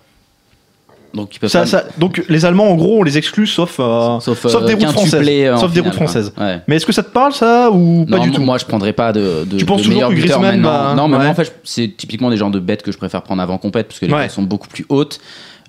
Donc, 1.14 1.36
ils 1.36 1.40
peuvent 1.40 1.50
Ça, 1.50 1.62
pas- 1.62 1.66
ça- 1.66 1.84
donc 1.98 2.24
les 2.30 2.46
Allemands, 2.46 2.70
en 2.70 2.76
gros, 2.76 3.00
on 3.00 3.04
les 3.04 3.18
exclut 3.18 3.48
sauf 3.48 3.78
euh, 3.80 4.20
sauf, 4.20 4.40
sauf 4.46 4.62
euh, 4.62 4.66
des 4.68 4.74
routes 4.74 4.84
quintuplé, 4.84 5.46
françaises. 5.46 5.52
en 5.54 5.58
Sauf 5.58 5.72
des 5.74 5.80
routes 5.80 5.94
françaises. 5.94 6.34
Ouais. 6.38 6.60
Mais 6.68 6.76
est-ce 6.76 6.86
que 6.86 6.92
ça 6.92 7.02
te 7.02 7.10
parle 7.10 7.32
ça 7.34 7.72
ou 7.72 8.06
pas 8.06 8.18
non, 8.18 8.24
du 8.24 8.32
tout? 8.32 8.42
moi 8.42 8.58
je 8.58 8.66
prendrais 8.66 8.94
pas 8.94 9.14
de, 9.14 9.46
de 9.46 9.58
Tu 9.58 9.66
penses 9.66 9.82
de 9.82 9.88
toujours 9.88 10.10
que 10.10 10.14
Griezmann 10.14 10.62
va- 10.62 10.94
Non, 10.96 11.08
mais 11.08 11.16
ouais. 11.18 11.24
moi 11.24 11.32
en 11.32 11.36
fait 11.36 11.56
c'est 11.64 11.88
typiquement 11.96 12.30
des 12.30 12.38
genres 12.38 12.52
de 12.52 12.60
bêtes 12.60 12.84
que 12.84 12.92
je 12.92 12.98
préfère 12.98 13.24
prendre 13.24 13.42
avant 13.42 13.58
compète 13.58 13.88
parce 13.88 14.00
que 14.00 14.06
les 14.06 14.14
Ouais. 14.14 14.30
sont 14.30 14.44
beaucoup 14.44 14.68
plus 14.68 14.86
hautes. 14.90 15.20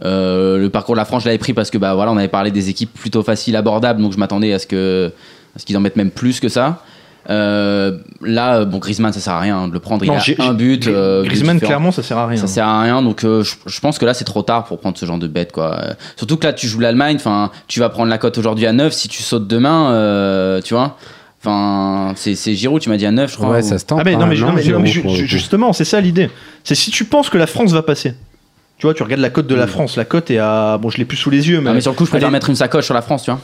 Euh, 0.05 0.59
le 0.59 0.71
parcours 0.71 0.95
de 0.97 0.99
la 0.99 1.05
France, 1.05 1.23
je 1.23 1.29
l'avais 1.29 1.39
pris 1.39 1.55
parce 1.55 1.71
que 1.71 1.79
bah 1.79 1.95
voilà, 1.95 2.13
on 2.13 2.17
avait 2.19 2.29
parlé 2.29 2.51
des 2.51 2.69
équipes 2.69 2.93
plutôt 2.93 3.23
faciles, 3.23 3.57
abordables, 3.57 4.03
donc 4.03 4.13
je 4.13 4.19
m'attendais 4.19 4.53
à 4.53 4.59
ce 4.59 4.67
que 4.67 5.13
à 5.57 5.59
ce 5.59 5.65
qu'ils 5.65 5.77
en 5.77 5.81
mettent 5.81 5.97
même 5.97 6.11
plus 6.11 6.41
que 6.41 6.49
ça. 6.49 6.83
Euh, 7.31 7.99
là, 8.23 8.65
bon, 8.65 8.79
Griezmann, 8.79 9.13
ça 9.13 9.21
sert 9.21 9.35
à 9.35 9.41
rien 9.41 9.69
de 9.69 9.73
le 9.73 9.81
prendre. 9.81 10.05
Non, 10.07 10.15
il 10.15 10.17
a 10.17 10.21
j'ai- 10.21 10.37
un 10.41 10.55
but. 10.55 10.87
euh, 10.87 11.23
Griezmann, 11.25 11.61
clairement, 11.61 11.93
ça 11.93 12.03
sert 12.03 12.17
à 12.17 12.27
rien. 12.27 12.39
Ça 12.39 12.47
sert 12.47 12.67
à 12.67 12.83
rien, 12.83 13.03
donc 13.03 13.25
euh, 13.25 13.43
je, 13.43 13.55
je 13.67 13.81
pense 13.81 13.99
que 13.99 14.07
là 14.07 14.15
c'est 14.15 14.25
trop 14.25 14.43
tard 14.43 14.65
pour 14.65 14.79
prendre 14.81 14.97
ce 14.97 15.05
genre 15.05 15.19
de 15.19 15.27
bête 15.27 15.53
quoi. 15.53 15.79
Euh, 15.79 15.93
surtout 16.17 16.37
que 16.39 16.47
là 16.47 16.53
tu 16.55 16.67
joues 16.69 16.81
l'Allemagne, 16.81 17.17
enfin 17.17 17.51
tu 17.67 17.81
vas 17.81 17.91
prendre 17.91 18.09
la 18.09 18.17
cote 18.19 18.39
aujourd'hui 18.39 18.67
à 18.67 18.73
9, 18.73 18.93
si 18.95 19.09
tu 19.09 19.23
sautes 19.23 19.47
demain, 19.47 19.91
euh, 19.93 20.63
tu 20.63 20.73
vois. 20.75 20.97
Enfin, 21.45 22.15
c'est 22.17 22.35
Giroud, 22.55 22.81
tu 22.81 22.89
m'as 22.89 22.97
dit 22.97 23.07
à 23.07 23.11
9, 23.13 23.31
je 23.31 23.37
crois. 23.37 23.51
Ouais, 23.51 23.63
ou- 23.65 23.69
ça 23.69 23.79
se 23.79 23.85
tente. 23.85 23.99
Ah 24.01 24.05
mais 24.05 24.15
non 24.17 24.23
hein, 24.23 24.27
mais, 24.29 24.37
non, 24.37 24.53
mais- 24.55 24.65
non, 24.65 24.81
mais 24.81 24.89
ju- 24.89 25.09
ju- 25.09 25.27
justement 25.27 25.73
c'est 25.73 25.85
ça 25.85 26.01
l'idée. 26.01 26.31
C'est 26.65 26.75
si 26.75 26.91
tu 26.91 27.05
penses 27.05 27.29
que 27.31 27.39
la 27.39 27.47
France 27.47 27.73
va 27.73 27.83
passer. 27.83 28.15
Tu 28.79 28.87
vois, 28.87 28.95
tu 28.95 29.03
regardes 29.03 29.21
la 29.21 29.31
cote 29.31 29.47
de 29.49 29.55
la 29.57 29.67
France, 29.67 29.97
la 29.97 30.05
cote 30.05 30.31
est 30.31 30.39
à 30.39 30.79
bon 30.79 30.89
je 30.89 30.99
l'ai 30.99 31.05
plus 31.05 31.17
sous 31.17 31.31
les 31.31 31.49
yeux 31.49 31.61
mais, 31.61 31.71
Ah, 31.71 31.75
mais 31.75 31.81
sur 31.81 31.91
le 31.91 31.97
coup, 31.97 32.05
je 32.05 32.11
préfère 32.11 32.29
Allez, 32.29 32.33
mettre 32.33 32.49
une 32.49 32.55
sacoche 32.57 32.85
sur 32.85 32.95
la 32.95 33.03
France, 33.03 33.25
tu 33.25 33.31
vois. 33.33 33.41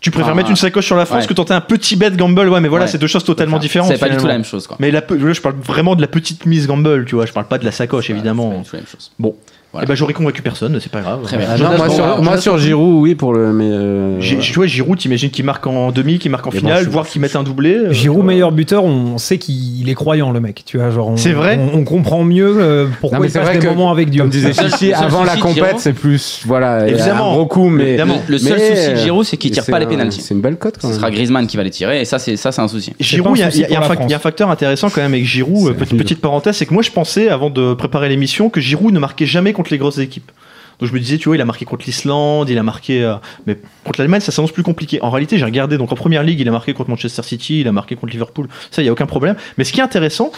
Tu 0.00 0.10
préfères 0.10 0.34
mettre 0.34 0.50
une 0.50 0.56
sacoche 0.56 0.86
sur 0.86 0.96
la 0.96 1.06
France 1.06 1.22
ouais. 1.22 1.26
que 1.26 1.34
tenter 1.34 1.54
un 1.54 1.60
petit 1.60 1.96
bet 1.96 2.10
gamble? 2.12 2.48
Ouais 2.48 2.60
mais 2.60 2.68
voilà 2.68 2.84
Ouais. 2.84 2.90
c'est 2.90 2.98
deux 2.98 3.06
choses 3.06 3.24
totalement 3.24 3.58
différentes. 3.58 3.90
C'est 3.90 3.98
pas 3.98 4.08
du 4.08 4.16
tout 4.16 4.26
la 4.26 4.34
même 4.34 4.44
chose, 4.44 4.66
quoi. 4.66 4.76
Mais 4.78 4.90
la, 4.90 5.02
je 5.08 5.40
parle 5.40 5.56
vraiment 5.56 5.96
de 5.96 6.00
la 6.00 6.06
petite 6.06 6.46
mise 6.46 6.66
gamble, 6.66 7.04
tu 7.04 7.14
vois, 7.16 7.26
je 7.26 7.32
parle 7.32 7.46
pas 7.46 7.58
de 7.58 7.64
la 7.64 7.72
sacoche 7.72 8.10
évidemment. 8.10 8.50
c'est 8.50 8.54
pas 8.54 8.60
du 8.60 8.64
tout 8.68 8.76
la 8.76 8.78
même 8.80 8.86
chose. 8.86 9.10
Bon, 9.18 9.34
Voilà. 9.72 9.84
eh 9.84 9.88
ben 9.88 9.94
j'aurais 9.94 10.14
convaincu 10.14 10.40
personne, 10.40 10.78
c'est 10.80 10.90
pas 10.90 11.02
grave. 11.02 11.20
Très 11.24 11.36
bien. 11.36 11.46
Ah 11.50 11.58
non, 11.58 11.64
Jonas, 11.64 11.76
moi, 11.76 11.88
bon, 11.88 11.94
sur, 11.94 12.22
moi 12.22 12.58
Giroud, 12.58 13.02
oui, 13.02 13.14
pour 13.14 13.34
le. 13.34 13.52
Mais, 13.52 13.68
euh, 13.68 14.18
Tu 14.18 14.54
vois, 14.54 14.66
Giroud, 14.66 14.96
t'imagines 14.96 15.28
qu'il 15.28 15.44
marque 15.44 15.66
en 15.66 15.90
demi, 15.92 16.18
qu'il 16.18 16.30
marque 16.30 16.46
en 16.46 16.50
Mais 16.50 16.60
bon, 16.60 16.68
finale, 16.68 16.88
voire 16.88 17.06
qu'il 17.06 17.20
mette 17.20 17.36
un 17.36 17.42
doublé. 17.42 17.74
euh, 17.74 17.92
Giroud 17.92 18.22
vois. 18.22 18.32
meilleur 18.32 18.50
buteur, 18.50 18.84
on 18.84 19.18
sait 19.18 19.36
qu'il 19.36 19.86
est 19.88 19.94
croyant 19.94 20.30
le 20.30 20.40
mec. 20.40 20.62
Tu 20.64 20.78
vois, 20.78 20.88
genre. 20.90 21.08
on- 21.08 21.16
C'est 21.18 21.32
vrai 21.32 21.58
on, 21.60 21.80
on 21.80 21.84
comprend 21.84 22.24
mieux 22.24 22.56
euh, 22.58 22.86
pourquoi 23.00 23.18
Non, 23.18 23.24
il 23.26 23.30
passe 23.30 23.42
vrai 23.44 23.58
des 23.58 23.66
que, 23.66 23.66
moments 23.70 23.90
avec 23.90 24.08
Dieu. 24.08 24.22
Comme 24.22 24.30
disait 24.30 24.54
Chichi, 24.54 24.94
avant 24.94 25.22
la 25.24 25.36
compète, 25.36 25.78
c'est 25.80 25.92
plus. 25.92 26.40
Voilà, 26.46 26.88
Évidemment. 26.88 27.32
un 27.32 27.34
gros 27.34 27.46
coup, 27.46 27.68
mais. 27.68 27.88
Évidemment. 27.88 28.22
Le 28.26 28.38
seul 28.38 28.56
mais, 28.58 28.74
souci 28.74 28.90
de 28.92 28.96
Giroud, 28.96 29.24
c'est 29.26 29.36
qu'il 29.36 29.50
tire 29.50 29.66
pas 29.66 29.78
les 29.78 29.86
pénaltys. 29.86 30.22
C'est 30.22 30.32
une 30.34 30.40
belle 30.40 30.56
cote 30.56 30.76
quand 30.80 30.88
Ce 30.88 30.94
sera 30.94 31.10
Griezmann 31.10 31.46
qui 31.46 31.58
va 31.58 31.62
les 31.62 31.70
tirer, 31.70 32.00
et 32.00 32.04
ça, 32.06 32.18
c'est 32.18 32.36
ça, 32.38 32.52
c'est 32.52 32.62
un 32.62 32.68
souci. 32.68 32.94
Giroud, 33.00 33.36
il 33.36 33.40
y, 33.70 33.74
a- 33.76 33.80
un 34.14 34.18
facteur 34.18 34.50
intéressant 34.50 34.88
quand 34.88 35.02
même 35.02 35.12
avec 35.12 35.26
Giroud. 35.26 35.72
Euh, 35.72 35.74
petite 35.74 36.22
parenthèse, 36.22 36.56
c'est 36.56 36.64
que 36.64 36.72
moi 36.72 36.82
je 36.82 36.90
pensais 36.90 37.28
avant 37.28 37.50
de 37.50 37.74
préparer 37.74 38.08
l'émission 38.08 38.48
que 38.48 38.60
Giroud 38.60 38.94
ne 38.94 38.98
marquait 38.98 39.26
jamais 39.26 39.52
contre 39.58 39.72
les 39.72 39.78
grosses 39.78 39.98
équipes. 39.98 40.30
Donc 40.78 40.88
je 40.88 40.94
me 40.94 41.00
disais, 41.00 41.18
tu 41.18 41.24
vois, 41.28 41.36
il 41.36 41.40
a 41.40 41.44
marqué 41.44 41.64
contre 41.64 41.84
l'Islande, 41.86 42.48
il 42.48 42.56
a 42.56 42.62
marqué. 42.62 43.02
euh, 43.02 43.16
mais 43.46 43.58
contre 43.84 44.00
l'Allemagne, 44.00 44.20
ça 44.20 44.30
s'annonce 44.30 44.52
plus 44.52 44.62
compliqué. 44.62 45.02
En 45.02 45.10
réalité, 45.10 45.36
j'ai 45.36 45.44
regardé, 45.44 45.76
donc 45.76 45.90
en 45.90 45.96
première 45.96 46.22
ligue, 46.22 46.38
il 46.38 46.48
a 46.48 46.52
marqué 46.52 46.72
contre 46.72 46.90
Manchester 46.90 47.22
City, 47.22 47.60
il 47.60 47.68
a 47.68 47.72
marqué 47.72 47.96
contre 47.96 48.12
Liverpool. 48.12 48.48
Ça, 48.70 48.80
il 48.80 48.84
n'y 48.84 48.88
a 48.88 48.92
aucun 48.92 49.06
problème. 49.06 49.34
Mais 49.56 49.64
ce 49.64 49.72
qui 49.72 49.80
est 49.80 49.82
intéressant, 49.82 50.30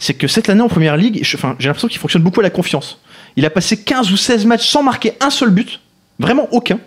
c'est 0.00 0.14
que 0.14 0.26
cette 0.26 0.48
année 0.48 0.62
en 0.62 0.68
première 0.68 0.96
ligue, 0.96 1.20
j'ai 1.22 1.38
l'impression 1.38 1.86
qu'il 1.86 2.00
fonctionne 2.00 2.22
beaucoup 2.22 2.40
à 2.40 2.42
la 2.42 2.50
confiance. 2.50 2.98
Il 3.36 3.46
a 3.46 3.50
passé 3.50 3.82
15 3.84 4.10
ou 4.10 4.16
16 4.16 4.46
matchs 4.46 4.66
sans 4.66 4.82
marquer 4.82 5.12
un 5.20 5.30
seul 5.30 5.50
but. 5.50 5.80
Vraiment 6.18 6.48
aucun. 6.52 6.80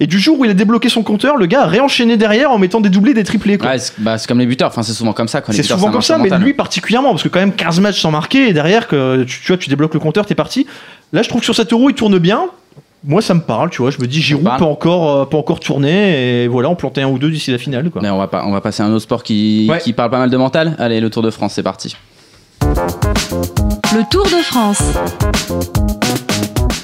Et 0.00 0.06
du 0.06 0.18
jour 0.18 0.38
où 0.40 0.44
il 0.44 0.50
a 0.50 0.54
débloqué 0.54 0.88
son 0.88 1.02
compteur, 1.02 1.36
le 1.36 1.46
gars 1.46 1.62
a 1.62 1.66
réenchaîné 1.66 2.16
derrière 2.16 2.50
en 2.50 2.58
mettant 2.58 2.80
des 2.80 2.88
doublés, 2.90 3.14
des 3.14 3.24
triplés. 3.24 3.58
quoi. 3.58 3.70
Ouais, 3.70 3.78
c'est 3.78 3.92
bah, 3.98 4.18
c'est 4.18 4.26
comme 4.26 4.38
les 4.40 4.46
buteurs, 4.46 4.68
enfin, 4.68 4.82
c'est 4.82 4.92
souvent 4.92 5.12
comme 5.12 5.28
ça. 5.28 5.40
quoi. 5.40 5.52
Les 5.52 5.58
C'est 5.58 5.62
buteurs, 5.62 5.78
souvent 5.78 5.92
comme 5.92 6.02
ça, 6.02 6.18
mais 6.18 6.30
lui 6.38 6.54
particulièrement, 6.54 7.10
parce 7.10 7.22
que 7.22 7.28
quand 7.28 7.40
même 7.40 7.52
15 7.52 7.80
matchs 7.80 8.00
sans 8.00 8.10
marquer, 8.10 8.48
et 8.48 8.52
derrière, 8.52 8.88
que 8.88 9.22
tu, 9.24 9.40
tu 9.40 9.46
vois, 9.48 9.56
tu 9.56 9.68
débloques 9.70 9.94
le 9.94 10.00
compteur, 10.00 10.26
t'es 10.26 10.34
parti. 10.34 10.66
Là, 11.12 11.22
je 11.22 11.28
trouve 11.28 11.40
que 11.40 11.44
sur 11.44 11.54
cet 11.54 11.72
euro, 11.72 11.90
il 11.90 11.94
tourne 11.94 12.18
bien. 12.18 12.46
Moi, 13.06 13.20
ça 13.20 13.34
me 13.34 13.40
parle, 13.40 13.68
tu 13.70 13.82
vois. 13.82 13.90
Je 13.90 13.98
me 14.00 14.06
dis, 14.06 14.20
Giroud 14.22 14.48
peut 14.58 14.64
encore, 14.64 15.10
euh, 15.10 15.24
peut 15.26 15.36
encore 15.36 15.60
tourner, 15.60 16.42
et 16.44 16.48
voilà, 16.48 16.70
on 16.70 16.74
plantait 16.74 17.02
un 17.02 17.08
ou 17.08 17.18
deux 17.18 17.30
d'ici 17.30 17.50
la 17.50 17.58
finale. 17.58 17.90
Quoi. 17.90 18.00
Mais 18.02 18.08
on 18.10 18.16
va, 18.18 18.26
pas, 18.28 18.44
on 18.46 18.50
va 18.52 18.60
passer 18.62 18.82
à 18.82 18.86
un 18.86 18.90
autre 18.92 19.02
sport 19.02 19.22
qui, 19.22 19.68
Ouais. 19.70 19.78
qui 19.78 19.92
parle 19.92 20.10
pas 20.10 20.18
mal 20.18 20.30
de 20.30 20.36
mental. 20.38 20.74
Allez, 20.78 21.00
le 21.00 21.10
Tour 21.10 21.22
de 21.22 21.30
France, 21.30 21.52
c'est 21.54 21.62
parti. 21.62 21.94
Le 22.62 24.08
Tour 24.10 24.24
de 24.24 24.42
France. 24.42 24.82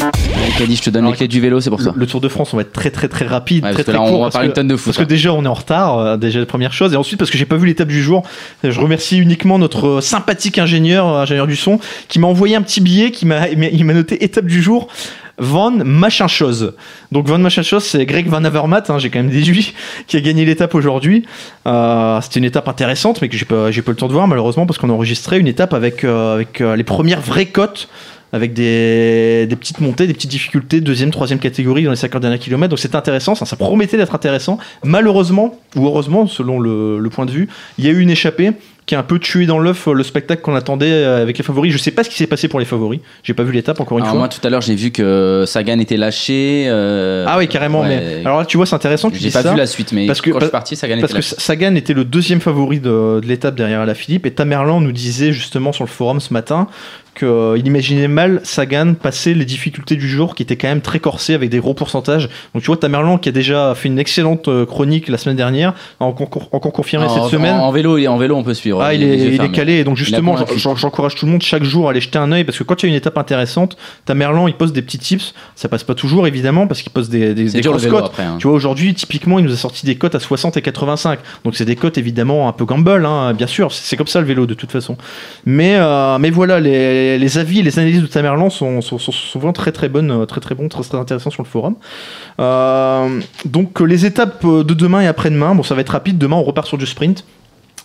Je 0.05 0.83
te 0.83 0.91
donne 0.91 1.03
Alors, 1.03 1.13
les 1.13 1.17
clés 1.17 1.29
du 1.29 1.41
vélo, 1.41 1.61
c'est 1.61 1.71
pour 1.71 1.79
Le, 1.79 1.85
ça. 1.85 1.93
le 1.97 2.07
Tour 2.07 2.21
de 2.21 2.29
France, 2.29 2.53
on 2.53 2.57
va 2.57 2.63
être 2.63 2.73
très 2.73 2.91
très 2.91 3.09
très 3.09 3.27
rapide, 3.27 3.65
Ouais, 3.65 3.73
très 3.73 3.83
très 3.83 3.93
là, 3.93 3.99
court. 3.99 4.09
on 4.09 4.13
va 4.19 4.19
parce 4.27 4.35
parler 4.35 4.49
que- 4.49 4.53
une 4.53 4.55
tonne 4.55 4.69
de 4.69 4.77
foot. 4.77 4.87
Parce 4.87 4.99
que 4.99 5.03
hein. 5.03 5.07
déjà, 5.07 5.33
on 5.33 5.45
est 5.45 5.49
en 5.49 5.55
retard, 5.55 5.99
euh, 5.99 6.17
déjà 6.17 6.39
la 6.39 6.47
première 6.47 6.73
chose, 6.73 6.93
et 6.93 6.97
ensuite 6.97 7.19
parce 7.19 7.31
que 7.31 7.39
j'ai 7.39 7.47
pas 7.47 7.57
vu 7.57 7.67
l'étape 7.67 7.89
du 7.89 8.03
jour. 8.03 8.23
Je 8.63 8.79
remercie 8.79 9.19
uniquement 9.19 9.59
notre 9.59 10.01
sympathique 10.01 10.59
ingénieur, 10.59 11.09
euh, 11.09 11.23
ingénieur 11.23 11.47
du 11.47 11.57
son, 11.57 11.81
qui 12.09 12.19
m'a 12.19 12.27
envoyé 12.27 12.57
un 12.57 12.63
petit 12.63 12.81
billet, 12.81 13.11
qui 13.11 13.27
m'a, 13.27 13.49
il 13.49 13.85
m'a 13.85 13.95
noté 13.95 14.23
étape 14.25 14.47
du 14.47 14.63
jour. 14.63 14.89
Van 15.43 15.71
machin 15.71 16.29
chose. 16.29 16.75
Donc 17.13 17.27
Van 17.27 17.39
machin 17.39 17.63
chose, 17.63 17.83
c'est 17.85 18.05
Greg 18.05 18.29
Van 18.29 18.45
Avermaet, 18.45 18.91
hein, 18.91 18.99
j'ai 18.99 19.09
quand 19.09 19.21
même 19.21 19.31
déduit, 19.31 19.73
qui 20.07 20.19
a 20.19 20.21
gagné 20.21 20.45
l'étape 20.45 20.75
aujourd'hui. 20.75 21.25
Euh, 21.67 22.21
c'était 22.21 22.41
une 22.41 22.45
étape 22.45 22.69
intéressante, 22.69 23.23
mais 23.23 23.31
que 23.31 23.37
j'ai 23.39 23.47
pas, 23.47 23.71
j'ai 23.71 23.81
pas 23.81 23.91
le 23.93 23.97
temps 23.97 24.09
de 24.09 24.13
voir 24.13 24.29
malheureusement 24.29 24.67
parce 24.67 24.79
qu'on 24.79 24.91
a 24.91 24.93
enregistré 24.93 25.39
une 25.39 25.47
étape 25.49 25.73
avec, 25.73 26.05
euh, 26.05 26.35
avec 26.35 26.61
euh, 26.61 26.77
les 26.77 26.85
premières 26.85 27.23
vraies 27.23 27.47
cotes 27.47 27.89
avec 28.33 28.53
des, 28.53 29.47
des 29.49 29.57
petites 29.57 29.81
montées, 29.81 30.07
des 30.07 30.15
petites 30.15 30.31
difficultés, 30.31 30.81
deuxième, 30.81 31.11
troisième 31.11 31.39
catégorie 31.41 31.85
dans 31.85 31.91
les 31.91 31.97
50 31.97 32.23
derniers 32.23 32.39
kilomètres. 32.39 32.71
Donc 32.71 32.79
c'était 32.79 32.97
intéressant, 32.97 33.35
ça, 33.35 33.45
ça 33.47 33.57
promettait 33.57 33.97
d'être 33.97 34.15
intéressant. 34.15 34.59
Malheureusement, 34.85 35.59
ou 35.77 35.87
heureusement, 35.87 36.27
selon 36.27 36.59
le, 36.61 36.99
le 36.99 37.11
point 37.11 37.27
de 37.27 37.31
vue, 37.33 37.49
il 37.79 37.85
y 37.85 37.89
a 37.89 37.91
eu 37.91 38.01
une 38.01 38.11
échappée 38.11 38.53
qui 38.87 38.95
a 38.97 38.99
un 38.99 39.03
peu 39.05 39.19
tué 39.21 39.47
dans 39.47 39.59
l'œuf 39.61 39.87
euh, 39.87 39.93
le 39.93 40.03
spectacle 40.03 40.43
qu'on 40.43 40.55
attendait 40.57 40.91
euh, 40.91 41.23
avec 41.23 41.39
les 41.39 41.45
favoris. 41.45 41.73
Je 41.73 41.79
sais 41.79 41.93
pas 41.93 42.03
ce 42.03 42.09
qui 42.11 42.17
s'est 42.17 42.27
passé 42.27 42.49
pour 42.49 42.59
les 42.59 42.65
favoris. 42.67 42.99
J'ai 43.23 43.35
pas 43.35 43.45
vu 43.45 43.53
l'étape 43.53 43.79
encore 43.81 43.99
une 43.99 44.03
Alors 44.05 44.15
fois. 44.15 44.19
moi, 44.21 44.29
tout 44.29 44.45
à 44.45 44.51
l'heure, 44.51 44.63
j'ai 44.63 44.75
vu 44.75 44.91
que 44.91 45.45
Sagan 45.47 45.79
était 45.79 45.97
lâché. 45.97 46.65
euh, 46.67 47.25
ah 47.29 47.39
oui, 47.39 47.47
carrément. 47.47 47.83
ouais. 47.83 47.89
Mais 47.89 48.21
alors 48.27 48.41
là, 48.41 48.45
tu 48.47 48.57
vois, 48.57 48.67
c'est 48.67 48.75
intéressant 48.75 49.11
que 49.11 49.17
J'ai 49.17 49.31
pas 49.31 49.43
ça. 49.43 49.53
vu 49.53 49.59
la 49.59 49.67
suite, 49.67 49.93
mais 49.93 50.07
parce 50.07 50.21
que- 50.21 50.31
quand 50.31 50.41
je 50.41 50.45
suis 50.47 50.51
parti, 50.51 50.75
Sagan 50.77 50.95
était 50.95 51.01
Parce 51.03 51.13
que 51.13 51.19
lâché. 51.19 51.35
Sagan 51.39 51.75
était 51.77 51.93
le 51.95 52.05
deuxième 52.05 52.41
favori 52.41 52.81
de, 52.81 53.21
de 53.21 53.27
l'étape 53.29 53.55
derrière 53.55 53.85
la 53.87 53.95
Philippe 53.95 54.27
et 54.27 54.33
Tamerlan 54.33 54.81
nous 54.81 54.93
disait 54.93 55.33
justement 55.33 55.73
sur 55.73 55.85
le 55.85 55.91
forum 55.91 56.19
ce 56.19 56.33
matin 56.33 56.67
qu'il 57.15 57.67
imaginait 57.67 58.09
mal 58.09 58.41
Sagan 58.45 58.95
passer 58.95 59.35
les 59.35 59.45
difficultés 59.45 59.97
du 59.97 60.09
jour 60.09 60.35
qui 60.35 60.43
étaient 60.43 60.57
quand 60.57 60.69
même 60.69 60.81
très 60.81 61.01
corsées 61.01 61.35
avec 61.35 61.51
des 61.51 61.59
gros 61.59 61.75
pourcentages. 61.75 62.29
Donc 62.55 62.63
tu 62.63 62.67
vois 62.67 62.77
Tamerlan 62.77 63.19
qui 63.19 63.29
a 63.29 63.33
déjà 63.33 63.75
fait 63.75 63.89
une 63.89 63.99
excellente 63.99 64.49
euh, 64.49 64.65
chronique 64.67 65.09
la 65.09 65.19
semaine 65.19 65.37
dernière, 65.37 65.75
encore, 65.99 66.51
confirmé 66.73 67.07
En- 67.07 67.09
cette 67.09 67.31
semaine. 67.33 67.55
En, 67.55 67.67
en 67.69 67.73
vélo, 67.73 67.99
il 67.99 68.05
est- 68.05 68.09
en 68.09 68.17
vélo, 68.17 68.37
on 68.37 68.43
peut 68.43 68.55
suivre. 68.55 68.81
Ah, 68.83 68.95
il 68.95 69.03
est, 69.03 69.19
il 69.35 69.51
calé 69.53 69.75
et 69.75 69.85
donc 69.85 69.97
justement 69.97 70.37
j'encourage 70.77 71.15
tout 71.15 71.27
le 71.27 71.33
monde 71.33 71.43
chaque 71.43 71.65
jour 71.65 71.89
à 71.89 71.91
aller 71.91 72.01
jeter 72.01 72.19
un 72.19 72.31
œil 72.33 72.45
parce 72.45 72.59
que 72.59 72.65
quand 72.65 72.83
il 72.83 72.87
y 72.87 72.89
a 72.89 72.91
une 72.91 72.97
étape 72.97 73.19
intéressante, 73.19 73.77
Tamerlan 74.05 74.49
il 74.49 74.55
pose 74.55 74.73
des 74.73 74.83
petits 74.83 74.99
tips, 74.99 75.35
ça 75.57 75.69
passe 75.69 75.85
pas 75.85 75.95
toujours 75.95 76.27
évidemment 76.27 76.67
parce 76.67 76.83
qu'il 76.83 76.93
pose 76.93 77.09
des, 77.09 77.35
des, 77.35 77.51
des 77.51 77.61
grosses 77.61 77.87
cotes. 77.87 78.05
après. 78.07 78.23
hein. 78.23 78.37
Tu 78.39 78.47
vois, 78.47 78.57
aujourd'hui, 78.57 78.95
typiquement, 78.95 79.39
il 79.39 79.45
nous 79.45 79.53
a 79.53 79.57
sorti 79.57 79.85
des 79.87 79.97
cotes 79.97 80.15
à 80.15 80.21
60 80.21 80.57
et 80.57 80.63
85. 80.63 81.19
Donc, 81.45 81.57
c'est 81.57 81.65
des 81.65 81.77
cotes 81.77 81.99
évidemment 81.99 82.49
un 82.49 82.53
peu 82.53 82.65
gamble, 82.65 83.05
hein, 83.05 83.33
bien 83.35 83.47
sûr. 83.47 83.73
C'est 83.73 83.91
c'est 83.91 83.97
comme 83.97 84.07
ça 84.07 84.21
le 84.21 84.27
vélo 84.27 84.47
de 84.47 84.55
toute 84.55 84.71
façon. 84.71 84.97
Mais, 85.45 85.75
euh, 85.77 86.17
mais 86.19 86.31
voilà, 86.31 86.61
les, 86.61 86.71
les 87.19 87.39
avis 87.39 87.61
et 87.61 87.63
les 87.63 87.79
analyses 87.79 88.03
de 88.03 88.07
Tamerlan 88.07 88.51
sont, 88.51 88.81
sont, 88.81 88.99
sont 88.99 89.13
souvent 89.13 89.53
très 89.53 89.73
très 89.73 89.89
bonnes, 89.89 90.11
euh, 90.11 90.27
très 90.27 90.41
très 90.41 90.55
bons, 90.55 90.69
très 90.69 90.83
très 90.83 90.99
intéressants 90.99 91.31
sur 91.31 91.43
le 91.43 91.49
forum. 91.49 91.77
Euh, 92.41 93.21
donc, 93.45 93.81
les 93.81 94.07
étapes 94.07 94.45
de 94.45 94.75
demain 94.75 95.01
et 95.01 95.07
après-demain, 95.07 95.55
bon, 95.55 95.63
ça 95.63 95.75
va 95.75 95.81
être 95.81 95.91
rapide. 95.91 96.19
Demain, 96.19 96.37
on 96.37 96.45
repart 96.45 96.67
sur 96.67 96.79
du 96.79 96.87
sprint. 96.87 97.25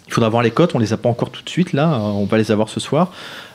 Il 0.07 0.13
faudra 0.13 0.29
voir 0.29 0.43
les 0.43 0.51
cotes, 0.51 0.75
on 0.75 0.79
les 0.79 0.93
a 0.93 0.97
pas 0.97 1.09
encore 1.09 1.31
tout 1.31 1.43
de 1.43 1.49
suite 1.49 1.73
là, 1.73 1.93
euh, 1.93 1.97
on 1.97 2.25
va 2.25 2.37
les 2.37 2.51
avoir 2.51 2.69
ce 2.69 2.79
soir. 2.79 3.11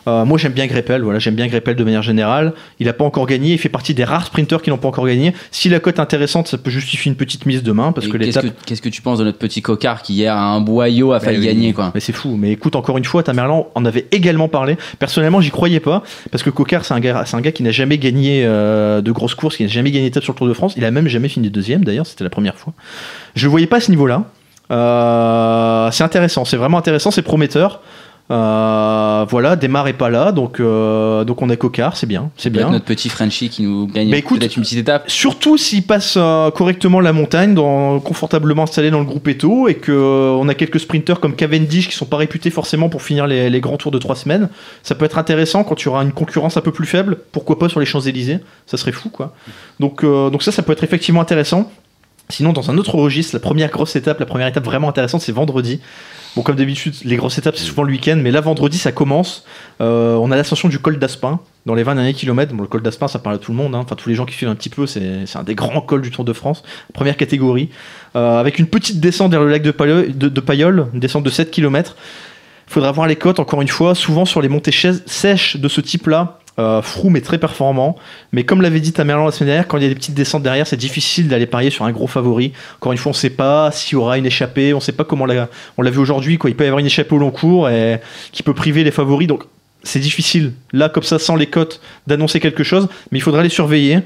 Euh, 0.08 0.24
moi 0.24 0.38
j'aime 0.38 0.52
bien 0.52 0.66
Greppel, 0.66 1.02
voilà, 1.02 1.18
j'aime 1.18 1.34
bien 1.34 1.46
Greppel 1.46 1.76
de 1.76 1.84
manière 1.84 2.02
générale. 2.02 2.54
Il 2.80 2.86
n'a 2.86 2.92
pas 2.94 3.04
encore 3.04 3.26
gagné, 3.26 3.52
il 3.52 3.58
fait 3.58 3.68
partie 3.68 3.94
des 3.94 4.02
rares 4.02 4.26
sprinters 4.26 4.60
qui 4.62 4.70
n'ont 4.70 4.78
pas 4.78 4.88
encore 4.88 5.06
gagné. 5.06 5.34
Si 5.50 5.68
la 5.68 5.78
cote 5.78 5.98
est 5.98 6.00
intéressante, 6.00 6.48
ça 6.48 6.56
peut 6.58 6.70
justifier 6.70 7.10
une 7.10 7.16
petite 7.16 7.44
mise 7.46 7.62
demain 7.62 7.92
parce 7.92 8.06
Et 8.06 8.10
que 8.10 8.16
Qu'est-ce 8.16 8.40
l'étape. 8.40 8.56
que, 8.62 8.64
qu'est-ce 8.66 8.82
que 8.82 8.88
tu 8.88 9.02
penses 9.02 9.18
de 9.18 9.24
notre 9.24 9.38
petit 9.38 9.60
cocard 9.62 10.02
qui 10.02 10.14
hier 10.14 10.34
a 10.34 10.40
un 10.42 10.60
boyau 10.60 11.12
a 11.12 11.20
failli 11.20 11.38
Mais 11.38 11.46
oui, 11.48 11.54
gagner 11.54 11.72
quoi? 11.74 11.92
Mais 11.94 12.00
c'est 12.00 12.12
fou. 12.14 12.36
Mais 12.36 12.50
écoute, 12.52 12.74
encore 12.76 12.96
une 12.98 13.04
fois, 13.04 13.22
Tamerlan 13.22 13.68
en 13.74 13.84
avait 13.84 14.06
également 14.10 14.48
parlé. 14.48 14.76
Personnellement, 14.98 15.40
j'y 15.42 15.50
croyais 15.50 15.80
pas 15.80 16.02
parce 16.32 16.42
que 16.42 16.50
Cocard, 16.50 16.84
c'est 16.86 16.94
un 16.94 17.00
gars, 17.00 17.24
c'est 17.26 17.36
un 17.36 17.40
gars 17.42 17.52
qui 17.52 17.62
n'a 17.62 17.70
jamais 17.70 17.98
gagné 17.98 18.42
euh, 18.46 19.02
de 19.02 19.12
grosses 19.12 19.34
courses, 19.34 19.56
qui 19.58 19.62
n'a 19.64 19.68
jamais 19.68 19.90
gagné 19.90 20.06
d'étape 20.06 20.24
sur 20.24 20.32
le 20.32 20.38
Tour 20.38 20.48
de 20.48 20.54
France. 20.54 20.72
Il 20.78 20.84
a 20.86 20.90
même 20.90 21.08
jamais 21.08 21.28
fini 21.28 21.50
deuxième. 21.50 21.84
D'ailleurs, 21.84 22.06
c'était 22.06 22.24
la 22.24 22.30
première 22.30 22.56
fois. 22.56 22.72
Je 23.36 23.44
le 23.44 23.50
voyais 23.50 23.66
pas 23.66 23.76
à 23.76 23.80
ce 23.80 23.90
niveau-là. 23.90 24.24
Euh, 24.70 25.90
c'est 25.90 26.04
intéressant. 26.04 26.44
C'est 26.44 26.56
vraiment 26.56 26.78
intéressant. 26.78 27.10
C'est 27.10 27.22
prometteur. 27.22 27.80
Euh, 28.30 29.26
voilà, 29.28 29.56
Démarre 29.56 29.88
est 29.88 29.92
pas 29.92 30.08
là, 30.08 30.30
donc 30.30 30.60
euh, 30.60 31.24
donc 31.24 31.42
on 31.42 31.50
a 31.50 31.56
Cocard, 31.56 31.96
c'est 31.96 32.06
bien, 32.06 32.30
c'est 32.36 32.48
bien. 32.48 32.70
notre 32.70 32.84
petit 32.84 33.08
Frenchie 33.08 33.48
qui 33.48 33.64
nous 33.64 33.88
gagne 33.88 34.14
écoute, 34.14 34.38
peut-être 34.38 34.56
une 34.56 34.62
petite 34.62 34.78
étape. 34.78 35.10
Surtout 35.10 35.56
s'il 35.56 35.82
passe 35.82 36.14
euh, 36.16 36.52
correctement 36.52 37.00
la 37.00 37.12
montagne, 37.12 37.54
dans, 37.54 37.98
confortablement 37.98 38.62
installé 38.62 38.92
dans 38.92 39.00
le 39.00 39.04
groupe 39.04 39.26
Eto, 39.26 39.66
et 39.66 39.74
que 39.74 39.90
euh, 39.90 40.30
on 40.38 40.48
a 40.48 40.54
quelques 40.54 40.78
sprinters 40.78 41.18
comme 41.18 41.34
Cavendish 41.34 41.88
qui 41.88 41.96
sont 41.96 42.06
pas 42.06 42.18
réputés 42.18 42.50
forcément 42.50 42.88
pour 42.88 43.02
finir 43.02 43.26
les, 43.26 43.50
les 43.50 43.60
grands 43.60 43.78
tours 43.78 43.90
de 43.90 43.98
trois 43.98 44.14
semaines. 44.14 44.48
Ça 44.84 44.94
peut 44.94 45.06
être 45.06 45.18
intéressant 45.18 45.64
quand 45.64 45.74
tu 45.74 45.88
auras 45.88 46.04
une 46.04 46.12
concurrence 46.12 46.56
un 46.56 46.60
peu 46.60 46.70
plus 46.70 46.86
faible. 46.86 47.16
Pourquoi 47.32 47.58
pas 47.58 47.68
sur 47.68 47.80
les 47.80 47.86
Champs 47.86 48.00
Élysées 48.00 48.38
Ça 48.66 48.76
serait 48.76 48.92
fou, 48.92 49.08
quoi. 49.08 49.34
Donc 49.80 50.04
donc 50.04 50.44
ça, 50.44 50.52
ça 50.52 50.62
peut 50.62 50.72
être 50.72 50.84
effectivement 50.84 51.20
intéressant. 51.20 51.68
Sinon, 52.30 52.52
dans 52.52 52.70
un 52.70 52.78
autre 52.78 52.94
registre, 52.94 53.34
la 53.34 53.40
première 53.40 53.70
grosse 53.70 53.96
étape, 53.96 54.20
la 54.20 54.26
première 54.26 54.46
étape 54.46 54.64
vraiment 54.64 54.88
intéressante, 54.88 55.20
c'est 55.20 55.32
vendredi. 55.32 55.80
Bon, 56.36 56.42
comme 56.42 56.54
d'habitude, 56.54 56.94
les 57.04 57.16
grosses 57.16 57.38
étapes, 57.38 57.56
c'est 57.56 57.64
souvent 57.64 57.82
le 57.82 57.90
week-end, 57.90 58.18
mais 58.22 58.30
là, 58.30 58.40
vendredi, 58.40 58.78
ça 58.78 58.92
commence. 58.92 59.44
Euh, 59.80 60.14
on 60.14 60.30
a 60.30 60.36
l'ascension 60.36 60.68
du 60.68 60.78
col 60.78 60.98
d'Aspin 60.98 61.40
dans 61.66 61.74
les 61.74 61.82
20 61.82 61.96
derniers 61.96 62.14
kilomètres. 62.14 62.54
Bon, 62.54 62.62
le 62.62 62.68
col 62.68 62.82
d'Aspin, 62.82 63.08
ça 63.08 63.18
parle 63.18 63.34
à 63.34 63.38
tout 63.38 63.50
le 63.50 63.56
monde, 63.56 63.74
hein. 63.74 63.80
enfin, 63.82 63.96
tous 63.96 64.08
les 64.08 64.14
gens 64.14 64.26
qui 64.26 64.34
suivent 64.34 64.48
un 64.48 64.54
petit 64.54 64.68
peu, 64.68 64.86
c'est 64.86 65.24
un 65.34 65.42
des 65.42 65.56
grands 65.56 65.80
cols 65.80 66.02
du 66.02 66.12
Tour 66.12 66.24
de 66.24 66.32
France, 66.32 66.62
première 66.92 67.16
catégorie. 67.16 67.70
Euh, 68.14 68.38
avec 68.38 68.60
une 68.60 68.66
petite 68.66 69.00
descente 69.00 69.32
vers 69.32 69.42
le 69.42 69.50
lac 69.50 69.62
de 69.62 70.40
Pailleul, 70.40 70.86
une 70.94 71.00
descente 71.00 71.24
de 71.24 71.30
7 71.30 71.50
km. 71.50 71.96
Il 72.68 72.72
faudra 72.72 72.92
voir 72.92 73.08
les 73.08 73.16
côtes, 73.16 73.40
encore 73.40 73.62
une 73.62 73.68
fois, 73.68 73.96
souvent 73.96 74.24
sur 74.24 74.40
les 74.40 74.48
montées 74.48 74.70
sèches 74.70 75.56
de 75.56 75.68
ce 75.68 75.80
type-là. 75.80 76.38
Euh, 76.60 76.82
Froome 76.82 77.16
est 77.16 77.20
très 77.22 77.38
performant, 77.38 77.96
mais 78.32 78.44
comme 78.44 78.60
l'avait 78.60 78.80
dit 78.80 78.92
Tamerlan 78.92 79.24
la 79.24 79.32
semaine 79.32 79.48
dernière, 79.48 79.66
quand 79.66 79.78
il 79.78 79.82
y 79.82 79.86
a 79.86 79.88
des 79.88 79.94
petites 79.94 80.14
descentes 80.14 80.42
derrière, 80.42 80.66
c'est 80.66 80.76
difficile 80.76 81.26
d'aller 81.26 81.46
parier 81.46 81.70
sur 81.70 81.86
un 81.86 81.90
gros 81.90 82.06
favori. 82.06 82.52
Encore 82.76 82.92
une 82.92 82.98
fois, 82.98 83.10
on 83.10 83.14
ne 83.14 83.18
sait 83.18 83.30
pas 83.30 83.70
s'il 83.72 83.94
y 83.94 83.96
aura 83.96 84.18
une 84.18 84.26
échappée, 84.26 84.74
on 84.74 84.76
ne 84.76 84.82
sait 84.82 84.92
pas 84.92 85.04
comment 85.04 85.26
on 85.78 85.82
l'a 85.82 85.90
vu 85.90 85.98
aujourd'hui. 85.98 86.38
Il 86.44 86.54
peut 86.54 86.64
y 86.64 86.66
avoir 86.66 86.80
une 86.80 86.86
échappée 86.86 87.14
au 87.14 87.18
long 87.18 87.30
cours 87.30 87.68
qui 88.32 88.42
peut 88.42 88.52
priver 88.54 88.84
les 88.84 88.90
favoris, 88.90 89.26
donc 89.26 89.44
c'est 89.82 90.00
difficile 90.00 90.52
là 90.74 90.90
comme 90.90 91.02
ça 91.02 91.18
sans 91.18 91.36
les 91.36 91.46
cotes 91.46 91.80
d'annoncer 92.06 92.38
quelque 92.40 92.62
chose, 92.62 92.88
mais 93.10 93.18
il 93.18 93.22
faudra 93.22 93.42
les 93.42 93.48
surveiller. 93.48 94.00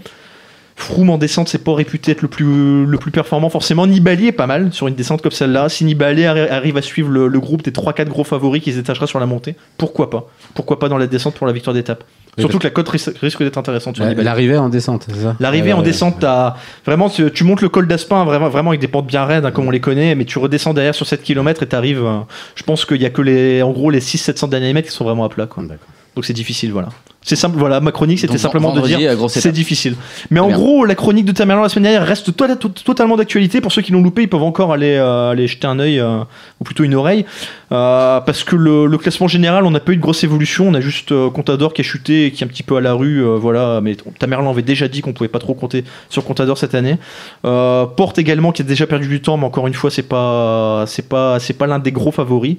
Froome 0.77 1.11
en 1.11 1.19
descente, 1.19 1.49
c'est 1.49 1.63
pas 1.63 1.73
réputé 1.75 2.11
être 2.13 2.23
le 2.23 2.29
plus, 2.29 3.11
performant 3.13 3.49
forcément. 3.49 3.87
Nibali 3.87 4.27
est 4.27 4.33
pas 4.33 4.49
mal 4.49 4.73
sur 4.73 4.89
une 4.89 4.97
descente 4.97 5.23
comme 5.23 5.31
celle-là. 5.33 5.69
Si 5.69 5.85
Nibali 5.85 6.23
arri- 6.23 6.51
arrive 6.51 6.77
à 6.77 6.83
suivre 6.83 7.11
le, 7.11 7.29
le 7.29 7.41
groupe 7.41 7.63
des 7.63 7.71
3-4 7.71 8.07
gros 8.07 8.25
favoris 8.25 8.61
qui 8.63 8.73
se 8.73 8.79
détachera 8.79 9.07
sur 9.07 9.21
la 9.21 9.27
montée, 9.27 9.55
pourquoi 9.79 10.11
pas? 10.11 10.29
Pourquoi 10.55 10.81
pas 10.81 10.89
dans 10.89 10.99
la 10.99 11.07
descente 11.07 11.35
pour 11.35 11.47
la 11.47 11.53
victoire 11.53 11.75
d'étape? 11.75 12.03
Surtout 12.39 12.59
que 12.59 12.65
la 12.65 12.71
cote 12.71 12.89
risque, 12.89 13.13
risque 13.21 13.43
d'être 13.43 13.59
intéressante 13.59 13.95
sur 13.97 14.05
La- 14.05 14.11
Nibali. 14.11 14.25
L'arrivée 14.25 14.57
en 14.59 14.69
descente, 14.69 15.07
c'est 15.09 15.21
ça 15.23 15.37
L'arrivée 15.41 15.73
en 15.73 15.83
descente, 15.83 16.17
t'as 16.21 16.55
vraiment 16.85 17.09
tu, 17.09 17.31
tu 17.31 17.45
montes 17.45 17.61
le 17.63 17.69
col 17.69 17.87
d'Aspin 17.87 18.25
vraiment, 18.25 18.49
vraiment 18.49 18.71
avec 18.71 18.81
des 18.81 18.89
pentes 18.89 19.07
bien 19.07 19.25
raides 19.25 19.45
hein, 19.45 19.51
comme 19.53 19.67
on 19.69 19.71
les 19.71 19.81
connaît, 19.81 20.15
mais 20.15 20.25
tu 20.25 20.39
redescends 20.39 20.75
derrière 20.75 20.95
sur 20.95 21.07
7 21.07 21.23
km 21.23 21.63
et 21.63 21.67
t'arrives. 21.67 22.05
euh, 22.05 22.19
je 22.57 22.63
pense 22.65 22.85
qu'il 22.85 23.01
y 23.01 23.07
a 23.07 23.11
que 23.11 23.23
les 23.23 23.63
en 23.63 23.71
gros 23.71 23.91
les 23.91 24.01
600-700 24.01 24.49
derniers 24.49 24.73
mètres 24.73 24.89
qui 24.89 24.95
sont 24.95 25.05
vraiment 25.05 25.25
à 25.25 25.29
plat. 25.29 25.47
Quoi. 25.47 25.63
D'accord. 25.63 25.87
Donc 26.17 26.25
c'est 26.25 26.33
difficile, 26.33 26.71
voilà. 26.73 26.89
C'est 27.27 27.37
simple, 27.37 27.57
voilà. 27.59 27.81
Ma 27.81 27.91
chronique 27.91 28.19
c'était 28.19 28.35
simplement 28.43 28.69
de 28.75 28.81
dire 28.87 28.99
c'est 29.41 29.53
difficile. 29.53 29.97
Mais 30.31 30.41
en 30.41 30.49
gros, 30.59 30.85
la 30.85 30.95
chronique 30.95 31.25
de 31.25 31.33
Tamerlan 31.33 31.63
la 31.63 31.69
semaine 31.71 31.85
dernière 31.85 32.07
reste 32.07 32.37
to- 32.37 32.55
to- 32.57 32.69
totalement 32.69 33.17
d'actualité. 33.17 33.63
Pour 33.63 33.73
ceux 33.73 33.81
qui 33.81 33.93
l'ont 33.93 34.03
loupé, 34.03 34.23
ils 34.23 34.29
peuvent 34.29 34.43
encore 34.43 34.73
aller, 34.75 34.95
euh, 34.97 35.31
aller 35.31 35.47
jeter 35.47 35.67
un 35.67 35.79
œil 35.81 35.99
euh, 36.01 36.19
ou 36.61 36.65
plutôt 36.65 36.85
une 36.85 36.95
oreille, 36.95 37.25
Euh, 37.73 38.21
parce 38.21 38.45
que 38.45 38.55
le, 38.57 38.87
le 38.87 38.99
classement 38.99 39.27
général, 39.27 39.65
on 39.65 39.71
n'a 39.71 39.81
pas 39.81 39.93
eu 39.93 39.97
de 39.97 40.03
grosse 40.03 40.23
évolution. 40.23 40.69
On 40.69 40.75
a 40.75 40.81
juste 40.81 41.13
Contador 41.31 41.73
qui 41.73 41.81
a 41.81 41.85
chuté 41.85 42.27
et 42.27 42.31
qui 42.31 42.45
est 42.45 42.47
un 42.47 42.49
petit 42.49 42.63
peu 42.63 42.77
à 42.77 42.81
la 42.83 42.93
rue, 42.93 43.25
voilà. 43.39 43.81
Mais 43.83 43.97
Tamerlan 44.19 44.51
avait 44.51 44.63
déjà 44.63 44.87
dit 44.87 45.01
qu'on 45.01 45.15
pouvait 45.15 45.29
pas 45.29 45.39
trop 45.41 45.55
compter 45.55 45.83
sur 46.11 46.25
Contador 46.25 46.59
cette 46.59 46.75
année. 46.75 46.99
Porte 47.43 48.19
également 48.19 48.53
qui 48.53 48.63
a 48.63 48.65
déjà 48.67 48.87
perdu 48.87 49.09
du 49.09 49.21
temps, 49.23 49.37
mais 49.39 49.47
encore 49.47 49.67
une 49.67 49.75
fois, 49.75 49.91
c'est 49.91 50.03
pas, 50.03 50.85
c'est 50.87 51.09
pas, 51.09 51.41
c'est 51.41 51.55
pas 51.55 51.67
l'un 51.67 51.79
des 51.79 51.91
gros 51.91 52.13
favoris. 52.13 52.59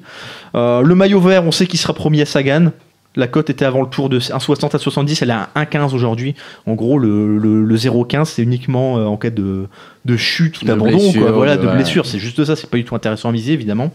Le 0.56 0.94
maillot 0.96 1.20
vert, 1.22 1.46
on 1.46 1.52
sait 1.52 1.68
qu'il 1.68 1.80
sera 1.80 1.94
promis 1.94 2.20
à 2.22 2.26
Sagan. 2.26 2.72
La 3.16 3.28
cote 3.28 3.50
était 3.50 3.66
avant 3.66 3.82
le 3.82 3.88
tour 3.88 4.10
de 4.10 4.20
1,60 4.20 4.76
à 4.76 4.80
70, 4.80 5.22
elle 5.22 5.30
est 5.30 5.34
à 5.34 5.50
1,15 5.56 5.94
aujourd'hui. 5.94 6.36
En 6.68 6.74
gros, 6.74 7.00
le, 7.00 7.38
le, 7.38 7.64
le 7.64 7.76
0,15, 7.78 8.26
c'est 8.26 8.42
uniquement 8.44 8.98
euh, 8.98 9.06
en 9.06 9.18
cas 9.18 9.30
de, 9.30 9.68
de 10.04 10.18
chute 10.18 10.62
ou 10.62 10.66
d'abandon. 10.66 10.98
Voilà, 11.34 11.58
de- 11.58 11.68
blessure. 11.68 12.06
C'est 12.06 12.20
juste 12.20 12.44
ça, 12.44 12.56
c'est 12.56 12.70
pas 12.70 12.78
du 12.78 12.84
tout 12.84 12.96
intéressant 12.96 13.30
à 13.30 13.32
miser, 13.32 13.54
évidemment. 13.54 13.92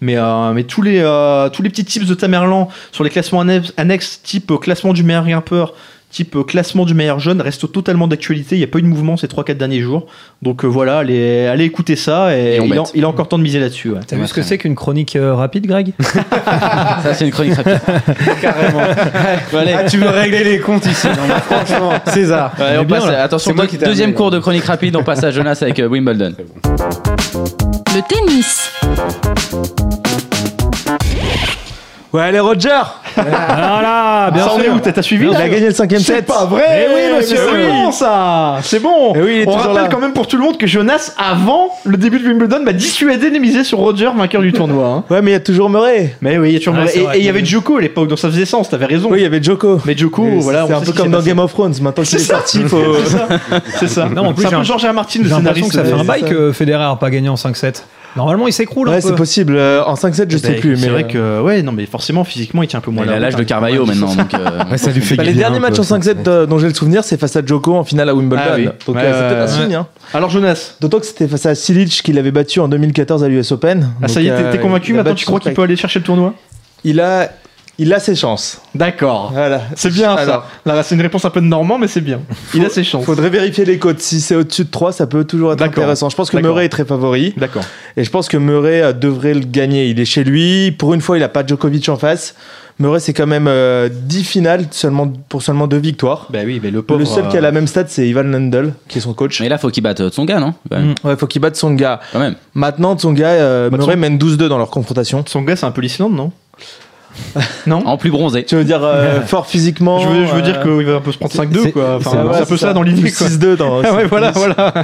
Mais, 0.00 0.16
euh, 0.16 0.52
mais 0.52 0.64
tous, 0.64 0.82
les, 0.82 0.98
euh, 1.00 1.48
tous 1.48 1.62
les 1.62 1.70
petits 1.70 1.84
tips 1.84 2.06
de 2.06 2.14
Tamerlan 2.14 2.68
sur 2.92 3.04
les 3.04 3.10
classements 3.10 3.40
annexes, 3.40 4.20
type 4.22 4.52
classement 4.60 4.92
du 4.92 5.02
meilleur 5.02 5.24
grimpeur, 5.24 5.74
type 6.14 6.36
euh, 6.36 6.44
classement 6.44 6.84
du 6.84 6.94
meilleur 6.94 7.18
jeune, 7.18 7.40
restent 7.40 7.70
totalement 7.72 8.06
d'actualité. 8.06 8.54
Il 8.54 8.58
n'y 8.58 8.64
a 8.64 8.68
pas 8.68 8.78
eu 8.78 8.82
de 8.82 8.86
mouvement 8.86 9.16
ces 9.16 9.26
3-4 9.26 9.54
derniers 9.56 9.80
jours. 9.80 10.06
Donc 10.42 10.64
euh, 10.64 10.68
voilà, 10.68 10.98
allez, 10.98 11.46
allez 11.46 11.64
écouter 11.64 11.96
ça. 11.96 12.36
Et, 12.38 12.60
il, 12.64 12.78
a, 12.78 12.82
il 12.94 13.04
a 13.04 13.08
encore 13.08 13.28
temps 13.28 13.36
de 13.38 13.42
miser 13.42 13.58
là-dessus. 13.58 13.90
ouais. 13.90 14.00
T'as 14.06 14.16
vu 14.16 14.26
ce 14.26 14.32
que 14.34 14.42
c'est 14.42 14.56
qu'une 14.56 14.76
chronique 14.76 15.16
euh, 15.16 15.34
rapide, 15.34 15.66
Greg 15.66 15.92
Ça, 16.00 17.14
c'est 17.14 17.24
une 17.24 17.32
chronique 17.32 17.54
rapide. 17.54 17.80
Carrément. 18.40 18.80
Ah, 19.52 19.84
tu 19.88 19.98
veux 19.98 20.08
régler 20.08 20.44
les 20.44 20.58
comptes 20.60 20.86
ici 20.86 21.08
non, 21.08 21.34
Franchement, 21.50 21.92
César. 22.06 22.52
Ouais, 22.58 22.76
on 22.78 22.84
bien, 22.84 23.00
passe- 23.00 23.08
attention, 23.10 23.52
deux- 23.54 23.66
deuxième 23.84 24.14
cours 24.14 24.30
de 24.30 24.38
chronique 24.38 24.64
rapide, 24.64 24.94
on 24.96 25.02
passe 25.02 25.24
à 25.24 25.30
Jonas 25.32 25.58
avec 25.62 25.80
euh, 25.80 25.88
Wimbledon. 25.88 26.34
Le 27.94 28.00
tennis. 28.08 28.70
Ouais, 32.14 32.22
allez, 32.22 32.38
Roger 32.38 32.68
Voilà, 33.16 34.30
bien 34.32 34.46
est 34.46 34.62
sûr. 34.62 34.74
où 34.74 34.78
T'as 34.78 35.02
suivi 35.02 35.26
Il 35.28 35.34
a 35.36 35.48
gagné 35.48 35.66
le 35.66 35.72
cinquième 35.74 36.00
C'est 36.00 36.14
set. 36.16 36.26
pas 36.26 36.44
vrai 36.44 36.86
Eh 36.88 36.94
oui, 36.94 37.16
monsieur, 37.18 37.36
mais 37.44 37.50
C'est 37.64 37.66
oui. 37.72 37.72
bon 37.84 37.90
ça 37.90 38.58
C'est 38.62 38.78
bon 38.80 39.12
Eh 39.16 39.20
oui, 39.20 39.32
il 39.34 39.40
est 39.40 39.48
On 39.48 39.52
toujours 39.52 39.66
rappelle 39.72 39.82
là. 39.82 39.88
quand 39.90 39.98
même 39.98 40.12
pour 40.12 40.28
tout 40.28 40.36
le 40.36 40.44
monde 40.44 40.56
que 40.56 40.66
Jonas, 40.68 41.12
avant 41.18 41.70
le 41.84 41.96
début 41.96 42.20
de 42.20 42.28
Wimbledon, 42.28 42.60
m'a 42.64 42.72
dissuadé 42.72 43.30
de 43.32 43.38
miser 43.38 43.64
sur 43.64 43.78
Roger, 43.78 44.10
vainqueur 44.16 44.42
du 44.42 44.52
tournoi. 44.52 44.86
hein. 44.88 45.04
Ouais, 45.10 45.22
mais 45.22 45.30
il 45.30 45.34
y 45.34 45.36
a 45.36 45.40
toujours 45.40 45.68
Murray. 45.70 46.14
Mais 46.20 46.38
oui, 46.38 46.50
il 46.50 46.52
y 46.52 46.56
a 46.56 46.58
toujours... 46.60 46.74
Ouais, 46.76 46.86
c'est 46.86 47.00
et 47.00 47.02
vrai. 47.02 47.16
et 47.16 47.20
il 47.20 47.26
y 47.26 47.28
avait 47.28 47.44
Djoko 47.44 47.78
à 47.78 47.80
l'époque, 47.80 48.06
donc 48.08 48.18
ça 48.20 48.28
faisait 48.30 48.44
sens, 48.46 48.68
t'avais 48.70 48.86
raison. 48.86 49.08
Oui, 49.10 49.18
il 49.18 49.22
y 49.22 49.26
avait 49.26 49.42
Joko. 49.42 49.80
Mais 49.84 49.96
Djoko, 49.96 50.24
voilà. 50.38 50.66
C'est 50.68 50.72
on 50.72 50.76
un 50.76 50.80
sait 50.80 50.84
peu 50.84 50.86
ce 50.86 50.90
qui 50.92 50.96
comme 50.98 51.06
s'est 51.06 51.10
dans 51.12 51.18
passé. 51.18 51.28
Game 51.30 51.38
of 51.40 51.52
Thrones. 51.52 51.74
Maintenant 51.80 52.04
qu'il 52.04 52.14
est 52.14 52.18
C'est 52.20 52.24
ça. 52.26 52.34
sorti, 52.36 52.60
faut. 52.62 52.78
C'est 53.04 53.10
ça. 53.10 53.28
C'est 53.80 53.88
ça. 53.88 54.08
Non, 54.08 54.26
en 54.28 54.32
plus, 54.34 54.42
c'est 54.42 54.46
un 54.46 54.50
j'ai 54.50 54.54
peu 54.56 54.60
un- 54.60 54.64
Georges 54.64 54.84
R. 54.86 54.92
Martin, 54.94 55.18
le 55.20 55.24
J'ai 55.28 55.30
l'impression 55.34 55.66
scénariste. 55.66 55.70
que 55.72 55.76
ça 55.76 55.84
fait 55.84 55.92
un 55.92 56.00
euh, 56.00 56.04
bail 56.04 56.20
c'est 56.22 56.30
que 56.32 56.52
Federer 56.52 56.84
a 56.84 56.94
pas 56.96 57.10
gagné 57.10 57.28
en 57.28 57.34
5-7. 57.34 57.82
Normalement, 58.16 58.46
il 58.46 58.52
s'écroule 58.52 58.88
Ouais, 58.88 59.00
c'est 59.00 59.14
possible. 59.14 59.56
Euh, 59.56 59.82
En 59.84 59.94
5-7, 59.94 60.30
je 60.30 60.38
sais 60.38 60.52
Bah, 60.54 60.60
plus. 60.60 60.76
C'est 60.76 60.86
mais 60.86 60.92
vrai 60.92 61.04
euh, 61.16 61.40
que, 61.40 61.44
ouais, 61.44 61.62
non, 61.62 61.72
mais 61.72 61.84
forcément, 61.86 62.22
physiquement, 62.24 62.62
il 62.62 62.68
tient 62.68 62.78
un 62.78 62.82
peu 62.82 62.90
moins 62.90 63.04
Il 63.04 63.10
a 63.12 63.18
l'âge 63.18 63.34
de 63.36 63.42
hein. 63.42 63.44
Carvalho 63.44 63.84
maintenant. 63.86 64.14
Donc, 64.14 64.32
euh, 64.34 64.60
Ouais, 64.70 64.78
ça 64.78 64.90
lui 64.92 65.00
fait 65.00 65.16
bah, 65.16 65.24
les 65.24 65.32
derniers 65.34 65.58
matchs 65.58 65.78
en 65.78 65.82
5-7 65.82 66.16
euh, 66.28 66.46
dont 66.46 66.58
j'ai 66.58 66.68
le 66.68 66.74
souvenir, 66.74 67.02
c'est 67.04 67.18
face 67.18 67.34
à 67.36 67.44
Joko 67.44 67.74
en 67.74 67.84
finale 67.84 68.08
à 68.08 68.14
Wimbledon. 68.14 68.42
Ah 68.44 68.52
oui. 68.56 68.64
Donc 68.86 68.96
Ouais, 68.96 69.02
euh, 69.04 69.28
c'est 69.30 69.34
peut-être 69.34 69.50
un 69.50 69.58
ouais. 69.58 69.64
signe. 69.66 69.74
hein. 69.74 69.86
Alors, 70.12 70.30
Jonas, 70.30 70.74
D'autant 70.80 71.00
que 71.00 71.06
c'était 71.06 71.26
face 71.28 71.46
à 71.46 71.54
Silic 71.54 71.90
qui 72.04 72.12
l'avait 72.12 72.30
battu 72.30 72.60
en 72.60 72.68
2014 72.68 73.24
à 73.24 73.28
l'US 73.28 73.50
Open. 73.52 73.90
ah, 74.02 74.08
ça 74.08 74.20
y 74.20 74.28
est, 74.28 74.36
t'es- 74.36 74.50
t'es 74.50 74.58
convaincu 74.58 74.92
maintenant 74.94 75.14
Tu 75.14 75.26
crois 75.26 75.40
qu'il 75.40 75.52
peut 75.52 75.62
aller 75.62 75.76
chercher 75.76 75.98
le 75.98 76.04
tournoi? 76.04 76.34
Il 76.84 77.00
a, 77.00 77.30
il 77.78 77.92
a 77.92 77.98
ses 78.00 78.14
chances. 78.14 78.60
D'accord. 78.74 79.30
Voilà. 79.32 79.62
C'est 79.74 79.92
bien 79.92 80.14
ça. 80.16 80.22
Alors, 80.22 80.46
Là, 80.64 80.82
c'est 80.82 80.94
une 80.94 81.00
réponse 81.00 81.24
un 81.24 81.30
peu 81.30 81.40
de 81.40 81.46
Normand, 81.46 81.78
mais 81.78 81.88
c'est 81.88 82.00
bien. 82.00 82.20
Il 82.54 82.64
a 82.64 82.68
ses 82.70 82.84
chances. 82.84 83.04
Faudrait 83.04 83.30
vérifier 83.30 83.64
les 83.64 83.78
cotes. 83.78 84.00
Si 84.00 84.20
c'est 84.20 84.36
au-dessus 84.36 84.64
de 84.64 84.70
3, 84.70 84.92
ça 84.92 85.06
peut 85.06 85.24
toujours 85.24 85.52
être 85.52 85.58
D'accord. 85.58 85.82
intéressant. 85.84 86.08
Je 86.08 86.16
pense 86.16 86.30
que 86.30 86.36
D'accord. 86.36 86.52
Murray 86.52 86.66
est 86.66 86.68
très 86.70 86.84
favori. 86.84 87.34
D'accord. 87.36 87.64
Et 87.96 88.04
je 88.04 88.10
pense 88.10 88.28
que 88.28 88.36
Murray 88.36 88.82
euh, 88.82 88.92
devrait 88.92 89.34
le 89.34 89.40
gagner. 89.40 89.88
Il 89.88 89.98
est 90.00 90.04
chez 90.04 90.24
lui. 90.24 90.70
Pour 90.72 90.94
une 90.94 91.00
fois, 91.00 91.16
il 91.16 91.20
n'a 91.20 91.28
pas 91.28 91.44
Djokovic 91.46 91.88
en 91.88 91.96
face. 91.96 92.34
Murray, 92.80 92.98
c'est 92.98 93.12
quand 93.12 93.28
même 93.28 93.46
euh, 93.46 93.88
10 93.88 94.24
finales 94.24 94.66
seulement, 94.72 95.06
pour 95.28 95.42
seulement 95.42 95.68
2 95.68 95.76
victoires. 95.76 96.26
Bah 96.30 96.40
oui, 96.44 96.60
mais 96.60 96.72
le 96.72 96.82
pauvre. 96.82 96.98
le 96.98 97.06
seul 97.06 97.28
qui 97.28 97.36
a 97.36 97.38
euh, 97.38 97.42
la 97.42 97.52
même 97.52 97.68
stat, 97.68 97.84
c'est 97.86 98.08
Ivan 98.08 98.24
Lendl, 98.24 98.72
qui 98.88 98.98
est 98.98 99.00
son 99.00 99.14
coach. 99.14 99.40
Mais 99.40 99.48
là, 99.48 99.58
faut 99.58 99.68
qu'il 99.70 99.82
batte 99.84 100.00
euh, 100.00 100.08
Tsonga, 100.10 100.40
non? 100.40 100.54
Quand 100.68 100.78
même. 100.78 100.88
Mm. 101.04 101.06
Ouais, 101.08 101.16
faut 101.16 101.28
qu'il 101.28 101.40
batte 101.40 101.54
son 101.54 101.72
gars. 101.74 102.00
Quand 102.12 102.18
même. 102.18 102.34
Maintenant, 102.54 102.98
son 102.98 103.12
gars, 103.12 103.28
euh, 103.28 103.70
Bah, 103.70 103.76
Murray 103.78 103.92
son- 103.94 103.98
mène 104.00 104.18
12-2 104.18 104.48
dans 104.48 104.58
leur 104.58 104.70
confrontation. 104.70 105.24
Son 105.28 105.42
gars, 105.42 105.54
c'est 105.54 105.66
un 105.66 105.70
peu 105.70 105.82
l'Islande, 105.82 106.14
non? 106.16 106.32
Non 107.66 107.86
En 107.86 107.96
plus 107.96 108.10
bronzé. 108.10 108.44
Tu 108.44 108.56
veux 108.56 108.64
dire 108.64 108.80
euh, 108.82 109.20
fort 109.26 109.46
physiquement 109.46 109.98
Je 110.00 110.08
veux, 110.08 110.26
je 110.26 110.32
veux 110.32 110.38
euh, 110.38 110.42
dire 110.42 110.60
qu'il 110.62 110.84
va 110.86 110.96
un 110.96 111.00
peu 111.00 111.12
se 111.12 111.18
prendre 111.18 111.32
5-2, 111.34 111.62
c'est- 111.62 111.72
quoi. 111.72 111.96
Enfin, 111.96 112.10
c'est- 112.10 112.28
ouais, 112.28 112.36
un 112.42 112.44
peu 112.46 112.56
ça 112.56 112.72
dans 112.72 112.82
l'idée, 112.82 113.10
quoi. 113.10 113.26
6-2 113.28 113.56
dans. 113.56 113.82
Ah 113.82 113.92
ouais, 113.96 114.04
voilà, 114.06 114.30
voilà. 114.32 114.74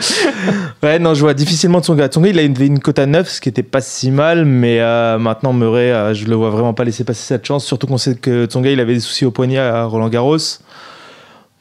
Ouais, 0.82 0.98
non, 0.98 1.14
je 1.14 1.20
vois 1.20 1.34
difficilement 1.34 1.80
Tsonga. 1.80 2.08
Tsonga, 2.08 2.28
il 2.30 2.38
a 2.38 2.42
une, 2.42 2.60
une 2.60 2.78
cote 2.80 2.98
à 2.98 3.06
9, 3.06 3.28
ce 3.28 3.40
qui 3.40 3.48
était 3.48 3.62
pas 3.62 3.80
si 3.80 4.10
mal, 4.10 4.44
mais 4.44 4.80
euh, 4.80 5.18
maintenant, 5.18 5.52
Murray, 5.52 5.92
euh, 5.92 6.14
je 6.14 6.26
le 6.26 6.34
vois 6.34 6.50
vraiment 6.50 6.72
pas 6.74 6.84
laisser 6.84 7.04
passer 7.04 7.22
cette 7.24 7.46
chance, 7.46 7.64
surtout 7.64 7.86
qu'on 7.86 7.98
sait 7.98 8.14
que 8.14 8.46
Tsonga, 8.46 8.70
il 8.70 8.80
avait 8.80 8.94
des 8.94 9.00
soucis 9.00 9.24
au 9.24 9.30
poignet 9.30 9.58
à 9.58 9.84
Roland 9.84 10.08
Garros. 10.08 10.38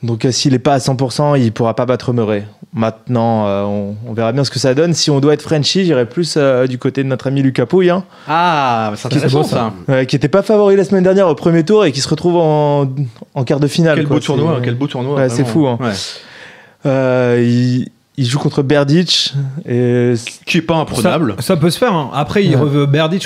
Donc 0.01 0.23
euh, 0.25 0.31
s'il 0.31 0.53
n'est 0.53 0.59
pas 0.59 0.73
à 0.75 0.77
100%, 0.77 1.39
il 1.41 1.51
pourra 1.51 1.75
pas 1.75 1.85
battre 1.85 2.13
Murray. 2.13 2.45
Maintenant, 2.73 3.47
euh, 3.47 3.63
on, 3.63 3.95
on 4.07 4.13
verra 4.13 4.31
bien 4.31 4.43
ce 4.43 4.51
que 4.51 4.59
ça 4.59 4.73
donne. 4.73 4.93
Si 4.93 5.09
on 5.11 5.19
doit 5.19 5.33
être 5.33 5.41
Frenchy, 5.41 5.83
j'irai 5.85 6.05
plus 6.05 6.35
euh, 6.37 6.67
du 6.67 6.77
côté 6.77 7.03
de 7.03 7.09
notre 7.09 7.27
ami 7.27 7.41
Lucas 7.41 7.65
Pouille, 7.65 7.89
hein, 7.89 8.03
Ah, 8.27 8.93
c'est 8.95 9.07
intéressant 9.07 9.43
ça. 9.43 9.73
qui 10.07 10.15
n'était 10.15 10.27
pas 10.29 10.41
favori 10.43 10.75
la 10.77 10.83
semaine 10.85 11.03
dernière 11.03 11.27
au 11.27 11.35
premier 11.35 11.63
tour 11.65 11.83
et 11.83 11.91
qui 11.91 11.99
se 11.99 12.07
retrouve 12.07 12.37
en, 12.37 12.87
en 13.33 13.43
quart 13.43 13.59
de 13.59 13.67
finale. 13.67 13.95
Quel 13.97 14.07
quoi. 14.07 14.17
beau 14.17 14.21
tournoi, 14.21 14.55
C'est- 14.59 14.65
quel 14.65 14.75
beau 14.75 14.87
tournoi. 14.87 15.15
Ouais, 15.15 15.29
c'est 15.29 15.45
fou, 15.45 15.67
hein. 15.67 15.77
Ouais. 15.81 15.91
Euh, 16.85 17.41
il, 17.45 17.89
il 18.19 18.25
joue 18.27 18.37
contre 18.39 18.61
Berdych 18.63 19.33
et 19.67 20.13
Qui 20.45 20.57
est 20.57 20.61
pas 20.61 20.75
imprenable. 20.75 21.35
Ça, 21.39 21.41
ça 21.41 21.57
peut 21.57 21.69
se 21.69 21.77
faire. 21.77 21.93
hein. 21.93 22.11
Après, 22.13 22.43
il 22.43 22.55
Ouais. 22.55 22.61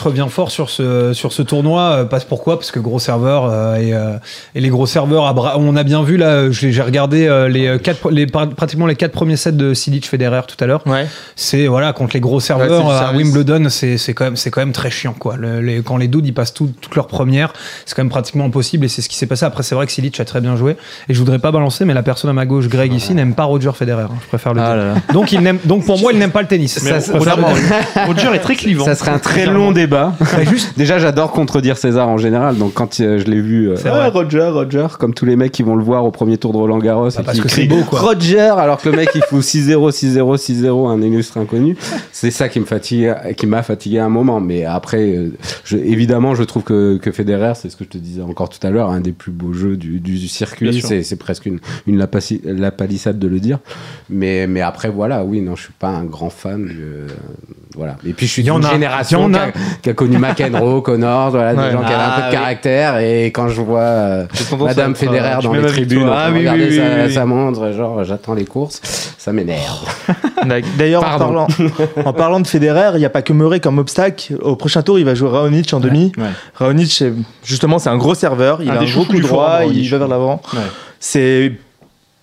revient 0.01 0.27
fort 0.29 0.51
sur 0.51 0.69
ce, 0.69 1.13
sur 1.13 1.31
ce 1.33 1.41
tournoi. 1.41 1.81
euh, 1.81 2.05
Parce 2.05 2.23
pourquoi? 2.25 2.57
Parce 2.59 2.71
que 2.71 2.79
gros 2.79 2.99
serveur 2.99 3.45
euh, 3.45 3.75
et, 3.75 3.93
euh, 3.93 4.17
et 4.55 4.61
les 4.61 4.69
gros 4.69 4.85
serveurs. 4.85 5.25
à 5.25 5.33
bras- 5.33 5.55
on 5.57 5.75
a 5.75 5.83
bien 5.83 6.03
vu 6.03 6.17
là. 6.17 6.51
J'ai 6.51 6.81
regardé 6.81 7.27
euh, 7.27 7.47
les 7.49 7.79
quatre, 7.79 8.09
les, 8.11 8.25
pratiquement 8.27 8.85
les 8.85 8.95
quatre 8.95 9.11
premiers 9.11 9.35
sets 9.37 9.51
de 9.53 9.73
Silic 9.73 10.07
Federer 10.07 10.41
tout 10.47 10.57
à 10.63 10.67
l'heure. 10.67 10.81
ouais. 10.87 11.07
C'est 11.35 11.67
voilà 11.67 11.91
contre 11.93 12.13
les 12.13 12.19
gros 12.19 12.39
serveurs 12.39 12.89
à. 12.89 13.13
Wimbledon, 13.13 13.67
c'est 13.69 13.97
c'est 13.97 14.13
quand 14.13 14.25
même 14.25 14.35
c'est 14.35 14.51
quand 14.51 14.61
même 14.61 14.71
très 14.73 14.89
chiant 14.91 15.13
quoi. 15.17 15.35
Le- 15.37 15.61
les- 15.61 15.81
quand 15.81 15.97
les 15.97 16.07
dudes 16.07 16.25
ils 16.27 16.33
passent 16.33 16.53
tout- 16.53 16.71
toutes 16.81 16.95
leurs 16.95 17.07
premières, 17.07 17.53
c'est 17.85 17.95
quand 17.95 18.03
même 18.03 18.09
pratiquement 18.09 18.45
impossible 18.45 18.85
et 18.85 18.89
c'est 18.89 19.01
ce 19.01 19.09
qui 19.09 19.15
s'est 19.15 19.27
passé. 19.27 19.45
Après 19.45 19.63
c'est 19.63 19.75
vrai 19.75 19.85
que 19.85 19.91
Silic 19.91 20.19
a 20.19 20.25
très 20.25 20.41
bien 20.41 20.55
joué 20.55 20.77
et 21.09 21.13
je 21.13 21.19
voudrais 21.19 21.39
pas 21.39 21.51
balancer, 21.51 21.85
mais 21.85 21.93
la 21.93 22.03
personne 22.03 22.29
à 22.29 22.33
ma 22.33 22.45
gauche, 22.45 22.67
Greg 22.67 22.93
ici, 22.93 23.13
n'aime 23.13 23.33
pas 23.33 23.43
Roger 23.45 23.71
Federer. 23.73 24.03
hein, 24.03 24.09
je 24.21 24.27
préfère 24.27 24.53
le 24.53 24.61
Ah 24.61 24.75
dire. 24.75 24.82
Là 24.83 24.93
là. 24.95 25.01
Donc 25.13 25.31
il 25.31 25.41
n'aime 25.41 25.59
donc 25.65 25.85
pour 25.85 25.99
moi 25.99 26.11
il 26.13 26.19
n'aime 26.19 26.31
pas 26.31 26.41
le 26.41 26.47
tennis. 26.47 26.79
Ça, 26.79 26.99
Roger, 28.05 28.29
est 28.33 28.39
très 28.39 28.55
clivant. 28.55 28.85
Ça 28.85 28.95
serait 28.95 29.11
un 29.11 29.19
très 29.19 29.45
long 29.45 29.71
débat. 29.71 30.13
Déjà, 30.77 30.99
j'adore 30.99 31.31
contredire 31.31 31.77
César 31.77 32.07
en 32.09 32.17
général. 32.17 32.57
Donc, 32.57 32.73
quand 32.73 32.99
euh, 32.99 33.17
je 33.19 33.25
l'ai 33.25 33.39
vu, 33.41 33.69
euh, 33.69 33.75
C'est 33.75 33.89
Ah, 33.89 33.95
vrai. 33.95 34.07
Roger, 34.09 34.47
Roger, 34.49 34.87
comme 34.99 35.13
tous 35.13 35.25
les 35.25 35.35
mecs 35.35 35.51
qui 35.51 35.63
vont 35.63 35.75
le 35.75 35.83
voir 35.83 36.05
au 36.05 36.11
premier 36.11 36.37
tour 36.37 36.51
de 36.53 36.57
Roland 36.57 36.79
Garros, 36.79 37.09
et 37.09 37.13
Ah, 37.17 37.23
parce 37.23 37.37
qui 37.37 37.43
que 37.43 37.47
crient 37.47 37.61
c'est 37.63 37.67
beau, 37.67 37.83
quoi. 37.83 37.99
Roger, 38.01 38.39
alors 38.39 38.79
que 38.81 38.89
le 38.89 38.95
mec 38.97 39.09
il 39.15 39.21
fout 39.23 39.41
6-0, 39.41 39.91
6-0, 39.91 40.37
6-0, 40.37 40.87
un 40.89 41.01
illustre 41.01 41.37
inconnu. 41.37 41.75
C'est 42.11 42.31
ça 42.31 42.49
qui 42.49 42.59
me 42.59 42.65
fatigue, 42.65 43.13
qui 43.37 43.47
m'a 43.47 43.63
fatigué 43.63 43.99
à 43.99 44.05
un 44.05 44.09
moment. 44.09 44.39
Mais 44.39 44.65
après, 44.65 45.15
euh, 45.15 45.31
je- 45.63 45.77
évidemment, 45.77 46.35
je 46.35 46.43
trouve 46.43 46.63
que, 46.63 46.97
que 46.97 47.11
Federer, 47.11 47.53
c'est 47.55 47.69
ce 47.69 47.75
que 47.75 47.83
je 47.83 47.89
te 47.89 47.97
disais 47.97 48.21
encore 48.21 48.49
tout 48.49 48.65
à 48.65 48.69
l'heure, 48.69 48.89
un 48.89 49.01
des 49.01 49.11
plus 49.11 49.31
beaux 49.31 49.53
jeux 49.53 49.77
du, 49.77 50.27
circuit. 50.27 50.81
C'est 51.03 51.15
presque 51.17 51.45
une, 51.45 51.59
une 51.87 51.97
lapalissade 52.45 53.19
de 53.19 53.27
le 53.27 53.39
dire. 53.39 53.59
Mais, 54.09 54.47
mais 54.47 54.61
après, 54.61 54.72
voilà, 54.93 55.23
oui, 55.23 55.41
non, 55.41 55.55
je 55.55 55.63
suis 55.63 55.73
pas 55.73 55.89
un 55.89 56.03
grand 56.05 56.29
fan. 56.29 56.67
je- 56.69 57.13
voilà. 57.75 57.95
Et 58.05 58.13
puis, 58.13 58.27
je 58.27 58.31
suis 58.31 58.43
d'une 58.43 58.61
génération 58.61 59.31
qui 59.81 59.89
a, 59.89 59.93
connu 59.95 60.17
McEnroe, 60.19 60.81
Connors, 60.83 61.31
voilà, 61.31 61.53
Ouais. 61.55 61.65
des 61.65 61.71
gens 61.71 61.79
qui 61.83 61.91
avaient 61.91 62.03
un 62.03 62.09
peu 62.09 62.13
Ah, 62.17 62.21
de 62.21 62.25
oui. 62.27 62.31
caractère. 62.33 62.97
Et 62.99 63.25
quand 63.27 63.49
je 63.49 63.61
vois 63.61 63.79
euh, 63.81 64.25
Madame 64.59 64.95
Federer 64.95 65.37
dans 65.41 65.53
les 65.53 65.65
tribunes, 65.65 66.07
Ah 66.13 66.27
de 66.29 66.33
oui, 66.33 66.39
regarder 66.41 66.67
oui, 66.69 66.75
sa, 66.77 66.83
oui, 66.83 66.89
oui. 67.07 67.13
sa 67.13 67.25
montre, 67.25 67.71
genre 67.71 68.03
j'attends 68.03 68.35
les 68.35 68.45
courses, 68.45 68.79
ça 69.17 69.33
m'énerve. 69.33 69.79
D'ailleurs, 70.77 71.03
en 71.03 71.17
parlant, 71.17 71.47
en 72.05 72.13
parlant 72.13 72.39
de 72.41 72.47
Federer, 72.47 72.91
il 72.95 72.99
n'y 72.99 73.05
a 73.05 73.09
pas 73.09 73.23
que 73.23 73.33
Murray 73.33 73.59
comme 73.59 73.79
obstacle. 73.79 74.35
Au 74.41 74.55
prochain 74.55 74.83
tour, 74.83 74.99
il 74.99 75.05
va 75.05 75.15
jouer 75.15 75.29
Raonic 75.29 75.73
en 75.73 75.79
demi. 75.79 76.11
Ouais. 76.17 76.25
Raonic, 76.53 77.03
justement, 77.43 77.79
c'est 77.79 77.89
un 77.89 77.97
gros 77.97 78.13
serveur. 78.13 78.61
Il 78.61 78.69
Un 78.69 78.75
a 78.75 78.77
des 78.77 78.91
un 78.91 78.93
gros 78.93 79.05
coup 79.05 79.19
droit, 79.19 79.61
il 79.65 79.89
va 79.89 79.97
vers 79.97 80.07
l'avant. 80.07 80.41
C'est 80.99 81.53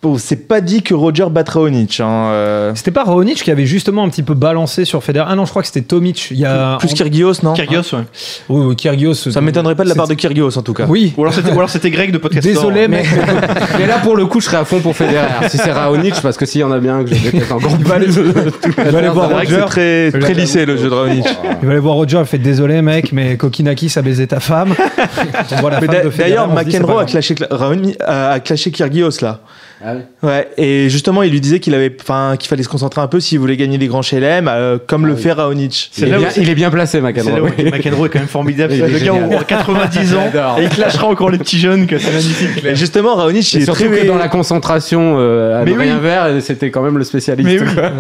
bon, 0.03 0.17
c'est 0.19 0.49
pas 0.49 0.61
dit 0.61 0.83
que 0.83 0.95
Roger 0.95 1.27
batte 1.31 1.51
Raonic. 1.51 2.01
Hein, 2.01 2.09
euh, 2.33 2.73
C'était 2.75 2.91
pas 2.91 3.05
Raonic 3.05 3.43
qui 3.43 3.51
avait 3.51 3.67
justement 3.67 4.03
un 4.05 4.09
petit 4.09 4.23
peu 4.23 4.35
balancé 4.35 4.85
sur 4.85 5.03
Federer. 5.05 5.27
Ah 5.29 5.35
non, 5.37 5.45
je 5.45 5.51
crois 5.51 5.63
que 5.63 5.67
c'était 5.69 5.83
Tomic. 5.83 6.29
Il 6.31 6.39
y 6.39 6.47
a 6.47 6.77
plus 6.79 6.91
en- 6.91 6.95
Kyrgios, 6.95 7.33
non? 7.43 7.53
Kyrgios, 7.53 7.83
ouais. 7.95 8.05
Oui, 8.49 8.67
oui, 8.69 8.77
Kyrgios. 8.77 9.15
Ça 9.15 9.41
m'étonnerait 9.41 9.75
pas 9.75 9.85
de 9.85 9.89
la 9.89 9.95
part 9.95 10.09
de 10.09 10.15
Kyrgios, 10.15 10.57
en 10.57 10.63
tout 10.63 10.73
cas. 10.73 10.87
Oui. 10.89 11.13
Ou 11.17 11.23
alors 11.23 11.35
c'était, 11.35 11.51
ou 11.51 11.55
alors 11.59 11.69
c'était 11.71 11.91
Greg 11.91 12.13
de 12.13 12.19
Podcast 12.19 12.47
Désolé, 12.47 12.89
mais 12.89 13.03
Mais 13.79 13.87
là 13.87 13.99
pour 13.99 14.17
le 14.17 14.27
coup 14.27 14.41
je 14.41 14.47
serais 14.47 14.57
à 14.59 14.65
fond 14.65 14.81
pour 14.81 14.97
Federer. 14.97 15.27
Si 15.49 15.59
c'est 15.59 15.73
Raonic, 15.73 16.15
parce 16.23 16.37
que 16.37 16.47
s'il 16.47 16.61
y 16.63 16.65
en 16.65 16.73
a 16.73 16.79
bien 16.79 17.05
que 17.05 17.15
je 17.15 17.23
déteste 17.23 17.53
encore 17.53 17.71
plus. 17.77 17.81
il 17.81 18.85
va 18.91 18.99
aller 18.99 19.09
voir 19.09 19.31
Roger. 19.31 19.65
c'est 19.71 20.11
très, 20.13 20.21
très 20.21 20.35
lissé 20.35 20.65
le 20.67 20.77
jeu 20.77 20.89
de 20.89 20.95
Raonic. 20.95 21.27
Il 21.63 21.67
va 21.67 21.73
aller 21.73 21.81
voir 21.81 21.95
Roger. 21.95 22.19
Il 22.21 22.27
fait 22.27 22.39
désolé, 22.39 22.81
mec, 22.83 23.13
mais 23.13 23.37
Kokinakis 23.37 23.93
a 23.97 24.03
baisé 24.03 24.27
ta 24.27 24.41
femme. 24.41 24.75
D'ailleurs, 26.19 26.49
McEnroe 26.49 27.01
euh, 27.03 28.33
a 28.35 28.41
clashé 28.41 28.71
Kyrgios 28.71 29.21
là. 29.23 29.41
Ah 29.83 29.95
oui. 29.95 30.01
Ouais, 30.23 30.49
et 30.59 30.91
justement, 30.91 31.23
il 31.23 31.31
lui 31.33 31.41
disait 31.41 31.59
qu'il 31.59 31.75
avait, 31.75 31.95
enfin, 32.01 32.35
qu'il 32.39 32.49
fallait 32.49 32.63
se 32.63 32.69
concentrer 32.69 33.01
un 33.01 33.07
peu 33.07 33.19
s'il 33.19 33.39
voulait 33.39 33.57
gagner 33.57 33.79
des 33.79 33.87
grands 33.87 34.03
chelem, 34.03 34.47
euh, 34.47 34.77
comme 34.87 35.07
le 35.07 35.15
oui. 35.15 35.23
fait 35.23 35.33
Raonic. 35.33 35.91
Il, 35.97 36.05
est 36.05 36.19
bien, 36.19 36.31
c'est- 36.31 36.43
il 36.43 36.51
est 36.51 36.55
bien 36.55 36.71
placé 36.71 37.01
là 37.01 37.09
McEnroe. 37.09 37.41
où 37.49 37.63
McEnroe 37.71 38.07
est 38.07 38.09
quand 38.11 38.19
même 38.19 38.29
formidable. 38.29 38.75
Le 38.75 38.99
gars 38.99 39.15
aura 39.15 39.45
90 39.45 40.15
ans 40.15 40.31
et 40.59 40.65
il 40.65 40.69
clashera 40.69 41.07
encore 41.07 41.31
les 41.31 41.39
petits 41.39 41.59
jeunes, 41.59 41.87
que 41.87 41.99
c'est 41.99 42.13
magnifique. 42.13 42.65
Et 42.65 42.75
justement, 42.75 43.15
Raonic, 43.15 43.53
il 43.55 43.63
est 43.63 43.65
surtout 43.65 43.85
très 43.85 44.01
que 44.03 44.07
dans 44.07 44.17
la 44.19 44.29
concentration 44.29 45.17
euh, 45.19 45.61
à 45.61 45.65
Mais 45.65 45.75
rien 45.75 45.97
oui. 45.97 46.03
vert, 46.03 46.29
c'était 46.43 46.71
quand 46.71 46.83
même 46.83 46.99
le 46.99 47.05
spécialiste. 47.05 47.49
Mais 47.49 47.61
oui. 47.61 47.75
quoi. 47.75 47.91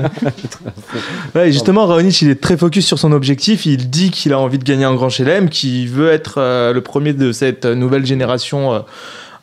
Ouais, 1.34 1.48
et 1.48 1.52
justement, 1.52 1.86
Raonic, 1.86 2.20
il 2.22 2.30
est 2.30 2.40
très 2.40 2.56
focus 2.56 2.86
sur 2.86 2.98
son 2.98 3.12
objectif. 3.12 3.64
Il 3.64 3.88
dit 3.88 4.10
qu'il 4.10 4.32
a 4.32 4.38
envie 4.38 4.58
de 4.58 4.64
gagner 4.64 4.84
un 4.84 4.94
grand 4.94 5.08
chelem, 5.08 5.48
qu'il 5.48 5.88
veut 5.88 6.10
être 6.10 6.34
euh, 6.38 6.72
le 6.72 6.80
premier 6.82 7.14
de 7.14 7.32
cette 7.32 7.64
nouvelle 7.64 8.04
génération 8.04 8.74
euh, 8.74 8.78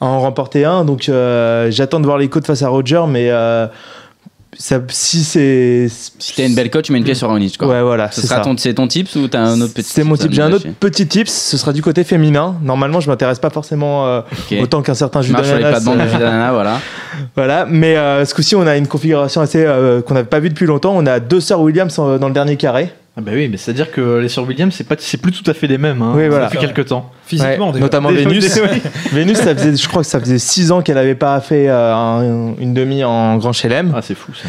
à 0.01 0.05
en 0.05 0.19
remporter 0.19 0.65
un. 0.65 0.85
Donc, 0.85 1.09
euh, 1.09 1.69
j'attends 1.71 1.99
de 1.99 2.05
voir 2.05 2.17
les 2.17 2.27
côtes 2.29 2.45
face 2.45 2.61
à 2.61 2.69
Roger, 2.69 3.03
mais 3.07 3.29
euh, 3.29 3.67
ça, 4.59 4.81
si 4.89 5.23
c'est. 5.23 5.87
Si 5.89 6.35
t'as 6.35 6.47
une 6.47 6.55
belle 6.55 6.71
coach, 6.71 6.85
tu 6.85 6.91
mets 6.91 6.97
une 6.97 7.03
pièce 7.03 7.19
sur 7.19 7.27
Raonic. 7.27 7.57
Quoi. 7.57 7.67
Ouais, 7.67 7.81
voilà. 7.83 8.09
Ce 8.11 8.21
c'est 8.21 8.27
sera 8.27 8.37
ça. 8.37 8.43
ton, 8.43 8.57
c'est 8.57 8.73
ton 8.73 8.87
tips 8.87 9.15
ou 9.15 9.27
t'as 9.27 9.41
un 9.41 9.61
autre 9.61 9.73
petit 9.73 9.87
C'est 9.87 10.03
mon 10.03 10.15
tips. 10.15 10.33
J'ai 10.33 10.41
un 10.41 10.51
autre 10.51 10.65
petit 10.79 11.07
tips. 11.07 11.31
Ce 11.31 11.57
sera 11.57 11.73
du 11.73 11.83
côté 11.83 12.03
féminin. 12.03 12.55
Normalement, 12.63 12.99
je 12.99 13.09
m'intéresse 13.09 13.37
pas 13.37 13.51
forcément 13.51 14.07
euh, 14.07 14.21
autant 14.59 14.81
qu'un 14.81 14.95
certain 14.95 15.21
Judas 15.21 15.41
de 15.41 16.51
voilà. 16.53 16.79
Voilà, 17.35 17.65
mais 17.69 17.97
euh, 17.97 18.25
ce 18.25 18.33
coup-ci, 18.33 18.55
on 18.55 18.65
a 18.65 18.77
une 18.77 18.87
configuration 18.87 19.41
assez 19.41 19.63
euh, 19.63 20.01
qu'on 20.01 20.15
n'avait 20.15 20.27
pas 20.27 20.39
vue 20.39 20.49
depuis 20.49 20.65
longtemps. 20.65 20.93
On 20.95 21.05
a 21.05 21.19
deux 21.19 21.39
sœurs 21.39 21.61
Williams 21.61 21.95
dans 21.95 22.27
le 22.27 22.33
dernier 22.33 22.57
carré. 22.57 22.91
Ah 23.17 23.21
bah 23.21 23.31
oui, 23.33 23.47
mais 23.49 23.57
c'est-à-dire 23.57 23.91
que 23.91 24.19
les 24.19 24.29
sœurs 24.29 24.45
Williams, 24.47 24.71
c'est 24.77 24.83
pas, 24.87 24.95
c'est 24.99 25.17
plus 25.17 25.31
tout 25.31 25.49
à 25.49 25.55
fait 25.55 25.65
les 25.65 25.79
mêmes. 25.79 26.01
Hein, 26.03 26.13
Oui, 26.15 26.27
voilà. 26.27 26.45
Depuis 26.45 26.59
quelques 26.59 26.85
temps. 26.85 27.09
Physiquement, 27.25 27.67
Ouais, 27.67 27.71
déjà. 27.73 27.83
notamment 27.83 28.11
Des- 28.11 28.17
Vénus. 28.17 28.53
des-. 28.53 28.61
Vénus, 29.11 29.37
ça 29.39 29.55
faisait, 29.55 29.75
je 29.75 29.87
crois 29.87 30.03
que 30.03 30.07
ça 30.07 30.19
faisait 30.19 30.37
six 30.37 30.71
ans 30.71 30.81
qu'elle 30.83 30.95
n'avait 30.95 31.15
pas 31.15 31.39
fait 31.41 31.67
euh, 31.67 31.93
un- 31.95 32.53
une 32.59 32.73
demi 32.75 33.03
en 33.03 33.37
Grand 33.37 33.53
Chelem. 33.53 33.91
Ah, 33.95 34.01
c'est 34.03 34.13
fou 34.15 34.31
ça. 34.35 34.47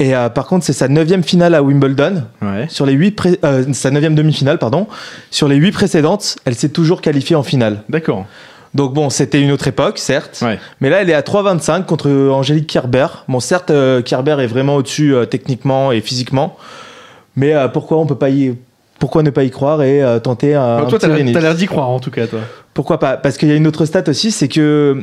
Et 0.00 0.16
euh, 0.16 0.28
par 0.28 0.46
contre, 0.46 0.64
c'est 0.64 0.72
sa 0.72 0.88
neuvième 0.88 1.22
finale 1.22 1.54
à 1.54 1.62
Wimbledon. 1.62 2.24
Ouais. 2.42 2.66
Sur 2.68 2.84
les 2.84 2.94
huit 2.94 3.12
pré- 3.12 3.38
euh, 3.44 3.64
sa 3.74 3.90
neuvième 3.92 4.14
demi-finale, 4.16 4.58
pardon. 4.58 4.88
Sur 5.30 5.46
les 5.46 5.56
huit 5.56 5.72
précédentes, 5.72 6.36
elle 6.44 6.54
s'est 6.56 6.70
toujours 6.70 7.02
qualifiée 7.02 7.36
en 7.36 7.42
finale. 7.44 7.82
D'accord. 7.90 8.26
Donc 8.74 8.92
bon, 8.94 9.08
c'était 9.10 9.40
une 9.40 9.50
autre 9.52 9.68
époque, 9.68 9.98
certes. 9.98 10.40
Ouais. 10.42 10.58
Mais 10.80 10.90
là, 10.90 11.02
elle 11.02 11.10
est 11.10 11.14
à 11.14 11.22
3,25 11.22 11.84
contre 11.84 12.10
Angélique 12.10 12.66
Kerber. 12.66 13.06
Bon, 13.28 13.38
certes, 13.40 13.70
euh, 13.70 14.00
Kerber 14.02 14.36
est 14.40 14.46
vraiment 14.46 14.76
au-dessus 14.76 15.14
euh, 15.14 15.26
techniquement 15.26 15.92
et 15.92 16.00
physiquement. 16.00 16.56
Mais 17.40 17.54
euh, 17.54 17.68
pourquoi 17.68 17.98
on 17.98 18.06
peut 18.06 18.14
pas 18.16 18.30
y... 18.30 18.54
Pourquoi 18.98 19.22
ne 19.22 19.30
pas 19.30 19.44
y 19.44 19.50
croire 19.50 19.82
et 19.82 20.02
euh, 20.02 20.18
tenter 20.18 20.54
un, 20.54 20.60
Bah, 20.60 20.82
un 20.82 20.86
toi, 20.86 20.98
petit 20.98 20.98
t'as 21.00 21.08
l'air, 21.08 21.16
Vénus? 21.16 21.32
t'as 21.32 21.40
l'air 21.40 21.54
d'y 21.54 21.66
croire 21.66 21.88
en 21.88 22.00
tout 22.00 22.10
cas, 22.10 22.26
toi. 22.26 22.40
Pourquoi 22.74 22.98
pas? 23.00 23.16
Parce 23.16 23.38
qu'il 23.38 23.48
y 23.48 23.52
a 23.52 23.54
une 23.54 23.66
autre 23.66 23.86
stat 23.86 24.04
aussi, 24.08 24.30
c'est 24.30 24.46
que 24.48 25.02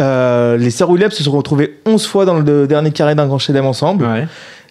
euh, 0.00 0.56
les 0.56 0.70
sœurs 0.70 0.88
Williams 0.90 1.12
se 1.12 1.24
sont 1.24 1.32
retrouvées 1.32 1.80
11 1.84 2.06
fois 2.06 2.24
dans 2.26 2.38
le 2.38 2.66
dernier 2.68 2.92
carré 2.92 3.16
d'un 3.16 3.26
grand 3.26 3.38
chelem 3.40 3.66
ensemble. 3.66 4.04
Ouais. 4.06 4.28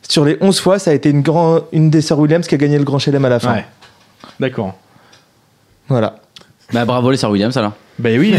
Sur 0.08 0.24
les 0.24 0.38
11 0.40 0.60
fois, 0.62 0.80
ça 0.80 0.92
a 0.92 0.94
été 0.94 1.10
une, 1.10 1.22
grand, 1.22 1.62
une 1.74 1.90
des 1.90 2.00
sœurs 2.02 2.20
Williams 2.20 2.48
qui 2.48 2.56
a 2.56 2.58
gagné 2.58 2.78
le 2.78 2.86
grand 2.86 3.00
chelem 3.00 3.26
à 3.26 3.30
la 3.30 3.40
fin. 3.40 3.54
Ouais. 3.54 3.66
D'accord. 4.40 4.76
Voilà, 5.90 6.16
Bah 6.72 6.86
bravo 6.86 7.12
les 7.12 7.18
sœurs 7.18 7.32
Williams 7.32 7.58
alors. 7.58 7.74
Bah 8.00 8.10
oui, 8.18 8.34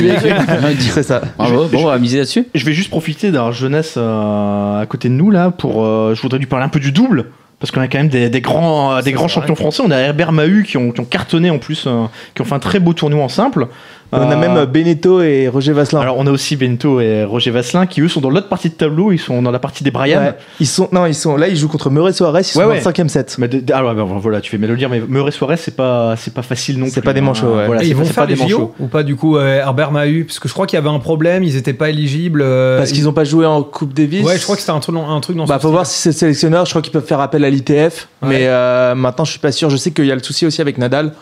c'est 0.79 1.03
ça. 1.03 1.21
Bravo, 1.37 1.67
bon, 1.67 1.83
on 1.85 1.87
va 1.87 1.99
miser 1.99 2.17
là-dessus. 2.19 2.49
je 2.55 2.65
vais 2.65 2.73
juste 2.73 2.89
profiter 2.91 3.31
d'avoir 3.31 3.53
jeunesse 3.53 3.95
euh, 3.99 4.81
à 4.81 4.87
côté 4.87 5.09
de 5.11 5.15
nous 5.15 5.31
là 5.31 5.51
pour. 5.51 5.85
euh, 5.85 6.15
je 6.15 6.23
voudrais 6.23 6.39
lui 6.39 6.47
parler 6.47 6.65
un 6.65 6.71
peu 6.71 6.81
du 6.81 6.91
double. 6.93 7.27
Parce 7.59 7.71
qu'on 7.71 7.81
a 7.81 7.89
quand 7.89 7.99
même 7.99 8.09
des, 8.09 8.29
des 8.29 8.41
grands, 8.41 8.97
euh, 8.97 9.03
des 9.03 9.13
grands 9.13 9.29
champions 9.29 9.55
français. 9.55 9.83
On 9.87 9.91
a 9.91 9.97
Herbert 9.97 10.33
Mahut 10.33 10.65
qui 10.65 10.77
ont, 10.77 10.91
qui 10.91 11.01
ont 11.01 11.05
cartonné 11.05 11.51
en 11.51 11.59
plus, 11.59 11.85
euh, 11.87 12.05
qui 12.35 12.43
ont 12.43 12.45
fait 12.45 12.55
un 12.55 12.59
très 12.59 12.81
beau 12.81 12.93
tournoi 12.93 13.23
en 13.23 13.29
simple. 13.29 13.69
On 14.13 14.19
a 14.31 14.35
Euh, 14.35 14.37
même 14.37 14.65
Beneteau 14.67 15.23
et 15.23 15.49
Roger 15.49 15.73
Vasselin. 15.73 16.01
Alors 16.01 16.17
on 16.19 16.27
a 16.27 16.31
aussi 16.31 16.55
Bento 16.57 17.01
et 17.01 17.25
Roger 17.25 17.51
Vasselin 17.51 17.87
qui 17.87 18.01
eux 18.01 18.09
sont 18.09 18.21
dans 18.21 18.31
l'autre 18.31 18.49
partie 18.49 18.69
de 18.69 18.75
tableau, 18.75 19.11
ils 19.11 19.19
sont 19.19 19.43
dans 19.43 19.51
la 19.51 19.59
partie 19.59 19.83
des 19.83 19.91
Brian. 19.91 20.21
Ouais. 20.21 20.35
Ils 20.61 20.67
sont, 20.67 20.89
non, 20.93 21.07
ils 21.07 21.15
sont 21.15 21.37
là, 21.37 21.49
ils 21.49 21.57
jouent 21.57 21.69
contre 21.69 21.91
Murray 21.91 22.13
Suarez, 22.13 22.41
ils 22.41 22.45
sont 22.45 22.59
Ouais, 22.61 22.65
dans 22.65 22.71
ouais. 22.71 22.77
le 22.77 22.83
cinquième 22.83 23.09
set. 23.09 23.35
Mais 23.39 23.49
de- 23.49 23.59
de- 23.61 23.73
ah 23.73 23.85
ouais, 23.85 23.95
bah, 23.95 24.05
voilà, 24.07 24.41
tu 24.41 24.51
fais 24.51 24.59
mal 24.59 24.71
le 24.71 24.77
dire, 24.77 24.89
mais 24.89 25.01
Murray 25.09 25.33
Suarez 25.33 25.57
c'est 25.57 25.75
pas 25.75 26.15
c'est 26.17 26.33
pas 26.33 26.43
facile 26.43 26.79
non 26.79 26.85
plus. 26.87 26.93
C'est 26.93 27.01
pas 27.03 27.13
des 27.13 27.21
hein. 27.21 27.25
manchots, 27.25 27.57
ouais. 27.57 27.67
Voilà, 27.67 27.83
ils 27.83 27.93
pas- 27.93 27.99
vont 27.99 28.05
faire 28.05 28.25
pas 28.25 28.27
des 28.27 28.37
JO 28.37 28.43
manchots. 28.43 28.75
ou 28.79 28.87
pas 28.87 29.03
du 29.03 29.17
coup 29.17 29.37
euh, 29.37 29.57
Herbert 29.59 29.91
Mahut? 29.91 30.25
Parce 30.27 30.39
que 30.39 30.49
je 30.49 30.53
crois 30.55 30.67
qu'il 30.67 30.77
y 30.77 30.83
avait 30.83 30.89
un 30.91 31.01
problème 31.01 31.43
ils 31.43 31.57
étaient 31.57 31.73
pas 31.73 31.89
éligibles 31.91 32.43
euh, 32.43 32.79
Parce 32.79 32.93
qu'ils 32.93 33.05
n'ont 33.05 33.13
pas 33.13 33.25
joué 33.25 33.47
en 33.47 33.63
Coupe 33.63 33.95
Davis. 33.95 34.25
ouais 34.25 34.37
je 34.39 34.43
crois 34.45 34.55
que 34.55 34.61
c'était 34.61 34.73
un 34.73 34.81
truc 34.81 34.95
un 34.97 35.21
truc 35.21 35.37
dans 35.37 35.47
Bah, 35.47 35.59
faut 35.59 35.71
voir 35.71 35.87
si 35.87 35.99
c'est 35.99 36.11
le 36.11 36.15
sélectionneur. 36.15 36.65
Je 36.67 36.71
crois 36.71 36.83
qu'ils 36.83 36.93
peuvent 36.93 37.05
faire 37.07 37.21
appel 37.21 37.45
à 37.45 37.51
l'ITF. 37.51 38.07
Ouais. 38.23 38.29
Mais 38.29 38.47
euh, 38.47 38.95
maintenant, 38.95 39.25
je 39.25 39.31
suis 39.33 39.41
pas 39.41 39.51
sûr. 39.53 39.71
Je 39.71 39.77
sais 39.77 39.91
qu'il 39.91 40.07
y 40.07 40.13
a 40.13 40.15
le 40.15 40.23
souci 40.23 40.47
aussi 40.47 40.61
avec 40.61 40.79
Nadal, 40.79 41.13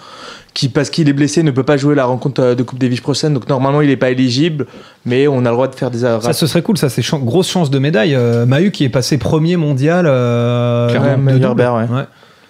qui, 0.54 0.68
parce 0.68 0.90
qu'il 0.90 1.08
est 1.08 1.12
blessé, 1.14 1.42
ne 1.42 1.50
peut 1.50 1.62
pas 1.62 1.76
jouer 1.76 1.94
la 1.94 2.04
rencontre 2.04 2.42
euh, 2.42 2.54
de 2.54 2.62
Coupe 2.62 2.78
Davis 2.78 3.00
prochaine. 3.00 3.32
Donc, 3.34 3.48
normalement, 3.48 3.80
il 3.80 3.88
n'est 3.88 3.96
pas 3.96 4.10
éligible. 4.10 4.66
Mais 5.06 5.26
on 5.26 5.38
a 5.46 5.48
le 5.48 5.54
droit 5.54 5.68
de 5.68 5.74
faire 5.74 5.90
des 5.90 6.00
ça 6.00 6.14
arrêts. 6.16 6.32
ce 6.32 6.46
serait 6.46 6.62
cool 6.62 6.76
ça 6.78 6.88
c'est 6.88 7.02
chan- 7.02 7.18
grosse 7.18 7.50
chance 7.50 7.70
de 7.70 7.78
médaille 7.78 8.14
euh, 8.14 8.46
Mahut 8.46 8.70
qui 8.70 8.84
est 8.84 8.88
passé 8.88 9.18
premier 9.18 9.56
mondial 9.56 10.06
euh, 10.06 10.88
Clairement, 10.90 11.32
de. 11.32 11.42
Herbert, 11.42 11.74
ouais. 11.74 11.84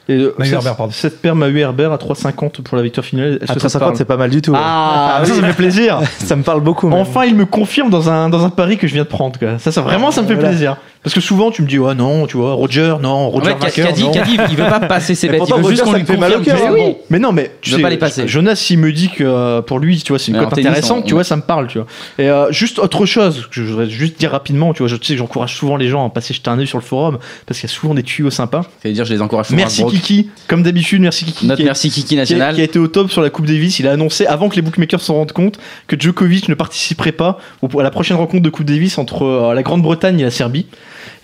Et 0.09 0.15
Et 0.15 0.17
euh, 0.21 0.35
Mahu 0.37 0.53
Herbert, 0.53 0.75
pardon. 0.77 0.93
Cette 0.93 1.23
paire 1.23 1.37
Mahu 1.37 1.61
Herbert 1.61 1.93
à 1.93 1.97
3,50 1.97 2.63
pour 2.63 2.77
la 2.77 2.83
victoire 2.83 3.05
finale. 3.07 3.35
À 3.37 3.39
que 3.39 3.47
ça 3.47 3.55
te 3.55 3.59
350, 3.61 3.81
parle 3.81 3.97
c'est 3.97 4.05
pas 4.05 4.17
mal 4.17 4.31
du 4.31 4.43
tout. 4.43 4.53
Ah, 4.57 5.21
ça, 5.25 5.33
ça 5.35 5.41
me 5.41 5.47
fait 5.47 5.53
plaisir. 5.55 6.01
Ça 6.19 6.35
me 6.35 6.43
parle 6.43 6.61
beaucoup. 6.61 6.89
même. 6.89 6.99
Enfin, 6.99 7.25
il 7.25 7.37
me 7.37 7.47
confirme 7.47 7.89
dans 7.89 8.11
un, 8.11 8.29
dans 8.29 8.45
un 8.45 8.51
pari 8.51 8.77
que 8.79 8.89
je 8.89 8.95
viens 8.95 9.05
de 9.05 9.09
prendre. 9.09 9.39
Quoi. 9.39 9.59
Ça, 9.61 9.71
ça, 9.71 9.81
vraiment, 9.81 10.11
ça 10.11 10.23
me 10.23 10.27
fait 10.27 10.35
Voilà. 10.35 10.49
plaisir. 10.49 10.77
Parce 11.03 11.15
que 11.15 11.21
souvent, 11.21 11.51
tu 11.51 11.63
me 11.63 11.67
dis, 11.67 11.81
ouais, 11.81 11.97
non, 11.97 12.29
tu 12.29 12.37
vois, 12.37 12.53
Roger, 12.53 12.95
non, 13.03 13.09
En 13.09 13.29
Roger 13.31 13.47
fait, 13.47 13.59
vainqueur, 13.59 13.87
Caddy, 13.89 14.03
non. 14.05 14.13
Caddy, 14.13 14.37
il 14.51 14.57
veut 14.57 14.65
pas 14.69 14.79
passer 14.79 15.17
ses 15.17 15.29
Mais 15.29 15.41
bêtes. 15.41 15.49
Il 15.49 15.63
veut 15.63 15.71
juste 15.71 15.83
qu'on 15.83 15.95
lui 15.95 16.05
fait 16.05 16.17
mal 16.17 16.33
au 16.37 16.41
cœur, 16.41 16.57
hein. 16.65 16.93
Mais 17.11 17.19
non, 17.19 17.33
mais 17.33 17.51
tu 17.61 17.71
Je 17.71 17.75
veux 17.75 17.79
sais, 17.79 17.83
pas 17.83 17.91
les 17.91 17.97
passer. 17.97 18.29
Jonas, 18.29 18.55
s'il 18.55 18.79
me 18.79 18.93
dit 18.93 19.09
que 19.09 19.25
euh, 19.25 19.63
pour 19.63 19.81
lui, 19.81 19.99
tu 20.01 20.13
vois, 20.13 20.21
c'est 20.21 20.31
une 20.31 20.39
en 20.39 20.45
cote 20.45 20.59
intéressante, 20.61 21.01
on- 21.03 21.07
tu 21.09 21.15
vois, 21.15 21.25
ça 21.25 21.35
me 21.35 21.43
parle, 21.43 21.67
tu 21.67 21.79
vois. 21.79 21.89
Et 22.19 22.29
euh, 22.29 22.53
juste 22.53 22.79
autre 22.79 23.05
chose, 23.05 23.49
que 23.51 23.65
je 23.65 23.73
voudrais 23.73 23.91
juste 23.91 24.17
dire 24.21 24.31
rapidement, 24.31 24.73
tu 24.75 24.79
vois, 24.79 24.89
je 24.89 24.95
tu 24.95 25.07
sais 25.07 25.15
que 25.15 25.19
j'encourage 25.19 25.57
souvent 25.57 25.77
les 25.77 25.89
gens 25.89 26.07
à 26.07 26.09
passer 26.11 26.35
jeter 26.35 26.51
un 26.51 26.59
œil 26.61 26.69
sur 26.69 26.79
le 26.79 26.85
forum 26.85 27.19
parce 27.47 27.59
qu'il 27.59 27.69
y 27.69 27.73
a 27.73 27.75
souvent 27.75 27.95
des 27.95 28.05
tuyaux 28.05 28.31
sympas. 28.31 28.63
Fait 28.81 28.93
dire, 28.93 29.05
je 29.05 29.13
les 29.13 29.21
encourage 29.23 29.51
Merci. 29.51 29.85
Kiki, 29.85 30.31
comme 30.47 30.63
d'habitude, 30.63 31.01
merci 31.03 31.25
Kiki. 31.25 31.47
Notre 31.49 31.59
qui 31.59 31.65
merci 31.65 31.91
Kiki 31.91 32.15
national. 32.15 32.55
qui 32.55 32.61
a 32.61 32.65
été 32.65 32.79
au 32.79 32.87
top 32.87 33.11
sur 33.11 33.23
la 33.23 33.31
Coupe 33.31 33.47
Davis. 33.47 33.81
Il 33.81 33.89
a 33.89 33.93
annoncé 33.93 34.25
avant 34.27 34.49
que 34.49 34.55
les 34.55 34.63
bookmakers 34.63 35.01
s'en 35.01 35.15
rendent 35.15 35.33
compte 35.33 35.59
que 35.89 35.99
Djokovic 35.99 36.49
ne 36.49 36.55
participerait 36.55 37.11
pas 37.11 37.39
à 37.77 37.83
la 37.83 37.91
prochaine 37.91 38.17
rencontre 38.17 38.45
de 38.45 38.51
Coupe 38.51 38.67
Davis 38.67 38.99
entre 38.99 39.25
euh, 39.25 39.53
la 39.55 39.65
Grande-Bretagne 39.65 40.21
et 40.21 40.23
la 40.25 40.31
Serbie. 40.31 40.67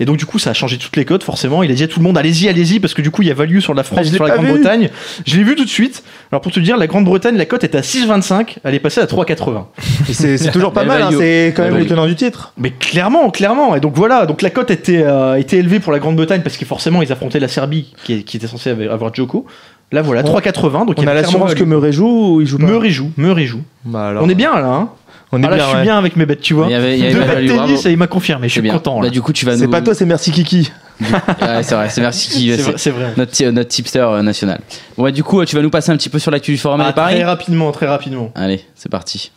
Et 0.00 0.04
donc 0.04 0.16
du 0.16 0.26
coup 0.26 0.38
ça 0.38 0.50
a 0.50 0.54
changé 0.54 0.78
toutes 0.78 0.96
les 0.96 1.04
codes 1.04 1.22
forcément. 1.22 1.62
Il 1.62 1.70
a 1.70 1.74
dit 1.74 1.82
à 1.84 1.88
tout 1.88 1.98
le 2.00 2.04
monde 2.04 2.16
allez-y, 2.18 2.48
allez-y 2.48 2.80
parce 2.80 2.94
que 2.94 3.02
du 3.02 3.10
coup 3.10 3.22
il 3.22 3.28
y 3.28 3.30
a 3.30 3.34
value 3.34 3.58
sur 3.60 3.74
la 3.74 3.82
France, 3.82 4.00
Ah, 4.02 4.04
sur 4.04 4.26
la. 4.26 4.34
Grande-Bretagne. 4.36 4.90
Je 5.26 5.36
l'ai 5.36 5.44
vu 5.44 5.54
tout 5.56 5.64
de 5.64 5.68
suite. 5.70 6.02
Alors 6.30 6.40
pour 6.40 6.52
te 6.52 6.60
dire, 6.60 6.76
la 6.76 6.86
Grande-Bretagne, 6.86 7.36
la 7.36 7.46
cote 7.46 7.64
était 7.64 7.78
à 7.78 7.82
6,25, 7.82 8.56
elle 8.64 8.74
est 8.74 8.78
passée 8.80 9.00
à 9.00 9.06
3,80. 9.06 9.64
Et 10.08 10.12
C'est 10.12 10.50
toujours 10.50 10.72
pas 10.72 10.84
mal, 10.84 11.02
hein, 11.02 11.10
c'est 11.16 11.52
quand 11.56 11.62
même 11.64 11.76
le 11.78 11.86
tenant 11.86 12.06
du 12.06 12.14
titre. 12.14 12.52
Mais 12.58 12.70
clairement, 12.70 13.30
clairement. 13.30 13.74
Et 13.76 13.80
donc 13.80 13.94
voilà, 13.96 14.26
donc 14.26 14.42
la 14.42 14.50
cote 14.50 14.70
était, 14.70 15.02
euh, 15.02 15.34
était 15.36 15.56
élevée 15.58 15.80
pour 15.80 15.92
la 15.92 15.98
Grande-Bretagne 15.98 16.42
parce 16.42 16.56
que 16.56 16.64
forcément 16.64 17.02
ils 17.02 17.10
affrontaient 17.12 17.40
la 17.40 17.48
Serbie 17.48 17.92
qui, 18.04 18.14
est- 18.14 18.22
qui 18.22 18.36
était 18.36 18.46
censée 18.46 18.70
avoir 18.88 19.14
Djoko. 19.14 19.46
Là 19.90 20.02
voilà, 20.02 20.22
3,80. 20.22 20.84
Donc 20.86 20.96
il 20.98 21.04
On 21.04 21.06
y 21.06 21.08
a 21.10 21.14
l'assurance 21.14 21.54
que. 21.54 21.64
Murray 21.64 21.92
joue 21.92 22.34
ou 22.36 22.40
il 22.42 22.46
joue 22.46 22.58
pas? 22.58 22.66
Joue, 22.66 23.10
joue. 23.46 23.62
Bah 23.86 24.08
alors, 24.08 24.22
On 24.22 24.28
est 24.28 24.34
bien 24.34 24.54
là, 24.60 24.66
hein 24.66 24.90
On 25.30 25.42
est 25.42 25.46
Ah 25.46 25.50
là, 25.50 25.56
bien, 25.56 25.64
je 25.64 25.68
suis 25.68 25.76
ouais. 25.78 25.82
bien 25.84 25.98
avec 25.98 26.16
mes 26.16 26.24
bêtes, 26.26 26.40
tu 26.40 26.54
vois. 26.54 26.66
Il 26.66 26.72
y 26.72 26.74
avait- 26.74 26.98
il 26.98 27.02
y 27.02 27.04
avait 27.04 27.12
Deux 27.14 27.20
pas 27.20 27.26
bêtes 27.26 27.34
value, 27.34 27.46
tennis 27.48 27.58
bravo. 27.66 27.88
et 27.88 27.92
il 27.92 27.96
m'a 27.98 28.06
confirmé, 28.06 28.48
je 28.48 28.52
suis 28.52 28.60
bien. 28.62 28.72
content. 28.72 28.98
Bah, 28.98 29.04
là. 29.06 29.10
du 29.10 29.20
coup, 29.20 29.32
tu 29.34 29.44
vas 29.44 29.56
C'est 29.56 29.64
nous. 29.66 29.70
pas 29.70 29.82
toi, 29.82 29.94
c'est 29.94 30.06
merci 30.06 30.30
Kiki. 30.32 30.70
Ouais, 31.00 31.62
c'est 31.62 31.74
vrai, 31.76 31.88
c'est 31.90 32.00
merci 32.00 32.28
Kiki. 32.30 32.50
C'est 32.50 32.56
c'est- 32.56 32.62
vrai, 32.62 32.72
c'est 32.78 32.90
vrai. 32.90 33.12
Notre, 33.16 33.30
ti- 33.32 33.44
notre 33.46 33.68
tipster 33.68 34.00
euh, 34.00 34.22
national. 34.22 34.60
Bon, 34.96 35.04
ouais, 35.04 35.12
du 35.12 35.22
coup, 35.22 35.44
tu 35.44 35.54
vas 35.54 35.62
nous 35.62 35.70
passer 35.70 35.92
un 35.92 35.96
petit 35.96 36.08
peu 36.08 36.18
sur 36.18 36.30
l'actu 36.30 36.50
du 36.52 36.58
forum 36.58 36.80
Ah, 36.80 36.88
les 36.88 36.92
paris 36.94 37.14
très 37.16 37.24
rapidement, 37.24 37.70
très 37.72 37.86
rapidement. 37.86 38.32
Allez, 38.34 38.64
c'est 38.74 38.88
parti. 38.90 39.30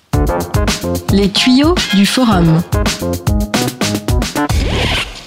Les 1.12 1.30
tuyaux 1.30 1.76
du 1.94 2.06
forum. 2.06 2.62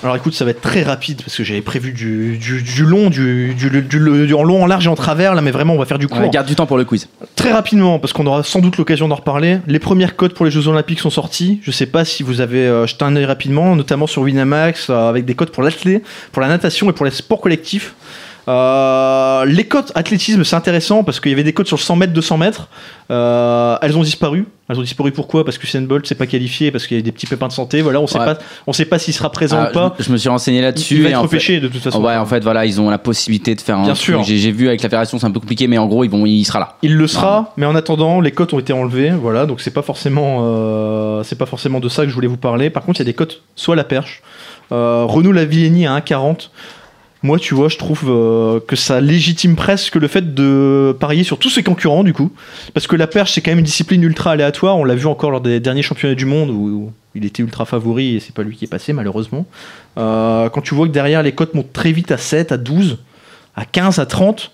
Alors 0.05 0.17
écoute, 0.17 0.35
ça 0.35 0.45
va 0.45 0.51
être 0.51 0.61
très 0.61 0.83
rapide 0.83 1.23
parce 1.23 1.35
que 1.35 1.45
j'avais 1.45 1.63
prévu 1.63 1.93
du, 1.93 2.37
du, 2.37 2.63
du 2.63 2.85
long, 2.85 3.09
du, 3.09 4.35
en 4.35 4.43
long, 4.43 4.63
en 4.63 4.67
large 4.67 4.85
et 4.85 4.91
en 4.91 4.95
travers. 4.95 5.35
Là, 5.35 5.41
mais 5.41 5.51
vraiment, 5.51 5.73
on 5.73 5.79
va 5.79 5.87
faire 5.87 5.99
du 5.99 6.09
court. 6.09 6.21
Ouais, 6.21 6.29
garde 6.29 6.47
du 6.47 6.55
temps 6.55 6.67
pour 6.67 6.77
le 6.77 6.85
quiz. 6.85 7.09
Très 7.37 7.53
rapidement, 7.53 7.99
parce 7.99 8.13
qu'on 8.13 8.27
aura 8.27 8.43
sans 8.43 8.61
doute 8.61 8.77
l'occasion 8.77 9.09
d'en 9.09 9.15
reparler. 9.15 9.61
Les 9.67 9.79
premières 9.79 10.15
codes 10.15 10.35
pour 10.35 10.45
les 10.45 10.51
Jeux 10.51 10.69
Olympiques 10.69 11.01
sont 11.01 11.09
sorties. 11.09 11.61
Je 11.63 11.71
sais 11.71 11.87
pas 11.87 12.05
si 12.05 12.23
vous 12.23 12.43
avez 12.43 12.67
euh, 12.67 12.87
jeté 12.87 13.03
un 13.03 13.17
œil 13.17 13.25
rapidement, 13.25 13.75
notamment 13.77 14.07
sur 14.07 14.21
Winamax, 14.21 14.91
euh, 14.91 15.09
avec 15.09 15.25
des 15.25 15.35
codes 15.35 15.51
pour 15.51 15.63
l'athlé, 15.63 16.03
pour 16.33 16.43
la 16.43 16.49
natation 16.49 16.91
et 16.91 16.93
pour 16.93 17.07
les 17.07 17.11
sports 17.11 17.41
collectifs. 17.41 17.95
Euh, 18.47 19.45
les 19.47 19.65
cotes 19.65 19.93
athlétisme, 19.95 20.45
c'est 20.45 20.57
intéressant 20.57 21.03
parce 21.03 21.19
qu'il 21.21 21.31
y 21.31 21.35
avait 21.35 21.45
des 21.45 21.53
cotes 21.53 21.67
sur 21.67 21.77
le 21.77 21.83
100 21.83 21.97
mètres, 21.97 22.13
200 22.13 22.39
mètres. 22.39 22.69
Euh, 23.11 23.77
elles 23.83 23.97
ont 23.97 24.03
disparu. 24.03 24.47
Elles 24.69 24.79
ont 24.79 24.83
disparu 24.83 25.13
pourquoi? 25.13 25.45
Parce 25.45 25.59
que 25.59 25.67
Usain 25.67 25.83
Bolt 25.83 26.07
s'est 26.07 26.15
pas 26.15 26.27
qualifié, 26.27 26.71
parce 26.71 26.87
qu'il 26.87 26.97
y 26.97 27.01
a 27.01 27.03
des 27.03 27.13
petits 27.13 27.27
pépins 27.27 27.49
de 27.49 27.53
santé. 27.53 27.83
Voilà, 27.83 28.01
on 28.01 28.07
sait 28.07 28.19
Ouais. 28.19 28.25
pas, 28.25 28.39
on 28.67 28.73
sait 28.73 28.87
pas 28.87 28.99
s'il 28.99 29.13
sera 29.13 29.31
présent 29.31 29.59
Ah, 29.61 29.69
ou 29.69 29.73
pas. 29.73 29.95
je, 29.99 30.05
je 30.05 30.13
me 30.13 30.17
suis 30.17 30.29
renseigné 30.31 30.63
là-dessus. 30.63 30.97
il 30.97 31.03
va 31.03 31.09
et 31.11 31.13
être 31.13 31.21
repêché 31.21 31.61
de 31.61 31.69
toute 31.69 31.83
façon. 31.83 32.03
Ouais, 32.03 32.17
en 32.17 32.25
fait, 32.25 32.43
voilà, 32.43 32.65
ils 32.65 32.81
ont 32.81 32.89
la 32.89 32.97
possibilité 32.99 33.55
de 33.55 33.61
faire 33.61 33.79
un. 33.79 33.85
Bien 33.85 33.95
sûr. 33.95 34.23
J'ai 34.25 34.51
vu 34.53 34.69
avec 34.69 34.83
la 34.83 34.89
fédération, 34.89 35.19
c'est 35.19 35.27
un 35.27 35.31
peu 35.31 35.41
compliqué, 35.41 35.67
mais 35.67 35.77
en 35.79 35.87
gros, 35.87 36.03
ils 36.05 36.11
vont, 36.11 36.25
il 36.25 36.45
sera 36.45 36.59
là. 36.61 36.77
Il 36.83 36.97
le 36.97 37.07
sera, 37.07 37.53
mais 37.59 37.67
en 37.67 37.75
attendant, 37.75 38.21
les 38.23 38.31
cotes 38.33 38.55
ont 38.55 38.59
été 38.59 38.73
enlevées, 38.73 39.11
voilà, 39.11 39.45
donc 39.47 39.61
c'est 39.61 39.71
pas 39.71 39.83
forcément, 39.83 40.39
euh, 40.43 41.23
c'est 41.25 41.37
pas 41.39 41.47
forcément 41.47 41.81
de 41.81 41.89
ça 41.91 42.05
que 42.05 42.09
je 42.09 42.15
voulais 42.15 42.29
vous 42.29 42.39
parler. 42.39 42.71
Par 42.71 42.85
contre, 42.85 43.01
il 43.01 43.03
y 43.03 43.07
a 43.07 43.11
des 43.11 43.15
cotes, 43.15 43.43
soit 43.57 43.77
la 43.77 43.85
perche, 43.85 44.23
euh, 44.73 45.05
Renault 45.07 45.33
Lavillenie 45.33 45.87
à 45.87 45.95
1,40. 45.99 46.51
Moi, 47.25 47.39
tu 47.39 47.55
vois, 47.55 47.71
je 47.71 47.79
trouve 47.79 48.05
euh, 48.09 48.61
que 48.61 48.77
ça 48.77 49.01
légitime 49.01 49.57
presque 49.57 49.95
le 49.95 50.09
fait 50.09 50.35
de 50.35 50.95
parier 51.01 51.25
sur 51.25 51.39
tous 51.39 51.49
ses 51.49 51.63
concurrents, 51.63 52.05
du 52.05 52.13
coup, 52.13 52.31
parce 52.75 52.87
que 52.87 52.97
la 52.97 53.07
perche, 53.07 53.33
c'est 53.33 53.41
quand 53.41 53.51
même 53.51 53.61
une 53.61 53.65
discipline 53.65 54.03
ultra 54.03 54.33
aléatoire. 54.33 54.77
On 54.77 54.85
l'a 54.85 54.95
vu 54.95 55.07
encore 55.07 55.31
lors 55.31 55.41
des 55.41 55.59
derniers 55.59 55.81
championnats 55.81 56.15
du 56.15 56.27
monde 56.27 56.51
où, 56.51 56.93
il 57.15 57.25
était 57.25 57.43
ultra 57.43 57.65
favori 57.65 58.17
et 58.17 58.21
c'est 58.21 58.35
pas 58.35 58.43
lui 58.43 58.57
qui 58.57 58.67
est 58.67 58.69
passé, 58.69 58.93
malheureusement. 58.93 59.47
Euh, 59.97 60.51
quand 60.51 60.61
tu 60.61 60.75
vois 60.75 60.87
que 60.87 60.93
derrière 60.93 61.23
les 61.23 61.33
cotes 61.33 61.55
montent 61.55 61.73
très 61.73 61.93
vite 61.93 62.11
à 62.11 62.19
7, 62.19 62.53
à 62.53 62.59
12, 62.59 62.99
à 63.57 63.65
15, 63.65 64.01
à 64.01 64.07
30. 64.07 64.51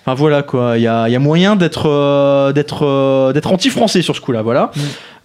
Enfin 0.00 0.14
voilà 0.14 0.42
quoi, 0.42 0.78
il 0.78 0.84
y 0.84 0.86
a, 0.86 1.08
il 1.08 1.12
y 1.12 1.16
a 1.16 1.18
moyen 1.18 1.54
d'être 1.56 1.86
euh, 1.86 2.52
d'être 2.52 3.32
d'être 3.34 3.52
anti-français 3.52 4.00
sur 4.00 4.16
ce 4.16 4.22
coup-là, 4.22 4.40
voilà. 4.40 4.70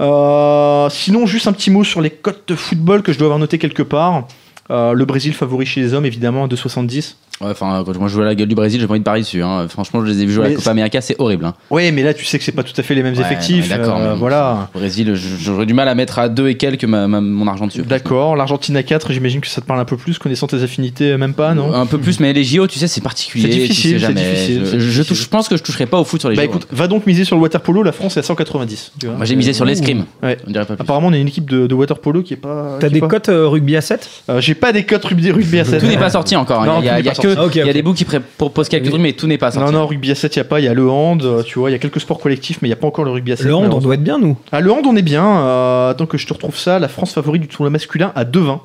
Euh, 0.02 0.90
sinon, 0.90 1.26
juste 1.26 1.48
un 1.48 1.54
petit 1.54 1.70
mot 1.70 1.86
sur 1.86 2.02
les 2.02 2.10
cotes 2.10 2.44
de 2.48 2.56
football 2.56 3.02
que 3.02 3.14
je 3.14 3.20
dois 3.20 3.28
avoir 3.28 3.40
noté 3.40 3.60
quelque 3.60 3.84
part. 3.84 4.26
Euh, 4.72 4.94
le 4.94 5.06
Brésil 5.06 5.34
favori 5.34 5.66
chez 5.66 5.82
les 5.82 5.94
hommes, 5.94 6.06
évidemment, 6.06 6.46
à 6.46 6.48
2,70. 6.48 7.16
Ouais, 7.42 7.50
enfin, 7.52 7.84
quand 7.86 7.98
moi 7.98 8.08
je 8.08 8.14
joue 8.14 8.22
à 8.22 8.26
la 8.26 8.36
gueule 8.36 8.48
du 8.48 8.56
Brésil, 8.56 8.80
j'ai 8.80 8.88
pas 8.88 8.92
envie 8.94 9.00
de 9.00 9.06
parier 9.06 9.24
dessus. 9.24 9.42
hein. 9.42 9.66
Franchement, 9.70 10.06
je 10.06 10.12
les 10.12 10.22
ai 10.22 10.26
vus 10.26 10.34
jouer 10.34 10.46
à 10.46 10.50
la 10.50 10.56
Copa 10.56 10.72
América, 10.72 11.02
c'est 11.02 11.16
horrible. 11.20 11.46
hein. 11.46 11.54
Ouais, 11.70 11.92
mais 11.92 12.04
là, 12.04 12.14
tu 12.14 12.24
sais 12.26 12.38
que 12.38 12.44
c'est 12.44 12.52
pas 12.52 12.64
tout 12.64 12.74
à 12.78 12.84
fait 12.84 12.94
les 12.96 13.04
mêmes 13.04 13.16
Ouais, 13.16 13.22
effectifs. 13.22 13.68
D'accord, 13.70 13.98
euh, 14.00 14.14
voilà. 14.16 14.70
Brésil, 14.74 15.14
j'aurais 15.16 15.66
du 15.66 15.74
mal 15.74 15.88
à 15.88 15.96
mettre 15.96 16.20
à 16.20 16.30
deux 16.30 16.48
et 16.50 16.56
quelques 16.56 16.84
ma- 16.86 17.08
ma- 17.08 17.22
mon 17.22 17.48
argent 17.48 17.68
dessus. 17.68 17.82
D'accord, 17.82 18.36
l'Argentine 18.36 18.76
à 18.78 18.84
4, 18.84 19.12
j'imagine 19.12 19.42
que 19.42 19.48
ça 19.48 19.62
te 19.62 19.66
parle 19.66 19.80
un 19.80 19.86
peu 19.86 19.98
plus, 19.98 20.18
connaissant 20.20 20.48
tes 20.48 20.62
affinités, 20.62 21.18
même 21.18 21.34
pas, 21.34 21.54
non 21.54 21.74
Un 21.74 21.86
peu 21.86 21.98
plus, 21.98 22.20
mais 22.20 22.32
les 22.34 22.44
JO, 22.44 22.68
tu 22.68 22.78
sais, 22.80 22.88
c'est 22.88 23.02
particulier. 23.02 23.44
C'est 23.46 23.50
tu 23.50 23.60
difficile, 23.62 23.92
sais 23.92 24.00
c'est 24.00 24.14
jamais. 24.14 24.22
difficile, 24.22 24.60
Je, 24.62 24.66
c'est 24.66 24.72
je- 24.74 24.80
je 24.80 24.86
difficile. 24.86 25.06
touche, 25.06 25.22
je 25.24 25.28
pense 25.30 25.48
que 25.50 25.58
je 25.58 25.64
toucherai 25.64 25.86
pas 25.88 26.00
au 26.00 26.04
foot 26.04 26.20
sur 26.20 26.30
les 26.30 26.36
Bah 26.36 26.44
JO. 26.44 26.50
écoute, 26.50 26.68
va 26.72 26.88
donc 26.88 27.08
miser 27.08 27.24
sur 27.26 27.36
le 27.36 27.42
water 27.42 27.62
polo, 27.62 27.82
la 27.84 27.92
France 27.92 28.18
est 28.18 28.20
à 28.20 28.24
190. 28.24 28.92
tu 29.00 29.08
vois. 29.08 29.16
Moi 29.16 29.26
j'ai 29.26 29.36
misé 29.36 29.54
sur 29.54 29.66
l'escrime. 29.66 30.06
Ouais. 30.22 30.38
On 30.48 30.52
dirait 30.52 30.66
pas 30.66 30.76
plus. 30.76 30.82
Apparemment, 30.84 31.08
on 31.08 31.14
est 31.14 31.22
une 31.22 31.28
équipe 31.28 31.50
de, 31.50 31.66
de 31.68 31.74
water 31.76 31.98
polo 32.00 32.22
qui 32.22 32.34
est 32.34 32.38
pas. 32.38 32.78
T'as 32.80 32.90
des 32.90 33.02
cotes 33.02 33.30
euh, 33.30 33.48
rugby 33.48 33.76
à 33.76 33.82
7 33.82 34.10
Euh, 34.30 34.42
J'ai 34.42 34.54
pas 34.56 34.72
des 34.72 34.84
cotes 34.86 35.06
rugby, 35.06 35.60
à 35.60 35.66
7. 35.66 35.80
Tout 35.80 35.88
n'est 35.88 35.98
pas 35.98 36.10
sorti 36.10 36.36
encore. 36.36 36.62
hein. 36.62 36.66
Non, 36.66 36.80
il 36.82 36.86
y 36.86 36.90
a, 36.90 37.02
tout 37.14 37.31
il 37.32 37.38
y 37.38 37.40
a 37.40 37.44
n'est 37.44 37.44
pas 37.44 37.44
que, 37.44 37.50
sorti. 37.50 37.60
Ok, 37.60 37.64
il 37.64 37.68
y 37.68 37.70
a 37.70 37.74
des 37.74 37.82
bouts 37.82 37.94
qui 37.94 38.06
proposent 38.38 38.70
quelques 38.70 38.90
trucs, 38.90 39.02
mais 39.02 39.14
tout 39.14 39.28
n'est 39.28 39.38
pas 39.38 39.52
sorti. 39.52 39.72
Non, 39.72 39.80
non, 39.80 39.88
rugby 39.88 40.12
à 40.12 40.16
7, 40.16 40.36
il 40.36 40.40
n'y 40.40 40.42
a 40.42 40.46
pas. 40.46 40.60
Il 40.60 40.66
y 40.66 40.68
a 40.68 40.74
le 40.74 40.90
hand, 40.90 41.24
euh, 41.24 41.44
tu 41.44 41.60
vois, 41.60 41.70
il 41.70 41.74
y 41.74 41.76
a 41.76 41.80
quelques 41.80 42.00
sports 42.02 42.20
collectifs, 42.20 42.60
mais 42.62 42.68
il 42.68 42.72
n'y 42.72 42.74
a 42.74 42.78
pas 42.78 42.88
encore 42.88 43.06
le 43.06 43.12
rugby 43.12 43.32
à 43.32 43.38
7. 43.38 43.46
Le 43.46 43.56
hand, 43.56 43.74
on 43.74 43.80
doit 43.80 43.96
être 43.96 44.04
bien, 44.04 44.18
nous. 44.20 44.38
Ah, 44.52 44.62
le 44.62 44.72
hand, 44.72 44.86
on 44.86 44.96
est 44.96 45.02
bien. 45.02 45.26
Euh, 45.26 45.94
tant 45.94 46.06
que 46.06 46.18
je 46.18 46.26
te 46.28 46.34
retrouve 46.34 46.58
ça, 46.58 46.80
la 46.80 46.88
France 46.88 47.14
favorite 47.14 47.42
du 47.42 47.48
tournoi 47.48 47.70
masculin 47.70 48.12
à 48.16 48.24
2,20. 48.26 48.60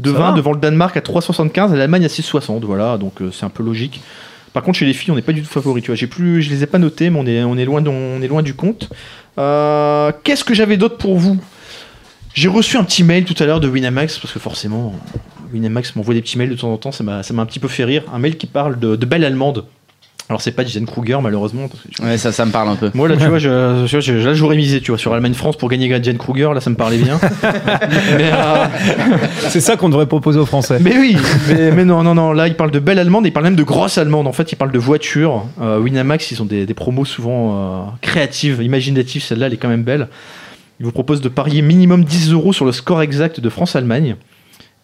2,20 0.00 0.12
va. 0.12 0.32
devant 0.32 0.52
le 0.52 0.58
Danemark 0.58 0.96
à 0.96 1.00
3,75 1.00 1.74
et 1.74 1.76
l'Allemagne 1.76 2.04
à 2.04 2.08
6,60. 2.08 2.60
Voilà, 2.64 2.96
donc 2.98 3.20
euh, 3.20 3.30
c'est 3.32 3.44
un 3.44 3.50
peu 3.50 3.62
logique. 3.62 4.00
Par 4.52 4.62
contre, 4.62 4.78
chez 4.78 4.84
les 4.86 4.92
filles, 4.92 5.10
on 5.12 5.16
n'est 5.16 5.22
pas 5.22 5.32
du 5.32 5.42
tout 5.42 5.48
favori. 5.48 5.80
Tu 5.82 5.86
vois, 5.88 5.96
j'ai 5.96 6.06
plus, 6.06 6.42
je 6.42 6.50
les 6.50 6.62
ai 6.62 6.66
pas 6.66 6.78
notés, 6.78 7.08
mais 7.10 7.18
on 7.18 7.26
est, 7.26 7.42
on 7.44 7.56
est 7.56 7.64
loin, 7.64 7.80
de- 7.80 7.88
on 7.88 8.20
est 8.20 8.28
loin 8.28 8.42
du 8.42 8.54
compte. 8.54 8.88
Euh, 9.38 10.12
Qu'est-ce 10.24 10.44
que 10.44 10.52
j'avais 10.54 10.76
d'autre 10.76 10.96
pour 10.98 11.16
vous? 11.18 11.38
J'ai 12.34 12.48
reçu 12.48 12.76
un 12.78 12.84
petit 12.84 13.02
mail 13.04 13.24
tout 13.24 13.34
à 13.42 13.46
l'heure 13.46 13.60
de 13.60 13.68
Winamax 13.68 14.18
parce 14.18 14.32
que 14.32 14.38
forcément, 14.40 14.94
Winamax 15.52 15.94
m'envoie 15.96 16.14
des 16.14 16.22
petits 16.22 16.38
mails 16.38 16.50
de 16.50 16.54
temps 16.56 16.72
en 16.72 16.76
temps. 16.78 16.92
Ça 16.92 17.04
m'a, 17.04 17.22
ça 17.22 17.34
m'a 17.34 17.42
un 17.42 17.46
petit 17.46 17.58
peu 17.60 17.68
fait 17.68 17.84
rire. 17.84 18.04
Un 18.12 18.18
mail 18.18 18.36
qui 18.36 18.46
parle 18.46 18.78
de, 18.78 18.96
de 18.96 19.06
belle 19.06 19.24
allemande. 19.24 19.64
Alors 20.28 20.40
c'est 20.40 20.52
pas 20.52 20.64
Jen 20.64 20.86
Kruger 20.86 21.18
malheureusement. 21.20 21.68
parce 21.68 21.82
que 21.82 21.88
tu- 21.88 22.00
Ouais, 22.02 22.16
ça, 22.16 22.32
ça 22.32 22.46
me 22.46 22.52
parle 22.52 22.68
un 22.68 22.76
peu. 22.76 22.90
moi 22.94 23.06
là 23.08 23.16
tu 23.16 23.26
vois, 23.26 23.38
je, 23.40 23.84
je- 23.86 24.00
je- 24.00 24.12
là 24.14 24.32
j'aurais 24.32 24.56
misé 24.56 24.80
tu 24.80 24.90
vois 24.92 24.96
sur 24.98 25.12
Allemagne 25.12 25.34
France 25.34 25.56
pour 25.58 25.68
gagner 25.68 25.92
Jen 26.02 26.16
Kruger 26.16 26.48
là 26.54 26.60
ça 26.60 26.70
me 26.70 26.76
parlait 26.76 26.96
bien. 26.96 27.18
mais, 28.16 28.30
euh, 28.32 28.64
C'est 29.48 29.60
ça 29.60 29.76
qu'on 29.76 29.88
devrait 29.88 30.06
proposer 30.06 30.38
aux 30.38 30.46
Français. 30.46 30.78
mais 30.80 30.96
oui, 30.96 31.16
mais, 31.48 31.72
mais 31.72 31.84
non 31.84 32.02
non 32.02 32.14
non 32.14 32.32
là 32.32 32.46
il 32.46 32.54
parle 32.54 32.70
de 32.70 32.78
belle 32.78 32.98
allemande, 33.00 33.26
il 33.26 33.32
parle 33.32 33.44
même 33.46 33.56
de 33.56 33.62
grosse 33.64 33.98
allemande. 33.98 34.26
En 34.26 34.32
fait 34.32 34.50
il 34.52 34.56
parle 34.56 34.72
de 34.72 34.78
voiture. 34.78 35.44
Euh, 35.60 35.78
Winamax 35.80 36.30
ils 36.30 36.40
ont 36.40 36.46
des, 36.46 36.64
des 36.66 36.74
promos 36.74 37.04
souvent 37.04 37.50
euh, 37.54 37.90
créatives, 38.00 38.62
imaginatives. 38.62 39.22
Celle-là 39.24 39.46
elle 39.48 39.54
est 39.54 39.58
quand 39.58 39.68
même 39.68 39.82
belle. 39.84 40.08
Il 40.80 40.86
vous 40.86 40.92
propose 40.92 41.20
de 41.20 41.28
parier 41.28 41.62
minimum 41.62 42.04
10 42.04 42.32
euros 42.32 42.52
sur 42.52 42.64
le 42.64 42.72
score 42.72 43.02
exact 43.02 43.40
de 43.40 43.48
France-Allemagne. 43.48 44.16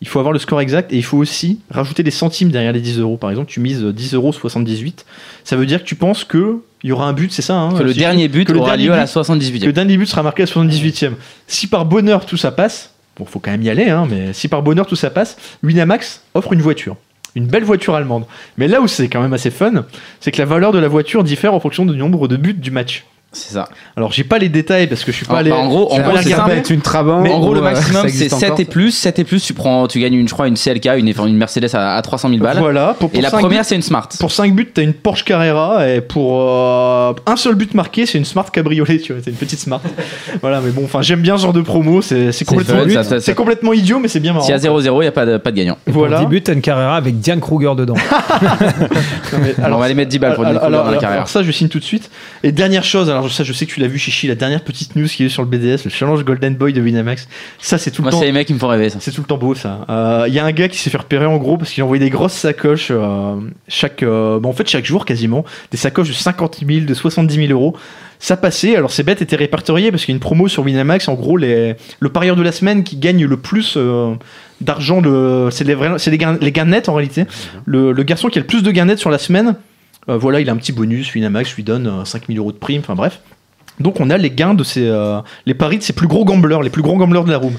Il 0.00 0.06
faut 0.08 0.20
avoir 0.20 0.32
le 0.32 0.38
score 0.38 0.60
exact 0.60 0.92
et 0.92 0.96
il 0.96 1.02
faut 1.04 1.18
aussi 1.18 1.58
rajouter 1.70 2.02
des 2.04 2.12
centimes 2.12 2.50
derrière 2.50 2.72
les 2.72 2.80
10 2.80 3.00
euros. 3.00 3.16
Par 3.16 3.30
exemple, 3.30 3.50
tu 3.50 3.58
mises 3.58 3.82
10 3.82 4.14
euros 4.14 4.32
78. 4.32 5.04
Ça 5.44 5.56
veut 5.56 5.66
dire 5.66 5.80
que 5.82 5.88
tu 5.88 5.96
penses 5.96 6.22
que 6.24 6.58
il 6.84 6.90
y 6.90 6.92
aura 6.92 7.08
un 7.08 7.12
but, 7.12 7.32
c'est 7.32 7.42
ça 7.42 7.56
hein, 7.58 7.74
Que 7.76 7.82
le 7.82 7.92
dernier 7.92 8.28
but 8.28 8.44
que 8.46 8.52
aura 8.52 8.76
lieu 8.76 8.92
à 8.92 8.96
la 8.96 9.04
but- 9.06 9.10
78e. 9.10 9.60
que 9.60 9.66
le 9.66 9.72
dernier 9.72 9.96
but 9.96 10.06
sera 10.06 10.22
marqué 10.22 10.42
à 10.44 10.46
la 10.46 10.52
78e. 10.52 11.14
Si 11.48 11.66
par 11.66 11.84
bonheur 11.84 12.24
tout 12.26 12.36
ça 12.36 12.52
passe, 12.52 12.92
bon, 13.18 13.24
faut 13.24 13.40
quand 13.40 13.50
même 13.50 13.62
y 13.62 13.70
aller, 13.70 13.90
hein, 13.90 14.06
mais 14.08 14.32
si 14.32 14.46
par 14.46 14.62
bonheur 14.62 14.86
tout 14.86 14.94
ça 14.94 15.10
passe, 15.10 15.36
Winamax 15.64 16.22
offre 16.34 16.52
une 16.52 16.62
voiture. 16.62 16.96
Une 17.34 17.46
belle 17.46 17.64
voiture 17.64 17.94
allemande. 17.96 18.24
Mais 18.56 18.68
là 18.68 18.80
où 18.80 18.86
c'est 18.86 19.08
quand 19.08 19.20
même 19.20 19.32
assez 19.32 19.50
fun, 19.50 19.84
c'est 20.20 20.30
que 20.30 20.38
la 20.38 20.44
valeur 20.44 20.70
de 20.72 20.78
la 20.78 20.88
voiture 20.88 21.24
diffère 21.24 21.54
en 21.54 21.60
fonction 21.60 21.84
du 21.84 21.96
nombre 21.96 22.28
de 22.28 22.36
buts 22.36 22.54
du 22.54 22.70
match. 22.70 23.04
C'est 23.38 23.54
ça. 23.54 23.68
Alors 23.96 24.12
j'ai 24.12 24.24
pas 24.24 24.38
les 24.38 24.48
détails 24.48 24.86
parce 24.86 25.04
que 25.04 25.12
je 25.12 25.16
suis 25.18 25.26
pas 25.26 25.34
En- 25.34 25.36
allé. 25.36 25.50
bah, 25.50 25.56
en 25.56 25.68
gros, 25.68 25.92
en 25.92 25.98
gros, 26.00 26.10
c'est 26.16 26.24
regarder. 26.24 26.32
simple. 26.34 26.50
être 26.52 26.70
une 26.70 26.80
Trabant. 26.80 27.18
en 27.24 27.40
gros, 27.40 27.54
le 27.54 27.60
euh, 27.60 27.62
maximum, 27.62 27.92
ça 27.94 28.00
c'est 28.02 28.08
existe 28.08 28.36
7 28.36 28.44
encore, 28.50 28.60
et 28.60 28.64
plus. 28.64 28.90
7 28.90 29.18
et 29.18 29.24
plus, 29.24 29.42
tu, 29.44 29.54
prends, 29.54 29.86
tu 29.86 30.00
gagnes, 30.00 30.14
une, 30.14 30.28
je 30.28 30.32
crois, 30.34 30.48
une 30.48 30.56
CLK, 30.56 30.86
une, 30.98 31.08
une 31.08 31.36
Mercedes 31.36 31.68
à, 31.74 31.96
à 31.96 32.02
300 32.02 32.28
000 32.30 32.40
balles. 32.42 32.58
Voilà. 32.58 32.94
Pour, 32.98 33.10
pour 33.10 33.18
et 33.18 33.22
la 33.22 33.30
première, 33.30 33.64
c'est 33.64 33.74
une 33.76 33.82
Smart. 33.82 34.08
Pour 34.20 34.32
5 34.32 34.54
buts, 34.54 34.70
t'as 34.74 34.82
une 34.82 34.92
Porsche 34.94 35.24
Carrera 35.24 35.88
et 35.88 36.00
pour 36.00 36.40
euh, 36.50 37.12
un 37.26 37.36
seul 37.36 37.54
but 37.54 37.74
marqué, 37.74 38.06
c'est 38.06 38.18
une 38.18 38.24
Smart 38.24 38.50
Cabriolet, 38.50 38.98
tu 38.98 39.12
vois, 39.12 39.22
c'est 39.24 39.30
une 39.30 39.36
petite 39.36 39.58
Smart. 39.60 39.80
voilà, 40.42 40.60
mais 40.60 40.70
bon, 40.70 40.82
enfin, 40.84 41.02
j'aime 41.02 41.20
bien 41.20 41.36
ce 41.36 41.42
genre 41.44 41.52
de 41.52 41.60
promo, 41.62 42.02
c'est 42.02 42.32
c'est 42.32 42.44
complètement, 42.44 42.82
fun, 42.84 42.90
ça- 42.90 43.04
ça- 43.04 43.20
c'est 43.20 43.34
complètement 43.34 43.72
idiot, 43.72 43.98
mais 44.00 44.08
c'est 44.08 44.20
bien 44.20 44.32
marrant. 44.32 44.46
Y 44.48 44.52
a 44.52 44.58
0-0, 44.58 44.82
il 44.96 45.00
n'y 45.00 45.06
a 45.06 45.12
pas 45.12 45.26
de, 45.26 45.36
pas 45.36 45.50
de 45.50 45.56
gagnant. 45.56 45.78
Voilà. 45.86 46.18
Pour 46.18 46.28
10 46.28 46.30
buts, 46.36 46.42
t'as 46.42 46.54
une 46.54 46.60
Carrera 46.62 46.96
avec 46.96 47.18
Diane 47.20 47.40
Kruger 47.40 47.74
dedans. 47.76 47.94
Non, 48.40 49.38
mais 49.42 49.54
Alors, 49.64 49.76
on 49.76 49.80
va 49.80 49.86
aller 49.86 49.94
mettre 49.94 50.10
10 50.10 50.18
balles 50.18 50.34
pour 50.34 50.44
alors, 50.44 50.60
dans 50.70 50.90
la 50.90 50.92
carrière. 50.98 51.10
alors 51.18 51.28
ça, 51.28 51.42
je 51.42 51.50
signe 51.52 51.68
tout 51.68 51.78
de 51.78 51.84
suite. 51.84 52.10
Et 52.42 52.52
dernière 52.52 52.84
chose, 52.84 53.10
alors 53.10 53.27
ça, 53.28 53.44
je 53.44 53.52
sais 53.52 53.66
que 53.66 53.72
tu 53.72 53.80
l'as 53.80 53.86
vu, 53.88 53.98
Chichi, 53.98 54.26
la 54.26 54.34
dernière 54.34 54.62
petite 54.62 54.96
news 54.96 55.06
qui 55.06 55.24
est 55.24 55.28
sur 55.28 55.42
le 55.42 55.48
BDS, 55.48 55.84
le 55.84 55.90
challenge 55.90 56.24
Golden 56.24 56.54
Boy 56.54 56.72
de 56.72 56.80
Winamax. 56.80 57.28
Ça, 57.58 57.78
c'est 57.78 57.90
tout 57.90 58.02
le 58.02 58.04
Moi, 58.04 58.12
temps. 58.12 58.18
c'est 58.20 58.26
les 58.26 58.32
mecs 58.32 58.46
qui 58.46 58.54
me 58.54 58.58
font 58.58 58.68
rêver, 58.68 58.90
ça. 58.90 58.98
C'est 59.00 59.12
tout 59.12 59.20
le 59.20 59.26
temps 59.26 59.38
beau 59.38 59.54
ça. 59.54 59.86
Euh, 59.88 60.24
Il 60.28 60.34
y 60.34 60.38
a 60.38 60.44
un 60.44 60.52
gars 60.52 60.68
qui 60.68 60.78
s'est 60.78 60.90
fait 60.90 60.98
repérer 60.98 61.26
en 61.26 61.36
gros 61.38 61.56
parce 61.56 61.70
qu'il 61.72 61.80
a 61.82 61.84
envoyé 61.84 62.02
des 62.02 62.10
grosses 62.10 62.32
sacoches 62.34 62.88
euh, 62.90 63.36
chaque, 63.68 64.02
euh, 64.02 64.38
bah, 64.40 64.48
en 64.48 64.52
fait 64.52 64.68
chaque 64.68 64.84
jour 64.84 65.04
quasiment, 65.04 65.44
des 65.70 65.76
sacoches 65.76 66.08
de 66.08 66.12
50 66.14 66.60
000, 66.66 66.80
de 66.86 66.94
70 66.94 67.34
000 67.48 67.52
euros. 67.52 67.76
Ça 68.20 68.36
passait. 68.36 68.74
Alors 68.76 68.90
ces 68.90 69.04
bêtes 69.04 69.22
étaient 69.22 69.36
répertoriées 69.36 69.90
parce 69.92 70.04
qu'il 70.04 70.12
y 70.12 70.14
a 70.14 70.16
une 70.16 70.20
promo 70.20 70.48
sur 70.48 70.64
Winamax. 70.64 71.06
En 71.08 71.14
gros, 71.14 71.36
les, 71.36 71.76
le 72.00 72.08
parieur 72.08 72.34
de 72.34 72.42
la 72.42 72.50
semaine 72.52 72.82
qui 72.82 72.96
gagne 72.96 73.24
le 73.24 73.36
plus 73.36 73.74
euh, 73.76 74.12
d'argent, 74.60 75.00
le- 75.00 75.50
c'est 75.52 75.62
les, 75.64 75.74
vrais- 75.74 75.96
les, 76.10 76.18
gains, 76.18 76.36
les 76.40 76.50
gains 76.52 76.64
nets 76.64 76.88
en 76.88 76.94
réalité. 76.94 77.26
Le, 77.64 77.92
le 77.92 78.02
garçon 78.02 78.28
qui 78.28 78.38
a 78.38 78.40
le 78.40 78.46
plus 78.46 78.62
de 78.64 78.70
gains 78.72 78.86
nets 78.86 78.98
sur 78.98 79.10
la 79.10 79.18
semaine, 79.18 79.48
euh, 79.48 79.52
voilà, 80.16 80.40
il 80.40 80.48
a 80.48 80.52
un 80.52 80.56
petit 80.56 80.72
bonus. 80.72 81.14
Winamax 81.14 81.54
lui 81.54 81.62
donne 81.64 81.86
euh, 81.86 82.04
5 82.04 82.28
000 82.28 82.38
euros 82.38 82.52
de 82.52 82.56
prime. 82.56 82.80
Enfin 82.80 82.94
bref. 82.94 83.20
Donc 83.80 84.00
on 84.00 84.10
a 84.10 84.16
les 84.18 84.30
gains 84.30 84.54
de 84.54 84.64
ces, 84.64 84.86
euh, 84.88 85.20
les 85.46 85.54
paris 85.54 85.78
de 85.78 85.82
ces 85.84 85.92
plus 85.92 86.08
gros 86.08 86.24
gamblers, 86.24 86.62
les 86.62 86.70
plus 86.70 86.82
gros 86.82 86.96
gamblers 86.96 87.22
de 87.24 87.30
la 87.30 87.38
room. 87.38 87.54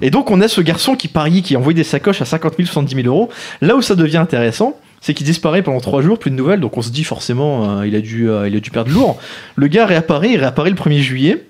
Et 0.00 0.10
donc 0.10 0.30
on 0.30 0.40
a 0.40 0.48
ce 0.48 0.60
garçon 0.62 0.94
qui 0.96 1.08
parie, 1.08 1.42
qui 1.42 1.56
envoie 1.56 1.74
des 1.74 1.84
sacoches 1.84 2.22
à 2.22 2.24
50 2.24 2.54
000, 2.56 2.66
70 2.66 2.94
000 3.02 3.06
euros. 3.08 3.28
Là 3.60 3.76
où 3.76 3.82
ça 3.82 3.94
devient 3.94 4.16
intéressant, 4.16 4.78
c'est 5.02 5.12
qu'il 5.12 5.26
disparaît 5.26 5.62
pendant 5.62 5.80
3 5.80 6.00
jours, 6.00 6.18
plus 6.18 6.30
de 6.30 6.36
nouvelles. 6.36 6.60
Donc 6.60 6.78
on 6.78 6.82
se 6.82 6.90
dit 6.90 7.04
forcément, 7.04 7.80
euh, 7.80 7.86
il, 7.86 7.94
a 7.96 8.00
dû, 8.00 8.30
euh, 8.30 8.48
il 8.48 8.56
a 8.56 8.60
dû 8.60 8.70
perdre 8.70 8.90
lourd. 8.90 9.18
Le 9.56 9.66
gars 9.66 9.84
réapparaît, 9.84 10.30
il 10.32 10.38
réapparaît 10.38 10.70
le 10.70 10.76
1er 10.76 11.00
juillet. 11.00 11.44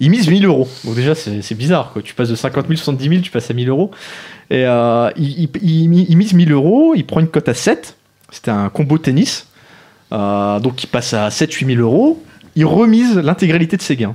Il 0.00 0.10
mise 0.10 0.28
1000 0.28 0.44
euros. 0.44 0.68
Donc 0.84 0.94
déjà 0.94 1.14
c'est 1.14 1.54
bizarre, 1.54 1.92
quoi. 1.94 2.02
Tu 2.02 2.12
passes 2.12 2.28
de 2.28 2.34
50 2.34 2.66
000, 2.66 2.76
70 2.76 3.08
000, 3.08 3.20
tu 3.22 3.30
passes 3.30 3.50
à 3.50 3.54
1000 3.54 3.70
euros. 3.70 3.90
Et 4.50 4.66
euh, 4.66 5.08
il, 5.16 5.44
il- 5.44 5.50
il- 5.62 6.06
il 6.10 6.16
mise 6.18 6.34
1000 6.34 6.52
euros, 6.52 6.92
il 6.94 7.06
prend 7.06 7.20
une 7.20 7.28
cote 7.28 7.48
à 7.48 7.54
7. 7.54 7.96
C'était 8.30 8.50
un 8.50 8.68
combo 8.68 8.98
tennis. 8.98 9.46
Euh, 10.12 10.60
donc 10.60 10.82
il 10.84 10.86
passe 10.86 11.14
à 11.14 11.28
7-8 11.28 11.66
000 11.76 11.80
euros. 11.80 12.22
Il 12.54 12.64
remise 12.66 13.16
l'intégralité 13.16 13.76
de 13.76 13.82
ses 13.82 13.96
gains. 13.96 14.14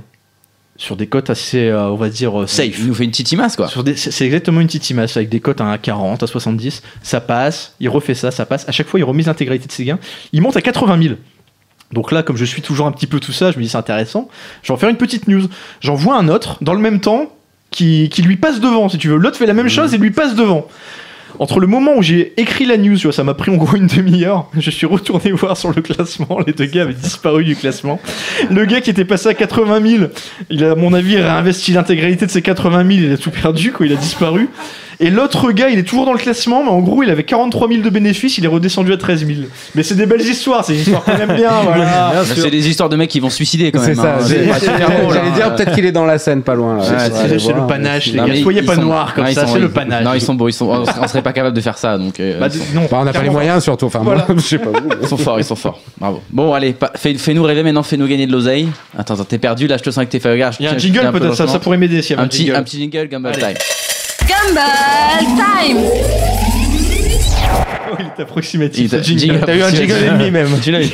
Sur 0.76 0.96
des 0.96 1.06
cotes 1.06 1.28
assez, 1.30 1.68
euh, 1.68 1.90
on 1.90 1.96
va 1.96 2.08
dire, 2.08 2.42
euh, 2.42 2.46
safe. 2.46 2.78
Il 2.78 2.86
nous 2.88 2.94
fait 2.94 3.04
une 3.04 3.10
petite 3.10 3.30
quoi. 3.56 3.68
Sur 3.68 3.84
des- 3.84 3.94
C'est 3.94 4.24
exactement 4.24 4.60
une 4.60 4.66
petite 4.66 4.84
avec 5.16 5.28
des 5.28 5.38
cotes 5.38 5.60
à 5.60 5.76
40, 5.78 6.22
à 6.22 6.26
70. 6.26 6.82
Ça 7.02 7.20
passe, 7.20 7.74
il 7.78 7.88
refait 7.88 8.14
ça, 8.14 8.30
ça 8.30 8.46
passe. 8.46 8.66
À 8.68 8.72
chaque 8.72 8.88
fois, 8.88 8.98
il 8.98 9.04
remise 9.04 9.26
l'intégralité 9.26 9.66
de 9.66 9.72
ses 9.72 9.84
gains. 9.84 9.98
Il 10.32 10.40
monte 10.40 10.56
à 10.56 10.62
80 10.62 11.00
000. 11.00 11.14
Donc 11.92 12.10
là, 12.10 12.22
comme 12.22 12.38
je 12.38 12.44
suis 12.46 12.62
toujours 12.62 12.86
un 12.86 12.92
petit 12.92 13.06
peu 13.06 13.20
tout 13.20 13.32
ça, 13.32 13.52
je 13.52 13.58
me 13.58 13.62
dis 13.62 13.68
c'est 13.68 13.76
intéressant. 13.76 14.28
Je 14.62 14.68
vais 14.68 14.74
en 14.74 14.78
faire 14.78 14.88
une 14.88 14.96
petite 14.96 15.28
news. 15.28 15.42
J'en 15.80 15.94
vois 15.94 16.16
un 16.18 16.28
autre 16.28 16.56
dans 16.62 16.72
le 16.72 16.80
même 16.80 17.00
temps 17.00 17.26
qui, 17.70 18.08
qui 18.08 18.22
lui 18.22 18.36
passe 18.38 18.58
devant, 18.60 18.88
si 18.88 18.96
tu 18.96 19.08
veux. 19.08 19.16
L'autre 19.18 19.36
fait 19.36 19.46
la 19.46 19.52
même 19.54 19.68
chose 19.68 19.92
et 19.94 19.98
lui 19.98 20.10
passe 20.10 20.34
devant. 20.34 20.66
Entre 21.38 21.60
le 21.60 21.66
moment 21.66 21.96
où 21.96 22.02
j'ai 22.02 22.32
écrit 22.36 22.66
la 22.66 22.76
news, 22.76 22.96
tu 22.96 23.04
vois, 23.04 23.12
ça 23.12 23.24
m'a 23.24 23.34
pris 23.34 23.50
en 23.50 23.56
gros 23.56 23.76
une 23.76 23.86
demi-heure, 23.86 24.48
je 24.58 24.70
suis 24.70 24.86
retourné 24.86 25.30
voir 25.32 25.56
sur 25.56 25.72
le 25.72 25.82
classement, 25.82 26.38
les 26.46 26.52
deux 26.52 26.66
gars 26.66 26.82
avaient 26.82 26.92
disparu 26.92 27.44
du 27.44 27.56
classement. 27.56 28.00
Le 28.50 28.64
gars 28.64 28.80
qui 28.80 28.90
était 28.90 29.04
passé 29.04 29.28
à 29.28 29.34
80 29.34 29.86
000, 29.86 30.04
il 30.50 30.64
a, 30.64 30.72
à 30.72 30.74
mon 30.74 30.92
avis, 30.92 31.16
réinvesti 31.16 31.72
l'intégralité 31.72 32.26
de 32.26 32.30
ses 32.30 32.42
80 32.42 32.86
000, 32.86 33.06
il 33.06 33.12
a 33.12 33.16
tout 33.16 33.30
perdu, 33.30 33.72
quoi, 33.72 33.86
il 33.86 33.92
a 33.92 33.96
disparu. 33.96 34.48
Et 35.04 35.10
l'autre 35.10 35.50
gars, 35.52 35.68
il 35.68 35.78
est 35.78 35.82
toujours 35.82 36.06
dans 36.06 36.12
le 36.12 36.18
classement, 36.18 36.62
mais 36.62 36.70
en 36.70 36.78
gros, 36.78 37.02
il 37.02 37.10
avait 37.10 37.24
43 37.24 37.68
000 37.68 37.82
de 37.82 37.90
bénéfices, 37.90 38.38
il 38.38 38.44
est 38.44 38.48
redescendu 38.48 38.92
à 38.92 38.96
13 38.96 39.26
000. 39.26 39.40
Mais 39.74 39.82
c'est 39.82 39.96
des 39.96 40.06
belles 40.06 40.20
histoires, 40.22 40.64
c'est 40.64 40.74
des 40.74 40.80
histoires 40.82 41.02
qu'on 41.02 41.12
aime 41.16 41.34
bien, 41.34 41.50
voilà. 41.64 42.12
C'est 42.24 42.50
des 42.50 42.68
histoires 42.68 42.88
de 42.88 42.94
mecs 42.96 43.10
qui 43.10 43.18
vont 43.20 43.28
se 43.28 43.36
suicider, 43.36 43.72
quand 43.72 43.80
C'est 43.80 43.88
même. 43.88 43.96
ça. 43.96 44.14
hein. 44.14 44.18
pas 44.18 44.24
super 44.60 44.78
J'allais 44.78 45.00
drôle, 45.02 45.14
j'allais 45.14 45.28
hein. 45.28 45.34
dire 45.34 45.54
peut-être 45.56 45.74
qu'il 45.74 45.84
est 45.84 45.92
dans 45.92 46.04
la 46.06 46.18
scène 46.18 46.42
pas 46.42 46.54
loin. 46.54 46.76
là. 46.76 46.82
Ouais, 46.82 46.88
c'est- 47.28 47.38
c'est 47.40 47.52
le 47.52 47.66
panache, 47.66 48.06
les 48.12 48.18
Non, 48.20 48.26
gars. 48.26 48.34
Soyez 48.42 48.60
ils 48.60 48.66
pas 48.66 48.74
sont- 48.76 48.82
noirs 48.82 49.14
comme 49.14 49.24
non, 49.24 49.30
ils 49.30 49.34
ça, 49.34 49.46
sont- 49.46 49.54
c'est 49.54 49.58
le 49.58 49.70
panache. 49.70 50.04
Non, 50.04 50.14
ils 50.14 50.20
sont 50.20 50.34
beaux, 50.34 50.48
ils 50.48 50.52
sont, 50.52 50.66
on 50.68 50.84
serait- 50.86 51.00
on 51.02 51.08
serait 51.08 51.22
pas 51.22 51.32
capable 51.32 51.56
de 51.56 51.60
faire 51.60 51.76
ça, 51.78 51.98
donc. 51.98 52.20
euh, 52.20 52.38
Bah, 52.38 52.46
ils, 52.52 52.58
sont, 52.58 52.64
non, 52.74 52.82
Bah, 52.90 52.98
on 53.00 53.04
n'a 53.04 53.12
pas 53.12 53.18
les 53.18 53.24
clairement. 53.24 53.32
moyens 53.32 53.62
surtout. 53.64 53.86
Enfin, 53.86 54.00
moi, 54.00 54.24
je 54.36 54.40
sais 54.40 54.58
pas 54.58 54.70
vous. 54.70 54.88
ils 55.02 55.08
sont 55.08 55.16
forts, 55.16 55.38
ils 55.40 55.44
sont 55.44 55.56
forts. 55.56 55.80
Bravo. 55.98 56.22
Bon, 56.30 56.54
allez, 56.54 56.76
fais- 56.94 57.14
fais-nous 57.14 57.42
rêver 57.42 57.64
maintenant, 57.64 57.82
fais-nous 57.82 58.06
gagner 58.06 58.26
de 58.28 58.32
l'oseille. 58.32 58.68
Attends, 58.96 59.14
attends, 59.14 59.24
t'es 59.24 59.38
perdu, 59.38 59.66
là, 59.66 59.76
je 59.78 59.82
te 59.82 59.90
sens 59.90 60.04
que 60.04 60.10
t'es 60.10 60.20
fait 60.20 60.30
regarde. 60.30 60.54
Il 60.60 60.64
y 60.64 60.68
a 60.68 60.70
un 60.70 60.74
je- 60.74 60.78
je- 60.78 60.84
jingle 60.86 61.00
je- 61.02 61.06
un 61.06 61.12
peu 61.12 61.18
peut-être, 61.20 61.34
ça, 61.36 61.48
ça 61.48 61.58
pourrait 61.58 61.76
m'aider 61.78 62.02
s'il 62.02 62.12
y 62.12 62.14
avait 62.14 62.22
un 62.24 62.28
petit, 62.28 62.44
jingle. 62.44 62.56
un 62.56 62.62
petit 62.62 62.78
jingle, 62.78 63.08
Gumball. 63.08 63.32
Time. 63.36 63.48
Gumball 64.36 65.26
Time 65.36 65.78
Oh, 67.90 67.96
il 67.98 68.06
est 68.06 68.22
approximatif. 68.22 68.90
T'as 68.90 68.96
eu 68.98 69.00
un 69.00 69.02
jingle 69.02 69.36
approximatif. 69.36 70.02
ennemi 70.02 70.30
même. 70.30 70.48
Tu 70.62 70.70
l'as 70.70 70.82
eu. 70.82 70.88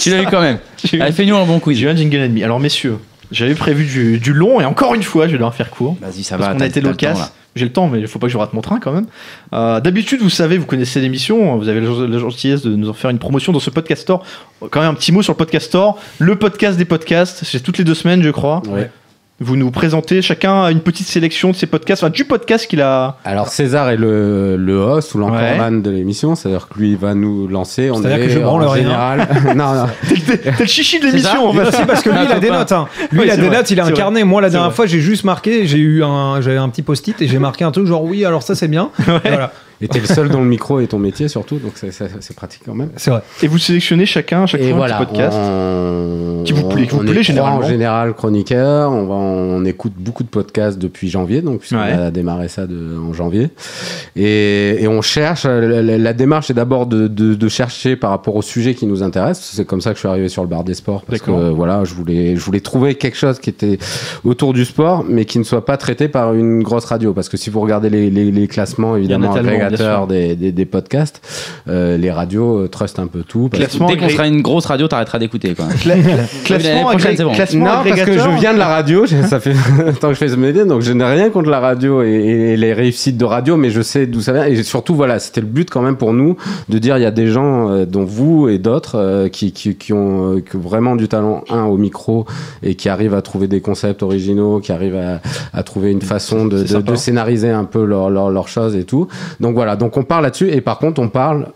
Tu 0.00 0.10
l'as 0.10 0.22
eu 0.22 0.26
quand 0.26 0.40
même. 0.40 0.58
Allez, 1.00 1.12
fais-nous 1.12 1.36
un 1.36 1.44
bon 1.44 1.58
quiz. 1.60 1.76
J'ai 1.78 1.86
eu 1.86 1.90
un 1.90 1.96
jingle 1.96 2.16
ennemi. 2.16 2.42
Alors 2.42 2.58
messieurs, 2.60 2.96
j'avais 3.30 3.54
prévu 3.54 3.84
du, 3.84 4.18
du 4.18 4.32
long 4.32 4.60
et 4.60 4.64
encore 4.64 4.94
une 4.94 5.02
fois, 5.02 5.26
je 5.26 5.32
vais 5.32 5.38
devoir 5.38 5.54
faire 5.54 5.68
court. 5.70 5.96
Vas-y, 6.00 6.22
ça 6.22 6.36
Parce 6.38 6.48
va. 6.48 6.52
qu'on 6.54 6.58
t'as- 6.60 6.64
a 6.64 6.68
été 6.68 6.80
loquace. 6.80 7.32
J'ai 7.56 7.64
le 7.64 7.72
temps, 7.72 7.88
mais 7.88 7.98
il 7.98 8.06
faut 8.06 8.20
pas 8.20 8.28
que 8.28 8.32
je 8.32 8.38
rate 8.38 8.52
mon 8.54 8.60
train 8.60 8.78
quand 8.78 8.92
même. 8.92 9.06
Euh, 9.52 9.80
D'habitude, 9.80 10.20
vous 10.22 10.30
savez, 10.30 10.56
vous 10.56 10.66
connaissez 10.66 11.00
l'émission, 11.00 11.56
vous 11.58 11.68
avez 11.68 11.80
la 11.80 11.88
la 12.06 12.18
gentillesse 12.18 12.62
de 12.62 12.74
nous 12.76 12.88
en 12.88 12.92
faire 12.92 13.10
une 13.10 13.18
promotion 13.18 13.52
dans 13.52 13.58
ce 13.58 13.70
podcast 13.70 14.02
store. 14.02 14.24
Quand 14.70 14.80
même 14.80 14.90
un 14.90 14.94
petit 14.94 15.10
mot 15.10 15.20
sur 15.22 15.32
le 15.32 15.36
podcast 15.36 15.66
store. 15.66 15.98
Le 16.20 16.36
podcast 16.36 16.78
des 16.78 16.84
podcasts, 16.84 17.42
c'est 17.44 17.60
toutes 17.60 17.76
les 17.78 17.84
deux 17.84 17.94
semaines, 17.96 18.22
je 18.22 18.30
crois. 18.30 18.62
Ouais. 18.68 18.88
Vous 19.42 19.56
nous 19.56 19.70
présentez 19.70 20.20
chacun 20.20 20.68
une 20.68 20.80
petite 20.80 21.06
sélection 21.06 21.50
de 21.50 21.56
ces 21.56 21.66
podcasts, 21.66 22.02
enfin 22.02 22.10
du 22.10 22.26
podcast 22.26 22.66
qu'il 22.66 22.82
a. 22.82 23.16
Alors 23.24 23.48
César 23.48 23.88
est 23.88 23.96
le, 23.96 24.56
le 24.56 24.76
host 24.76 25.14
ou 25.14 25.18
Ouais. 25.18 25.24
l'encoreman 25.30 25.80
de 25.80 25.90
l'émission, 25.90 26.34
c'est-à-dire 26.34 26.68
que 26.68 26.78
lui 26.78 26.90
il 26.90 26.98
va 26.98 27.14
nous 27.14 27.48
lancer. 27.48 27.90
On 27.90 27.94
C'est-à-dire 28.02 28.18
est 28.24 28.26
que 28.26 28.32
je 28.34 28.38
branle 28.38 28.64
en 28.64 28.68
rien. 28.68 28.82
général. 28.82 29.28
non, 29.56 29.72
non. 29.74 29.86
T'es 30.08 30.52
le 30.58 30.66
chichi 30.66 31.00
de 31.00 31.06
l'émission, 31.06 31.48
en 31.48 31.54
fait. 31.54 31.72
Si, 31.74 31.84
parce 31.86 32.02
que 32.02 32.10
lui, 32.10 32.18
il 32.26 32.32
a 32.32 32.38
des 32.38 32.50
notes. 32.50 32.70
hein. 32.72 32.86
Lui, 33.12 33.20
Oui, 33.20 33.24
il 33.28 33.30
a 33.30 33.34
c'est 33.36 33.40
des 33.40 33.46
vrai, 33.48 33.56
notes, 33.56 33.70
il 33.70 33.80
a 33.80 33.84
c'est 33.86 33.92
un 33.92 33.94
carnet. 33.94 34.24
Moi, 34.24 34.42
la 34.42 34.48
C'est 34.48 34.52
dernière 34.52 34.74
fois, 34.74 34.84
j'ai 34.84 35.00
juste 35.00 35.24
marqué, 35.24 35.66
j'ai 35.66 35.78
eu 35.78 36.04
un, 36.04 36.42
j'avais 36.42 36.58
un 36.58 36.68
petit 36.68 36.82
post-it 36.82 37.20
et 37.22 37.26
j'ai 37.26 37.38
marqué 37.38 37.64
un 37.64 37.70
truc 37.70 37.86
genre 37.86 38.04
oui, 38.04 38.26
alors 38.26 38.42
ça 38.42 38.54
c'est 38.54 38.68
bien. 38.68 38.90
Voilà, 39.06 39.52
Et 39.82 39.88
t'es 39.88 39.98
le 40.00 40.06
seul 40.06 40.28
dont 40.28 40.40
le 40.42 40.46
micro 40.48 40.80
est 40.80 40.88
ton 40.88 40.98
métier 40.98 41.28
surtout, 41.28 41.56
donc 41.56 41.72
c'est- 41.76 41.90
c'est 41.90 42.10
c'est 42.20 42.36
pratique 42.36 42.62
quand 42.66 42.74
même. 42.74 42.90
c'est 42.96 43.10
vrai. 43.10 43.22
Et 43.42 43.48
vous 43.48 43.58
sélectionnez 43.58 44.04
chacun, 44.06 44.46
chaque 44.46 44.60
Et 44.60 44.68
fois 44.68 44.76
voilà, 44.76 44.96
un 44.98 45.04
petit 45.04 45.06
podcast. 45.12 45.36
on, 45.40 46.42
Qui 46.44 46.52
vous 46.52 46.68
plaît, 46.68 46.86
qui 46.86 46.94
vous 46.94 47.04
plaît 47.04 47.22
généralement. 47.22 47.58
en 47.58 47.62
général 47.68 48.14
chroniqueur. 48.14 48.90
On, 48.92 49.06
va, 49.06 49.14
on 49.14 49.64
écoute 49.64 49.92
beaucoup 49.96 50.22
de 50.22 50.28
podcasts 50.28 50.78
depuis 50.78 51.08
janvier, 51.08 51.40
donc 51.42 51.60
puisqu'on 51.60 51.78
Ouais. 51.78 51.92
a 51.92 52.10
démarré 52.10 52.48
ça 52.48 52.66
de, 52.66 52.96
en 52.98 53.12
janvier. 53.12 53.50
Et, 54.16 54.82
et 54.82 54.88
on 54.88 55.02
cherche. 55.02 55.44
La, 55.44 55.82
la- 55.82 55.98
la 55.98 56.12
démarche 56.12 56.50
est 56.50 56.54
d'abord 56.54 56.86
de, 56.86 57.08
de- 57.08 57.34
de 57.34 57.48
chercher 57.48 57.96
par 57.96 58.10
rapport 58.10 58.36
au 58.36 58.42
sujet 58.42 58.74
qui 58.74 58.86
nous 58.86 59.02
intéresse. 59.02 59.50
C'est 59.54 59.64
comme 59.64 59.80
ça 59.80 59.90
que 59.90 59.96
je 59.96 60.00
suis 60.00 60.08
arrivé 60.08 60.28
sur 60.28 60.42
le 60.42 60.48
bar 60.48 60.64
des 60.64 60.74
sports, 60.74 61.02
parce 61.06 61.20
que 61.22 61.30
euh, 61.30 61.50
voilà, 61.50 61.84
je 61.84 61.94
voulais, 61.94 62.36
je 62.36 62.40
voulais 62.44 62.60
trouver 62.60 62.94
quelque 62.96 63.16
chose 63.16 63.38
qui 63.38 63.50
était 63.50 63.78
autour 64.24 64.52
du 64.52 64.64
sport, 64.64 65.04
mais 65.08 65.24
qui 65.24 65.38
ne 65.38 65.44
soit 65.44 65.64
pas 65.64 65.76
traité 65.76 66.08
par 66.08 66.34
une 66.34 66.62
grosse 66.62 66.84
radio. 66.84 67.12
Parce 67.14 67.28
que 67.28 67.36
si 67.36 67.50
vous 67.50 67.60
regardez 67.60 67.90
les, 67.90 68.10
les- 68.10 68.30
les 68.30 68.48
classements, 68.48 68.96
évidemment, 68.96 69.32
des, 70.06 70.34
des, 70.36 70.52
des 70.52 70.64
podcasts, 70.64 71.20
euh, 71.68 71.96
les 71.96 72.10
radios 72.10 72.58
euh, 72.64 72.68
trustent 72.68 72.98
un 72.98 73.06
peu 73.06 73.22
tout. 73.22 73.48
parce 73.48 73.62
que- 73.62 73.68
Classement 73.68 73.86
Dès 73.88 73.96
qu'on 73.96 74.08
sera 74.08 74.26
une 74.26 74.42
grosse 74.42 74.66
radio, 74.66 74.88
t'arrêteras 74.88 75.18
d'écouter. 75.18 75.52
Cla- 75.54 75.66
classement 76.44 76.90
agré- 76.92 77.22
bon. 77.22 77.32
classement 77.32 77.64
Non, 77.64 77.70
parce 77.88 78.00
que 78.02 78.12
je 78.18 78.28
viens 78.40 78.52
de 78.54 78.58
la 78.58 78.68
radio, 78.68 79.06
ça 79.06 79.40
fait 79.40 79.52
longtemps 79.84 80.08
que 80.08 80.14
je 80.14 80.18
fais 80.18 80.28
ce 80.28 80.36
métier, 80.36 80.64
donc 80.64 80.82
je 80.82 80.92
n'ai 80.92 81.04
rien 81.04 81.30
contre 81.30 81.50
la 81.50 81.60
radio 81.60 82.02
et, 82.02 82.08
et 82.08 82.56
les 82.56 82.72
réussites 82.72 83.16
de 83.16 83.24
radio, 83.24 83.56
mais 83.56 83.70
je 83.70 83.82
sais 83.82 84.06
d'où 84.06 84.20
ça 84.20 84.32
vient. 84.32 84.44
Et 84.46 84.62
surtout, 84.62 84.94
voilà, 84.94 85.18
c'était 85.18 85.40
le 85.40 85.46
but 85.46 85.70
quand 85.70 85.82
même 85.82 85.96
pour 85.96 86.12
nous 86.12 86.36
de 86.68 86.78
dire 86.78 86.96
il 86.98 87.02
y 87.02 87.06
a 87.06 87.10
des 87.10 87.26
gens, 87.28 87.70
euh, 87.70 87.84
dont 87.86 88.04
vous 88.04 88.48
et 88.48 88.58
d'autres, 88.58 88.96
euh, 88.98 89.28
qui, 89.28 89.52
qui, 89.52 89.74
qui 89.76 89.92
ont 89.92 90.34
euh, 90.36 90.42
vraiment 90.54 90.96
du 90.96 91.08
talent, 91.08 91.44
un, 91.50 91.64
au 91.64 91.76
micro, 91.76 92.26
et 92.62 92.74
qui 92.74 92.88
arrivent 92.88 93.14
à 93.14 93.22
trouver 93.22 93.48
des 93.48 93.60
concepts 93.60 94.02
originaux, 94.02 94.60
qui 94.60 94.72
arrivent 94.72 94.96
à, 94.96 95.20
à 95.52 95.62
trouver 95.62 95.90
une 95.90 96.02
façon 96.02 96.46
de, 96.46 96.64
scénariser 96.96 97.50
un 97.50 97.64
peu 97.64 97.84
leurs 97.84 98.10
leur, 98.10 98.30
leurs 98.30 98.48
choses 98.48 98.76
et 98.76 98.84
tout. 98.84 99.08
Donc 99.40 99.54
voilà, 99.60 99.76
donc 99.76 99.98
on 99.98 100.04
parle 100.04 100.22
là-dessus, 100.22 100.50
et 100.50 100.62
par 100.62 100.78
contre, 100.78 101.02
on 101.02 101.10
parle. 101.10 101.48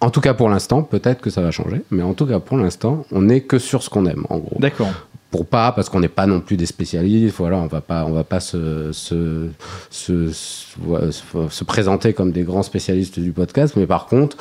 En 0.00 0.10
tout 0.10 0.20
cas 0.20 0.34
pour 0.34 0.48
l'instant, 0.48 0.84
peut-être 0.84 1.20
que 1.20 1.30
ça 1.30 1.42
va 1.42 1.50
changer, 1.50 1.82
mais 1.90 2.04
en 2.04 2.14
tout 2.14 2.24
cas 2.24 2.38
pour 2.38 2.56
l'instant, 2.56 3.04
on 3.10 3.22
n'est 3.22 3.40
que 3.40 3.58
sur 3.58 3.82
ce 3.82 3.90
qu'on 3.90 4.06
aime, 4.06 4.24
en 4.30 4.38
gros 4.38 4.56
D'accord. 4.60 4.92
Pour 5.30 5.46
pas 5.46 5.72
parce 5.72 5.88
qu'on 5.88 6.00
n'est 6.00 6.08
pas 6.08 6.26
non 6.26 6.40
plus 6.40 6.56
des 6.56 6.66
spécialistes 6.66 7.36
voilà 7.38 7.56
on 7.58 7.66
va 7.66 7.80
pas 7.80 8.04
on 8.04 8.12
va 8.12 8.24
pas 8.24 8.40
se 8.40 8.90
se, 8.92 9.48
se, 9.90 10.30
se- 10.32 11.64
présenter 11.64 12.12
comme 12.12 12.32
des 12.32 12.42
grands 12.42 12.62
spécialistes 12.64 13.20
du 13.20 13.32
podcast 13.32 13.74
mais 13.76 13.86
par 13.86 14.06
contre 14.06 14.36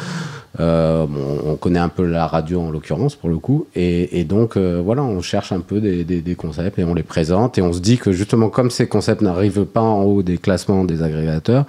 Euh, 0.59 1.05
bon, 1.05 1.37
on 1.45 1.55
connaît 1.57 1.79
un 1.79 1.89
peu 1.89 2.03
la 2.07 2.25
radio 2.25 2.59
en 2.59 2.71
l'occurrence 2.71 3.15
pour 3.15 3.29
le 3.29 3.37
coup, 3.37 3.67
et, 3.75 4.19
et 4.19 4.23
donc 4.23 4.57
euh, 4.57 4.81
voilà, 4.83 5.03
on 5.03 5.21
cherche 5.21 5.51
un 5.51 5.59
peu 5.59 5.79
des, 5.79 6.03
des- 6.03 6.21
des 6.23 6.33
concepts 6.35 6.79
et 6.79 6.83
on 6.83 6.95
les 6.95 7.03
présente 7.03 7.59
et 7.59 7.61
on 7.61 7.71
se 7.71 7.79
dit 7.79 7.99
que 7.99 8.11
justement 8.11 8.49
comme 8.49 8.71
ces 8.71 8.87
concepts 8.87 9.21
n'arrivent 9.21 9.65
pas 9.65 9.79
en 9.81 10.01
haut 10.01 10.23
des 10.23 10.39
classements 10.39 10.85
des 10.85 11.03
agrégateurs, 11.03 11.65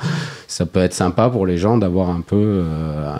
ça 0.48 0.64
peut 0.64 0.80
être 0.80 0.94
sympa 0.94 1.28
pour 1.28 1.44
les 1.44 1.58
gens 1.58 1.76
d'avoir 1.76 2.08
un 2.08 2.22
peu. 2.22 2.36
euh, 2.64 3.14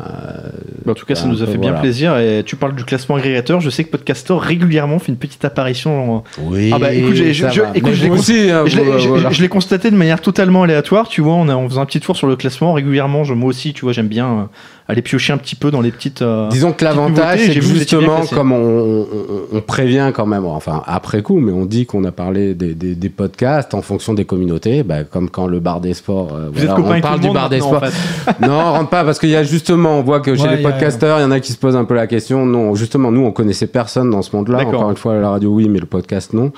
en 0.89 0.95
tout 0.95 1.05
cas, 1.05 1.15
ça 1.15 1.27
nous 1.27 1.43
a 1.43 1.47
fait 1.47 1.59
bien 1.59 1.75
plaisir. 1.83 2.17
Et 2.17 2.43
tu 2.45 2.57
parles 2.57 2.75
du 2.75 2.85
classement 2.85 3.17
agrégateur. 3.17 3.61
Je 3.61 3.69
sais 3.69 3.85
que 3.85 3.91
Podcastor 3.91 4.41
régulièrement 4.41 4.99
fait 4.99 5.13
une 5.13 5.19
petite 5.19 5.45
apparition. 5.45 5.90
En- 5.91 6.25
Oui. 6.43 6.71
Ah 6.75 6.79
bah, 6.79 6.93
écoute, 6.93 7.15
je- 7.33 7.43
écoute, 7.75 7.93
l'ai 8.05 8.11
aussi, 8.11 8.51
hein, 8.51 8.65
voilà. 9.09 9.31
constaté 9.49 9.91
de 9.91 9.97
manière 9.97 10.21
totalement 10.21 10.63
aléatoire, 10.63 11.09
tu 11.09 11.21
vois, 11.21 11.35
on 11.35 11.49
a- 11.49 11.55
en 11.55 11.69
faisant 11.69 11.83
un 11.83 11.87
petit 11.87 12.01
tour 12.01 12.17
sur 12.17 12.27
le 12.27 12.37
classement 12.37 12.73
régulièrement, 12.73 13.25
je, 13.25 13.35
moi 13.35 13.49
aussi, 13.51 13.73
tu 13.73 13.83
vois, 13.85 13.93
j'aime 13.93 14.09
bien 14.09 14.27
euh, 14.27 14.43
aller 14.91 15.03
piocher 15.03 15.33
un 15.33 15.39
petit 15.39 15.55
peu 15.57 15.71
dans 15.71 15.81
les 15.81 15.91
petites. 15.91 16.23
euh, 16.23 16.49
Disons 16.49 16.73
que 16.73 16.85
l'avantage, 16.85 17.41
c'est 17.47 17.61
justement, 17.63 18.21
comme 18.33 18.53
on, 18.53 19.03
on- 19.03 19.07
on 19.53 19.61
prévient 19.61 20.11
quand 20.15 20.27
même, 20.27 20.45
enfin 20.45 20.83
après 20.87 21.23
coup, 21.23 21.39
mais 21.41 21.53
on 21.53 21.65
dit 21.65 21.87
qu'on 21.87 22.05
a 22.05 22.13
parlé 22.13 22.55
des, 22.55 22.75
des- 22.75 22.95
des 22.95 23.09
podcasts 23.09 23.75
en 23.75 23.83
fonction 23.83 24.15
des 24.15 24.25
communautés, 24.25 24.83
bah, 24.83 25.05
comme 25.05 25.31
quand 25.31 25.47
le 25.47 25.61
bar 25.61 25.81
des 25.81 25.95
sports, 25.95 26.29
euh, 26.35 26.51
Vous 26.53 26.61
êtes 26.61 26.69
voilà, 26.71 26.75
copains 26.83 26.99
on 26.99 27.01
parle 27.01 27.21
tout 27.21 27.29
du 27.29 27.33
bar 27.35 27.49
des 27.49 27.61
sports. 27.61 27.83
en 27.83 27.87
fait. 27.87 28.41
non, 28.47 28.53
on 28.55 28.73
rentre 28.73 28.91
pas 28.91 29.05
parce 29.05 29.19
qu'il 29.19 29.31
y 29.31 29.37
a 29.37 29.43
justement, 29.45 29.99
on 29.99 30.03
voit 30.03 30.21
que 30.21 30.35
chez 30.35 30.43
Ouais, 30.43 30.49
les 30.51 30.57
il 30.57 30.63
y 30.63 30.67
a- 30.67 30.71
podcasteurs, 30.71 31.19
il 31.19 31.23
y 31.23 31.25
en 31.25 31.31
a 31.31 31.41
qui 31.41 31.53
se 31.53 31.59
posent 31.59 31.77
un 31.77 31.85
peu 31.85 31.95
la 31.95 32.07
question. 32.07 32.45
Non, 32.47 32.75
justement, 32.75 33.11
nous, 33.13 33.25
on 33.25 33.33
connaissait 33.33 33.67
personne 33.67 34.11
dans 34.11 34.23
ce 34.23 34.35
monde-là. 34.35 34.59
Encore 34.67 34.91
une 34.91 34.97
fois, 34.97 35.15
la 35.21 35.31
radio, 35.31 35.51
oui, 35.51 35.69
mais 35.69 35.79
le 35.79 35.87
podcast, 35.87 36.33
non. 36.33 36.53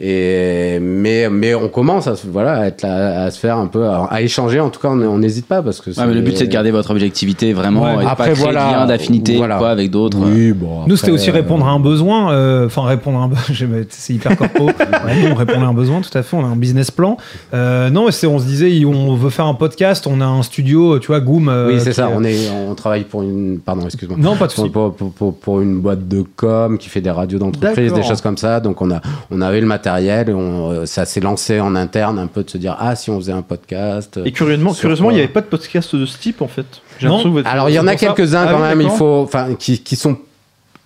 Et 0.00 0.78
mais 0.80 1.28
mais 1.30 1.54
on 1.54 1.68
commence 1.68 2.06
à 2.06 2.16
se- 2.16 2.26
voilà 2.26 2.54
à, 2.54 2.66
être 2.66 2.82
là- 2.82 3.24
à 3.24 3.30
se 3.30 3.38
faire 3.38 3.58
un 3.58 3.66
peu 3.66 3.84
à, 3.86 4.04
à 4.10 4.22
échanger. 4.22 4.58
En 4.60 4.70
tout 4.70 4.80
cas, 4.80 4.88
on 4.88 5.18
n'hésite 5.18 5.46
pas 5.46 5.62
parce 5.62 5.80
que 5.80 5.90
Ouais, 5.90 6.06
mais 6.06 6.14
le 6.14 6.22
but 6.22 6.36
c'est 6.36 6.46
de 6.46 6.52
garder 6.52 6.70
votre 6.70 6.90
objectivité 6.90 7.52
vraiment 7.52 7.82
Ouais. 7.82 8.04
et 8.04 8.06
Après, 8.06 8.16
pas 8.16 8.30
créer 8.32 8.34
voilà, 8.44 8.66
de 8.68 8.72
lien 8.72 8.86
d'affinité 8.86 9.36
voilà. 9.36 9.58
quoi, 9.58 9.70
avec 9.70 9.90
d'autres. 9.90 10.18
Oui, 10.20 10.52
bon. 10.52 10.86
Nous, 10.86 10.96
c'était 10.96 11.12
aussi 11.12 11.30
euh, 11.30 11.34
répondre 11.34 11.66
à 11.66 11.70
un 11.70 11.80
besoin. 11.80 12.32
euh, 12.32 12.66
Enfin, 12.66 12.84
répondre 12.86 13.18
à 13.18 13.22
un 13.22 13.28
besoin. 13.28 13.44
C'est 13.90 14.14
hyper 14.14 14.36
corpo. 14.36 14.70
On 15.30 15.34
répondait 15.34 15.58
à 15.64 15.68
un 15.68 15.74
besoin, 15.74 16.00
tout 16.00 16.16
à 16.16 16.22
fait. 16.22 16.36
On 16.36 16.44
a 16.44 16.48
un 16.48 16.56
business 16.56 16.90
plan. 16.90 17.16
Euh, 17.52 17.90
non, 17.90 18.10
c'est, 18.10 18.26
on 18.26 18.38
se 18.38 18.44
disait, 18.44 18.84
on 18.84 19.14
veut 19.14 19.30
faire 19.30 19.46
un 19.46 19.54
podcast. 19.54 20.06
On 20.06 20.20
a 20.20 20.26
un 20.26 20.42
studio, 20.42 20.98
tu 20.98 21.08
vois, 21.08 21.20
Goom. 21.20 21.48
euh, 21.48 21.68
Oui, 21.68 21.80
c'est 21.80 21.92
ça. 21.92 22.08
est- 22.08 22.14
On, 22.16 22.24
est, 22.24 22.38
on 22.68 22.74
travaille 22.74 23.04
pour 23.04 23.22
une. 23.22 23.58
Pardon, 23.64 23.82
excuse-moi. 23.84 24.16
Non, 24.20 24.36
pas 24.36 24.46
de. 24.46 24.52
Pour, 24.52 24.94
pour, 24.94 25.12
pour- 25.12 25.34
pour 25.34 25.60
une 25.60 25.80
boîte 25.80 26.08
de 26.08 26.22
com 26.36 26.78
qui 26.78 26.88
fait 26.88 27.00
des 27.00 27.10
radios 27.10 27.38
d'entreprise, 27.38 27.92
des 27.92 28.02
choses 28.02 28.20
comme 28.20 28.36
ça. 28.38 28.60
Donc, 28.60 28.80
on, 28.80 28.90
a, 28.90 29.00
on 29.30 29.40
avait 29.40 29.60
le 29.60 29.66
matériel. 29.82 30.34
on, 30.34 30.70
euh, 30.70 30.86
ça 30.86 31.04
s'est 31.04 31.20
lancé 31.20 31.60
en 31.60 31.74
interne 31.74 32.18
un 32.18 32.26
peu 32.28 32.44
de 32.44 32.50
se 32.50 32.58
dire 32.58 32.76
Ah, 32.78 32.94
si 32.94 33.10
on 33.10 33.18
faisait 33.18 33.32
un 33.32 33.42
podcast. 33.42 34.20
Et 34.24 34.32
curieusement, 34.32 34.72
curieusement, 34.72 35.10
il 35.10 35.14
n'y 35.14 35.20
avait 35.20 35.28
pas 35.28 35.40
de 35.40 35.46
podcast 35.46 35.94
de 35.96 36.06
ce 36.06 36.18
type 36.18 36.40
en 36.42 36.48
fait. 36.48 36.66
Non. 37.02 37.42
Alors, 37.44 37.68
il 37.68 37.74
y 37.74 37.78
en 37.80 37.86
a 37.86 37.96
quelques-uns 37.96 38.44
Ah 38.46 38.52
quand 38.52 38.62
oui, 38.62 38.68
même. 38.68 38.80
Il 38.80 38.90
faut. 38.90 39.22
Enfin, 39.24 39.54
qui, 39.58 39.80
qui 39.82 39.96
sont. 39.96 40.16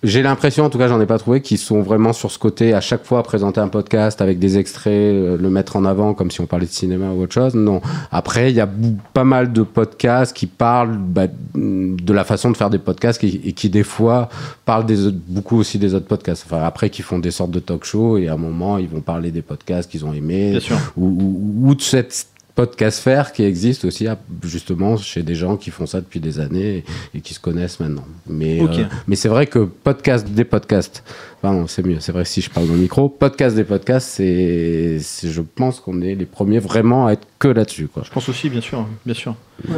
J'ai 0.03 0.21
l'impression, 0.21 0.63
en 0.63 0.69
tout 0.69 0.77
cas, 0.77 0.87
j'en 0.87 1.01
ai 1.01 1.07
pas 1.07 1.17
trouvé, 1.17 1.41
qui 1.41 1.57
sont 1.57 1.81
vraiment 1.81 2.13
sur 2.13 2.29
ce 2.29 2.37
côté 2.37 2.73
à 2.75 2.81
chaque 2.81 3.03
fois 3.03 3.23
présenter 3.23 3.59
un 3.59 3.67
podcast 3.67 4.21
avec 4.21 4.37
des 4.37 4.59
extraits, 4.59 4.93
euh, 4.93 5.37
le 5.37 5.49
mettre 5.49 5.75
en 5.75 5.85
avant 5.85 6.13
comme 6.13 6.29
si 6.29 6.39
on 6.39 6.45
parlait 6.45 6.67
de 6.67 6.71
cinéma 6.71 7.09
ou 7.09 7.23
autre 7.23 7.33
chose. 7.33 7.55
Non. 7.55 7.81
Après, 8.11 8.51
il 8.51 8.55
y 8.55 8.59
a 8.61 8.69
pas 9.13 9.23
mal 9.23 9.51
de 9.51 9.63
podcasts 9.63 10.35
qui 10.37 10.45
parlent 10.45 10.97
bah, 10.99 11.25
de 11.55 12.13
la 12.13 12.23
façon 12.23 12.51
de 12.51 12.57
faire 12.57 12.69
des 12.69 12.77
podcasts 12.77 13.23
et 13.23 13.53
qui, 13.53 13.69
des 13.69 13.81
fois, 13.83 14.29
parlent 14.65 14.85
des 14.85 15.11
beaucoup 15.27 15.57
aussi 15.57 15.79
des 15.79 15.95
autres 15.95 16.05
podcasts. 16.07 16.43
Enfin, 16.45 16.61
après, 16.63 16.91
qui 16.91 17.01
font 17.01 17.17
des 17.17 17.31
sortes 17.31 17.51
de 17.51 17.59
talk 17.59 17.83
shows 17.83 18.17
et 18.19 18.27
à 18.27 18.33
un 18.33 18.37
moment, 18.37 18.77
ils 18.77 18.87
vont 18.87 19.01
parler 19.01 19.31
des 19.31 19.41
podcasts 19.41 19.89
qu'ils 19.89 20.05
ont 20.05 20.13
aimés 20.13 20.51
Bien 20.51 20.59
sûr. 20.59 20.77
ou, 20.95 21.07
ou- 21.07 21.69
ou 21.69 21.75
de 21.75 21.81
cette 21.81 22.27
podcast 22.57 23.01
faire 23.01 23.33
qui 23.33 23.43
existe 23.43 23.85
aussi 23.85 24.07
justement 24.41 24.97
chez 24.97 25.21
des 25.21 25.35
gens 25.35 25.57
qui 25.57 25.69
font 25.69 25.85
ça 25.85 26.01
depuis 26.01 26.19
des 26.19 26.39
années 26.39 26.83
et, 27.13 27.21
qui 27.21 27.35
se 27.35 27.39
connaissent 27.39 27.79
maintenant. 27.79 28.05
Mais, 28.25 28.59
euh, 28.59 28.85
mais 29.07 29.15
c'est 29.15 29.29
vrai 29.29 29.45
que 29.45 29.59
podcast 29.59 30.27
des 30.27 30.43
podcasts, 30.43 31.03
pardon, 31.47 31.65
c'est 31.67 31.85
mieux, 31.85 31.95
c'est 31.99 32.11
vrai 32.11 32.23
que 32.23 32.29
si 32.29 32.41
je 32.41 32.49
parle 32.49 32.67
dans 32.67 32.73
le 32.73 32.79
micro, 32.79 33.07
podcast 33.07 33.55
des 33.55 33.63
podcasts, 33.63 34.09
c'est, 34.09 34.97
c'est- 34.99 35.29
je 35.29 35.41
pense 35.41 35.79
qu'on 35.79 36.01
est 36.01 36.13
les 36.15 36.25
premiers 36.25 36.59
vraiment 36.59 37.07
à 37.07 37.13
être 37.13 37.25
que 37.39 37.47
là-dessus. 37.47 37.87
Quoi. 37.87 38.03
Je 38.05 38.11
pense 38.11 38.27
aussi, 38.27 38.49
bien 38.49 38.59
sûr, 38.61 38.85
bien 39.05 39.13
sûr. 39.15 39.35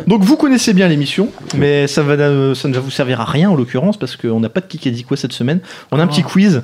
Donc 0.08 0.24
vous 0.24 0.36
connaissez 0.36 0.74
bien 0.74 0.88
l'émission, 0.90 1.30
mais 1.58 1.88
ça, 1.88 2.02
va, 2.04 2.14
euh, 2.14 2.54
ça 2.56 2.68
ne 2.68 2.74
va 2.74 2.80
vous 2.82 2.90
servir 2.91 3.22
à 3.22 3.26
rien 3.26 3.50
en 3.50 3.56
l'occurrence 3.56 3.98
parce 3.98 4.18
qu'on 4.18 4.40
n'a 4.41 4.50
pas 4.50 4.60
de 4.62 4.66
qui 4.66 4.88
a 4.88 4.91
dit 4.91 5.04
quoi 5.04 5.16
cette 5.16 5.32
semaine. 5.32 5.60
On 5.91 6.00
a 6.00 6.04
un 6.04 6.08
petit 6.08 6.22
quiz. 6.24 6.64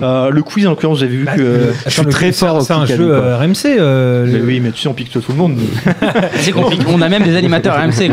Euh, 0.00 0.30
le 0.30 0.42
quiz 0.42 0.66
en 0.66 0.70
l'occurrence, 0.70 0.98
j'avais 0.98 1.16
vu 1.16 1.24
Bah, 1.24 1.34
que. 1.36 1.40
le- 1.42 1.72
je 1.86 1.90
suis 1.90 2.04
très 2.06 2.26
c'est- 2.32 2.46
fort. 2.46 2.62
C'est 2.62 2.72
un 2.72 2.86
jeu 2.86 3.10
euh, 3.12 3.36
RMC. 3.36 3.66
euh, 3.78 4.26
Mais 4.32 4.40
oui, 4.40 4.60
mais 4.60 4.70
tu 4.70 4.80
sais, 4.80 4.88
on 4.88 4.94
pique 4.94 5.10
tout 5.10 5.22
le 5.28 5.34
monde. 5.34 5.58
C'est 6.36 6.52
compliqué. 6.52 6.84
On 6.88 7.00
a 7.02 7.08
même 7.08 7.22
des 7.24 7.36
animateurs 7.36 7.76
RMC 7.76 8.10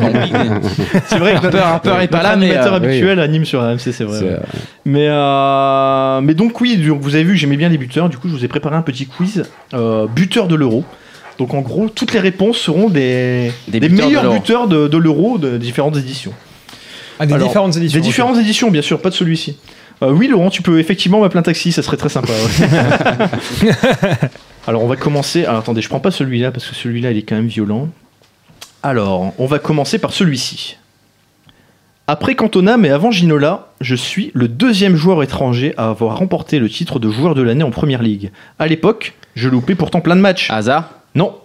C'est 1.05 1.17
vrai 1.19 1.33
que 1.33 1.45
Harper, 1.45 1.57
Harper 1.59 1.95
est 2.01 2.07
pas 2.07 2.23
là, 2.23 2.35
mais, 2.35 2.47
animateur 2.47 2.73
euh, 2.73 2.77
habituel 2.77 3.19
anime 3.19 3.45
sur 3.45 3.61
RMC, 3.61 3.91
c'est 3.91 4.03
vrai. 4.03 4.19
Ouais. 4.19 4.29
euh, 4.29 4.37
Mais, 4.85 5.07
euh, 5.09 6.21
mais 6.29 6.35
donc 6.35 6.61
oui, 6.61 6.77
vous 6.87 7.15
avez 7.15 7.23
vu, 7.23 7.35
j'aimais 7.35 7.57
bien 7.57 7.69
les 7.69 7.79
buteurs. 7.79 8.07
Du 8.07 8.19
coup, 8.19 8.29
je 8.29 8.35
vous 8.35 8.45
ai 8.45 8.47
préparé 8.47 8.75
un 8.75 8.83
petit 8.83 9.07
quiz 9.07 9.45
euh, 9.73 10.05
buteur 10.05 10.47
de 10.47 10.53
l'euro. 10.53 10.85
Donc 11.39 11.55
en 11.55 11.61
gros, 11.61 11.89
toutes 11.89 12.13
les 12.13 12.19
réponses 12.19 12.59
seront 12.59 12.87
des, 12.87 13.51
Des 13.67 13.79
des, 13.79 13.89
buteurs 13.89 14.05
de 14.05 14.13
meilleurs 14.13 14.31
buteurs 14.31 14.67
de, 14.67 14.87
de 14.87 14.97
l'euro 14.99 15.39
de 15.39 15.57
différentes 15.57 15.97
éditions. 15.97 16.33
Ah, 17.17 17.25
des 17.25 17.33
Alors, 17.33 17.47
différentes 17.47 17.77
éditions. 17.77 17.99
Des 17.99 18.05
différentes 18.05 18.37
éditions, 18.37 18.69
bien 18.69 18.83
sûr, 18.83 19.01
pas 19.01 19.09
de 19.09 19.15
celui-ci. 19.15 19.57
Euh, 20.03 20.11
oui, 20.11 20.27
Laurent, 20.27 20.51
tu 20.51 20.61
peux 20.61 20.79
effectivement 20.79 21.19
m'appeler 21.19 21.39
un 21.39 21.41
taxi, 21.41 21.71
ça 21.71 21.81
serait 21.81 21.97
très 21.97 22.09
sympa. 22.09 22.31
ouais. 22.31 23.71
Alors, 24.67 24.83
on 24.83 24.87
va 24.87 24.97
commencer. 24.97 25.45
Alors, 25.45 25.61
attendez, 25.61 25.81
je 25.81 25.89
prends 25.89 25.99
pas 25.99 26.11
celui-là 26.11 26.51
parce 26.51 26.67
que 26.67 26.75
celui-là, 26.75 27.09
il 27.09 27.17
est 27.17 27.23
quand 27.23 27.37
même 27.37 27.47
violent. 27.47 27.89
Alors, 28.83 29.33
on 29.39 29.47
va 29.47 29.57
commencer 29.57 29.97
par 29.97 30.13
celui-ci. 30.13 30.77
Après 32.11 32.33
Cantona, 32.33 32.77
mais 32.77 32.89
avant 32.89 33.11
Ginola, 33.11 33.67
je 33.81 33.93
suis 33.93 34.31
le 34.33 34.47
deuxième 34.47 34.95
joueur 34.95 35.21
étranger 35.21 35.75
à 35.77 35.89
avoir 35.89 36.17
remporté 36.17 36.57
le 36.57 36.67
titre 36.67 36.97
de 36.97 37.07
joueur 37.11 37.35
de 37.35 37.43
l'année 37.43 37.63
en 37.63 37.69
première 37.69 38.01
ligue. 38.01 38.31
À 38.57 38.65
l'époque, 38.65 39.13
je 39.35 39.47
loupais 39.47 39.75
pourtant 39.75 40.01
plein 40.01 40.15
de 40.15 40.21
matchs. 40.21 40.49
Hasard. 40.49 40.89
Non. 41.13 41.35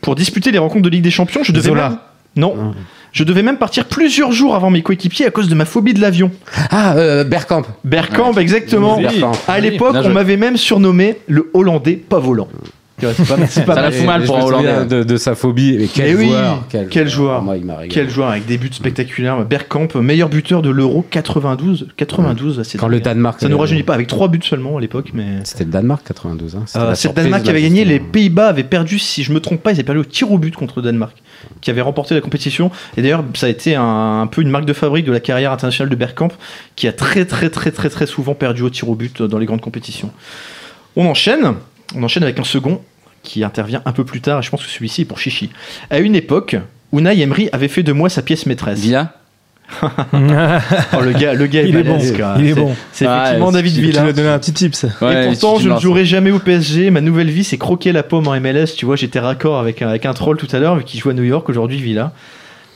Pour 0.00 0.16
disputer 0.16 0.50
les 0.50 0.58
rencontres 0.58 0.82
de 0.82 0.88
Ligue 0.88 1.04
des 1.04 1.12
Champions, 1.12 1.44
je 1.44 1.52
devais 1.52 1.68
Zola. 1.68 1.88
même... 1.90 1.98
Non. 2.34 2.74
Je 3.12 3.22
devais 3.22 3.44
même 3.44 3.58
partir 3.58 3.84
plusieurs 3.84 4.32
jours 4.32 4.56
avant 4.56 4.70
mes 4.70 4.82
coéquipiers 4.82 5.24
à 5.24 5.30
cause 5.30 5.48
de 5.48 5.54
ma 5.54 5.64
phobie 5.64 5.94
de 5.94 6.00
l'avion. 6.00 6.32
Ah, 6.70 6.96
euh, 6.96 7.22
Bergkamp. 7.22 7.62
Bergkamp, 7.84 8.32
exactement. 8.38 8.96
Oui, 8.96 9.04
Bergkamp. 9.04 9.32
À 9.46 9.60
l'époque, 9.60 9.94
on 10.02 10.10
m'avait 10.10 10.36
même 10.36 10.56
surnommé 10.56 11.18
le 11.28 11.48
Hollandais 11.54 11.94
pas 11.94 12.18
volant. 12.18 12.48
Tu 12.98 13.04
vois, 13.04 13.14
C'est 13.14 13.26
pas, 13.28 13.46
c'est 13.46 13.64
pas 13.66 13.74
Ça 13.74 13.82
mal. 13.82 13.84
la 13.84 13.90
fout 13.92 14.06
mal 14.06 14.22
Et 14.22 14.26
pour 14.26 14.36
un 14.36 14.40
me 14.40 14.46
souviens 14.46 14.74
Hollandais. 14.76 14.96
de, 14.96 15.02
de 15.04 15.16
sa 15.18 15.34
phobie. 15.34 15.76
Mais 15.78 15.86
quel 15.86 16.16
oui, 16.16 16.28
joueur. 16.28 16.64
quel 16.90 17.08
joueur. 17.08 17.42
Moi, 17.42 17.56
il 17.58 17.64
m'a 17.66 17.74
régalé. 17.76 17.88
Quel 17.94 18.08
joueur 18.08 18.28
avec 18.30 18.46
des 18.46 18.56
buts 18.56 18.70
spectaculaires. 18.72 19.44
Bergkamp, 19.44 19.88
meilleur 20.00 20.28
buteur 20.30 20.62
de 20.62 20.70
l'Euro 20.70 21.04
92. 21.10 21.88
92, 21.96 22.62
c'est 22.62 22.78
Quand 22.78 22.86
dingue. 22.86 22.92
le 22.94 23.00
Danemark. 23.00 23.40
Ça 23.40 23.48
nous 23.50 23.58
rajeunit 23.58 23.82
pas 23.82 23.92
avec 23.94 24.06
trois 24.06 24.28
buts 24.28 24.40
seulement 24.42 24.78
à 24.78 24.80
l'époque, 24.80 25.10
mais. 25.12 25.40
C'était 25.44 25.64
le 25.64 25.70
Danemark 25.70 26.06
92. 26.06 26.56
Hein. 26.56 26.64
Euh, 26.76 26.94
c'est 26.94 27.08
le 27.08 27.14
Danemark 27.14 27.42
qui 27.42 27.50
avait 27.50 27.62
gagné, 27.62 27.84
les. 27.84 28.00
Pays-Bas 28.00 28.48
avaient 28.48 28.64
perdu, 28.64 28.98
si 28.98 29.22
je 29.24 29.32
me 29.32 29.40
trompe 29.40 29.62
pas, 29.62 29.72
ils 29.72 29.74
avaient 29.74 29.82
perdu 29.82 30.00
au 30.00 30.04
tir 30.04 30.32
au 30.32 30.38
but 30.38 30.54
contre 30.56 30.74
le 30.78 30.82
Danemark, 30.82 31.16
qui 31.60 31.70
avait 31.70 31.82
remporté 31.82 32.14
la 32.14 32.20
compétition. 32.22 32.70
Et 32.96 33.02
d'ailleurs, 33.02 33.24
ça 33.34 33.46
a 33.46 33.50
été 33.50 33.74
un, 33.74 34.22
un 34.22 34.26
peu 34.26 34.40
une 34.40 34.48
marque 34.48 34.64
de 34.64 34.72
fabrique 34.72 35.04
de 35.04 35.12
la 35.12 35.20
carrière 35.20 35.52
internationale 35.52 35.90
de 35.90 35.96
Bergkamp, 35.96 36.28
qui 36.76 36.88
a 36.88 36.92
très 36.92 37.26
très 37.26 37.50
très 37.50 37.70
très 37.72 37.90
très 37.90 38.06
souvent 38.06 38.34
perdu 38.34 38.62
au 38.62 38.70
tir 38.70 38.88
au 38.88 38.94
but 38.94 39.20
dans 39.22 39.38
les 39.38 39.44
grandes 39.46 39.60
compétitions. 39.60 40.10
On 40.96 41.04
enchaîne, 41.06 41.54
on 41.96 42.02
enchaîne 42.02 42.22
avec 42.22 42.38
un 42.38 42.44
second 42.44 42.80
qui 43.22 43.42
intervient 43.42 43.82
un 43.86 43.92
peu 43.92 44.04
plus 44.04 44.20
tard, 44.20 44.38
et 44.38 44.42
je 44.42 44.50
pense 44.50 44.62
que 44.62 44.68
celui-ci 44.70 45.02
est 45.02 45.04
pour 45.04 45.18
Chichi. 45.18 45.50
À 45.90 45.98
une 45.98 46.14
époque, 46.14 46.56
Unai 46.92 47.20
Emery 47.20 47.48
avait 47.52 47.68
fait 47.68 47.82
de 47.82 47.92
moi 47.92 48.08
sa 48.08 48.22
pièce 48.22 48.46
maîtresse. 48.46 48.78
Villa. 48.78 49.14
Oh, 49.82 51.00
le 51.02 51.12
gars, 51.12 51.34
le 51.34 51.46
gars 51.46 51.62
est, 51.62 51.68
Il 51.68 51.76
est 51.76 51.82
bon. 51.82 51.98
Il 52.38 52.46
est 52.46 52.48
C'est- 52.48 52.54
bon. 52.54 52.74
C'est 52.92 53.06
Ah, 53.06 53.18
effectivement 53.24 53.48
c'est- 53.50 53.56
David 53.56 53.72
tu- 53.74 53.80
Tu 53.80 53.86
Villa. 53.86 54.02
lui 54.02 54.10
as 54.10 54.12
donné 54.12 54.28
un 54.28 54.38
petit 54.38 54.52
tips. 54.52 54.86
Ouais, 55.02 55.24
et 55.24 55.28
pourtant, 55.28 55.58
je 55.58 55.68
ne 55.68 55.78
jouerai 55.80 56.04
jamais 56.04 56.30
au 56.30 56.38
PSG. 56.38 56.90
Ma 56.90 57.00
nouvelle 57.00 57.30
vie, 57.30 57.42
c'est 57.44 57.58
croquer 57.58 57.90
la 57.92 58.02
pomme 58.04 58.28
en 58.28 58.34
MLS. 58.38 58.74
Tu 58.76 58.86
vois, 58.86 58.94
j'étais 58.96 59.18
raccord 59.18 59.58
avec, 59.58 59.82
un- 59.82 59.88
avec 59.88 60.06
un 60.06 60.14
troll 60.14 60.36
tout 60.36 60.48
à 60.52 60.58
l'heure, 60.60 60.84
qui 60.84 60.98
joue 60.98 61.10
à 61.10 61.14
New 61.14 61.24
York 61.24 61.48
aujourd'hui, 61.48 61.78
Villa. 61.82 62.12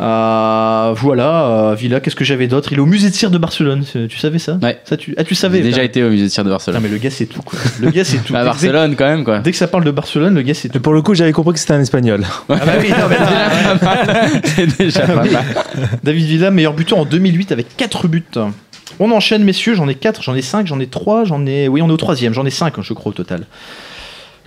Euh, 0.00 0.94
voilà, 0.96 1.44
euh, 1.44 1.74
Villa, 1.74 2.00
qu'est-ce 2.00 2.16
que 2.16 2.24
j'avais 2.24 2.46
d'autre? 2.46 2.70
Il 2.72 2.78
est 2.78 2.80
au 2.80 2.86
musée 2.86 3.10
de 3.10 3.14
cire 3.14 3.30
de 3.30 3.36
Barcelone. 3.36 3.84
Tu 4.08 4.18
savais 4.18 4.38
ça? 4.38 4.58
Ouais. 4.62 4.80
Ça, 4.84 4.96
tu... 4.96 5.14
Ah, 5.18 5.24
tu 5.24 5.34
J'ai 5.34 5.40
savais 5.40 5.58
déjà 5.60 5.76
putain. 5.82 5.84
été 5.84 6.02
au 6.04 6.08
musée 6.08 6.24
de 6.24 6.28
tir 6.30 6.42
de 6.42 6.48
Non, 6.48 6.54
Barcelone. 6.54 6.80
mais 6.82 6.88
le 6.88 6.96
gars, 6.96 7.10
c'est 7.10 7.26
tout. 7.26 7.42
Quoi. 7.42 7.58
Le 7.80 7.90
gars, 7.90 8.04
c'est 8.04 8.18
tout. 8.24 8.34
À 8.34 8.38
Dès- 8.40 8.44
Barcelone 8.46 8.96
quand 8.96 9.04
même 9.06 9.24
quoi. 9.24 9.40
Dès 9.40 9.50
que 9.50 9.58
ça 9.58 9.68
parle 9.68 9.84
de 9.84 9.90
Barcelone, 9.90 10.34
le 10.34 10.42
gars, 10.42 10.54
c'est 10.54 10.68
Et 10.68 10.70
tout. 10.70 10.80
pour 10.80 10.94
le 10.94 11.02
coup, 11.02 11.14
j'avais 11.14 11.32
compris 11.32 11.52
que 11.52 11.60
c'était 11.60 11.74
un 11.74 11.80
espagnol. 11.80 12.24
Ah 12.48 12.54
bah 12.64 12.72
oui, 12.80 12.88
non, 12.90 13.08
mais 13.10 13.18
là, 13.18 14.40
C'est 14.44 14.78
déjà 14.78 15.00
pas 15.02 15.16
mal. 15.16 15.28
David 16.02 16.24
Villa, 16.24 16.50
meilleur 16.50 16.72
buteur 16.72 16.98
en 16.98 17.04
2008 17.04 17.52
avec 17.52 17.76
4 17.76 18.08
buts. 18.08 18.24
On 18.98 19.10
enchaîne, 19.12 19.44
messieurs, 19.44 19.74
j'en 19.74 19.88
ai 19.88 19.94
4, 19.94 20.22
j'en 20.22 20.34
ai 20.34 20.42
5, 20.42 20.66
j'en 20.66 20.80
ai 20.80 20.86
3, 20.86 21.24
j'en 21.24 21.44
ai. 21.46 21.68
Oui, 21.68 21.82
on 21.82 21.88
est 21.88 21.92
au 21.92 21.96
troisième, 21.96 22.32
j'en 22.34 22.44
ai 22.46 22.50
5, 22.50 22.80
je 22.80 22.92
crois, 22.94 23.10
au 23.10 23.14
total. 23.14 23.44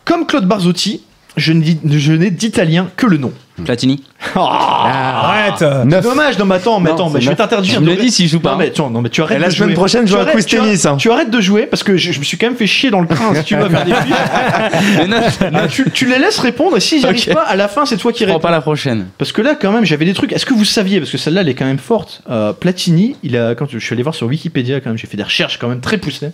Comme 0.05 0.25
Claude 0.25 0.45
Barzotti, 0.47 1.01
je 1.37 1.53
n'ai 1.53 1.77
je 1.89 2.13
n'ai 2.13 2.31
d'italien 2.31 2.89
que 2.95 3.05
le 3.07 3.17
nom. 3.17 3.31
Platini. 3.65 4.01
Arrête 4.35 5.55
C'est 5.59 6.01
dommage, 6.01 6.39
non 6.39 6.45
mais 6.45 6.55
attends, 6.55 6.79
mais 6.79 6.89
Non, 6.89 6.95
attends, 6.95 7.09
mais 7.11 7.21
je 7.21 7.29
vais 7.29 7.35
t'interdire. 7.35 7.75
Je 7.75 7.79
me 7.79 7.95
dit 7.95 8.09
s'il 8.09 8.27
joue 8.27 8.39
pas. 8.39 8.53
Non 8.53 8.57
mais, 8.57 8.67
attends, 8.67 8.89
non, 8.89 9.01
mais 9.01 9.09
tu 9.09 9.21
arrêtes 9.21 9.37
Et 9.37 9.41
la 9.41 9.47
de 9.49 9.53
semaine 9.53 9.69
jouer. 9.69 9.75
prochaine, 9.75 10.01
je 10.01 10.05
Tu 10.07 10.11
joue 10.13 10.17
à 10.17 10.21
arrêtes- 10.21 10.33
quiz 10.33 10.45
tu 10.47 10.55
arrêtes- 10.57 10.69
tennis, 10.69 10.85
hein. 10.87 10.97
Tu 10.97 11.11
arrêtes 11.11 11.29
de 11.29 11.39
jouer 11.41 11.67
parce 11.67 11.83
que 11.83 11.95
je, 11.95 12.11
je 12.11 12.19
me 12.19 12.23
suis 12.23 12.37
quand 12.37 12.47
même 12.47 12.55
fait 12.55 12.65
chier 12.65 12.89
dans 12.89 12.99
le 13.01 13.07
train 13.07 13.33
si 13.35 13.43
tu 13.43 13.55
vas 13.55 13.69
faire 13.69 13.85
des 13.85 13.93
filles. 13.93 14.13
Mais 14.97 15.07
non, 15.07 15.17
Ah, 15.53 15.67
tu, 15.67 15.85
tu 15.91 16.07
les 16.07 16.17
laisses 16.17 16.39
répondre 16.39 16.77
et 16.77 16.79
si 16.79 16.99
j'y 16.99 17.05
arrive 17.05 17.23
Ok. 17.27 17.33
pas, 17.35 17.43
à 17.43 17.55
la 17.55 17.67
fin 17.67 17.85
c'est 17.85 17.97
toi 17.97 18.11
qui 18.11 18.25
réponds. 18.25 18.39
pas 18.39 18.49
la 18.51 18.61
prochaine. 18.61 19.05
Parce 19.19 19.31
que 19.31 19.41
là, 19.43 19.53
quand 19.59 19.71
même, 19.71 19.85
j'avais 19.85 20.05
des 20.05 20.13
trucs. 20.13 20.31
Est-ce 20.33 20.47
que 20.47 20.53
vous 20.55 20.65
saviez 20.65 20.99
Parce 20.99 21.11
que 21.11 21.17
celle-là, 21.19 21.41
elle 21.41 21.49
est 21.49 21.53
quand 21.55 21.65
même 21.65 21.77
forte. 21.77 22.21
Euh, 22.29 22.53
Platini, 22.53 23.15
il 23.21 23.37
a, 23.37 23.53
quand 23.53 23.67
je 23.69 23.77
suis 23.77 23.93
allé 23.93 24.01
voir 24.01 24.15
sur 24.15 24.25
Wikipédia, 24.27 24.79
quand 24.81 24.89
même, 24.89 24.97
j'ai 24.97 25.07
fait 25.07 25.17
des 25.17 25.23
recherches 25.23 25.59
quand 25.59 25.67
même 25.67 25.81
très 25.81 25.97
poussées. 25.97 26.31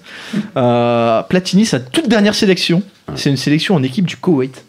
Euh, 0.55 1.21
Platini, 1.23 1.65
sa 1.65 1.79
toute 1.81 2.07
dernière 2.07 2.33
sélection, 2.35 2.81
c'est 3.15 3.29
une 3.29 3.37
sélection 3.37 3.75
en 3.75 3.83
équipe 3.83 4.05
du 4.05 4.15
Koweït. 4.15 4.63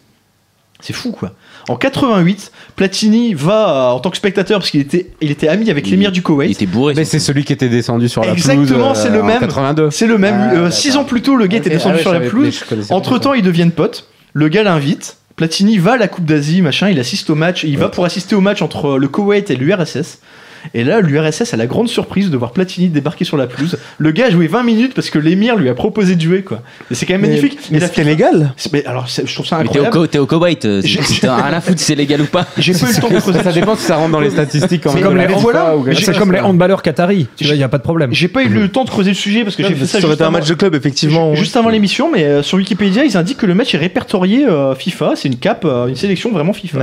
C'est 0.81 0.93
fou, 0.93 1.11
quoi. 1.11 1.33
En 1.69 1.75
88, 1.75 2.51
Platini 2.75 3.33
va 3.35 3.69
euh, 3.69 3.91
en 3.95 3.99
tant 3.99 4.09
que 4.09 4.17
spectateur 4.17 4.59
parce 4.59 4.71
qu'il 4.71 4.81
était, 4.81 5.11
il 5.21 5.29
était 5.31 5.47
ami 5.47 5.69
avec 5.69 5.85
Il- 5.87 5.91
l'émir 5.91 6.11
du 6.11 6.19
Il 6.19 6.23
Koweït. 6.23 6.51
était 6.51 6.65
bourré. 6.65 6.93
Mais 6.95 7.05
c'est 7.05 7.19
celui 7.19 7.43
qui 7.43 7.53
était 7.53 7.69
descendu 7.69 8.09
sur 8.09 8.23
la 8.23 8.31
Exactement, 8.33 8.65
pelouse. 8.65 8.99
euh, 8.99 9.03
c'est 9.03 9.09
le 9.09 9.21
même. 9.23 9.39
82. 9.39 9.91
C'est 9.91 10.07
le 10.07 10.17
même. 10.17 10.35
Ah, 10.37 10.53
Euh, 10.55 10.71
six 10.71 10.97
ans 10.97 11.03
plus 11.03 11.21
tôt, 11.21 11.35
le 11.35 11.45
gars 11.47 11.57
était 11.59 11.69
Ok, 11.69 11.73
descendu 11.75 11.93
ah 11.93 11.97
ouais, 11.97 12.01
sur 12.01 12.13
la 12.13 12.19
pelouse. 12.21 12.63
Entre 12.89 13.17
temps, 13.19 13.33
ils 13.33 13.43
deviennent 13.43 13.71
potes. 13.71 14.07
Le 14.33 14.47
gars 14.47 14.63
l'invite. 14.63 15.17
Platini 15.35 15.77
va 15.77 15.93
à 15.93 15.97
la 15.97 16.07
Coupe 16.07 16.25
d'Asie, 16.25 16.61
machin. 16.61 16.89
Il 16.89 16.99
assiste 16.99 17.29
au 17.29 17.35
match. 17.35 17.63
Il 17.63 17.77
va 17.77 17.89
pour 17.89 18.05
assister 18.05 18.35
au 18.35 18.41
match 18.41 18.61
entre 18.61 18.97
le 18.97 19.07
Koweït 19.07 19.49
et 19.49 19.55
l'URSS. 19.55 20.19
Et 20.73 20.83
là, 20.83 21.01
l'URSS 21.01 21.53
a 21.53 21.57
la 21.57 21.67
grande 21.67 21.87
surprise 21.89 22.29
de 22.29 22.37
voir 22.37 22.51
Platini 22.51 22.87
débarquer 22.89 23.25
sur 23.25 23.37
la 23.37 23.47
pelouse. 23.47 23.77
Le 23.97 24.11
gars 24.11 24.27
a 24.27 24.29
joué 24.29 24.47
20 24.47 24.63
minutes 24.63 24.93
parce 24.93 25.09
que 25.09 25.19
l'émir 25.19 25.55
lui 25.55 25.69
a 25.69 25.73
proposé 25.73 26.15
de 26.15 26.21
jouer, 26.21 26.43
quoi. 26.43 26.61
Et 26.89 26.95
c'est 26.95 27.05
quand 27.05 27.13
même 27.13 27.21
Mais- 27.21 27.27
magnifique. 27.29 27.59
Mais 27.71 27.79
la 27.79 27.87
c'était 27.87 28.03
légal 28.03 28.53
c'est- 28.57 28.71
mais 28.73 28.85
alors, 28.85 29.07
je 29.07 29.33
trouve 29.33 29.45
ça 29.45 29.57
Mais 29.57 29.63
t'es 29.69 29.79
au, 29.79 29.83
incroyable. 29.85 30.07
T'es 30.09 30.19
au 30.19 30.25
Koweït. 30.25 30.65
euh, 30.65 30.81
T'as 31.21 31.35
rien 31.43 31.53
à 31.57 31.61
foutre 31.61 31.79
si 31.79 31.85
c'est 31.85 31.95
légal 31.95 32.21
ou 32.21 32.25
pas. 32.25 32.45
J'ai 32.57 32.73
pas 32.73 32.79
eu 32.91 32.95
le 32.95 33.01
temps 33.01 33.09
de 33.09 33.19
creuser. 33.19 33.43
Ça 33.43 33.51
dépend 33.51 33.75
si 33.75 33.83
ça 33.83 33.95
rentre 33.97 34.11
dans 34.11 34.19
les 34.19 34.29
statistiques 34.29 34.83
quand 34.83 34.89
C'est 34.91 34.95
même. 34.95 35.03
comme 35.05 35.17
les- 35.17 35.27
voilà, 35.27 35.73
C'est 35.93 36.17
comme 36.17 36.31
les 36.31 36.39
handballeurs 36.39 36.81
qataris, 36.81 37.27
tu 37.35 37.45
vois, 37.45 37.55
il 37.55 37.57
n'y 37.57 37.63
a 37.63 37.69
pas 37.69 37.77
de 37.77 37.83
problème. 37.83 38.13
J'ai 38.13 38.27
pas 38.27 38.43
eu 38.43 38.49
le 38.49 38.67
temps 38.69 38.83
de 38.83 38.89
creuser 38.89 39.11
le 39.11 39.15
sujet 39.15 39.43
parce 39.43 39.55
que 39.55 39.63
j'ai 39.63 39.73
fait 39.75 39.85
ça 39.85 39.99
Ça 39.99 40.05
aurait 40.05 40.15
été 40.15 40.23
un 40.23 40.29
match 40.31 40.47
de 40.47 40.53
club, 40.53 40.75
effectivement. 40.75 41.35
Juste 41.35 41.55
avant 41.57 41.69
l'émission, 41.69 42.11
mais 42.11 42.23
euh, 42.23 42.43
sur 42.43 42.57
Wikipédia, 42.57 43.03
ils 43.03 43.17
indiquent 43.17 43.37
que 43.39 43.45
le 43.45 43.55
match 43.55 43.73
est 43.73 43.77
répertorié 43.77 44.45
euh, 44.45 44.75
FIFA. 44.75 45.13
C'est 45.15 45.27
une 45.27 45.37
cape, 45.37 45.65
une 45.65 45.95
sélection 45.95 46.31
vraiment 46.31 46.53
FIFA. 46.53 46.79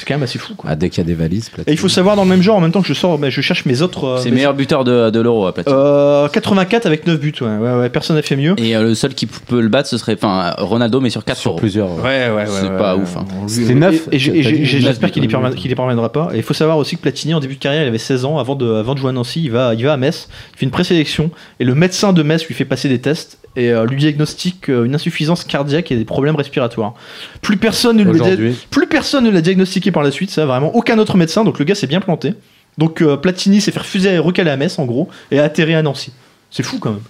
C'est 0.00 0.06
quand 0.06 0.14
même 0.14 0.22
assez 0.22 0.38
fou. 0.38 0.54
Quoi. 0.54 0.70
Ah, 0.72 0.76
dès 0.76 0.88
qu'il 0.88 0.96
y 0.98 1.00
a 1.02 1.04
des 1.04 1.12
valises, 1.14 1.50
Et 1.66 1.72
il 1.72 1.76
faut 1.76 1.90
savoir 1.90 2.16
dans 2.16 2.22
le 2.24 2.30
même 2.30 2.40
genre, 2.40 2.56
en 2.56 2.60
même 2.62 2.72
temps 2.72 2.80
que 2.80 2.88
je 2.88 2.94
sors, 2.94 3.18
bah, 3.18 3.28
je 3.28 3.40
cherche 3.42 3.66
mes 3.66 3.82
autres. 3.82 4.04
euh, 4.04 4.16
C'est 4.18 4.30
mes- 4.30 4.36
meilleur 4.36 4.54
buteur 4.54 4.82
de, 4.84 5.10
de 5.10 5.20
l'euro, 5.20 5.46
à 5.46 5.52
Platini. 5.52 5.76
Euh, 5.78 6.26
84 6.28 6.86
avec 6.86 7.06
9 7.06 7.20
buts, 7.20 7.34
ouais, 7.42 7.46
ouais, 7.58 7.74
ouais, 7.80 7.90
personne 7.90 8.16
n'a 8.16 8.22
fait 8.22 8.34
mieux. 8.36 8.54
Et 8.58 8.74
euh, 8.74 8.82
le 8.82 8.94
seul 8.94 9.12
qui 9.14 9.26
peut 9.26 9.60
le 9.60 9.68
battre, 9.68 9.88
ce 9.90 9.98
serait 9.98 10.14
enfin 10.14 10.54
Ronaldo, 10.56 11.00
mais 11.02 11.10
sur 11.10 11.22
4 11.22 11.36
sur 11.38 11.50
euros. 11.50 11.58
plusieurs. 11.58 11.90
Ouais, 12.02 12.30
ouais, 12.34 12.46
C'est 12.46 12.68
pas 12.78 12.96
ouf, 12.96 13.14
hein. 13.18 13.26
C'était 13.46 13.74
neuf. 13.74 14.08
Et, 14.10 14.18
j'ai- 14.18 14.38
et 14.38 14.42
j'ai- 14.42 14.50
T'as 14.50 14.56
dit 14.56 14.64
j'ai- 14.64 14.76
neuf 14.78 14.86
j'espère 14.86 15.08
buts, 15.08 15.12
qu'il 15.12 15.22
y 15.24 15.26
ouais. 15.26 15.32
parviendra- 15.32 15.56
qu'il 15.60 15.70
y 15.70 15.74
parviendra 15.74 16.10
pas. 16.12 16.30
Et 16.32 16.38
il 16.38 16.42
faut 16.42 16.54
savoir 16.54 16.78
aussi 16.78 16.96
que 16.96 17.02
Platini, 17.02 17.34
en 17.34 17.40
début 17.40 17.56
de 17.56 17.60
carrière, 17.60 17.82
il 17.82 17.88
avait 17.88 17.98
16 17.98 18.24
ans. 18.24 18.38
Avant 18.38 18.54
de, 18.54 18.72
avant 18.72 18.94
de 18.94 18.98
jouer 18.98 19.10
à 19.10 19.12
Nancy, 19.12 19.42
il 19.44 19.50
va, 19.50 19.74
il 19.74 19.84
va 19.84 19.92
à 19.92 19.96
Metz, 19.98 20.28
il 20.54 20.58
fait 20.58 20.64
une 20.64 20.70
présélection. 20.72 21.30
Et 21.60 21.64
le 21.64 21.74
médecin 21.74 22.12
de 22.14 22.22
Metz 22.22 22.46
lui 22.46 22.54
fait 22.54 22.64
passer 22.64 22.88
des 22.88 23.00
tests 23.00 23.36
et 23.56 23.70
euh, 23.70 23.84
lui 23.86 23.96
diagnostique 23.96 24.68
euh, 24.70 24.84
une 24.84 24.94
insuffisance 24.94 25.44
cardiaque 25.44 25.90
et 25.92 25.96
des 25.96 26.04
problèmes 26.04 26.36
respiratoires. 26.36 26.94
Plus 27.42 27.56
personne 27.56 27.96
ne, 27.96 28.04
le 28.04 28.12
dia- 28.12 28.22
Aujourd'hui. 28.22 28.56
plus 28.70 28.86
personne 28.86 29.24
ne 29.24 29.30
l'a 29.30 29.40
diagnostiqué 29.40 29.90
par 29.90 30.02
la 30.02 30.10
suite, 30.10 30.30
ça 30.30 30.46
vraiment. 30.46 30.74
Aucun 30.76 30.98
autre 30.98 31.16
médecin, 31.16 31.44
donc 31.44 31.58
le 31.58 31.64
gars 31.64 31.74
s'est 31.74 31.86
bien 31.86 32.00
planté. 32.00 32.34
Donc 32.78 33.02
euh, 33.02 33.16
Platini 33.16 33.60
s'est 33.60 33.72
fait 33.72 33.80
refuser 33.80 34.16
à 34.16 34.20
recaler 34.20 34.50
à 34.50 34.56
Metz, 34.56 34.78
en 34.78 34.84
gros, 34.86 35.08
et 35.30 35.38
a 35.40 35.44
atterri 35.44 35.74
à 35.74 35.82
Nancy. 35.82 36.12
C'est 36.50 36.62
fou 36.62 36.78
quand 36.78 36.90
même. 36.90 37.00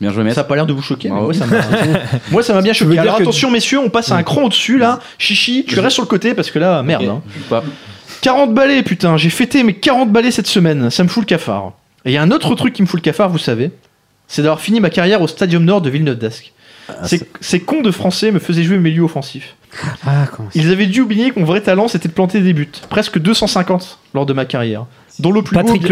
Bien 0.00 0.12
joué, 0.12 0.22
Metz. 0.24 0.34
Ça 0.34 0.42
a 0.42 0.44
pas 0.44 0.54
l'air 0.56 0.66
de 0.66 0.72
vous 0.72 0.82
choquer, 0.82 1.08
mais 1.10 1.20
moi 1.20 1.34
ça 1.34 1.46
m'a, 1.46 1.56
moi, 2.30 2.42
ça 2.42 2.54
m'a 2.54 2.62
bien 2.62 2.72
choqué. 2.72 2.98
Alors 2.98 3.16
que- 3.16 3.22
attention 3.22 3.50
messieurs, 3.50 3.78
on 3.78 3.88
passe 3.90 4.10
à 4.12 4.16
un 4.16 4.22
cran 4.22 4.42
au-dessus 4.44 4.78
là. 4.78 5.00
Chichi, 5.18 5.64
tu 5.66 5.78
restes 5.80 5.94
sur 5.94 6.02
le 6.02 6.08
côté 6.08 6.34
parce 6.34 6.50
que 6.50 6.58
là, 6.58 6.82
merde. 6.82 7.04
hein. 7.04 7.22
Pas. 7.48 7.62
40 8.20 8.52
balais, 8.54 8.82
putain, 8.82 9.16
j'ai 9.16 9.30
fêté 9.30 9.62
mes 9.62 9.74
40 9.74 10.10
balais 10.12 10.30
cette 10.32 10.46
semaine, 10.48 10.90
ça 10.90 11.04
me 11.04 11.08
fout 11.08 11.22
le 11.22 11.26
cafard. 11.26 11.72
Et 12.04 12.10
il 12.10 12.14
y 12.14 12.16
a 12.16 12.22
un 12.22 12.30
autre 12.32 12.54
truc 12.54 12.74
qui 12.74 12.82
me 12.82 12.86
fout 12.86 12.98
le 13.00 13.04
cafard, 13.04 13.28
vous 13.30 13.38
savez, 13.38 13.70
c'est 14.28 14.42
d'avoir 14.42 14.60
fini 14.60 14.78
ma 14.80 14.90
carrière 14.90 15.20
au 15.22 15.26
Stadium 15.26 15.64
Nord 15.64 15.80
de 15.82 15.90
Villeneuve 15.90 16.18
d'Ascq. 16.18 16.52
Ces, 17.04 17.20
ces 17.40 17.60
cons 17.60 17.82
de 17.82 17.90
français 17.90 18.30
me 18.30 18.38
faisaient 18.38 18.62
jouer 18.62 18.78
milieu 18.78 19.02
offensif. 19.02 19.56
Ah, 20.06 20.26
Ils 20.54 20.70
avaient 20.72 20.86
dû 20.86 21.02
oublier 21.02 21.30
que 21.30 21.38
mon 21.38 21.44
vrai 21.44 21.60
talent 21.60 21.88
c'était 21.88 22.08
de 22.08 22.14
planter 22.14 22.40
des 22.40 22.52
buts. 22.54 22.70
Presque 22.88 23.18
250 23.18 23.98
lors 24.14 24.24
de 24.24 24.32
ma 24.32 24.44
carrière. 24.46 24.86
Dont 25.18 25.32
le 25.32 25.42
plus 25.42 25.54
Patrick 25.56 25.82
beau. 25.82 25.88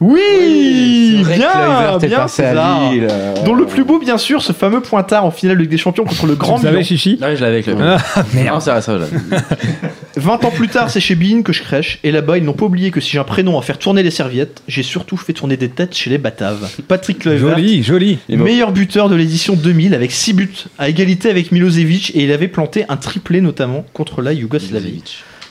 Oui 0.00 1.22
que 1.22 1.34
Bien 1.36 1.98
est 2.00 2.06
Bien 2.08 2.28
César. 2.28 2.92
Lille, 2.92 3.06
euh, 3.10 3.34
Dont 3.44 3.54
le 3.54 3.66
plus 3.66 3.84
beau, 3.84 3.98
bien 3.98 4.18
sûr, 4.18 4.42
ce 4.42 4.52
fameux 4.52 4.80
pointard 4.80 5.24
en 5.24 5.30
finale 5.30 5.56
de 5.56 5.62
Ligue 5.62 5.70
des 5.70 5.78
Champions 5.78 6.04
contre 6.04 6.26
le 6.26 6.34
Grand 6.34 6.56
Vous 6.56 6.66
Milan. 6.66 6.82
Chichi 6.82 7.18
oui, 7.20 7.36
je 7.36 7.40
l'avais 7.40 7.54
avec 7.62 7.66
le. 7.66 7.76
Ah, 7.80 7.98
Non, 8.34 8.60
ça, 8.60 8.80
ça, 8.80 8.94
je 8.94 9.00
l'avais. 9.00 9.42
20 10.16 10.44
ans 10.44 10.50
plus 10.50 10.68
tard, 10.68 10.90
c'est 10.90 11.00
chez 11.00 11.14
Bein 11.14 11.42
que 11.42 11.52
je 11.52 11.62
crèche, 11.62 11.98
et 12.04 12.12
là-bas, 12.12 12.38
ils 12.38 12.44
n'ont 12.44 12.52
pas 12.52 12.66
oublié 12.66 12.90
que 12.90 13.00
si 13.00 13.10
j'ai 13.10 13.18
un 13.18 13.24
prénom 13.24 13.58
à 13.58 13.62
faire 13.62 13.78
tourner 13.78 14.02
les 14.02 14.10
serviettes, 14.10 14.62
j'ai 14.68 14.82
surtout 14.82 15.16
fait 15.16 15.32
tourner 15.32 15.56
des 15.56 15.68
têtes 15.68 15.94
chez 15.94 16.10
les 16.10 16.18
Bataves. 16.18 16.68
Patrick 16.86 17.18
Kluivert, 17.20 17.56
Joli, 17.56 17.82
joli. 17.82 18.18
meilleur 18.28 18.72
buteur 18.72 19.08
de 19.08 19.16
l'édition 19.16 19.54
2000 19.54 19.94
avec 19.94 20.12
6 20.12 20.32
buts, 20.34 20.54
à 20.78 20.88
égalité 20.88 21.30
avec 21.30 21.50
Milosevic, 21.52 22.12
et 22.14 22.24
il 22.24 22.32
avait 22.32 22.48
planté 22.48 22.84
un 22.88 22.96
triplé 22.96 23.40
notamment 23.40 23.84
contre 23.92 24.22
la 24.22 24.32
Yougoslavie. 24.32 25.02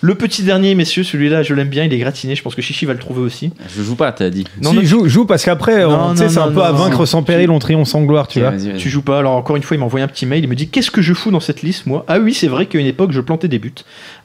Le 0.06 0.16
petit 0.16 0.44
dernier, 0.44 0.76
messieurs, 0.76 1.06
celui-là, 1.06 1.44
je 1.44 1.54
l'aime 1.54 1.70
bien, 1.70 1.86
il 1.86 1.94
est 1.94 1.98
gratiné, 1.98 2.36
je 2.36 2.44
pense 2.44 2.56
que 2.56 2.62
Chichi 2.62 2.86
va 2.86 2.92
le 2.92 3.00
trouver 3.00 3.22
aussi. 3.22 3.54
Je 3.74 3.82
joue 3.84 3.96
pas, 3.96 4.12
t'as 4.12 4.30
dit. 4.30 4.44
Non, 4.62 4.72
si, 4.72 4.76
non, 4.76 4.82
joue, 4.84 5.08
joue 5.08 5.24
parce 5.26 5.46
qu'après, 5.46 5.76
c'est 6.18 6.38
un 6.40 6.48
non, 6.48 6.52
peu 6.54 6.62
à 6.62 6.74
vaincre 6.74 7.00
non. 7.00 7.06
sans 7.06 7.24
péril, 7.24 7.50
on 7.50 7.58
triomphe 7.60 7.88
sans 7.88 8.02
gloire, 8.04 8.28
tu 8.28 8.42
vois. 8.42 8.52
Tu 8.78 8.90
joues 8.90 9.02
pas, 9.02 9.20
alors 9.20 9.32
encore 9.38 9.56
une 9.56 9.64
fois, 9.64 9.78
il 9.78 9.80
m'a 9.80 9.86
envoyé 9.86 10.04
un 10.04 10.10
petit 10.10 10.26
mail, 10.26 10.44
il 10.44 10.50
me 10.50 10.56
dit 10.56 10.68
Qu'est-ce 10.68 10.92
que 10.92 11.02
je 11.02 11.14
fous 11.14 11.32
dans 11.32 11.40
cette 11.40 11.62
liste, 11.62 11.86
moi? 11.86 12.04
Ah 12.10 12.20
oui, 12.20 12.34
c'est 12.34 12.50
vrai 12.50 12.66
qu'à 12.66 12.80
une 12.80 12.86
époque, 12.86 13.14
je 13.14 13.22
plantais 13.22 13.48
des 13.48 13.60
buts, 13.60 13.74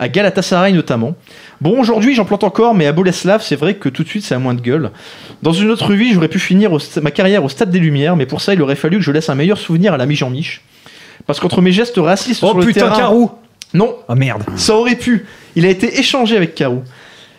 à 0.00 0.08
Galatasaray 0.08 0.72
notamment. 0.72 1.14
Bon, 1.60 1.78
aujourd'hui, 1.80 2.12
j'en 2.12 2.24
plante 2.24 2.42
encore, 2.42 2.74
mais 2.74 2.86
à 2.88 2.92
Boleslav, 2.92 3.40
c'est 3.40 3.54
vrai 3.54 3.74
que 3.74 3.88
tout 3.88 4.02
de 4.02 4.08
suite, 4.08 4.24
ça 4.24 4.34
a 4.34 4.38
moins 4.40 4.54
de 4.54 4.60
gueule. 4.60 4.90
Dans 5.44 5.52
une 5.52 5.70
autre 5.70 5.94
vie, 5.94 6.12
j'aurais 6.12 6.26
pu 6.26 6.40
finir 6.40 6.72
ma 7.00 7.12
carrière 7.12 7.44
au 7.44 7.48
Stade 7.48 7.70
des 7.70 7.78
Lumières, 7.78 8.16
mais 8.16 8.26
pour 8.26 8.40
ça, 8.40 8.52
il 8.52 8.60
aurait 8.62 8.74
fallu 8.74 8.96
que 8.98 9.04
je 9.04 9.12
laisse 9.12 9.28
un 9.28 9.36
meilleur 9.36 9.58
souvenir 9.58 9.92
à 9.94 9.96
l'ami 9.96 10.16
Jean-Mich. 10.16 10.60
Parce 11.24 11.38
qu'entre 11.38 11.62
mes 11.62 11.70
gestes 11.70 11.98
racistes 11.98 12.42
Oh 12.42 12.48
sur 12.48 12.58
le 12.58 12.66
putain, 12.66 12.80
terrain. 12.88 12.96
Carou 12.96 13.30
Non, 13.74 13.94
Ah 14.08 14.16
merde. 14.16 14.42
ça 14.56 14.74
aurait 14.74 14.96
pu. 14.96 15.24
Il 15.56 15.64
a 15.66 15.68
été 15.68 15.98
échangé 15.98 16.36
avec 16.36 16.54
Carou. 16.54 16.82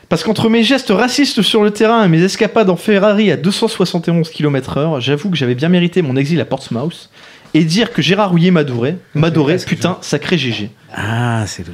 Parce 0.10 0.24
qu'entre 0.24 0.50
mes 0.50 0.64
gestes 0.64 0.90
racistes 0.90 1.44
sur 1.44 1.64
le 1.64 1.72
terrain 1.72 2.04
et 2.04 2.08
mes 2.08 2.24
escapades 2.24 2.70
en 2.70 2.76
Ferrari 2.76 3.32
à 3.32 3.38
271 3.38 4.30
km/h, 4.30 5.00
j'avoue 5.00 5.30
que 5.30 5.38
j'avais 5.38 5.54
bien 5.54 5.70
mérité 5.70 6.02
mon 6.02 6.16
exil 6.16 6.42
à 6.42 6.46
Portsmouth. 6.46 7.10
Et 7.54 7.64
dire 7.64 7.92
que 7.92 8.02
Gérard 8.02 8.30
Rouillet 8.30 8.52
m'adorait, 8.52 8.98
m'adorait, 9.16 9.58
putain, 9.58 9.98
sacré 10.02 10.38
GG. 10.38 10.70
Ah, 10.94 11.46
c'est 11.48 11.66
le. 11.66 11.74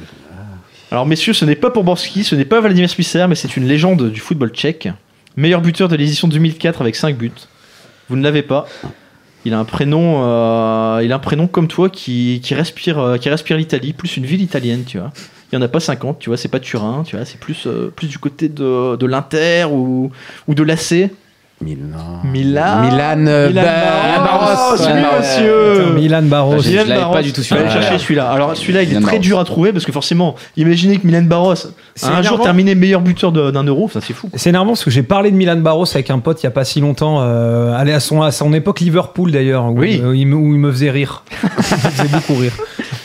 Alors 0.90 1.04
messieurs, 1.04 1.32
ce 1.32 1.44
n'est 1.44 1.56
pas 1.56 1.70
pour 1.70 1.84
Borski, 1.84 2.24
ce 2.24 2.34
n'est 2.34 2.44
pas 2.44 2.60
Vladimir 2.60 2.88
Smisser, 2.88 3.26
mais 3.28 3.34
c'est 3.34 3.56
une 3.56 3.66
légende 3.66 4.10
du 4.10 4.20
football 4.20 4.50
tchèque. 4.50 4.88
Meilleur 5.36 5.60
buteur 5.60 5.88
de 5.88 5.96
l'édition 5.96 6.28
2004 6.28 6.80
avec 6.80 6.94
5 6.94 7.16
buts. 7.16 7.32
Vous 8.08 8.16
ne 8.16 8.22
l'avez 8.22 8.42
pas. 8.42 8.66
Il 9.44 9.52
a 9.52 9.58
un 9.58 9.64
prénom, 9.64 10.22
euh, 10.24 11.00
il 11.02 11.12
a 11.12 11.16
un 11.16 11.20
prénom 11.20 11.46
comme 11.46 11.68
toi 11.68 11.90
qui, 11.90 12.40
qui 12.42 12.54
respire, 12.54 12.98
euh, 12.98 13.16
qui 13.18 13.28
respire 13.28 13.56
l'Italie, 13.56 13.92
plus 13.92 14.16
une 14.16 14.26
ville 14.26 14.42
italienne, 14.42 14.84
tu 14.86 14.98
vois. 14.98 15.12
Il 15.52 15.58
n'y 15.58 15.62
en 15.62 15.66
a 15.66 15.68
pas 15.68 15.80
50, 15.80 16.18
tu 16.18 16.30
vois, 16.30 16.36
c'est 16.36 16.48
pas 16.48 16.58
Turin, 16.60 17.02
tu 17.06 17.16
vois, 17.16 17.24
c'est 17.24 17.38
plus, 17.38 17.66
euh, 17.66 17.92
plus 17.94 18.08
du 18.08 18.18
côté 18.18 18.48
de, 18.48 18.96
de 18.96 19.06
l'Inter 19.06 19.66
ou, 19.70 20.10
ou 20.48 20.54
de 20.54 20.62
l'AC. 20.62 21.10
Milan. 21.58 22.20
Milan. 22.22 22.82
Milan. 22.82 23.16
Milan 23.16 23.62
Ba- 23.62 24.18
Barros, 24.24 24.76
Milan 24.76 25.00
Barros. 25.00 25.18
monsieur. 25.20 25.92
Milan 25.94 26.22
Barros. 26.24 26.58
Je 26.60 26.76
l'avais 26.76 27.00
pas 27.12 27.22
du 27.22 27.32
tout 27.32 27.42
celui-là. 27.42 27.70
chercher 27.70 27.98
celui-là. 27.98 28.28
Alors 28.30 28.54
celui-là, 28.54 28.82
il 28.82 28.88
est 28.88 28.90
Milan 28.90 29.00
très 29.02 29.12
Barros. 29.12 29.22
dur 29.22 29.38
à 29.40 29.44
trouver 29.44 29.72
parce 29.72 29.86
que 29.86 29.92
forcément, 29.92 30.34
imaginez 30.58 30.98
que 30.98 31.06
Milan 31.06 31.22
Barros 31.22 31.54
a 32.02 32.08
un 32.10 32.20
jour 32.20 32.42
terminé 32.42 32.74
meilleur 32.74 33.00
buteur 33.00 33.32
d'un 33.32 33.62
euro, 33.64 33.88
ça 33.90 34.00
c'est 34.02 34.12
fou. 34.12 34.28
C'est 34.34 34.50
énervant 34.50 34.72
parce 34.72 34.84
que 34.84 34.90
j'ai 34.90 35.02
parlé 35.02 35.30
de 35.30 35.36
Milan 35.36 35.56
Barros 35.56 35.86
avec 35.94 36.10
un 36.10 36.18
pote 36.18 36.42
il 36.42 36.44
y 36.44 36.46
a 36.46 36.50
pas 36.50 36.64
si 36.66 36.80
longtemps, 36.82 37.22
euh, 37.22 37.72
allez, 37.74 37.92
à, 37.92 38.00
son, 38.00 38.20
à 38.20 38.32
son 38.32 38.52
époque 38.52 38.80
Liverpool 38.80 39.30
d'ailleurs, 39.30 39.64
où, 39.72 39.78
Oui. 39.78 40.02
il, 40.14 40.26
me, 40.26 40.34
où 40.36 40.52
il 40.52 40.58
me 40.60 40.70
faisait 40.70 40.90
rire. 40.90 41.22
il 41.42 41.48
me 41.56 41.62
faisait 41.62 42.08
beaucoup 42.08 42.34
rire. 42.34 42.52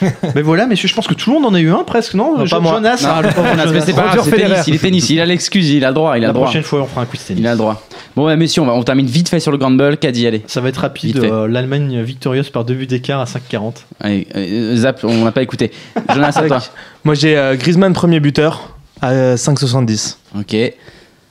Mais 0.36 0.42
voilà, 0.42 0.66
messieurs, 0.68 0.88
je 0.90 0.96
pense 0.96 1.08
que 1.08 1.14
tout 1.14 1.30
le 1.30 1.40
monde 1.40 1.46
en 1.46 1.54
a 1.56 1.60
eu 1.60 1.72
un 1.72 1.84
presque, 1.84 2.14
non, 2.14 2.38
Non, 2.38 2.48
pas 2.48 2.60
moi. 2.60 2.74
Jonas 2.74 3.02
Non, 3.04 3.22
le 3.22 3.30
pauvre 3.34 3.48
Jonas, 3.50 3.72
mais 3.72 3.82
c'est 3.82 3.94
pas 3.94 4.04
grave, 4.14 4.22
c'est 4.24 4.32
tennis, 4.32 4.68
il 4.68 4.76
est 4.76 4.78
tennis, 4.80 5.10
il 5.10 5.20
a 5.22 5.26
l'excuse, 5.26 5.70
il 5.70 5.86
a 5.86 5.90
le 5.90 5.94
droit, 5.94 6.18
il 6.18 6.20
a 6.20 6.22
La 6.22 6.28
le 6.28 6.34
droit. 6.34 6.46
prochaine 6.46 6.64
fois, 6.64 6.82
on 6.82 6.86
fera 6.86 7.02
un 7.02 7.06
quiz 7.06 7.24
tennis. 7.26 7.42
Il 7.42 7.48
a 7.48 7.52
le 7.52 7.58
droit. 7.58 7.82
Bon, 8.16 8.26
ouais, 8.26 8.36
messieurs, 8.36 8.62
on, 8.62 8.66
va, 8.66 8.74
on 8.74 8.84
termine 8.84 9.06
vite 9.06 9.30
fait 9.30 9.40
sur 9.40 9.52
le 9.52 9.58
Grand 9.58 9.72
Bull. 9.72 9.98
Qu'a 9.98 10.12
dit, 10.12 10.26
allez. 10.28 10.44
Ça 10.48 10.62
va 10.62 10.70
être 10.70 10.78
rapide. 10.78 11.18
Euh, 11.20 11.48
L'Allemagne 11.48 12.02
victorieuse 12.02 12.50
par 12.50 12.66
deux 12.66 12.74
buts 12.74 12.88
d'écart 12.88 13.22
à 13.22 13.26
5,40. 13.26 13.74
Allez, 14.00 14.28
euh, 14.36 14.76
Zap, 14.76 15.02
on 15.04 15.24
n'a 15.24 15.32
pas 15.32 15.42
écouté. 15.44 15.72
Jonas, 16.14 16.34
à 16.36 16.48
toi. 16.48 16.60
Moi 17.04 17.16
j'ai 17.16 17.38
euh, 17.38 17.56
Griezmann 17.56 17.94
premier 17.94 18.20
buteur 18.20 18.76
à 19.02 19.12
euh, 19.12 19.36
5,70. 19.36 20.18
Ok. 20.38 20.56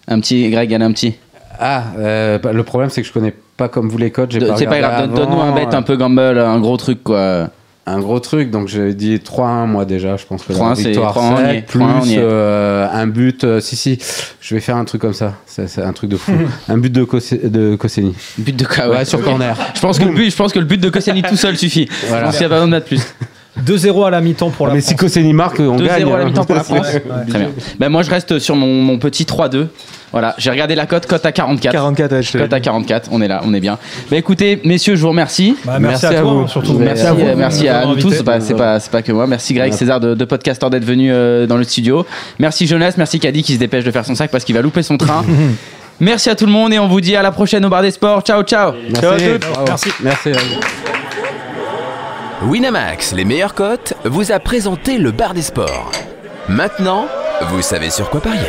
Un 0.08 0.20
petit, 0.20 0.48
Greg, 0.50 0.72
allez, 0.74 0.84
un 0.84 0.92
petit. 0.92 1.14
Ah, 1.58 1.84
euh, 1.98 2.38
bah, 2.38 2.52
le 2.52 2.62
problème, 2.64 2.88
c'est 2.90 3.02
que 3.02 3.06
je 3.08 3.12
connais 3.12 3.34
pas 3.56 3.68
comme 3.68 3.88
vous 3.90 3.98
les 3.98 4.10
codes. 4.10 4.32
C'est 4.56 4.66
pas 4.66 4.78
grave, 4.78 5.12
donne-nous 5.14 5.40
un 5.40 5.52
bet 5.52 5.66
euh, 5.66 5.76
un 5.76 5.82
peu 5.82 5.96
gamble, 5.96 6.38
un 6.38 6.58
gros 6.58 6.76
truc, 6.78 7.02
quoi. 7.04 7.48
Un 7.86 7.98
gros 7.98 8.20
truc, 8.20 8.50
donc 8.50 8.68
j'ai 8.68 8.94
dit 8.94 9.16
3-1 9.18 9.66
moi 9.66 9.84
déjà, 9.84 10.16
je 10.16 10.24
pense 10.26 10.44
que 10.44 10.52
3-1, 10.52 10.68
la 10.68 10.74
c'est- 10.76 10.82
victoire 10.90 11.12
3-1, 11.16 11.20
on 11.34 11.38
y 11.38 11.42
est. 11.42 11.54
sec, 11.54 11.66
plus 11.66 11.80
3-1, 11.80 12.00
on 12.02 12.04
y 12.04 12.14
est. 12.14 12.18
euh, 12.20 12.86
un 12.92 13.06
but, 13.06 13.42
euh, 13.44 13.60
si 13.60 13.74
si, 13.74 13.98
je 14.40 14.54
vais 14.54 14.60
faire 14.60 14.76
un 14.76 14.84
truc 14.84 15.00
comme 15.00 15.14
ça, 15.14 15.34
c'est 15.46 15.66
c'est 15.68 15.82
un 15.82 15.92
truc 15.92 16.10
de 16.10 16.16
fou, 16.16 16.32
un 16.68 16.76
but 16.78 16.92
de, 16.92 17.04
Kossi- 17.04 17.40
de. 17.50 17.76
But 18.38 18.54
de 18.56 18.64
quoi 18.66 18.88
Ouais, 18.90 19.04
sur 19.04 19.20
corner. 19.22 19.56
Je 19.74 19.80
pense 19.80 19.98
que 19.98 20.04
le 20.04 20.12
but, 20.12 20.30
je 20.30 20.36
pense 20.36 20.52
que 20.52 20.58
le 20.58 20.66
but 20.66 20.78
de 20.80 20.88
Koscielny 20.90 21.22
tout 21.22 21.36
seul 21.36 21.56
suffit. 21.56 21.88
Voilà. 22.08 22.20
Je 22.20 22.24
pense 22.26 22.34
qu'il 22.36 22.42
y 22.42 22.46
a 22.46 22.48
pas 22.50 22.54
besoin 22.56 22.66
de 22.68 22.72
mettre 22.72 22.86
plus. 22.86 23.02
2-0 23.66 24.04
à 24.06 24.10
la 24.10 24.20
mi-temps 24.20 24.50
pour 24.50 24.68
la 24.68 24.74
mais 24.74 24.80
si 24.80 24.88
France. 24.94 25.00
Koscielny 25.00 25.32
marque, 25.32 25.58
on 25.60 25.76
2-0 25.76 25.84
gagne. 25.86 26.12
à 26.12 26.18
la 26.18 26.24
mi-temps 26.26 26.44
pour 26.44 26.54
la 26.54 26.62
France. 26.64 26.86
Ouais. 26.92 27.02
Très 27.28 27.38
bien. 27.40 27.50
Ben, 27.78 27.88
moi, 27.88 28.02
je 28.02 28.10
reste 28.10 28.38
sur 28.38 28.54
mon, 28.56 28.82
mon 28.82 28.98
petit 28.98 29.24
3-2. 29.24 29.66
Voilà, 30.12 30.34
j'ai 30.38 30.50
regardé 30.50 30.74
la 30.74 30.86
cote, 30.86 31.06
cote 31.06 31.24
à 31.24 31.30
44. 31.30 31.72
44, 31.72 32.12
ouais, 32.12 32.22
je 32.22 32.32
te 32.32 32.38
l'ai 32.38 32.44
Cote 32.44 32.52
à 32.52 32.58
dit. 32.58 32.64
44, 32.64 33.08
on 33.12 33.22
est 33.22 33.28
là, 33.28 33.42
on 33.44 33.54
est 33.54 33.60
bien. 33.60 33.78
Bah 34.10 34.16
écoutez, 34.16 34.60
messieurs, 34.64 34.96
je 34.96 35.02
vous 35.02 35.10
remercie. 35.10 35.56
Bah, 35.64 35.78
merci, 35.78 36.04
Merci 36.04 36.06
à 36.06 36.08
à 36.18 36.22
toi, 36.22 36.32
vous. 36.32 36.38
hein, 36.40 36.46
surtout. 36.48 36.78
Merci, 36.78 37.06
à 37.06 37.12
vous. 37.12 37.20
euh, 37.22 37.34
merci 37.36 37.68
à 37.68 37.86
nous 37.86 37.94
tous, 37.94 38.06
invité. 38.06 38.16
c'est 38.40 38.54
pas, 38.54 38.80
c'est 38.80 38.90
pas, 38.90 39.02
que 39.02 39.12
moi. 39.12 39.26
Merci 39.28 39.54
Greg, 39.54 39.72
César 39.72 40.00
de, 40.00 40.14
de 40.14 40.24
Podcaster 40.24 40.68
d'être 40.68 40.84
venu 40.84 41.12
euh, 41.12 41.46
dans 41.46 41.56
le 41.56 41.62
studio. 41.64 42.04
Merci 42.40 42.66
Jonas, 42.66 42.94
merci 42.96 43.20
Caddy 43.20 43.42
qui 43.44 43.54
se 43.54 43.58
dépêche 43.60 43.84
de 43.84 43.90
faire 43.92 44.04
son 44.04 44.14
sac 44.16 44.30
parce 44.32 44.42
qu'il 44.44 44.54
va 44.56 44.62
louper 44.62 44.82
son 44.82 44.96
train. 44.96 45.24
merci 46.00 46.28
à 46.28 46.34
tout 46.34 46.46
le 46.46 46.52
monde 46.52 46.72
et 46.72 46.78
on 46.80 46.88
vous 46.88 47.00
dit 47.00 47.14
à 47.14 47.22
la 47.22 47.30
prochaine 47.30 47.64
au 47.64 47.68
bar 47.68 47.82
des 47.82 47.92
sports. 47.92 48.22
Ciao, 48.22 48.42
ciao. 48.42 48.72
Merci. 49.02 49.24
Merci. 49.68 49.90
Merci. 50.02 50.30
Winamax, 52.48 53.12
les 53.14 53.24
meilleures 53.24 53.54
cotes, 53.54 53.92
vous 54.04 54.32
a 54.32 54.38
présenté 54.40 54.98
le 54.98 55.10
bar 55.12 55.34
des 55.34 55.42
sports. 55.42 55.90
Maintenant, 56.48 57.06
vous 57.50 57.62
savez 57.62 57.90
sur 57.90 58.08
quoi 58.10 58.20
parier. 58.20 58.40